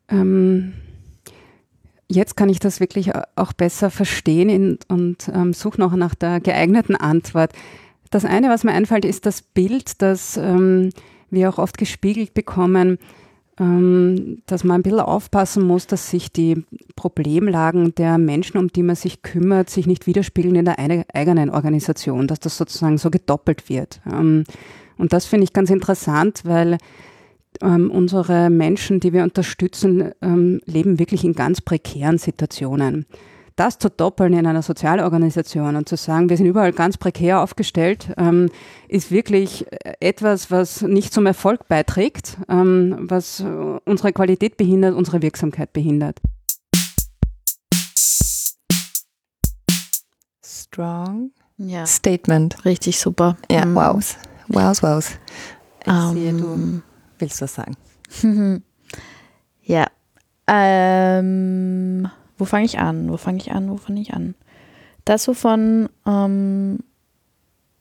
Ähm, 0.10 0.74
jetzt 2.10 2.38
kann 2.38 2.48
ich 2.48 2.60
das 2.60 2.80
wirklich 2.80 3.12
auch 3.36 3.52
besser 3.52 3.92
verstehen 3.92 4.50
in, 4.50 4.80
und 4.88 5.30
ähm, 5.34 5.54
suche 5.54 5.80
noch 5.82 5.94
nach 5.94 6.16
der 6.16 6.40
geeigneten 6.40 6.96
Antwort. 6.96 7.52
Das 8.10 8.26
eine, 8.26 8.50
was 8.50 8.64
mir 8.64 8.74
einfällt, 8.74 9.06
ist 9.06 9.26
das 9.26 9.42
Bild, 9.42 10.02
das 10.02 10.38
ähm, 10.38 10.90
wir 11.30 11.50
auch 11.50 11.58
oft 11.58 11.78
gespiegelt 11.78 12.34
bekommen 12.34 12.98
ähm, 13.60 14.44
dass 14.46 14.64
man 14.64 14.80
ein 14.80 14.84
bisschen 14.84 15.00
aufpassen 15.00 15.66
muss, 15.66 15.88
dass 15.88 16.12
sich 16.12 16.32
die 16.32 16.64
Problemlagen 16.96 17.96
der 17.96 18.18
Menschen, 18.20 18.58
um 18.58 18.68
die 18.68 18.84
man 18.84 18.96
sich 18.96 19.24
kümmert, 19.24 19.70
sich 19.70 19.88
nicht 19.88 20.06
widerspiegeln 20.06 20.56
in 20.56 20.66
der 20.66 20.78
eigenen 20.78 21.50
Organisation, 21.50 22.28
dass 22.28 22.40
das 22.40 22.58
sozusagen 22.58 23.00
so 23.00 23.10
gedoppelt 23.10 23.68
wird. 23.68 24.00
Ähm, 24.12 24.44
und 24.98 25.14
das 25.14 25.26
finde 25.26 25.46
ich 25.46 25.54
ganz 25.54 25.72
interessant, 25.72 26.42
weil 26.44 26.78
ähm, 27.62 27.90
unsere 27.90 28.52
Menschen, 28.52 29.00
die 29.00 29.14
wir 29.14 29.24
unterstützen, 29.24 30.12
leben 30.66 31.00
wirklich 31.00 31.24
in 31.24 31.34
ganz 31.34 31.62
prekären 31.62 32.18
Situationen 32.18 33.06
das 33.58 33.78
zu 33.80 33.90
doppeln 33.90 34.32
in 34.34 34.48
einer 34.48 34.62
Sozialorganisation 34.62 35.76
und 35.76 35.90
zu 35.90 35.98
sagen, 35.98 36.30
wir 36.30 36.38
sind 36.38 36.46
überall 36.46 36.72
ganz 36.72 36.98
prekär 36.98 37.42
aufgestellt, 37.42 38.14
ähm, 38.18 38.50
ist 38.88 39.12
wirklich 39.12 39.66
etwas, 40.00 40.50
was 40.52 40.82
nicht 40.84 41.12
zum 41.12 41.26
Erfolg 41.26 41.68
beiträgt, 41.68 42.38
ähm, 42.48 42.96
was 43.10 43.42
unsere 43.86 44.14
Qualität 44.14 44.56
behindert, 44.58 44.96
unsere 44.96 45.22
Wirksamkeit 45.22 45.74
behindert. 45.74 46.20
Strong 50.46 51.32
ja. 51.58 51.86
Statement. 51.86 52.64
Richtig 52.66 53.00
super. 53.00 53.38
Ja, 53.52 53.66
Mhm. 53.66 53.76
wow. 53.76 54.16
Wow, 54.50 54.82
wow. 54.84 55.20
Ich 55.82 55.88
Ähm, 55.92 56.14
sehe, 56.14 56.34
du 56.34 56.82
willst 57.20 57.42
was 57.42 57.54
sagen. 57.56 57.76
Ja. 59.64 59.88
Ähm, 60.48 62.10
wo 62.38 62.46
fange 62.46 62.66
ich 62.66 62.80
an? 62.80 63.10
Wo 63.10 63.18
fange 63.18 63.38
ich 63.40 63.52
an? 63.52 63.70
Wo 63.70 63.78
fange 63.78 64.02
ich 64.02 64.14
an? 64.14 64.36
Das, 65.06 65.28
wovon 65.28 65.90
ähm, 66.06 66.80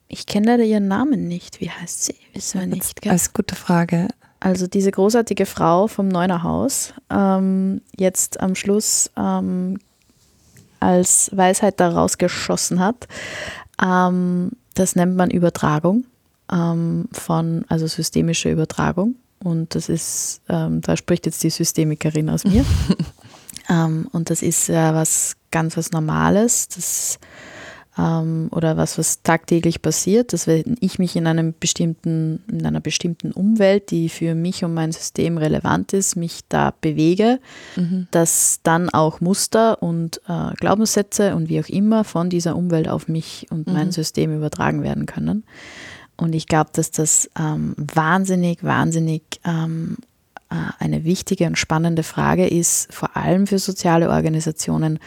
ich 0.09 0.27
kenne 0.27 0.47
leider 0.47 0.65
ihren 0.65 0.89
Namen 0.89 1.27
nicht. 1.29 1.61
Wie 1.61 1.71
heißt 1.71 2.05
sie? 2.05 2.15
Wissen 2.33 2.61
wir 2.61 2.67
nicht. 2.67 3.03
Gell? 3.03 3.13
Als 3.13 3.33
gute 3.33 3.55
Frage. 3.55 4.09
Also 4.41 4.67
diese 4.67 4.91
großartige 4.91 5.47
Frau 5.47 5.89
vom 5.89 6.09
Neuner 6.09 6.43
Haus, 6.43 6.93
ähm, 7.11 7.81
jetzt 7.97 8.41
am 8.41 8.55
Schluss 8.55 9.11
ähm, 9.17 9.79
als 10.79 11.31
Weisheit 11.35 11.81
da 11.81 11.89
rausgeschossen 11.89 12.79
hat. 12.81 13.09
Ähm, 13.83 14.53
das 14.75 14.95
nennt 14.95 15.17
man 15.17 15.31
Übertragung 15.31 16.05
ähm, 16.53 17.09
von, 17.13 17.65
also 17.69 17.87
systemische 17.87 18.51
Übertragung. 18.51 19.17
Und 19.43 19.75
das 19.75 19.89
ist, 19.89 20.43
ähm, 20.49 20.81
da 20.81 20.97
spricht 20.97 21.27
jetzt 21.27 21.43
die 21.43 21.51
Systemikerin 21.51 22.31
aus 22.31 22.45
mir. 22.45 22.65
ähm, 23.69 24.09
und 24.13 24.31
das 24.31 24.43
ist 24.43 24.69
ja 24.69 24.95
was 24.95 25.37
ganz 25.51 25.77
was 25.77 25.91
Normales. 25.93 26.69
Das 26.69 27.19
ähm, 27.99 28.49
oder 28.51 28.77
was, 28.77 28.99
was 28.99 29.23
tagtäglich 29.23 29.81
passiert, 29.81 30.33
dass 30.33 30.47
wenn 30.47 30.77
ich 30.81 30.99
mich 30.99 31.17
in 31.17 31.27
einem 31.27 31.55
bestimmten, 31.59 32.43
in 32.51 32.67
einer 32.67 32.81
bestimmten 32.81 33.33
Umwelt, 33.33 33.91
die 33.91 34.09
für 34.09 34.35
mich 34.35 34.65
und 34.65 34.75
mein 34.75 34.93
System 34.93 35.39
relevant 35.39 35.93
ist, 35.93 36.17
mich 36.17 36.41
da 36.49 36.75
bewege, 36.81 37.41
dass 38.11 38.61
dann 38.63 38.91
auch 38.91 39.21
Muster 39.21 39.83
und 39.83 40.21
äh, 40.29 40.55
Glaubenssätze 40.57 41.35
und 41.35 41.49
wie 41.49 41.61
auch 41.61 41.69
immer 41.69 42.05
von 42.05 42.29
dieser 42.29 42.57
Umwelt 42.57 42.89
auf 42.89 43.09
mich 43.09 43.47
und 43.51 43.67
mein 43.67 43.93
System 43.93 44.35
übertragen 44.35 44.83
werden 44.83 45.07
können. 45.07 45.45
Und 46.17 46.35
ich 46.35 46.47
glaube, 46.47 46.71
dass 46.73 46.91
das 46.91 47.31
ähm, 47.39 47.75
wahnsinnig, 47.77 48.65
wahnsinnig 48.65 49.23
ähm, 49.45 49.99
äh, 50.01 50.16
eine 50.49 51.05
wichtige 51.05 51.47
und 51.47 51.59
spannende 51.59 52.03
Frage 52.03 52.47
ist, 52.47 52.93
vor 52.93 53.17
allem 53.17 53.47
für 53.47 53.59
soziale 53.59 54.11
Organisationen, 54.11 54.99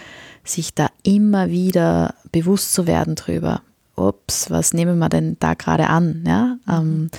sich 0.43 0.73
da 0.73 0.87
immer 1.03 1.49
wieder 1.49 2.15
bewusst 2.31 2.73
zu 2.73 2.87
werden 2.87 3.15
drüber. 3.15 3.61
Ups, 3.95 4.49
was 4.49 4.73
nehmen 4.73 4.97
wir 4.99 5.09
denn 5.09 5.37
da 5.39 5.53
gerade 5.53 5.87
an? 5.87 6.23
Ja? 6.25 6.57
Ähm, 6.69 7.09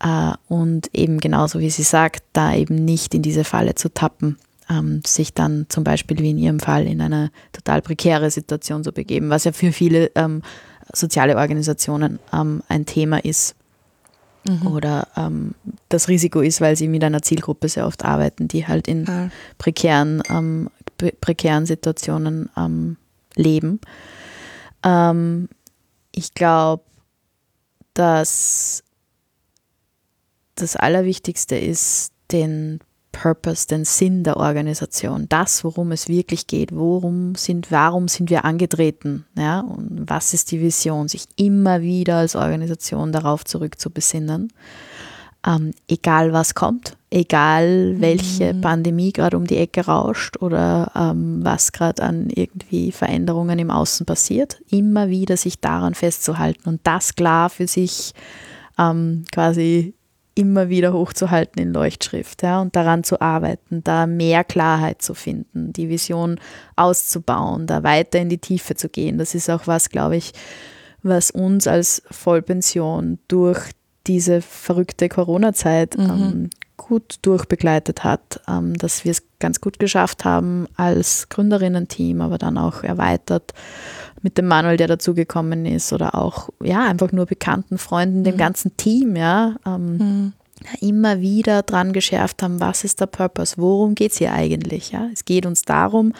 äh, 0.00 0.32
und 0.48 0.90
eben 0.92 1.18
genauso 1.18 1.58
wie 1.60 1.70
sie 1.70 1.82
sagt, 1.82 2.22
da 2.32 2.54
eben 2.54 2.76
nicht 2.76 3.14
in 3.14 3.22
diese 3.22 3.44
Falle 3.44 3.74
zu 3.74 3.92
tappen, 3.92 4.38
ähm, 4.70 5.02
sich 5.06 5.34
dann 5.34 5.66
zum 5.68 5.84
Beispiel 5.84 6.18
wie 6.18 6.30
in 6.30 6.38
ihrem 6.38 6.60
Fall 6.60 6.86
in 6.86 7.00
eine 7.00 7.30
total 7.52 7.82
prekäre 7.82 8.30
Situation 8.30 8.84
zu 8.84 8.92
begeben, 8.92 9.30
was 9.30 9.44
ja 9.44 9.52
für 9.52 9.72
viele 9.72 10.10
ähm, 10.14 10.42
soziale 10.92 11.36
Organisationen 11.36 12.18
ähm, 12.32 12.62
ein 12.68 12.86
Thema 12.86 13.24
ist 13.24 13.56
oder 14.66 15.08
ähm, 15.16 15.54
das 15.88 16.08
Risiko 16.08 16.40
ist, 16.40 16.60
weil 16.60 16.76
sie 16.76 16.88
mit 16.88 17.02
einer 17.02 17.22
Zielgruppe 17.22 17.68
sehr 17.68 17.86
oft 17.86 18.04
arbeiten, 18.04 18.46
die 18.48 18.66
halt 18.66 18.88
in 18.88 19.04
Ja. 19.06 19.30
prekären, 19.58 20.22
ähm, 20.28 20.68
pre 20.98 21.12
prekären 21.12 21.66
Situationen 21.66 22.50
ähm, 22.56 22.96
leben. 23.36 23.80
Ähm, 24.82 25.48
ich 26.12 26.34
glaube, 26.34 26.82
dass 27.94 28.82
das 30.56 30.76
Allerwichtigste 30.76 31.56
ist, 31.56 32.12
den 32.30 32.80
Purpose, 33.14 33.66
den 33.66 33.84
Sinn 33.84 34.24
der 34.24 34.36
Organisation, 34.36 35.26
das, 35.28 35.64
worum 35.64 35.92
es 35.92 36.08
wirklich 36.08 36.46
geht, 36.46 36.74
worum 36.74 37.34
sind, 37.36 37.70
warum 37.70 38.08
sind 38.08 38.28
wir 38.28 38.44
angetreten, 38.44 39.24
ja, 39.38 39.60
und 39.60 40.04
was 40.06 40.34
ist 40.34 40.50
die 40.50 40.60
Vision, 40.60 41.08
sich 41.08 41.26
immer 41.36 41.80
wieder 41.80 42.16
als 42.16 42.36
Organisation 42.36 43.12
darauf 43.12 43.44
zurückzubesinnen, 43.44 44.52
ähm, 45.46 45.72
egal 45.88 46.32
was 46.32 46.54
kommt, 46.54 46.96
egal 47.10 47.96
welche 47.98 48.54
Pandemie 48.54 49.12
gerade 49.12 49.36
um 49.36 49.46
die 49.46 49.58
Ecke 49.58 49.86
rauscht 49.86 50.40
oder 50.40 50.90
ähm, 50.94 51.40
was 51.42 51.72
gerade 51.72 52.02
an 52.02 52.28
irgendwie 52.30 52.92
Veränderungen 52.92 53.58
im 53.58 53.70
Außen 53.70 54.06
passiert, 54.06 54.60
immer 54.70 55.08
wieder 55.08 55.36
sich 55.36 55.60
daran 55.60 55.94
festzuhalten 55.94 56.68
und 56.68 56.80
das 56.84 57.14
klar 57.14 57.50
für 57.50 57.66
sich 57.66 58.12
ähm, 58.78 59.24
quasi 59.32 59.94
immer 60.34 60.68
wieder 60.68 60.92
hochzuhalten 60.92 61.62
in 61.62 61.72
Leuchtschrift 61.72 62.42
ja, 62.42 62.60
und 62.60 62.74
daran 62.74 63.04
zu 63.04 63.20
arbeiten, 63.20 63.84
da 63.84 64.06
mehr 64.06 64.44
Klarheit 64.44 65.00
zu 65.00 65.14
finden, 65.14 65.72
die 65.72 65.88
Vision 65.88 66.40
auszubauen, 66.76 67.66
da 67.66 67.82
weiter 67.82 68.18
in 68.18 68.28
die 68.28 68.38
Tiefe 68.38 68.74
zu 68.74 68.88
gehen. 68.88 69.18
Das 69.18 69.34
ist 69.34 69.48
auch 69.48 69.66
was, 69.66 69.90
glaube 69.90 70.16
ich, 70.16 70.32
was 71.02 71.30
uns 71.30 71.66
als 71.66 72.02
Vollpension 72.10 73.18
durch 73.28 73.70
diese 74.06 74.42
verrückte 74.42 75.08
Corona-Zeit 75.08 75.96
ähm, 75.98 76.50
gut 76.76 77.18
durchbegleitet 77.22 78.04
hat, 78.04 78.40
ähm, 78.48 78.76
dass 78.76 79.04
wir 79.04 79.12
es 79.12 79.22
ganz 79.38 79.60
gut 79.60 79.78
geschafft 79.78 80.24
haben 80.24 80.66
als 80.76 81.28
Gründerinnen-Team, 81.28 82.20
aber 82.20 82.38
dann 82.38 82.58
auch 82.58 82.82
erweitert 82.82 83.52
mit 84.22 84.38
dem 84.38 84.46
Manuel, 84.46 84.76
der 84.76 84.88
dazugekommen 84.88 85.66
ist 85.66 85.92
oder 85.92 86.14
auch 86.14 86.48
ja 86.62 86.86
einfach 86.86 87.12
nur 87.12 87.26
bekannten 87.26 87.78
Freunden, 87.78 88.24
dem 88.24 88.36
ganzen 88.36 88.76
Team, 88.76 89.16
ja, 89.16 89.56
ähm, 89.66 90.32
immer 90.80 91.20
wieder 91.20 91.62
dran 91.62 91.92
geschärft 91.92 92.42
haben, 92.42 92.60
was 92.60 92.84
ist 92.84 93.00
der 93.00 93.06
Purpose, 93.06 93.56
worum 93.58 93.94
geht 93.94 94.12
es 94.12 94.18
hier 94.18 94.32
eigentlich? 94.32 94.92
Ja? 94.92 95.08
Es 95.12 95.24
geht 95.24 95.46
uns 95.46 95.62
darum, 95.62 96.12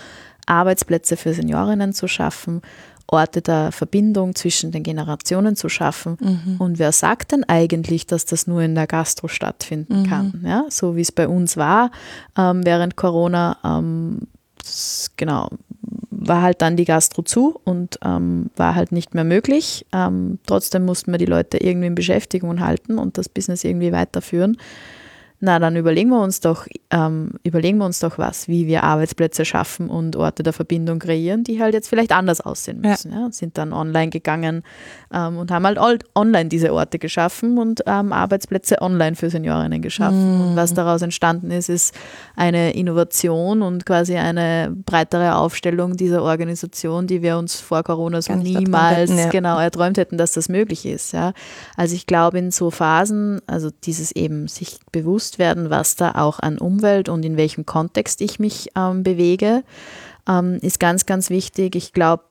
Arbeitsplätze 0.47 1.17
für 1.17 1.33
Seniorinnen 1.33 1.93
zu 1.93 2.09
schaffen, 2.09 2.61
Orte 3.07 3.43
der 3.43 3.73
Verbindung 3.73 4.35
zwischen 4.35 4.73
den 4.73 4.83
Generationen 4.83 5.57
zu 5.57 5.69
schaffen. 5.69 6.17
Und 6.59 6.79
wer 6.79 6.93
sagt 6.93 7.33
denn 7.33 7.45
eigentlich, 7.45 8.07
dass 8.07 8.25
das 8.25 8.47
nur 8.47 8.63
in 8.63 8.75
der 8.75 8.87
Gastro 8.87 9.29
stattfinden 9.29 10.05
kann? 10.09 10.43
Ja? 10.45 10.65
So 10.71 10.97
wie 10.97 11.03
es 11.03 11.13
bei 11.13 11.29
uns 11.29 11.57
war 11.57 11.91
ähm, 12.37 12.65
während 12.65 12.97
Corona. 12.97 13.59
Ähm, 13.65 14.21
das, 14.59 15.11
genau, 15.17 15.51
war 16.11 16.43
halt 16.43 16.63
dann 16.63 16.77
die 16.77 16.85
Gastro 16.85 17.23
zu 17.23 17.61
und 17.65 17.99
ähm, 18.05 18.51
war 18.57 18.75
halt 18.75 18.93
nicht 18.93 19.15
mehr 19.15 19.25
möglich. 19.25 19.87
Ähm, 19.93 20.39
trotzdem 20.47 20.85
mussten 20.85 21.13
wir 21.13 21.19
die 21.19 21.27
Leute 21.27 21.59
irgendwie 21.59 21.89
in 21.89 21.95
Beschäftigung 21.95 22.61
halten 22.61 22.99
und 22.99 23.19
das 23.19 23.29
Business 23.29 23.65
irgendwie 23.65 23.93
weiterführen. 23.93 24.57
Na, 25.45 25.59
dann 25.59 25.77
überlegen 25.77 26.09
wir 26.09 26.23
uns 26.23 26.41
doch, 26.41 26.67
ähm, 26.91 27.33
überlegen 27.43 27.77
wir 27.77 27.85
uns 27.85 27.99
doch 27.99 28.17
was, 28.17 28.49
wie 28.49 28.67
wir 28.67 28.83
Arbeitsplätze 28.83 29.45
schaffen 29.45 29.91
und 29.91 30.17
Orte 30.17 30.43
der 30.43 30.55
Verbindung 30.55 30.99
kreieren, 30.99 31.45
die 31.45 31.61
halt 31.61 31.75
jetzt 31.75 31.87
vielleicht 31.87 32.13
anders 32.13 32.41
aussehen 32.41 32.81
Ja. 32.83 32.93
müssen. 32.93 33.13
Ja. 33.13 33.29
Sind 33.31 33.59
dann 33.59 33.75
online 33.75 34.09
gegangen 34.09 34.63
ähm, 35.13 35.37
und 35.37 35.51
haben 35.51 35.67
halt 35.67 35.79
online 36.15 36.49
diese 36.49 36.73
Orte 36.73 36.99
geschaffen 36.99 37.59
und 37.59 37.83
ähm, 37.87 38.15
Arbeitsplätze 38.15 38.81
online 38.81 39.17
für 39.17 39.29
Seniorinnen 39.29 39.83
geschaffen. 39.83 40.41
Und 40.41 40.57
was 40.57 40.73
daraus 40.73 41.03
entstanden 41.03 41.51
ist, 41.51 41.69
ist 41.69 41.95
eine 42.37 42.73
Innovation 42.73 43.61
und 43.61 43.85
quasi 43.85 44.17
eine 44.17 44.75
breitere 44.87 45.37
Aufstellung 45.37 45.95
dieser 45.99 46.23
Organisation, 46.23 47.07
die 47.07 47.21
wir 47.21 47.37
uns 47.37 47.61
vor 47.61 47.83
Corona 47.83 48.23
so 48.23 48.33
niemals 48.35 49.11
hätten, 49.11 49.19
ja. 49.19 49.29
genau 49.29 49.59
erträumt 49.59 49.99
hätten, 49.99 50.17
dass 50.17 50.33
das 50.33 50.49
möglich 50.49 50.87
ist. 50.87 51.13
Ja. 51.13 51.35
Also 51.77 51.95
ich 51.97 52.07
glaube, 52.07 52.39
in 52.39 52.51
so 52.51 52.71
Phasen, 52.71 53.43
also 53.47 53.69
dieses 53.85 54.11
eben 54.13 54.49
sich 54.49 54.79
bewusst 54.91 55.34
werden, 55.39 55.71
was 55.71 55.97
da 55.97 56.13
auch 56.13 56.41
an 56.41 56.59
Umwelt 56.59 57.09
und 57.09 57.25
in 57.25 57.37
welchem 57.37 57.67
Kontext 57.67 58.21
ich 58.21 58.39
mich 58.39 58.71
ähm, 58.77 59.03
bewege, 59.03 59.65
ähm, 60.29 60.59
ist 60.63 60.81
ganz, 60.81 61.07
ganz 61.07 61.31
wichtig. 61.31 61.77
Ich 61.77 61.93
glaube, 61.93 62.25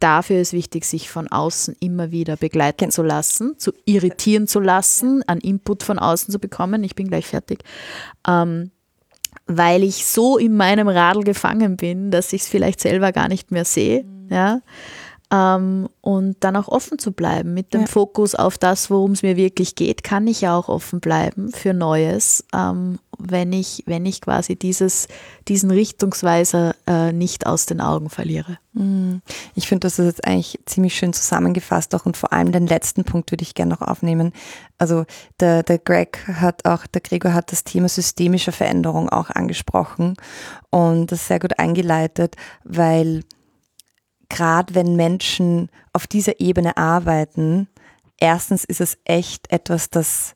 dafür 0.00 0.40
ist 0.40 0.52
wichtig, 0.52 0.84
sich 0.84 1.08
von 1.10 1.28
außen 1.28 1.76
immer 1.80 2.10
wieder 2.10 2.36
begleiten 2.36 2.90
zu 2.90 3.02
lassen, 3.02 3.58
zu 3.58 3.72
irritieren 3.84 4.46
zu 4.46 4.60
lassen, 4.60 5.22
an 5.26 5.38
Input 5.38 5.82
von 5.82 5.98
außen 5.98 6.32
zu 6.32 6.38
bekommen. 6.38 6.84
Ich 6.84 6.94
bin 6.94 7.08
gleich 7.08 7.26
fertig. 7.26 7.62
Ähm, 8.26 8.70
weil 9.46 9.84
ich 9.84 10.06
so 10.06 10.38
in 10.38 10.56
meinem 10.56 10.88
Radl 10.88 11.22
gefangen 11.22 11.76
bin, 11.76 12.10
dass 12.10 12.32
ich 12.32 12.42
es 12.42 12.48
vielleicht 12.48 12.80
selber 12.80 13.12
gar 13.12 13.28
nicht 13.28 13.52
mehr 13.52 13.64
sehe. 13.64 14.04
Ja? 14.28 14.60
Ähm, 15.32 15.88
und 16.02 16.36
dann 16.40 16.54
auch 16.54 16.68
offen 16.68 17.00
zu 17.00 17.10
bleiben 17.10 17.52
mit 17.52 17.74
dem 17.74 17.80
Ja. 17.80 17.86
Fokus 17.88 18.36
auf 18.36 18.58
das, 18.58 18.90
worum 18.90 19.10
es 19.10 19.24
mir 19.24 19.36
wirklich 19.36 19.74
geht, 19.74 20.04
kann 20.04 20.28
ich 20.28 20.42
ja 20.42 20.56
auch 20.56 20.68
offen 20.68 21.00
bleiben 21.00 21.50
für 21.50 21.74
Neues, 21.74 22.44
ähm, 22.54 23.00
wenn, 23.18 23.52
ich, 23.52 23.82
wenn 23.86 24.06
ich 24.06 24.20
quasi 24.20 24.54
dieses, 24.54 25.08
diesen 25.48 25.72
Richtungsweiser 25.72 26.76
äh, 26.86 27.12
nicht 27.12 27.46
aus 27.46 27.66
den 27.66 27.80
Augen 27.80 28.08
verliere. 28.08 28.58
Mm. 28.74 29.16
Ich 29.56 29.66
finde, 29.66 29.86
das 29.86 29.98
ist 29.98 30.06
jetzt 30.06 30.24
eigentlich 30.24 30.60
ziemlich 30.66 30.94
schön 30.94 31.12
zusammengefasst 31.12 31.92
auch 31.96 32.06
und 32.06 32.16
vor 32.16 32.32
allem 32.32 32.52
den 32.52 32.68
letzten 32.68 33.02
Punkt 33.02 33.32
würde 33.32 33.42
ich 33.42 33.54
gerne 33.54 33.74
noch 33.74 33.82
aufnehmen. 33.82 34.32
Also 34.78 35.06
der, 35.40 35.64
der 35.64 35.78
Greg 35.78 36.24
hat 36.28 36.66
auch, 36.66 36.86
der 36.86 37.00
Gregor 37.00 37.34
hat 37.34 37.50
das 37.50 37.64
Thema 37.64 37.88
systemische 37.88 38.52
Veränderung 38.52 39.08
auch 39.08 39.30
angesprochen 39.30 40.14
und 40.70 41.10
das 41.10 41.26
sehr 41.26 41.40
gut 41.40 41.58
eingeleitet, 41.58 42.36
weil 42.62 43.24
gerade 44.28 44.74
wenn 44.74 44.96
Menschen 44.96 45.68
auf 45.92 46.06
dieser 46.06 46.40
Ebene 46.40 46.76
arbeiten, 46.76 47.68
erstens 48.18 48.64
ist 48.64 48.80
es 48.80 48.98
echt 49.04 49.50
etwas, 49.50 49.90
das 49.90 50.34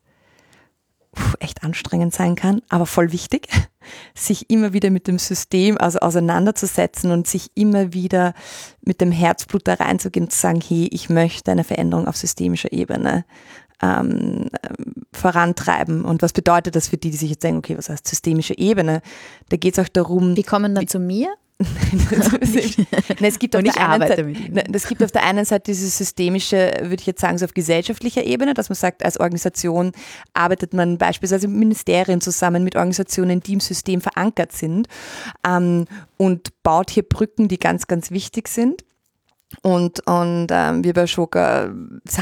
puh, 1.11 1.35
echt 1.39 1.63
anstrengend 1.63 2.13
sein 2.13 2.35
kann, 2.35 2.61
aber 2.69 2.85
voll 2.85 3.11
wichtig, 3.11 3.47
sich 4.15 4.49
immer 4.49 4.73
wieder 4.73 4.89
mit 4.89 5.07
dem 5.07 5.19
System 5.19 5.77
also 5.77 5.99
auseinanderzusetzen 5.99 7.11
und 7.11 7.27
sich 7.27 7.51
immer 7.55 7.93
wieder 7.93 8.33
mit 8.81 9.01
dem 9.01 9.11
Herzblut 9.11 9.67
da 9.67 9.75
reinzugehen 9.75 10.25
und 10.25 10.31
zu 10.31 10.39
sagen, 10.39 10.61
hey, 10.61 10.87
ich 10.91 11.09
möchte 11.09 11.51
eine 11.51 11.63
Veränderung 11.63 12.07
auf 12.07 12.17
systemischer 12.17 12.71
Ebene 12.71 13.25
ähm, 13.81 14.49
vorantreiben. 15.11 16.05
Und 16.05 16.21
was 16.21 16.33
bedeutet 16.33 16.75
das 16.75 16.87
für 16.89 16.97
die, 16.97 17.09
die 17.09 17.17
sich 17.17 17.31
jetzt 17.31 17.43
denken, 17.43 17.59
okay, 17.59 17.77
was 17.77 17.89
heißt 17.89 18.07
systemische 18.07 18.57
Ebene? 18.57 19.01
Da 19.49 19.57
geht 19.57 19.77
es 19.77 19.83
auch 19.83 19.89
darum, 19.89 20.35
Die 20.35 20.43
kommen 20.43 20.75
dann 20.75 20.87
zu 20.87 20.99
mir 20.99 21.33
Nein, 21.61 23.17
es 23.21 23.39
gibt 23.39 23.55
auf 23.57 23.63
der 23.63 23.89
einen 23.89 24.07
Seite, 24.07 24.33
es 24.73 24.87
gibt 24.87 25.03
auf 25.03 25.11
der 25.11 25.23
einen 25.23 25.45
Seite 25.45 25.71
dieses 25.71 25.97
systemische, 25.97 26.73
würde 26.81 26.95
ich 26.99 27.05
jetzt 27.05 27.21
sagen, 27.21 27.37
so 27.37 27.45
auf 27.45 27.53
gesellschaftlicher 27.53 28.23
Ebene, 28.23 28.53
dass 28.53 28.69
man 28.69 28.75
sagt, 28.75 29.03
als 29.03 29.19
Organisation 29.19 29.91
arbeitet 30.33 30.73
man 30.73 30.97
beispielsweise 30.97 31.47
mit 31.47 31.57
Ministerien 31.57 32.21
zusammen, 32.21 32.63
mit 32.63 32.75
Organisationen, 32.75 33.41
die 33.41 33.53
im 33.53 33.59
System 33.59 34.01
verankert 34.01 34.51
sind 34.51 34.87
ähm, 35.47 35.85
und 36.17 36.49
baut 36.63 36.89
hier 36.91 37.03
Brücken, 37.03 37.47
die 37.47 37.59
ganz, 37.59 37.87
ganz 37.87 38.11
wichtig 38.11 38.47
sind. 38.47 38.83
Und, 39.61 40.05
und 40.07 40.47
ähm, 40.49 40.83
wir 40.83 40.93
bei 40.93 41.07
Schoka 41.07 41.71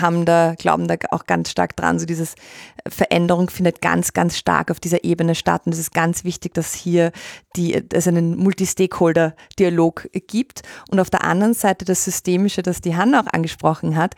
haben 0.02 0.26
da, 0.26 0.56
glauben 0.58 0.88
da 0.88 0.96
auch 1.12 1.26
ganz 1.26 1.52
stark 1.52 1.76
dran, 1.76 2.00
so 2.00 2.06
dieses 2.06 2.36
Veränderung 2.88 3.50
findet 3.50 3.82
ganz, 3.82 4.14
ganz 4.14 4.38
stark 4.38 4.72
auf 4.72 4.80
dieser 4.80 5.04
Ebene 5.04 5.36
statt. 5.36 5.64
Und 5.66 5.74
es 5.74 5.80
ist 5.80 5.94
ganz 5.94 6.24
wichtig, 6.24 6.54
dass 6.54 6.74
hier 6.74 7.12
die, 7.56 7.84
es 7.94 8.08
einen 8.08 8.38
Multi-Stakeholder-Dialog 8.38 10.10
gibt. 10.28 10.64
Und 10.90 11.00
auf 11.00 11.10
der 11.10 11.24
anderen 11.24 11.54
Seite 11.54 11.86
das 11.86 12.04
Systemische, 12.04 12.62
das 12.62 12.82
die 12.82 12.96
Hanna 12.96 13.22
auch 13.22 13.34
angesprochen 13.34 13.96
hat, 13.96 14.16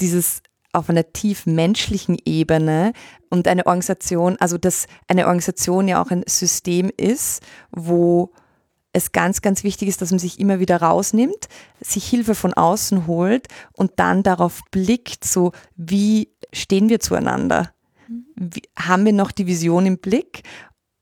dieses 0.00 0.42
auf 0.72 0.88
einer 0.88 1.12
tief 1.12 1.44
menschlichen 1.44 2.16
Ebene 2.24 2.92
und 3.28 3.46
eine 3.46 3.66
Organisation, 3.66 4.36
also 4.40 4.56
dass 4.56 4.86
eine 5.06 5.26
Organisation 5.26 5.86
ja 5.86 6.02
auch 6.02 6.10
ein 6.10 6.22
System 6.26 6.90
ist, 6.96 7.42
wo 7.70 8.32
es 8.92 9.12
ganz, 9.12 9.40
ganz 9.40 9.64
wichtig 9.64 9.88
ist, 9.88 10.02
dass 10.02 10.10
man 10.10 10.18
sich 10.18 10.38
immer 10.38 10.60
wieder 10.60 10.82
rausnimmt, 10.82 11.48
sich 11.80 12.06
Hilfe 12.06 12.34
von 12.34 12.52
außen 12.52 13.06
holt 13.06 13.48
und 13.72 13.92
dann 13.96 14.22
darauf 14.22 14.60
blickt, 14.70 15.24
so 15.24 15.52
wie 15.76 16.28
stehen 16.52 16.88
wir 16.88 17.00
zueinander? 17.00 17.72
Wie, 18.36 18.62
haben 18.76 19.04
wir 19.04 19.12
noch 19.12 19.32
die 19.32 19.46
Vision 19.46 19.86
im 19.86 19.98
Blick? 19.98 20.42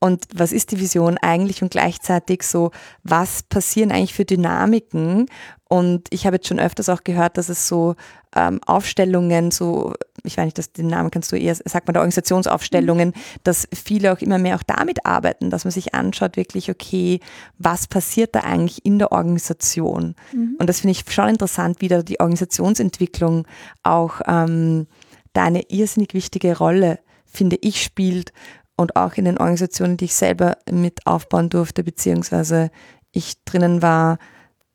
Und 0.02 0.24
was 0.34 0.52
ist 0.52 0.72
die 0.72 0.80
Vision 0.80 1.18
eigentlich 1.18 1.62
und 1.62 1.70
gleichzeitig 1.70 2.42
so, 2.42 2.70
was 3.02 3.42
passieren 3.42 3.92
eigentlich 3.92 4.14
für 4.14 4.24
Dynamiken? 4.24 5.26
Und 5.68 6.08
ich 6.10 6.26
habe 6.26 6.36
jetzt 6.36 6.48
schon 6.48 6.58
öfters 6.58 6.88
auch 6.88 7.04
gehört, 7.04 7.36
dass 7.36 7.50
es 7.50 7.68
so 7.68 7.94
ähm, 8.34 8.60
Aufstellungen, 8.66 9.50
so, 9.50 9.92
ich 10.24 10.38
weiß 10.38 10.46
nicht, 10.46 10.58
das, 10.58 10.72
den 10.72 10.86
Namen 10.86 11.10
kannst 11.10 11.30
du 11.32 11.36
eher, 11.36 11.54
sagt 11.54 11.86
man 11.86 11.94
da 11.94 12.00
Organisationsaufstellungen, 12.00 13.12
dass 13.44 13.68
viele 13.74 14.12
auch 14.12 14.20
immer 14.20 14.38
mehr 14.38 14.56
auch 14.56 14.62
damit 14.62 15.04
arbeiten, 15.04 15.50
dass 15.50 15.64
man 15.64 15.70
sich 15.70 15.94
anschaut, 15.94 16.36
wirklich, 16.38 16.70
okay, 16.70 17.20
was 17.58 17.86
passiert 17.86 18.34
da 18.34 18.40
eigentlich 18.40 18.84
in 18.86 18.98
der 18.98 19.12
Organisation? 19.12 20.14
Und 20.58 20.66
das 20.66 20.80
finde 20.80 20.92
ich 20.92 21.04
schon 21.12 21.28
interessant, 21.28 21.82
wie 21.82 21.88
da 21.88 22.02
die 22.02 22.20
Organisationsentwicklung 22.20 23.46
auch 23.82 24.22
ähm, 24.26 24.86
da 25.34 25.44
eine 25.44 25.62
irrsinnig 25.68 26.14
wichtige 26.14 26.56
Rolle, 26.56 27.00
finde 27.26 27.58
ich, 27.60 27.82
spielt 27.82 28.32
und 28.80 28.96
auch 28.96 29.14
in 29.14 29.26
den 29.26 29.38
Organisationen, 29.38 29.96
die 29.96 30.06
ich 30.06 30.14
selber 30.14 30.56
mit 30.70 31.06
aufbauen 31.06 31.50
durfte, 31.50 31.84
beziehungsweise 31.84 32.70
ich 33.12 33.42
drinnen 33.44 33.82
war, 33.82 34.18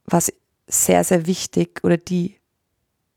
was 0.06 0.32
sehr, 0.68 1.04
sehr 1.04 1.26
wichtig 1.26 1.82
oder 1.84 1.98
die, 1.98 2.36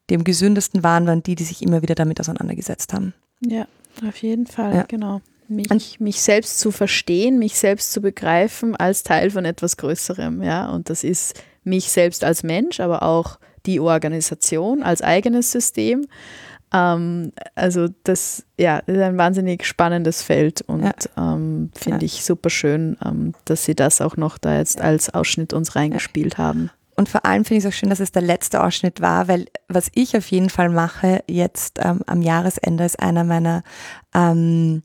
die 0.08 0.14
am 0.16 0.24
gesündesten 0.24 0.82
waren, 0.82 1.06
waren 1.06 1.22
die, 1.22 1.34
die 1.34 1.44
sich 1.44 1.62
immer 1.62 1.82
wieder 1.82 1.94
damit 1.94 2.20
auseinandergesetzt 2.20 2.92
haben. 2.92 3.12
Ja, 3.46 3.66
auf 4.06 4.16
jeden 4.22 4.46
Fall, 4.46 4.74
Ja. 4.74 4.82
genau. 4.88 5.20
Mich, 5.48 5.70
Und- 5.70 6.00
mich 6.00 6.20
selbst 6.20 6.58
zu 6.58 6.70
verstehen, 6.70 7.38
mich 7.38 7.58
selbst 7.58 7.92
zu 7.92 8.00
begreifen 8.00 8.76
als 8.76 9.02
Teil 9.02 9.30
von 9.30 9.44
etwas 9.44 9.76
Größerem, 9.78 10.42
ja. 10.42 10.70
Und 10.70 10.90
das 10.90 11.04
ist 11.04 11.42
mich 11.64 11.90
selbst 11.90 12.22
als 12.24 12.42
Mensch, 12.42 12.80
aber 12.80 13.02
auch 13.02 13.38
die 13.66 13.80
Organisation 13.80 14.82
als 14.82 15.02
eigenes 15.02 15.50
System. 15.52 16.06
Ähm, 16.72 17.32
also 17.54 17.88
das, 18.04 18.44
ja, 18.58 18.82
das 18.86 18.96
ist 18.96 19.02
ein 19.02 19.16
wahnsinnig 19.18 19.64
spannendes 19.64 20.22
Feld 20.22 20.62
und 20.62 20.82
Ja. 20.82 20.92
ähm, 21.34 21.70
finde 21.74 21.98
Ja. 22.00 22.04
ich 22.06 22.24
super 22.24 22.50
schön, 22.50 22.96
ähm, 23.04 23.32
dass 23.46 23.64
Sie 23.64 23.74
das 23.74 24.00
auch 24.00 24.16
noch 24.16 24.38
da 24.38 24.56
jetzt 24.58 24.80
als 24.80 25.08
Ausschnitt 25.14 25.52
uns 25.52 25.76
reingespielt 25.76 26.36
haben. 26.38 26.70
Und 26.96 27.08
vor 27.08 27.24
allem 27.24 27.44
finde 27.44 27.58
ich 27.60 27.64
es 27.64 27.72
auch 27.72 27.78
schön, 27.78 27.90
dass 27.90 28.00
es 28.00 28.10
der 28.12 28.22
letzte 28.22 28.62
Ausschnitt 28.62 29.00
war, 29.00 29.28
weil 29.28 29.46
was 29.68 29.88
ich 29.94 30.16
auf 30.16 30.28
jeden 30.30 30.50
Fall 30.50 30.68
mache 30.68 31.22
jetzt 31.28 31.78
ähm, 31.82 32.00
am 32.06 32.22
Jahresende 32.22 32.84
ist 32.84 33.00
einer 33.00 33.22
meiner 33.24 33.62
ähm, 34.14 34.82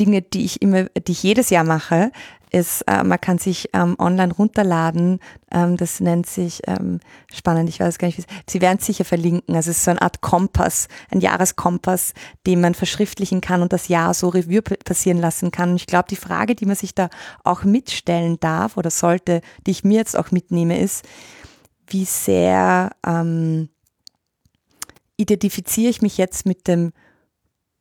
Dinge, 0.00 0.22
die 0.22 0.44
ich 0.44 0.62
immer, 0.62 0.84
die 0.84 1.12
ich 1.12 1.22
jedes 1.22 1.50
Jahr 1.50 1.64
mache, 1.64 2.10
ist, 2.56 2.82
äh, 2.86 3.04
man 3.04 3.20
kann 3.20 3.36
sich 3.38 3.68
ähm, 3.74 3.96
online 3.98 4.32
runterladen. 4.32 5.20
Ähm, 5.50 5.76
das 5.76 6.00
nennt 6.00 6.26
sich 6.26 6.62
ähm, 6.66 7.00
spannend, 7.32 7.68
ich 7.68 7.80
weiß 7.80 7.98
gar 7.98 8.08
nicht, 8.08 8.18
wie 8.18 8.24
Sie 8.48 8.60
werden 8.62 8.78
es 8.80 8.86
sicher 8.86 9.04
verlinken. 9.04 9.54
Also 9.54 9.70
es 9.70 9.78
ist 9.78 9.84
so 9.84 9.90
eine 9.90 10.00
Art 10.00 10.22
Kompass, 10.22 10.88
ein 11.10 11.20
Jahreskompass, 11.20 12.14
den 12.46 12.62
man 12.62 12.74
verschriftlichen 12.74 13.42
kann 13.42 13.60
und 13.60 13.72
das 13.72 13.88
Jahr 13.88 14.14
so 14.14 14.30
Revue 14.30 14.62
passieren 14.62 15.18
lassen 15.18 15.50
kann. 15.50 15.70
Und 15.70 15.76
ich 15.76 15.86
glaube, 15.86 16.08
die 16.08 16.16
Frage, 16.16 16.54
die 16.54 16.66
man 16.66 16.76
sich 16.76 16.94
da 16.94 17.10
auch 17.44 17.64
mitstellen 17.64 18.40
darf 18.40 18.78
oder 18.78 18.90
sollte, 18.90 19.42
die 19.66 19.72
ich 19.72 19.84
mir 19.84 19.98
jetzt 19.98 20.16
auch 20.16 20.30
mitnehme, 20.30 20.78
ist, 20.80 21.04
wie 21.88 22.06
sehr 22.06 22.90
ähm, 23.06 23.68
identifiziere 25.18 25.90
ich 25.90 26.00
mich 26.00 26.16
jetzt 26.16 26.46
mit 26.46 26.66
dem 26.68 26.92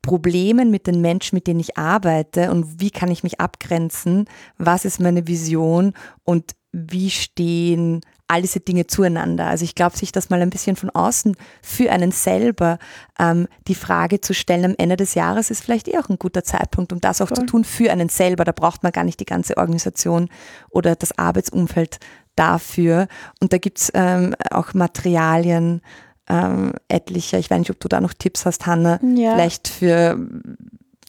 Problemen 0.06 0.70
mit 0.70 0.86
den 0.86 1.02
Menschen, 1.02 1.36
mit 1.36 1.48
denen 1.48 1.60
ich 1.60 1.78
arbeite 1.78 2.52
und 2.52 2.80
wie 2.80 2.92
kann 2.92 3.10
ich 3.10 3.24
mich 3.24 3.40
abgrenzen, 3.40 4.26
was 4.58 4.86
ist 4.86 5.00
meine 5.00 5.28
Vision 5.28 5.94
und 6.24 6.52
wie 6.72 7.10
stehen 7.10 8.02
all 8.28 8.42
diese 8.42 8.60
Dinge 8.60 8.86
zueinander. 8.86 9.48
Also 9.48 9.64
ich 9.64 9.76
glaube, 9.76 9.98
sich 9.98 10.12
das 10.12 10.30
mal 10.30 10.42
ein 10.42 10.50
bisschen 10.50 10.76
von 10.76 10.90
außen 10.90 11.36
für 11.62 11.92
einen 11.92 12.12
selber 12.12 12.80
ähm, 13.20 13.48
die 13.68 13.76
Frage 13.76 14.22
zu 14.22 14.34
stellen 14.34 14.66
am 14.66 14.76
Ende 14.78 14.96
des 14.96 15.14
Jahres 15.14 15.52
ist 15.52 15.64
vielleicht 15.64 15.88
eh 15.88 15.98
auch 15.98 16.10
ein 16.10 16.20
guter 16.20 16.44
Zeitpunkt, 16.44 16.92
um 16.92 17.02
das 17.02 17.22
auch 17.22 17.32
zu 17.32 17.46
tun 17.46 17.64
für 17.64 17.92
einen 17.92 18.10
selber. 18.10 18.44
Da 18.44 18.52
braucht 18.52 18.84
man 18.84 18.92
gar 18.92 19.04
nicht 19.04 19.20
die 19.20 19.26
ganze 19.26 19.58
Organisation 19.58 20.30
oder 20.70 20.96
das 20.96 21.18
Arbeitsumfeld 21.18 22.00
dafür. 22.36 23.08
Und 23.40 23.54
da 23.54 23.58
gibt's 23.58 23.92
ähm, 23.94 24.36
auch 24.52 24.74
Materialien, 24.74 25.82
ähm, 26.30 26.74
etliche. 26.88 27.38
Ich 27.38 27.50
weiß 27.50 27.60
nicht, 27.60 27.72
ob 27.72 27.80
du 27.80 27.88
da 27.88 28.02
noch 28.02 28.14
Tipps 28.14 28.46
hast, 28.46 28.66
Hanna, 28.66 29.00
Ja. 29.04 29.34
vielleicht 29.34 29.68
für 29.68 30.18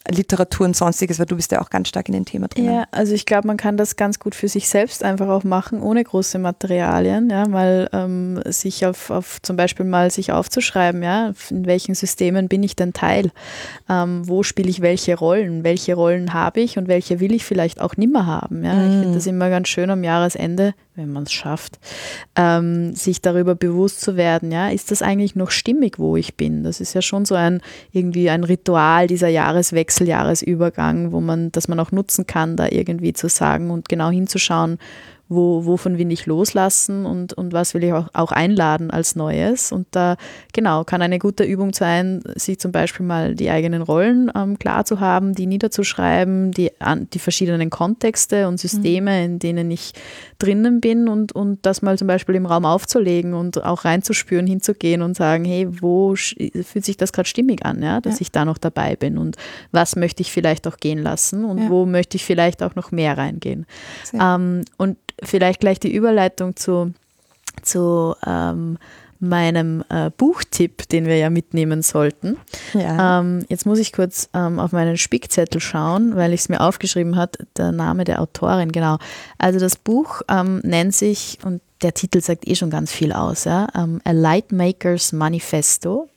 Literatur 0.08 0.66
und 0.66 0.76
sonstiges, 0.76 1.18
weil 1.18 1.26
du 1.26 1.34
bist 1.36 1.50
ja 1.50 1.60
auch 1.60 1.68
ganz 1.70 1.88
stark 1.88 2.08
in 2.08 2.14
dem 2.14 2.24
Thema 2.24 2.46
drin. 2.48 2.66
Ja, 2.66 2.84
also 2.92 3.12
ich 3.12 3.26
glaube, 3.26 3.48
man 3.48 3.56
kann 3.56 3.76
das 3.76 3.96
ganz 3.96 4.20
gut 4.20 4.34
für 4.36 4.46
sich 4.46 4.68
selbst 4.68 5.02
einfach 5.02 5.28
auch 5.28 5.42
machen, 5.42 5.82
ohne 5.82 6.04
große 6.04 6.38
Materialien, 6.38 7.28
ja, 7.28 7.48
mal 7.48 7.88
ähm, 7.92 8.40
sich 8.46 8.86
auf, 8.86 9.10
auf 9.10 9.42
zum 9.42 9.56
Beispiel 9.56 9.84
mal 9.84 10.10
sich 10.10 10.30
aufzuschreiben, 10.32 11.02
ja, 11.02 11.32
in 11.50 11.66
welchen 11.66 11.94
Systemen 11.96 12.48
bin 12.48 12.62
ich 12.62 12.76
denn 12.76 12.92
Teil, 12.92 13.32
ähm, 13.88 14.22
wo 14.28 14.42
spiele 14.44 14.68
ich 14.70 14.80
welche 14.80 15.16
Rollen, 15.18 15.64
welche 15.64 15.94
Rollen 15.94 16.32
habe 16.32 16.60
ich 16.60 16.78
und 16.78 16.86
welche 16.86 17.18
will 17.18 17.34
ich 17.34 17.44
vielleicht 17.44 17.80
auch 17.80 17.96
nimmer 17.96 18.26
haben. 18.26 18.64
Ja. 18.64 18.74
Ich 18.86 19.00
finde 19.00 19.14
das 19.14 19.26
immer 19.26 19.50
ganz 19.50 19.68
schön 19.68 19.90
am 19.90 20.04
Jahresende, 20.04 20.74
wenn 20.96 21.12
man 21.12 21.24
es 21.24 21.32
schafft, 21.32 21.78
ähm, 22.34 22.94
sich 22.94 23.20
darüber 23.20 23.54
bewusst 23.54 24.00
zu 24.00 24.16
werden, 24.16 24.50
ja, 24.50 24.68
ist 24.68 24.90
das 24.90 25.02
eigentlich 25.02 25.36
noch 25.36 25.50
stimmig, 25.50 25.98
wo 25.98 26.16
ich 26.16 26.36
bin? 26.36 26.64
Das 26.64 26.80
ist 26.80 26.94
ja 26.94 27.02
schon 27.02 27.24
so 27.24 27.34
ein 27.34 27.60
irgendwie 27.92 28.30
ein 28.30 28.44
Ritual 28.44 29.06
dieser 29.06 29.28
Jahreswechsel, 29.28 30.08
Jahresübergang, 30.08 31.12
wo 31.12 31.20
man, 31.20 31.52
das 31.52 31.68
man 31.68 31.78
auch 31.80 31.92
nutzen 31.92 32.26
kann, 32.26 32.56
da 32.56 32.68
irgendwie 32.68 33.12
zu 33.12 33.28
sagen 33.28 33.70
und 33.70 33.88
genau 33.88 34.10
hinzuschauen, 34.10 34.78
wo, 35.28 35.64
wovon 35.64 35.98
will 35.98 36.12
ich 36.12 36.26
loslassen 36.26 37.04
und, 37.04 37.32
und 37.32 37.52
was 37.52 37.74
will 37.74 37.82
ich 37.82 37.92
auch, 37.92 38.08
auch 38.12 38.30
einladen 38.30 38.90
als 38.92 39.16
Neues. 39.16 39.72
Und 39.72 39.88
da, 39.90 40.16
genau, 40.52 40.84
kann 40.84 41.02
eine 41.02 41.18
gute 41.18 41.42
Übung 41.42 41.72
sein, 41.74 42.22
sich 42.36 42.60
zum 42.60 42.70
Beispiel 42.70 43.04
mal 43.04 43.34
die 43.34 43.50
eigenen 43.50 43.82
Rollen 43.82 44.30
ähm, 44.36 44.58
klar 44.58 44.84
zu 44.84 45.00
haben, 45.00 45.34
die 45.34 45.46
niederzuschreiben, 45.46 46.52
die, 46.52 46.70
die 47.12 47.18
verschiedenen 47.18 47.70
Kontexte 47.70 48.46
und 48.46 48.60
Systeme, 48.60 49.18
mhm. 49.18 49.24
in 49.24 49.38
denen 49.40 49.70
ich 49.70 49.92
drinnen 50.38 50.80
bin 50.80 51.08
und, 51.08 51.32
und 51.32 51.64
das 51.66 51.82
mal 51.82 51.98
zum 51.98 52.06
Beispiel 52.06 52.36
im 52.36 52.46
Raum 52.46 52.64
aufzulegen 52.64 53.34
und 53.34 53.64
auch 53.64 53.84
reinzuspüren, 53.84 54.46
hinzugehen 54.46 55.02
und 55.02 55.16
sagen, 55.16 55.44
hey, 55.44 55.66
wo 55.80 56.14
fühlt 56.14 56.84
sich 56.84 56.96
das 56.96 57.12
gerade 57.12 57.28
stimmig 57.28 57.64
an, 57.64 57.82
ja, 57.82 58.00
dass 58.00 58.16
ja. 58.16 58.22
ich 58.22 58.32
da 58.32 58.44
noch 58.44 58.58
dabei 58.58 58.94
bin 58.94 59.18
und 59.18 59.36
was 59.72 59.96
möchte 59.96 60.22
ich 60.22 60.30
vielleicht 60.30 60.68
auch 60.68 60.76
gehen 60.76 60.98
lassen 61.02 61.44
und 61.44 61.58
ja. 61.58 61.70
wo 61.70 61.84
möchte 61.86 62.16
ich 62.16 62.24
vielleicht 62.24 62.62
auch 62.62 62.76
noch 62.76 62.92
mehr 62.92 63.18
reingehen. 63.18 63.66
Ähm, 64.12 64.62
und 64.76 64.98
vielleicht 65.22 65.60
gleich 65.60 65.80
die 65.80 65.94
Überleitung 65.94 66.56
zu, 66.56 66.92
zu 67.62 68.14
ähm, 68.26 68.78
meinem 69.20 69.82
äh, 69.88 70.10
Buchtipp, 70.16 70.88
den 70.88 71.06
wir 71.06 71.16
ja 71.16 71.30
mitnehmen 71.30 71.82
sollten. 71.82 72.36
Ja. 72.74 73.20
Ähm, 73.20 73.44
jetzt 73.48 73.66
muss 73.66 73.78
ich 73.78 73.92
kurz 73.92 74.28
ähm, 74.34 74.58
auf 74.58 74.72
meinen 74.72 74.96
Spickzettel 74.96 75.60
schauen, 75.60 76.16
weil 76.16 76.32
ich 76.32 76.40
es 76.40 76.48
mir 76.48 76.60
aufgeschrieben 76.60 77.16
hat, 77.16 77.38
der 77.56 77.72
Name 77.72 78.04
der 78.04 78.20
Autorin, 78.20 78.72
genau. 78.72 78.98
Also 79.38 79.58
das 79.58 79.76
Buch 79.76 80.22
ähm, 80.28 80.60
nennt 80.64 80.94
sich, 80.94 81.38
und 81.44 81.60
der 81.82 81.94
Titel 81.94 82.20
sagt 82.20 82.46
eh 82.46 82.54
schon 82.54 82.70
ganz 82.70 82.92
viel 82.92 83.12
aus, 83.12 83.44
ja, 83.44 83.68
ähm, 83.74 84.00
A 84.04 84.12
Lightmaker's 84.12 85.12
Manifesto. 85.12 86.08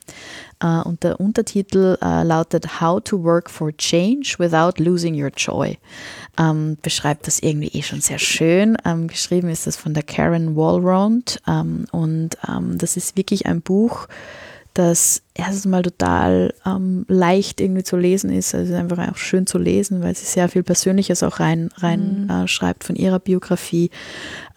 Uh, 0.61 0.81
und 0.83 1.03
der 1.03 1.21
Untertitel 1.21 1.97
uh, 2.03 2.23
lautet 2.23 2.81
How 2.81 3.01
to 3.01 3.23
Work 3.23 3.49
for 3.49 3.71
Change 3.77 4.35
Without 4.39 4.83
Losing 4.83 5.13
Your 5.13 5.29
Joy. 5.29 5.77
Um, 6.37 6.77
beschreibt 6.81 7.27
das 7.27 7.39
irgendwie 7.39 7.77
eh 7.77 7.81
schon 7.81 8.01
sehr 8.01 8.19
schön. 8.19 8.77
Um, 8.85 9.07
geschrieben 9.07 9.49
ist 9.49 9.67
das 9.67 9.75
von 9.75 9.93
der 9.93 10.03
Karen 10.03 10.55
Walrond 10.55 11.41
um, 11.45 11.85
und 11.91 12.37
das 12.77 12.97
ist 12.97 13.17
wirklich 13.17 13.45
ein 13.45 13.61
Buch, 13.61 14.07
das 14.73 15.23
erstens 15.33 15.65
mal 15.65 15.81
total 15.81 16.53
ähm, 16.65 17.05
leicht 17.09 17.59
irgendwie 17.59 17.83
zu 17.83 17.97
lesen 17.97 18.31
ist. 18.31 18.53
Also 18.53 18.75
einfach 18.75 19.09
auch 19.09 19.17
schön 19.17 19.47
zu 19.47 19.57
lesen, 19.57 20.01
weil 20.01 20.15
sie 20.15 20.25
sehr 20.25 20.47
viel 20.47 20.63
Persönliches 20.63 21.23
auch 21.23 21.39
rein, 21.39 21.69
rein 21.75 22.23
mhm. 22.23 22.29
äh, 22.29 22.47
schreibt 22.47 22.83
von 22.83 22.95
ihrer 22.95 23.19
Biografie. 23.19 23.89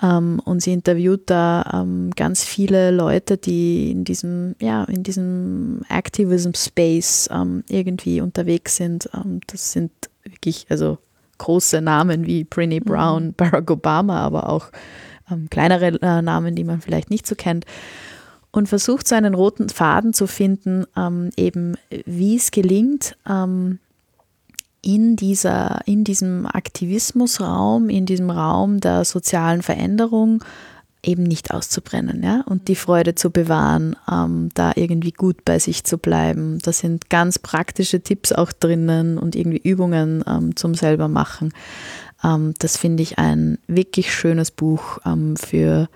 Ähm, 0.02 0.40
und 0.44 0.62
sie 0.62 0.74
interviewt 0.74 1.22
da 1.26 1.82
ähm, 1.82 2.10
ganz 2.14 2.44
viele 2.44 2.90
Leute, 2.90 3.36
die 3.36 3.90
in 3.90 4.04
diesem, 4.04 4.54
ja, 4.60 4.84
in 4.84 5.02
diesem 5.02 5.80
Activism 5.88 6.52
Space 6.54 7.28
ähm, 7.32 7.64
irgendwie 7.68 8.20
unterwegs 8.20 8.76
sind. 8.76 9.08
Ähm, 9.14 9.40
das 9.46 9.72
sind 9.72 9.90
wirklich, 10.24 10.66
also 10.68 10.98
große 11.42 11.80
Namen 11.80 12.26
wie 12.26 12.44
Brene 12.44 12.80
mhm. 12.80 12.84
Brown. 12.84 13.32
Barack 13.36 13.70
Obama, 13.70 14.20
aber 14.20 14.48
auch 14.48 14.70
ähm, 15.30 15.48
kleinere 15.50 16.00
äh, 16.00 16.22
Namen, 16.22 16.54
die 16.54 16.64
man 16.64 16.80
vielleicht 16.80 17.10
nicht 17.10 17.26
so 17.26 17.34
kennt 17.34 17.66
und 18.52 18.68
versucht 18.68 19.08
so 19.08 19.14
einen 19.14 19.34
roten 19.34 19.68
Faden 19.68 20.12
zu 20.12 20.26
finden, 20.26 20.84
ähm, 20.96 21.30
eben 21.36 21.76
wie 22.06 22.36
es 22.36 22.50
gelingt, 22.50 23.16
ähm, 23.28 23.78
in, 24.82 25.16
dieser, 25.16 25.80
in 25.86 26.04
diesem 26.04 26.46
Aktivismusraum, 26.46 27.88
in 27.88 28.04
diesem 28.04 28.30
Raum 28.30 28.80
der 28.80 29.04
sozialen 29.04 29.62
Veränderung 29.62 30.44
eben 31.04 31.24
nicht 31.24 31.52
auszubrennen 31.52 32.22
ja? 32.22 32.42
und 32.46 32.68
die 32.68 32.76
Freude 32.76 33.14
zu 33.14 33.30
bewahren, 33.30 33.96
ähm, 34.10 34.50
da 34.54 34.72
irgendwie 34.76 35.12
gut 35.12 35.44
bei 35.44 35.58
sich 35.58 35.84
zu 35.84 35.98
bleiben. 35.98 36.58
Da 36.62 36.72
sind 36.72 37.10
ganz 37.10 37.38
praktische 37.38 38.02
Tipps 38.02 38.32
auch 38.32 38.52
drinnen 38.52 39.18
und 39.18 39.34
irgendwie 39.34 39.60
Übungen 39.62 40.22
ähm, 40.26 40.54
zum 40.54 40.74
selber 40.74 41.08
machen. 41.08 41.52
Ähm, 42.22 42.54
das 42.58 42.76
finde 42.76 43.02
ich 43.02 43.18
ein 43.18 43.58
wirklich 43.66 44.14
schönes 44.14 44.50
Buch 44.50 44.98
ähm, 45.04 45.36
für 45.36 45.88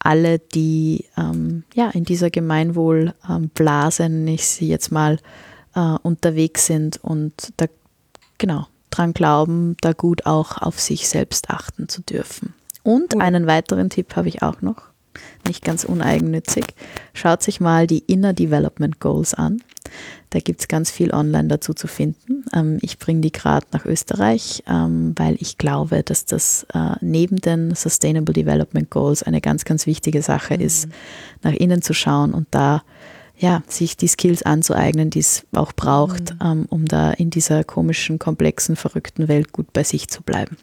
alle, 0.00 0.38
die 0.38 1.04
ähm, 1.16 1.64
ja, 1.74 1.90
in 1.90 2.04
dieser 2.04 2.30
Gemeinwohlblase, 2.30 4.04
ähm, 4.04 4.28
ich 4.28 4.46
sie 4.46 4.68
jetzt 4.68 4.90
mal, 4.90 5.18
äh, 5.74 5.96
unterwegs 6.02 6.66
sind 6.66 7.02
und 7.02 7.52
da 7.56 7.66
genau 8.38 8.66
dran 8.90 9.12
glauben, 9.12 9.76
da 9.80 9.92
gut 9.92 10.26
auch 10.26 10.58
auf 10.58 10.80
sich 10.80 11.08
selbst 11.08 11.50
achten 11.50 11.88
zu 11.88 12.02
dürfen. 12.02 12.54
Und 12.86 13.20
einen 13.20 13.48
weiteren 13.48 13.90
Tipp 13.90 14.14
habe 14.14 14.28
ich 14.28 14.42
auch 14.42 14.62
noch, 14.62 14.76
nicht 15.44 15.64
ganz 15.64 15.82
uneigennützig. 15.82 16.66
Schaut 17.14 17.42
sich 17.42 17.58
mal 17.58 17.88
die 17.88 17.98
Inner 17.98 18.32
Development 18.32 19.00
Goals 19.00 19.34
an. 19.34 19.60
Da 20.30 20.38
gibt 20.38 20.60
es 20.60 20.68
ganz 20.68 20.92
viel 20.92 21.12
online 21.12 21.48
dazu 21.48 21.74
zu 21.74 21.88
finden. 21.88 22.44
Ähm, 22.54 22.78
ich 22.82 23.00
bringe 23.00 23.22
die 23.22 23.32
gerade 23.32 23.66
nach 23.72 23.86
Österreich, 23.86 24.62
ähm, 24.68 25.14
weil 25.16 25.36
ich 25.40 25.58
glaube, 25.58 26.04
dass 26.04 26.26
das 26.26 26.64
äh, 26.74 26.92
neben 27.00 27.38
den 27.38 27.74
Sustainable 27.74 28.32
Development 28.32 28.88
Goals 28.88 29.24
eine 29.24 29.40
ganz, 29.40 29.64
ganz 29.64 29.88
wichtige 29.88 30.22
Sache 30.22 30.54
mhm. 30.54 30.60
ist, 30.60 30.88
nach 31.42 31.54
innen 31.54 31.82
zu 31.82 31.92
schauen 31.92 32.32
und 32.32 32.46
da 32.52 32.84
ja, 33.36 33.64
sich 33.66 33.96
die 33.96 34.08
Skills 34.08 34.44
anzueignen, 34.44 35.10
die 35.10 35.18
es 35.18 35.44
auch 35.56 35.72
braucht, 35.72 36.34
mhm. 36.34 36.38
ähm, 36.40 36.66
um 36.70 36.84
da 36.84 37.10
in 37.10 37.30
dieser 37.30 37.64
komischen, 37.64 38.20
komplexen, 38.20 38.76
verrückten 38.76 39.26
Welt 39.26 39.52
gut 39.52 39.72
bei 39.72 39.82
sich 39.82 40.06
zu 40.06 40.22
bleiben. 40.22 40.56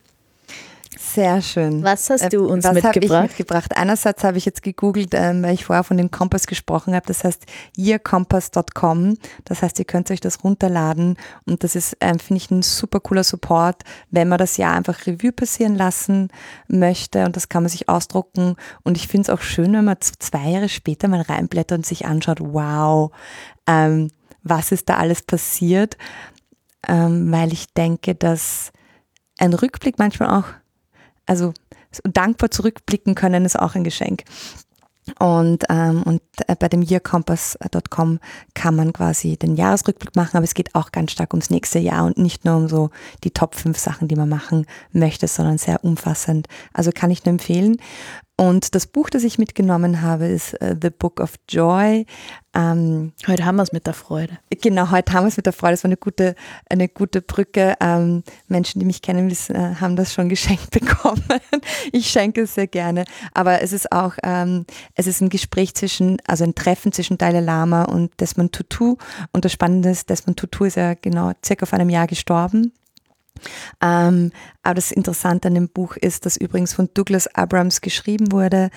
Sehr 0.98 1.42
schön. 1.42 1.84
Was 1.84 2.10
hast 2.10 2.32
du 2.34 2.46
uns 2.46 2.64
Was 2.64 2.74
mitgebracht? 2.74 3.12
Hab 3.12 3.24
ich 3.24 3.30
mitgebracht? 3.30 3.78
Einerseits 3.78 4.24
habe 4.24 4.38
ich 4.38 4.46
jetzt 4.46 4.64
gegoogelt, 4.64 5.14
ähm, 5.14 5.44
weil 5.44 5.54
ich 5.54 5.66
vorher 5.66 5.84
von 5.84 5.98
dem 5.98 6.12
Kompass 6.12 6.48
gesprochen 6.48 6.94
habe. 6.96 7.06
Das 7.06 7.24
heißt 7.24 7.46
yearcompass.com. 7.78 9.18
Das 9.46 9.62
heißt, 9.62 9.80
ihr 9.80 9.86
könnt 9.86 10.12
euch 10.12 10.20
das 10.20 10.44
runterladen 10.44 11.18
und 11.46 11.64
das 11.64 11.76
ist, 11.76 11.98
ähm, 12.00 12.20
finde 12.20 12.42
ich, 12.42 12.52
ein 12.52 12.62
super 12.62 13.00
cooler 13.00 13.24
Support, 13.24 13.84
wenn 14.12 14.28
man 14.28 14.38
das 14.38 14.58
Jahr 14.58 14.76
einfach 14.76 15.06
Revue 15.06 15.32
passieren 15.32 15.76
lassen 15.76 16.30
möchte 16.68 17.26
und 17.26 17.36
das 17.36 17.50
kann 17.50 17.64
man 17.64 17.70
sich 17.70 17.90
ausdrucken. 17.90 18.56
Und 18.84 18.98
ich 18.98 19.08
finde 19.08 19.24
es 19.24 19.30
auch 19.30 19.42
schön, 19.42 19.74
wenn 19.74 19.86
man 19.86 19.98
zwei 20.00 20.50
Jahre 20.50 20.70
später 20.70 21.08
mal 21.08 21.22
reinblättert 21.22 21.80
und 21.80 21.86
sich 21.86 22.06
anschaut, 22.06 22.40
wow, 22.42 23.12
ähm, 23.68 24.10
was 24.44 24.72
ist 24.72 24.90
da 24.90 24.98
alles 24.98 25.22
passiert, 25.22 25.98
ähm, 26.88 27.32
weil 27.32 27.54
ich 27.54 27.74
denke, 27.74 28.14
dass 28.14 28.72
ein 29.40 29.54
Rückblick 29.54 29.98
manchmal 29.98 30.40
auch 30.40 30.46
also 31.26 31.54
dankbar 32.04 32.52
zurückblicken 32.52 33.16
können, 33.16 33.46
ist 33.46 33.60
auch 33.60 33.76
ein 33.76 33.84
Geschenk. 33.84 34.24
Und, 35.20 35.66
ähm, 35.70 36.04
und 36.04 36.22
äh, 36.48 36.56
bei 36.56 36.70
dem 36.70 36.82
yearcompass.com 36.82 38.20
kann 38.54 38.76
man 38.76 38.94
quasi 38.94 39.36
den 39.36 39.56
Jahresrückblick 39.56 40.16
machen, 40.16 40.38
aber 40.38 40.46
es 40.46 40.54
geht 40.54 40.76
auch 40.76 40.92
ganz 40.92 41.12
stark 41.12 41.34
ums 41.34 41.50
nächste 41.50 41.80
Jahr 41.80 42.06
und 42.06 42.18
nicht 42.18 42.46
nur 42.46 42.56
um 42.56 42.70
so 42.70 42.90
die 43.26 43.32
Top 43.32 43.56
5 43.56 43.78
Sachen, 43.78 44.08
die 44.08 44.16
man 44.16 44.30
machen 44.30 44.66
möchte, 44.94 45.28
sondern 45.28 45.58
sehr 45.58 45.84
umfassend. 45.84 46.48
Also 46.72 46.92
kann 46.94 47.12
ich 47.12 47.26
nur 47.26 47.34
empfehlen. 47.34 47.78
Und 48.36 48.74
das 48.74 48.88
Buch, 48.88 49.12
das 49.12 49.24
ich 49.24 49.38
mitgenommen 49.38 50.02
habe, 50.02 50.26
ist 50.26 50.56
uh, 50.56 50.74
The 50.82 50.90
Book 50.90 51.20
of 51.20 51.36
Joy. 51.48 52.08
Ähm, 52.56 53.14
heute 53.28 53.46
haben 53.46 53.58
wir 53.58 53.64
es 53.64 53.74
mit 53.74 53.86
der 53.86 53.94
Freude. 53.94 54.40
Genau, 54.50 54.90
heute 54.90 55.14
haben 55.14 55.26
wir 55.26 55.28
es 55.28 55.38
mit 55.38 55.46
der 55.46 55.54
Freude. 55.54 55.74
Das 55.74 55.84
war 55.84 55.90
eine 55.90 55.98
gute, 55.98 56.36
eine 56.68 56.90
gute 56.90 57.22
Brücke. 57.22 57.76
Ähm, 57.80 58.24
Menschen, 58.48 58.80
die 58.80 58.88
mich 58.88 59.04
kennen, 59.04 59.30
wissen, 59.30 59.56
äh, 59.56 59.76
haben 59.76 59.96
das 59.96 60.14
schon 60.14 60.30
geschenkt 60.30 60.72
bekommen. 60.72 61.24
ich 61.92 62.10
schenke 62.10 62.42
es 62.42 62.56
sehr 62.56 62.68
gerne. 62.68 63.06
Aber 63.36 63.62
es 63.62 63.72
ist 63.72 63.92
auch, 63.92 64.14
ähm, 64.24 64.66
es 64.96 65.06
ist 65.06 65.22
ein 65.22 65.30
Gespräch 65.30 65.76
zwischen, 65.76 66.18
also 66.26 66.44
ein 66.44 66.56
Treffen 66.56 66.92
zwischen 66.92 67.20
Dalai 67.20 67.40
Lama 67.40 67.84
und 67.84 68.20
Desmond 68.20 68.52
Tutu. 68.52 68.98
Und 69.32 69.46
das 69.46 69.52
Spannende 69.52 69.92
ist, 69.92 70.10
Desmond 70.10 70.40
Tutu 70.40 70.66
ist 70.66 70.76
ja 70.78 70.96
genau 70.96 71.34
circa 71.46 71.68
vor 71.68 71.78
einem 71.78 71.90
Jahr 71.92 72.08
gestorben. 72.08 72.74
Ähm, 73.82 74.32
aber 74.62 74.76
das 74.76 74.92
Interessante 74.92 75.48
an 75.48 75.56
dem 75.56 75.70
Buch 75.70 75.96
ist, 75.96 76.26
dass 76.26 76.38
übrigens 76.38 76.74
von 76.74 76.90
Douglas 76.94 77.28
Abrams 77.36 77.82
geschrieben 77.82 78.32
wurde. 78.32 78.70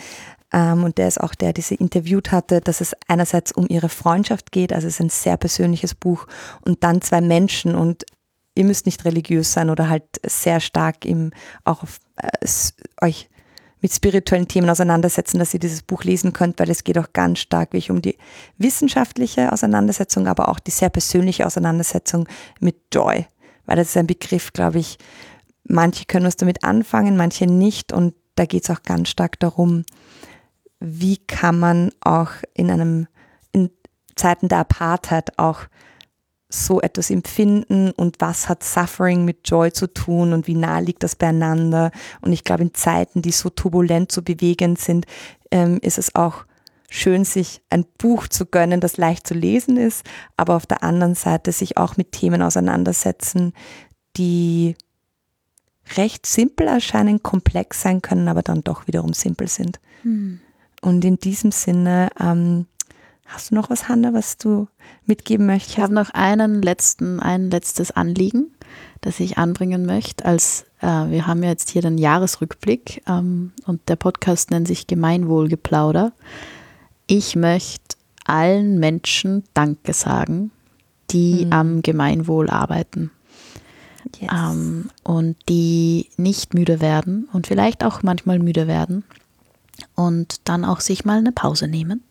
Ähm, 0.52 0.84
und 0.84 0.98
der 0.98 1.08
ist 1.08 1.20
auch 1.20 1.34
der, 1.34 1.52
der 1.52 1.64
sie 1.64 1.74
interviewt 1.74 2.32
hatte, 2.32 2.60
dass 2.60 2.80
es 2.80 2.94
einerseits 3.08 3.52
um 3.52 3.66
ihre 3.68 3.88
Freundschaft 3.88 4.52
geht, 4.52 4.72
also 4.72 4.86
es 4.86 4.94
ist 4.94 5.00
ein 5.00 5.10
sehr 5.10 5.36
persönliches 5.36 5.94
Buch, 5.94 6.26
und 6.62 6.84
dann 6.84 7.02
zwei 7.02 7.20
Menschen 7.20 7.74
und 7.74 8.04
ihr 8.54 8.64
müsst 8.64 8.86
nicht 8.86 9.04
religiös 9.04 9.52
sein 9.52 9.70
oder 9.70 9.88
halt 9.88 10.04
sehr 10.24 10.60
stark 10.60 11.04
im, 11.04 11.32
auch 11.64 11.82
auf, 11.82 11.98
äh, 12.16 12.46
euch 13.04 13.28
mit 13.82 13.92
spirituellen 13.92 14.48
Themen 14.48 14.70
auseinandersetzen, 14.70 15.38
dass 15.38 15.52
ihr 15.52 15.60
dieses 15.60 15.82
Buch 15.82 16.04
lesen 16.04 16.32
könnt, 16.32 16.58
weil 16.58 16.70
es 16.70 16.82
geht 16.82 16.98
auch 16.98 17.12
ganz 17.12 17.40
stark 17.40 17.72
wirklich 17.72 17.90
um 17.90 18.00
die 18.00 18.16
wissenschaftliche 18.56 19.52
Auseinandersetzung, 19.52 20.26
aber 20.26 20.48
auch 20.48 20.58
die 20.58 20.70
sehr 20.70 20.88
persönliche 20.88 21.46
Auseinandersetzung 21.46 22.26
mit 22.58 22.76
Joy 22.92 23.26
weil 23.66 23.76
das 23.76 23.88
ist 23.88 23.96
ein 23.96 24.06
Begriff, 24.06 24.52
glaube 24.52 24.78
ich, 24.78 24.98
manche 25.64 26.04
können 26.06 26.26
was 26.26 26.36
damit 26.36 26.64
anfangen, 26.64 27.16
manche 27.16 27.46
nicht. 27.46 27.92
Und 27.92 28.14
da 28.36 28.46
geht 28.46 28.64
es 28.64 28.70
auch 28.70 28.82
ganz 28.82 29.08
stark 29.08 29.38
darum, 29.40 29.84
wie 30.80 31.16
kann 31.16 31.58
man 31.58 31.90
auch 32.00 32.30
in 32.54 32.70
einem, 32.70 33.06
in 33.52 33.70
Zeiten 34.14 34.48
der 34.48 34.58
Apartheid 34.58 35.38
auch 35.38 35.60
so 36.48 36.80
etwas 36.80 37.10
empfinden 37.10 37.90
und 37.90 38.16
was 38.20 38.48
hat 38.48 38.62
Suffering 38.62 39.24
mit 39.24 39.48
Joy 39.48 39.72
zu 39.72 39.92
tun 39.92 40.32
und 40.32 40.46
wie 40.46 40.54
nah 40.54 40.78
liegt 40.78 41.02
das 41.02 41.16
beieinander. 41.16 41.90
Und 42.20 42.32
ich 42.32 42.44
glaube, 42.44 42.62
in 42.62 42.74
Zeiten, 42.74 43.20
die 43.20 43.32
so 43.32 43.50
turbulent, 43.50 44.12
so 44.12 44.22
bewegend 44.22 44.78
sind, 44.78 45.06
ähm, 45.50 45.78
ist 45.82 45.98
es 45.98 46.14
auch 46.14 46.44
schön, 46.88 47.24
sich 47.24 47.62
ein 47.70 47.84
Buch 47.98 48.28
zu 48.28 48.46
gönnen, 48.46 48.80
das 48.80 48.96
leicht 48.96 49.26
zu 49.26 49.34
lesen 49.34 49.76
ist, 49.76 50.04
aber 50.36 50.56
auf 50.56 50.66
der 50.66 50.82
anderen 50.82 51.14
Seite 51.14 51.52
sich 51.52 51.76
auch 51.76 51.96
mit 51.96 52.12
Themen 52.12 52.42
auseinandersetzen, 52.42 53.52
die 54.16 54.76
recht 55.96 56.26
simpel 56.26 56.66
erscheinen, 56.66 57.22
komplex 57.22 57.82
sein 57.82 58.02
können, 58.02 58.28
aber 58.28 58.42
dann 58.42 58.64
doch 58.64 58.86
wiederum 58.86 59.12
simpel 59.12 59.48
sind. 59.48 59.78
Hm. 60.02 60.40
Und 60.82 61.04
in 61.04 61.16
diesem 61.16 61.52
Sinne, 61.52 62.10
ähm, 62.20 62.66
hast 63.26 63.50
du 63.50 63.54
noch 63.54 63.70
was, 63.70 63.88
Hanna, 63.88 64.12
was 64.12 64.36
du 64.36 64.68
mitgeben 65.04 65.46
möchtest? 65.46 65.78
Ich 65.78 65.82
habe 65.82 65.94
noch 65.94 66.10
einen 66.10 66.62
letzten, 66.62 67.20
ein 67.20 67.50
letztes 67.50 67.90
Anliegen, 67.92 68.52
das 69.00 69.20
ich 69.20 69.38
anbringen 69.38 69.86
möchte. 69.86 70.24
Als 70.24 70.66
äh, 70.80 70.86
wir 70.86 71.26
haben 71.26 71.42
ja 71.42 71.50
jetzt 71.50 71.70
hier 71.70 71.82
den 71.82 71.98
Jahresrückblick 71.98 73.02
ähm, 73.08 73.52
und 73.64 73.88
der 73.88 73.96
Podcast 73.96 74.50
nennt 74.50 74.68
sich 74.68 74.86
Gemeinwohlgeplauder. 74.86 76.12
Ich 77.06 77.36
möchte 77.36 77.96
allen 78.24 78.78
Menschen 78.78 79.44
Danke 79.54 79.92
sagen, 79.92 80.50
die 81.10 81.46
Mhm. 81.46 81.52
am 81.52 81.82
Gemeinwohl 81.82 82.50
arbeiten. 82.50 83.10
Yes. 84.20 84.30
ähm, 84.32 84.90
und 85.02 85.36
die 85.48 86.08
nicht 86.16 86.54
müde 86.54 86.80
werden 86.80 87.28
und 87.32 87.48
vielleicht 87.48 87.84
auch 87.84 88.04
manchmal 88.04 88.38
müde 88.38 88.68
werden 88.68 89.02
und 89.96 90.40
dann 90.44 90.64
auch 90.64 90.80
sich 90.80 91.04
mal 91.04 91.18
eine 91.18 91.32
Pause 91.32 91.66
nehmen 91.66 92.04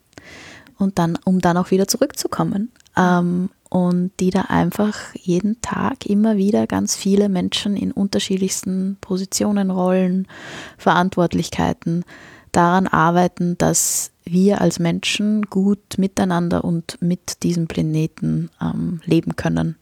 und 0.77 0.99
dann, 0.99 1.17
um 1.23 1.39
dann 1.39 1.55
auch 1.57 1.71
wieder 1.71 1.87
zurückzukommen. 1.87 2.71
Ähm, 2.97 3.49
und 3.69 4.11
die 4.19 4.29
da 4.29 4.41
einfach 4.41 4.97
jeden 5.15 5.59
Tag 5.61 6.05
immer 6.05 6.37
wieder 6.37 6.67
ganz 6.67 6.95
viele 6.95 7.27
Menschen 7.29 7.75
in 7.75 7.91
unterschiedlichsten 7.91 8.97
Positionen, 9.01 9.71
Rollen, 9.71 10.27
Verantwortlichkeiten 10.77 12.05
daran 12.51 12.87
arbeiten, 12.87 13.57
dass 13.57 14.11
wir 14.25 14.61
als 14.61 14.79
Menschen 14.79 15.43
gut 15.43 15.97
miteinander 15.97 16.63
und 16.63 16.97
mit 17.01 17.43
diesem 17.43 17.67
Planeten 17.67 18.49
ähm, 18.61 19.01
leben 19.05 19.35
können. 19.35 19.75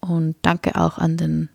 Und 0.00 0.36
danke 0.42 0.76
auch 0.76 0.98
an 0.98 1.16
den 1.16 1.48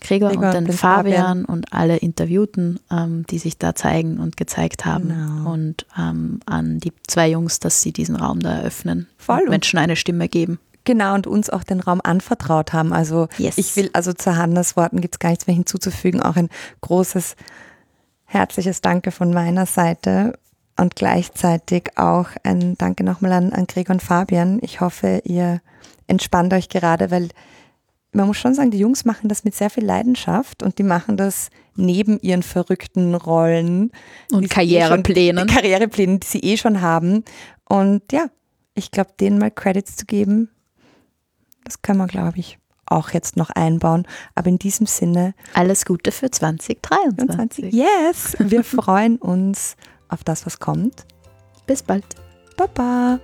Gregor, 0.00 0.30
Gregor 0.30 0.46
und 0.48 0.54
den 0.54 0.64
den 0.66 0.74
Fabian, 0.76 1.16
Fabian. 1.16 1.44
und 1.44 1.72
alle 1.72 1.96
Interviewten, 1.96 2.78
ähm, 2.90 3.24
die 3.28 3.38
sich 3.38 3.58
da 3.58 3.74
zeigen 3.74 4.18
und 4.18 4.36
gezeigt 4.36 4.84
haben. 4.86 5.08
Genau. 5.08 5.52
Und 5.52 5.86
ähm, 5.98 6.40
an 6.46 6.78
die 6.78 6.92
zwei 7.06 7.28
Jungs, 7.30 7.58
dass 7.58 7.82
sie 7.82 7.92
diesen 7.92 8.14
Raum 8.16 8.40
da 8.40 8.52
eröffnen 8.58 9.08
Voll. 9.16 9.40
und 9.42 9.50
Menschen 9.50 9.78
eine 9.78 9.96
Stimme 9.96 10.28
geben. 10.28 10.58
Genau, 10.84 11.14
und 11.14 11.26
uns 11.26 11.50
auch 11.50 11.64
den 11.64 11.80
Raum 11.80 12.00
anvertraut 12.02 12.72
haben. 12.72 12.92
Also 12.92 13.28
Yes. 13.36 13.58
ich 13.58 13.76
will, 13.76 13.90
also 13.92 14.12
zu 14.12 14.36
Hannas 14.36 14.76
Worten 14.76 15.00
gibt 15.00 15.16
es 15.16 15.18
gar 15.18 15.30
nichts 15.30 15.46
mehr 15.46 15.56
hinzuzufügen. 15.56 16.22
Auch 16.22 16.36
ein 16.36 16.48
großes, 16.80 17.34
herzliches 18.24 18.80
Danke 18.80 19.10
von 19.10 19.32
meiner 19.34 19.66
Seite 19.66 20.38
und 20.78 20.96
gleichzeitig 20.96 21.96
auch 21.96 22.28
ein 22.44 22.76
Danke 22.78 23.04
nochmal 23.04 23.32
an, 23.32 23.52
an 23.52 23.66
Gregor 23.66 23.94
und 23.94 24.02
Fabian. 24.02 24.58
Ich 24.62 24.80
hoffe, 24.80 25.22
ihr 25.24 25.60
entspannt 26.06 26.54
euch 26.54 26.68
gerade, 26.68 27.10
weil 27.10 27.28
man 28.12 28.26
muss 28.26 28.38
schon 28.38 28.54
sagen, 28.54 28.70
die 28.70 28.78
Jungs 28.78 29.04
machen 29.04 29.28
das 29.28 29.44
mit 29.44 29.54
sehr 29.54 29.70
viel 29.70 29.84
Leidenschaft 29.84 30.62
und 30.62 30.78
die 30.78 30.82
machen 30.82 31.16
das 31.16 31.50
neben 31.74 32.18
ihren 32.20 32.42
verrückten 32.42 33.14
Rollen 33.14 33.92
Und 34.32 34.44
sie 34.44 34.48
Karriereplänen. 34.48 35.46
Eh 35.46 35.48
schon, 35.48 35.56
Karriereplänen, 35.56 36.20
die 36.20 36.26
sie 36.26 36.40
eh 36.40 36.56
schon 36.56 36.80
haben. 36.80 37.24
Und 37.64 38.10
ja, 38.12 38.26
ich 38.74 38.90
glaube, 38.90 39.10
denen 39.20 39.38
mal 39.38 39.50
Credits 39.50 39.96
zu 39.96 40.06
geben, 40.06 40.48
das 41.64 41.82
können 41.82 41.98
wir, 41.98 42.06
glaube 42.06 42.38
ich, 42.38 42.58
auch 42.86 43.10
jetzt 43.10 43.36
noch 43.36 43.50
einbauen. 43.50 44.06
Aber 44.34 44.48
in 44.48 44.58
diesem 44.58 44.86
Sinne, 44.86 45.34
Alles 45.52 45.84
Gute 45.84 46.10
für 46.12 46.30
2023. 46.30 47.70
24. 47.70 47.72
Yes, 47.72 48.36
wir 48.38 48.64
freuen 48.82 49.16
uns 49.16 49.76
auf 50.08 50.24
das, 50.24 50.46
was 50.46 50.58
kommt. 50.58 51.06
Bis 51.66 51.82
bald. 51.82 52.04
Baba. 52.56 53.20